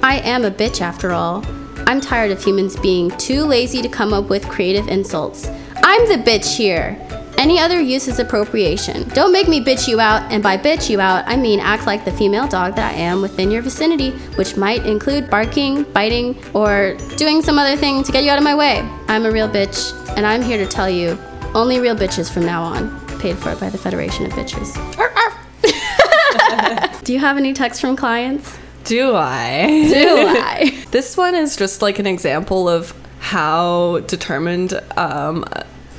i 0.03 0.19
am 0.21 0.45
a 0.45 0.51
bitch 0.51 0.81
after 0.81 1.13
all 1.13 1.45
i'm 1.87 2.01
tired 2.01 2.31
of 2.31 2.43
humans 2.43 2.77
being 2.81 3.11
too 3.13 3.45
lazy 3.45 3.83
to 3.83 3.89
come 3.89 4.13
up 4.13 4.29
with 4.29 4.49
creative 4.49 4.89
insults 4.89 5.49
i'm 5.83 6.09
the 6.09 6.23
bitch 6.25 6.57
here 6.57 6.97
any 7.39 7.61
other 7.61 7.81
use 7.81 8.09
is 8.09 8.19
appropriation. 8.19 9.09
Don't 9.11 9.31
make 9.31 9.47
me 9.47 9.63
bitch 9.63 9.87
you 9.87 10.01
out, 10.01 10.33
and 10.33 10.43
by 10.43 10.57
bitch 10.59 10.91
you 10.91 11.01
out, 11.01 11.23
I 11.29 11.37
mean 11.37 11.61
act 11.61 11.87
like 11.87 12.05
the 12.05 12.11
female 12.11 12.49
dog 12.49 12.75
that 12.75 12.93
I 12.93 12.97
am 12.97 13.23
within 13.23 13.49
your 13.49 13.63
vicinity, 13.63 14.11
which 14.35 14.57
might 14.57 14.85
include 14.85 15.31
barking, 15.31 15.85
biting, 15.93 16.37
or 16.53 16.97
doing 17.17 17.41
some 17.41 17.57
other 17.57 17.77
thing 17.77 18.03
to 18.03 18.11
get 18.11 18.25
you 18.25 18.31
out 18.33 18.39
of 18.39 18.45
my 18.45 18.57
way. 18.57 18.81
I'm 19.07 19.25
a 19.25 19.31
real 19.31 19.49
bitch, 19.49 19.95
and 20.17 20.27
I'm 20.27 20.43
here 20.43 20.59
to 20.59 20.67
tell 20.67 20.91
you 20.91 21.17
only 21.55 21.79
real 21.79 21.95
bitches 21.95 22.29
from 22.29 22.45
now 22.45 22.61
on. 22.61 22.91
Paid 23.21 23.39
for 23.39 23.55
by 23.55 23.71
the 23.71 23.79
Federation 23.79 24.27
of 24.27 24.33
Bitches. 24.33 24.75
Do 27.05 27.13
you 27.13 27.21
have 27.21 27.37
any 27.37 27.55
texts 27.55 27.81
from 27.81 27.95
clients? 27.95 28.59
Do 28.89 29.15
I? 29.15 29.67
Do 29.67 30.17
I? 30.29 30.85
This 30.91 31.15
one 31.15 31.35
is 31.35 31.57
just 31.57 31.83
like 31.83 31.99
an 31.99 32.07
example 32.07 32.71
of 32.71 32.95
how 33.21 34.01
determined 34.07 34.81
um, 34.97 35.45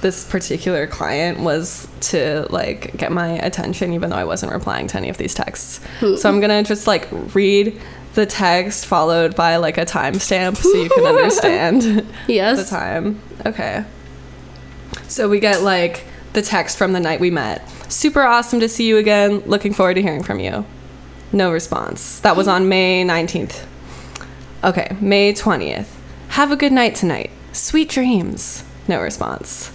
this 0.01 0.27
particular 0.27 0.87
client 0.87 1.39
was 1.39 1.87
to 2.01 2.47
like 2.49 2.97
get 2.97 3.11
my 3.11 3.33
attention, 3.33 3.93
even 3.93 4.09
though 4.09 4.15
I 4.15 4.23
wasn't 4.23 4.51
replying 4.51 4.87
to 4.87 4.97
any 4.97 5.09
of 5.09 5.17
these 5.17 5.35
texts. 5.35 5.81
So 5.99 6.27
I'm 6.27 6.39
gonna 6.39 6.63
just 6.63 6.87
like 6.87 7.07
read 7.35 7.79
the 8.15 8.25
text 8.25 8.87
followed 8.87 9.35
by 9.35 9.57
like 9.57 9.77
a 9.77 9.85
timestamp 9.85 10.57
so 10.57 10.73
you 10.73 10.89
can 10.89 11.05
understand 11.05 12.07
yes. 12.27 12.57
the 12.57 12.75
time. 12.75 13.21
Okay. 13.45 13.85
So 15.07 15.29
we 15.29 15.39
get 15.39 15.61
like 15.61 16.05
the 16.33 16.41
text 16.41 16.75
from 16.75 16.93
the 16.93 16.99
night 16.99 17.19
we 17.19 17.29
met. 17.29 17.69
Super 17.91 18.23
awesome 18.23 18.59
to 18.61 18.67
see 18.69 18.87
you 18.87 18.97
again. 18.97 19.41
Looking 19.45 19.73
forward 19.73 19.93
to 19.93 20.01
hearing 20.01 20.23
from 20.23 20.39
you. 20.39 20.65
No 21.31 21.51
response. 21.51 22.19
That 22.21 22.35
was 22.35 22.47
on 22.47 22.69
May 22.69 23.03
19th. 23.03 23.65
Okay, 24.63 24.95
May 24.99 25.33
20th. 25.33 25.87
Have 26.29 26.51
a 26.51 26.55
good 26.55 26.71
night 26.71 26.95
tonight. 26.95 27.31
Sweet 27.53 27.89
dreams. 27.89 28.63
No 28.87 29.01
response. 29.01 29.71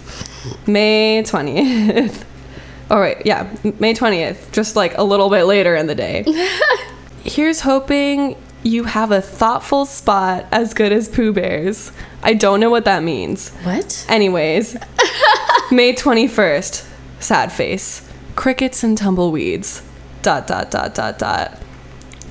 May 0.67 1.23
20th. 1.25 2.23
All 2.91 2.99
right, 2.99 3.25
yeah, 3.25 3.53
May 3.79 3.93
20th. 3.93 4.51
Just 4.51 4.75
like 4.75 4.97
a 4.97 5.03
little 5.03 5.29
bit 5.29 5.45
later 5.45 5.75
in 5.75 5.87
the 5.87 5.95
day. 5.95 6.23
Here's 7.23 7.61
hoping 7.61 8.35
you 8.61 8.83
have 8.83 9.11
a 9.11 9.21
thoughtful 9.21 9.85
spot 9.85 10.45
as 10.51 10.73
good 10.73 10.91
as 10.91 11.07
Pooh 11.07 11.33
Bear's. 11.33 11.91
I 12.21 12.33
don't 12.33 12.59
know 12.59 12.69
what 12.69 12.85
that 12.85 13.03
means. 13.03 13.49
What? 13.63 14.05
Anyways, 14.09 14.73
May 15.71 15.93
21st, 15.93 16.87
sad 17.19 17.51
face. 17.51 18.07
Crickets 18.35 18.83
and 18.83 18.97
tumbleweeds. 18.97 19.81
Dot, 20.25 20.47
dot, 20.47 20.71
dot, 20.71 20.95
dot, 20.95 21.19
dot. 21.19 21.59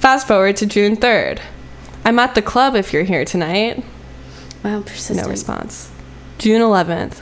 Fast 0.01 0.26
forward 0.26 0.57
to 0.57 0.66
June 0.66 0.97
3rd. 0.97 1.38
I'm 2.05 2.18
at 2.18 2.34
the 2.34 2.42
club 2.42 2.74
if 2.74 2.92
you're 2.92 3.05
here 3.05 3.24
tonight. 3.24 3.84
Wow, 4.64 4.82
persistent. 4.82 5.22
No 5.22 5.28
response. 5.30 5.92
June 6.38 6.61
11th. 6.61 7.20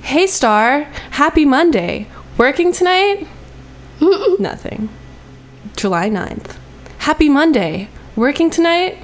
Hey, 0.00 0.26
Starr. 0.26 0.84
Happy 1.10 1.44
Monday. 1.44 2.06
Working 2.38 2.72
tonight? 2.72 3.28
Nothing. 4.38 4.88
July 5.76 6.08
9th. 6.08 6.56
Happy 7.00 7.28
Monday. 7.28 7.90
Working 8.16 8.48
tonight? 8.48 8.96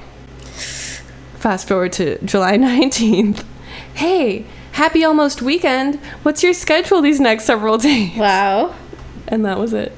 Fast 1.35 1.67
forward 1.67 1.93
to 1.93 2.17
July 2.25 2.57
19th. 2.57 3.45
Hey, 3.93 4.47
happy 4.71 5.03
almost 5.03 5.43
weekend. 5.43 5.99
What's 6.23 6.41
your 6.41 6.53
schedule 6.55 7.01
these 7.01 7.19
next 7.19 7.43
several 7.45 7.77
days? 7.77 8.17
Wow. 8.17 8.73
And 9.27 9.45
that 9.45 9.57
was 9.57 9.73
it. 9.73 9.91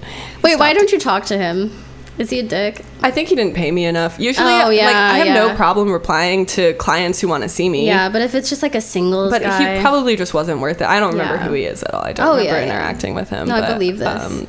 Wait, 0.43 0.57
why 0.57 0.73
don't 0.73 0.91
you 0.91 0.99
talk 0.99 1.25
to 1.25 1.37
him? 1.37 1.71
Is 2.17 2.31
he 2.31 2.39
a 2.39 2.43
dick? 2.43 2.83
I 3.03 3.11
think 3.11 3.29
he 3.29 3.35
didn't 3.35 3.53
pay 3.53 3.69
me 3.71 3.85
enough. 3.85 4.19
Usually, 4.19 4.47
Oh, 4.47 4.65
like, 4.69 4.77
yeah, 4.77 5.11
I 5.13 5.19
have 5.19 5.27
no 5.35 5.55
problem 5.55 5.91
replying 5.91 6.47
to 6.47 6.73
clients 6.75 7.21
who 7.21 7.27
want 7.27 7.43
to 7.43 7.49
see 7.49 7.69
me. 7.69 7.85
Yeah, 7.85 8.09
but 8.09 8.23
if 8.23 8.33
it's 8.33 8.49
just 8.49 8.63
like 8.63 8.73
a 8.73 8.81
singles 8.81 9.31
But 9.31 9.43
guy, 9.43 9.75
he 9.75 9.81
probably 9.81 10.15
just 10.15 10.33
wasn't 10.33 10.59
worth 10.59 10.81
it. 10.81 10.87
I 10.87 10.99
don't 10.99 11.11
remember 11.11 11.35
Yeah. 11.35 11.43
who 11.47 11.53
he 11.53 11.65
is 11.65 11.83
at 11.83 11.93
all. 11.93 12.01
I 12.03 12.13
don't 12.13 12.25
Oh, 12.25 12.31
remember 12.31 12.51
yeah, 12.53 12.57
yeah. 12.65 12.65
interacting 12.65 13.13
with 13.13 13.29
him. 13.29 13.47
No, 13.47 13.55
I 13.55 13.71
believe 13.71 13.99
this. 13.99 14.45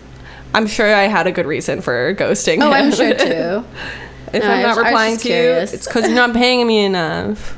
I'm 0.54 0.66
sure 0.66 0.94
I 0.94 1.02
had 1.08 1.26
a 1.26 1.32
good 1.32 1.44
reason 1.44 1.82
for 1.82 2.14
ghosting 2.14 2.62
oh, 2.62 2.68
him. 2.68 2.72
I'm 2.72 2.90
sure 2.92 3.12
too. 3.14 3.64
if 4.32 4.42
No, 4.42 4.50
I'm 4.50 4.62
not 4.62 4.78
replying 4.78 5.18
to 5.18 5.28
you, 5.28 5.34
it's 5.34 5.86
because 5.86 6.06
you're 6.06 6.14
not 6.14 6.32
paying 6.32 6.66
me 6.66 6.84
enough. 6.86 7.54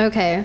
Okay, 0.00 0.44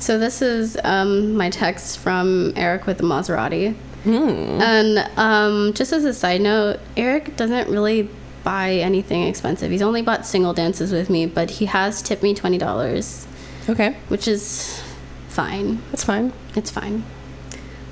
so 0.00 0.18
this 0.18 0.42
is 0.42 0.76
um, 0.82 1.34
my 1.36 1.50
text 1.50 1.98
from 2.00 2.52
Eric 2.56 2.86
with 2.86 2.98
the 2.98 3.04
Maserati. 3.04 3.76
Hmm. 4.04 4.60
And 4.62 4.98
um, 5.18 5.72
just 5.74 5.92
as 5.92 6.04
a 6.04 6.14
side 6.14 6.40
note, 6.40 6.80
Eric 6.96 7.36
doesn't 7.36 7.68
really 7.68 8.08
buy 8.44 8.72
anything 8.74 9.24
expensive. 9.24 9.70
He's 9.70 9.82
only 9.82 10.00
bought 10.02 10.24
single 10.26 10.54
dances 10.54 10.92
with 10.92 11.10
me, 11.10 11.26
but 11.26 11.50
he 11.50 11.66
has 11.66 12.00
tipped 12.02 12.22
me 12.22 12.34
twenty 12.34 12.56
dollars, 12.58 13.26
Okay, 13.68 13.96
which 14.08 14.26
is 14.26 14.82
fine. 15.28 15.82
that's 15.90 16.04
fine. 16.04 16.32
It's 16.56 16.70
fine. 16.70 17.04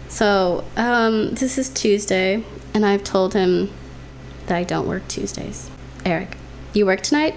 So 0.08 0.64
um, 0.76 1.34
this 1.34 1.58
is 1.58 1.68
Tuesday, 1.68 2.42
and 2.72 2.86
I've 2.86 3.04
told 3.04 3.34
him 3.34 3.70
that 4.46 4.56
I 4.56 4.64
don't 4.64 4.88
work 4.88 5.06
Tuesdays. 5.08 5.70
Eric, 6.06 6.36
you 6.72 6.86
work 6.86 7.02
tonight? 7.02 7.34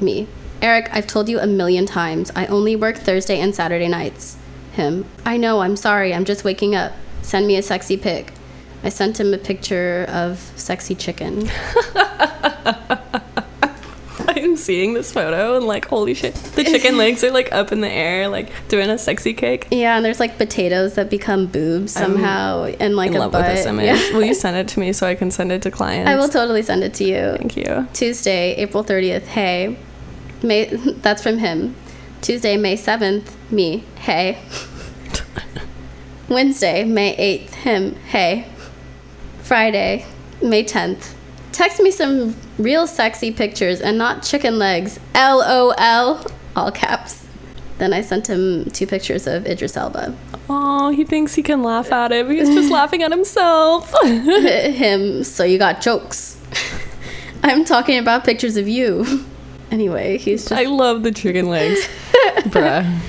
Me. 0.00 0.26
Eric, 0.60 0.90
I've 0.92 1.06
told 1.06 1.30
you 1.30 1.40
a 1.40 1.46
million 1.46 1.86
times. 1.86 2.30
I 2.36 2.44
only 2.46 2.76
work 2.76 2.96
Thursday 2.98 3.40
and 3.40 3.54
Saturday 3.54 3.88
nights. 3.88 4.36
Him. 4.72 5.06
I 5.24 5.38
know, 5.38 5.60
I'm 5.60 5.76
sorry, 5.76 6.12
I'm 6.14 6.26
just 6.26 6.44
waking 6.44 6.74
up. 6.76 6.92
Send 7.22 7.46
me 7.46 7.56
a 7.56 7.62
sexy 7.62 7.96
pic. 7.96 8.32
I 8.82 8.88
sent 8.88 9.20
him 9.20 9.34
a 9.34 9.38
picture 9.38 10.06
of 10.08 10.38
sexy 10.56 10.94
chicken. 10.94 11.50
I'm 14.28 14.56
seeing 14.56 14.94
this 14.94 15.12
photo 15.12 15.56
and 15.56 15.66
like, 15.66 15.86
holy 15.86 16.14
shit, 16.14 16.34
the 16.34 16.64
chicken 16.64 16.96
legs 17.04 17.22
are 17.24 17.30
like 17.30 17.52
up 17.52 17.72
in 17.72 17.80
the 17.82 17.90
air, 17.90 18.28
like 18.28 18.48
doing 18.68 18.88
a 18.88 18.96
sexy 18.96 19.34
cake. 19.34 19.66
Yeah, 19.70 19.96
and 19.96 20.04
there's 20.04 20.20
like 20.20 20.38
potatoes 20.38 20.94
that 20.94 21.10
become 21.10 21.46
boobs 21.46 21.92
somehow, 21.92 22.64
and 22.80 22.96
like 22.96 23.10
In 23.10 23.16
a 23.16 23.20
love 23.20 23.32
butt. 23.32 23.46
with 23.46 23.56
this 23.56 23.66
image. 23.66 23.86
Yeah. 23.86 24.12
Will 24.16 24.24
you 24.24 24.34
send 24.44 24.56
it 24.56 24.68
to 24.68 24.80
me 24.80 24.92
so 24.92 25.06
I 25.06 25.14
can 25.14 25.30
send 25.30 25.52
it 25.52 25.62
to 25.62 25.70
clients? 25.70 26.08
I 26.08 26.16
will 26.16 26.28
totally 26.28 26.62
send 26.62 26.82
it 26.84 26.94
to 26.94 27.04
you. 27.04 27.36
Thank 27.36 27.56
you. 27.56 27.86
Tuesday, 27.92 28.54
April 28.54 28.82
30th, 28.84 29.24
hey. 29.26 29.76
May 30.42 30.66
that's 30.66 31.22
from 31.22 31.38
him. 31.38 31.74
Tuesday, 32.22 32.56
May 32.56 32.76
7th, 32.76 33.30
me, 33.50 33.84
hey. 33.96 34.38
Wednesday, 36.30 36.84
May 36.84 37.16
8th, 37.16 37.54
him, 37.54 37.96
hey. 38.06 38.46
Friday, 39.42 40.06
May 40.40 40.62
10th. 40.62 41.14
Text 41.50 41.80
me 41.80 41.90
some 41.90 42.36
real 42.56 42.86
sexy 42.86 43.32
pictures 43.32 43.80
and 43.80 43.98
not 43.98 44.22
chicken 44.22 44.56
legs. 44.56 45.00
LOL. 45.12 46.24
All 46.54 46.70
caps. 46.70 47.26
Then 47.78 47.92
I 47.92 48.02
sent 48.02 48.28
him 48.28 48.70
two 48.70 48.86
pictures 48.86 49.26
of 49.26 49.44
Idris 49.44 49.76
Elba. 49.76 50.16
Oh, 50.48 50.90
he 50.90 51.02
thinks 51.04 51.34
he 51.34 51.42
can 51.42 51.64
laugh 51.64 51.90
at 51.90 52.12
it, 52.12 52.30
he's 52.30 52.48
just 52.48 52.70
laughing 52.72 53.02
at 53.02 53.10
himself. 53.10 53.92
him, 54.04 55.24
so 55.24 55.42
you 55.42 55.58
got 55.58 55.80
jokes. 55.80 56.40
I'm 57.42 57.64
talking 57.64 57.98
about 57.98 58.22
pictures 58.22 58.56
of 58.56 58.68
you. 58.68 59.24
Anyway, 59.72 60.16
he's 60.18 60.42
just 60.42 60.52
I 60.52 60.66
love 60.66 61.02
the 61.02 61.10
chicken 61.10 61.48
legs. 61.48 61.80
Bruh. 62.44 63.00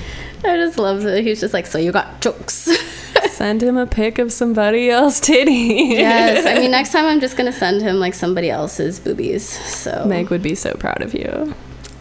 I 0.44 0.56
just 0.56 0.78
love 0.78 1.02
that 1.02 1.22
he's 1.22 1.40
just 1.40 1.54
like, 1.54 1.66
so 1.66 1.78
you 1.78 1.92
got 1.92 2.20
jokes. 2.20 2.68
Send 3.30 3.62
him 3.62 3.76
a 3.76 3.86
pic 3.86 4.18
of 4.18 4.32
somebody 4.32 4.90
else 4.90 5.20
titty. 5.20 5.52
yes, 5.52 6.46
I 6.46 6.60
mean 6.60 6.70
next 6.78 6.92
time 6.92 7.06
I'm 7.06 7.20
just 7.20 7.36
gonna 7.36 7.52
send 7.52 7.82
him 7.82 7.96
like 7.96 8.14
somebody 8.14 8.50
else's 8.50 9.00
boobies. 9.00 9.48
So 9.48 10.04
Meg 10.06 10.30
would 10.30 10.42
be 10.42 10.54
so 10.54 10.74
proud 10.74 11.02
of 11.02 11.14
you. 11.14 11.54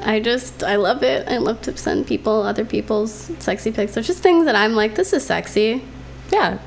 I 0.04 0.20
just 0.20 0.64
I 0.64 0.76
love 0.76 1.04
it. 1.04 1.28
I 1.28 1.38
love 1.38 1.62
to 1.64 1.76
send 1.78 2.08
people 2.08 2.42
other 2.42 2.66
people's 2.66 3.32
sexy 3.40 3.72
pics. 3.72 3.94
There's 3.94 4.08
just 4.08 4.22
things 4.24 4.46
that 4.46 4.56
I'm 4.56 4.74
like, 4.74 4.96
this 4.96 5.14
is 5.14 5.26
sexy. 5.26 5.84
Yeah. 6.32 6.60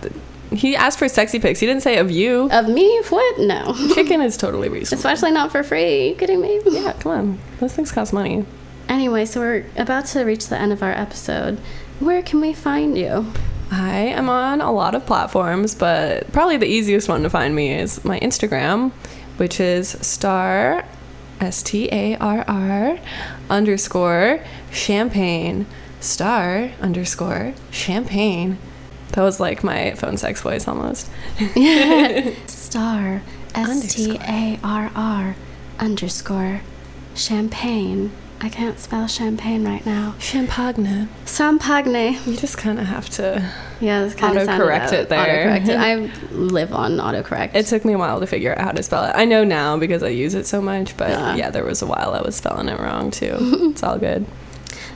He 0.52 0.76
asked 0.76 0.98
for 0.98 1.08
sexy 1.08 1.40
pics. 1.40 1.58
He 1.60 1.66
didn't 1.66 1.82
say 1.82 1.98
of 1.98 2.10
you. 2.10 2.48
Of 2.50 2.68
me? 2.68 3.00
What? 3.08 3.40
No. 3.40 3.74
Chicken 3.94 4.20
is 4.28 4.36
totally 4.36 4.68
reasonable. 4.68 4.98
Especially 4.98 5.30
not 5.32 5.50
for 5.50 5.62
free. 5.62 6.06
Are 6.06 6.10
you 6.10 6.14
kidding 6.16 6.40
me? 6.40 6.60
Yeah, 6.66 6.92
come 7.00 7.12
on. 7.12 7.38
Those 7.60 7.74
things 7.74 7.90
cost 7.90 8.12
money. 8.12 8.44
Anyway, 8.88 9.24
so 9.24 9.40
we're 9.40 9.66
about 9.76 10.06
to 10.06 10.24
reach 10.24 10.48
the 10.48 10.58
end 10.58 10.72
of 10.72 10.82
our 10.82 10.92
episode. 10.92 11.58
Where 12.00 12.22
can 12.22 12.40
we 12.40 12.52
find 12.52 12.96
you? 12.96 13.32
I 13.70 13.96
am 13.96 14.28
on 14.28 14.60
a 14.60 14.70
lot 14.70 14.94
of 14.94 15.06
platforms, 15.06 15.74
but 15.74 16.30
probably 16.32 16.56
the 16.56 16.66
easiest 16.66 17.08
one 17.08 17.22
to 17.22 17.30
find 17.30 17.54
me 17.54 17.74
is 17.74 18.04
my 18.04 18.20
Instagram, 18.20 18.92
which 19.36 19.58
is 19.58 19.88
star, 19.88 20.84
S 21.40 21.62
T 21.62 21.88
A 21.90 22.16
R 22.16 22.44
R, 22.46 22.98
underscore 23.50 24.40
champagne, 24.70 25.66
star, 26.00 26.70
underscore 26.80 27.54
champagne. 27.70 28.58
That 29.12 29.22
was 29.22 29.40
like 29.40 29.64
my 29.64 29.94
phone 29.94 30.16
sex 30.16 30.40
voice 30.40 30.66
almost. 30.66 31.08
Star 32.46 33.22
S 33.54 33.94
T 33.94 34.18
A 34.20 34.58
R 34.64 34.90
R 34.94 35.36
underscore 35.78 36.62
champagne. 37.14 38.10
I 38.44 38.50
can't 38.50 38.78
spell 38.78 39.06
champagne 39.06 39.64
right 39.64 39.86
now. 39.86 40.16
Champagne. 40.18 41.08
Champagne. 41.24 42.18
You 42.26 42.36
just 42.36 42.58
kind 42.58 42.78
of 42.78 42.84
have 42.84 43.08
to. 43.10 43.50
Yeah, 43.80 44.04
it's 44.04 44.14
kind 44.14 44.36
of 44.36 44.46
Autocorrect 44.46 44.92
it 44.92 45.08
there. 45.08 45.46
Autocorrect 45.48 45.68
it. 45.68 45.76
I 45.78 45.94
live 46.30 46.74
on 46.74 46.98
autocorrect. 46.98 47.54
It 47.54 47.64
took 47.64 47.86
me 47.86 47.94
a 47.94 47.98
while 47.98 48.20
to 48.20 48.26
figure 48.26 48.52
out 48.52 48.60
how 48.60 48.72
to 48.72 48.82
spell 48.82 49.04
it. 49.04 49.12
I 49.14 49.24
know 49.24 49.44
now 49.44 49.78
because 49.78 50.02
I 50.02 50.08
use 50.08 50.34
it 50.34 50.44
so 50.46 50.60
much, 50.60 50.94
but 50.98 51.08
Yeah. 51.08 51.36
yeah, 51.36 51.50
there 51.50 51.64
was 51.64 51.80
a 51.80 51.86
while 51.86 52.12
I 52.12 52.20
was 52.20 52.36
spelling 52.36 52.68
it 52.68 52.78
wrong 52.78 53.10
too. 53.10 53.34
it's 53.72 53.82
all 53.82 53.98
good. 53.98 54.26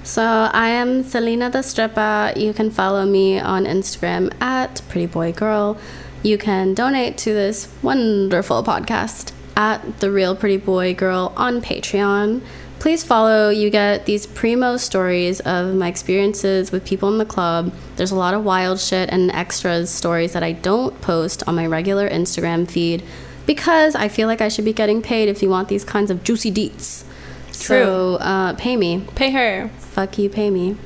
So 0.02 0.22
I 0.52 0.68
am 0.68 1.02
Selena 1.02 1.48
the 1.48 1.62
Stripper. 1.62 2.34
You 2.36 2.52
can 2.52 2.70
follow 2.70 3.06
me 3.06 3.38
on 3.38 3.64
Instagram 3.64 4.30
at 4.42 4.82
Pretty 4.90 5.06
Boy 5.06 5.32
Girl. 5.32 5.78
You 6.22 6.36
can 6.36 6.74
donate 6.74 7.16
to 7.18 7.32
this 7.32 7.72
wonderful 7.80 8.62
podcast 8.62 9.32
at 9.56 10.00
The 10.00 10.10
Real 10.10 10.36
Pretty 10.36 10.58
Boy 10.58 10.92
Girl 10.92 11.32
on 11.34 11.62
Patreon. 11.62 12.42
Please 12.78 13.02
follow. 13.02 13.50
You 13.50 13.70
get 13.70 14.06
these 14.06 14.26
primo 14.26 14.76
stories 14.76 15.40
of 15.40 15.74
my 15.74 15.88
experiences 15.88 16.70
with 16.70 16.84
people 16.84 17.08
in 17.10 17.18
the 17.18 17.24
club. 17.24 17.72
There's 17.96 18.12
a 18.12 18.16
lot 18.16 18.34
of 18.34 18.44
wild 18.44 18.78
shit 18.78 19.10
and 19.10 19.30
extras 19.32 19.90
stories 19.90 20.32
that 20.32 20.42
I 20.44 20.52
don't 20.52 20.98
post 21.00 21.42
on 21.48 21.56
my 21.56 21.66
regular 21.66 22.08
Instagram 22.08 22.70
feed 22.70 23.02
because 23.46 23.94
I 23.96 24.08
feel 24.08 24.28
like 24.28 24.40
I 24.40 24.48
should 24.48 24.64
be 24.64 24.72
getting 24.72 25.02
paid 25.02 25.28
if 25.28 25.42
you 25.42 25.48
want 25.50 25.68
these 25.68 25.84
kinds 25.84 26.10
of 26.10 26.22
juicy 26.22 26.52
deets. 26.52 27.04
So 27.50 28.14
uh, 28.16 28.52
pay 28.54 28.76
me 28.76 29.04
Pay 29.16 29.32
her. 29.32 29.68
fuck 29.78 30.16
you, 30.18 30.30
pay 30.30 30.48
me. 30.48 30.76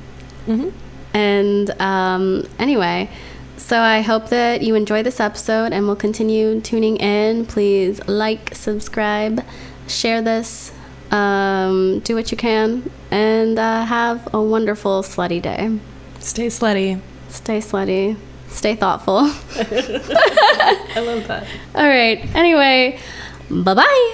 hmm 0.47 0.71
And 1.13 1.71
um, 1.81 2.49
anyway, 2.59 3.11
so 3.59 3.79
I 3.79 4.01
hope 4.01 4.31
that 4.31 4.63
you 4.63 4.75
enjoy 4.75 5.03
this 5.03 5.21
episode 5.21 5.73
and 5.73 5.87
will 5.87 5.97
continue 5.97 6.61
tuning 6.63 6.97
in. 6.97 7.45
Please 7.45 8.01
like, 8.09 8.55
subscribe, 8.55 9.45
share 9.87 10.23
this, 10.23 10.73
um, 11.13 12.01
do 12.01 12.15
what 12.15 12.31
you 12.31 12.37
can, 12.37 12.91
and 13.11 13.59
uh, 13.59 13.85
have 13.85 14.29
a 14.35 14.41
wonderful 14.43 15.03
slutty 15.03 15.41
day. 15.41 15.79
Stay 16.19 16.47
slutty. 16.49 17.01
Stay 17.29 17.59
slutty, 17.61 18.17
stay 18.49 18.77
thoughtful. 18.77 19.21
I 19.57 21.01
love 21.01 21.27
that. 21.29 21.47
All 21.75 21.89
right, 21.89 22.19
anyway, 22.35 22.99
bye 23.51 23.73
bye. 23.75 24.13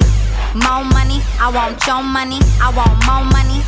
More 0.54 0.84
money, 0.84 1.20
I 1.40 1.50
want 1.52 1.84
your 1.86 2.02
money. 2.02 2.38
I 2.62 2.70
want 2.70 2.94
more 3.06 3.24
money. 3.32 3.62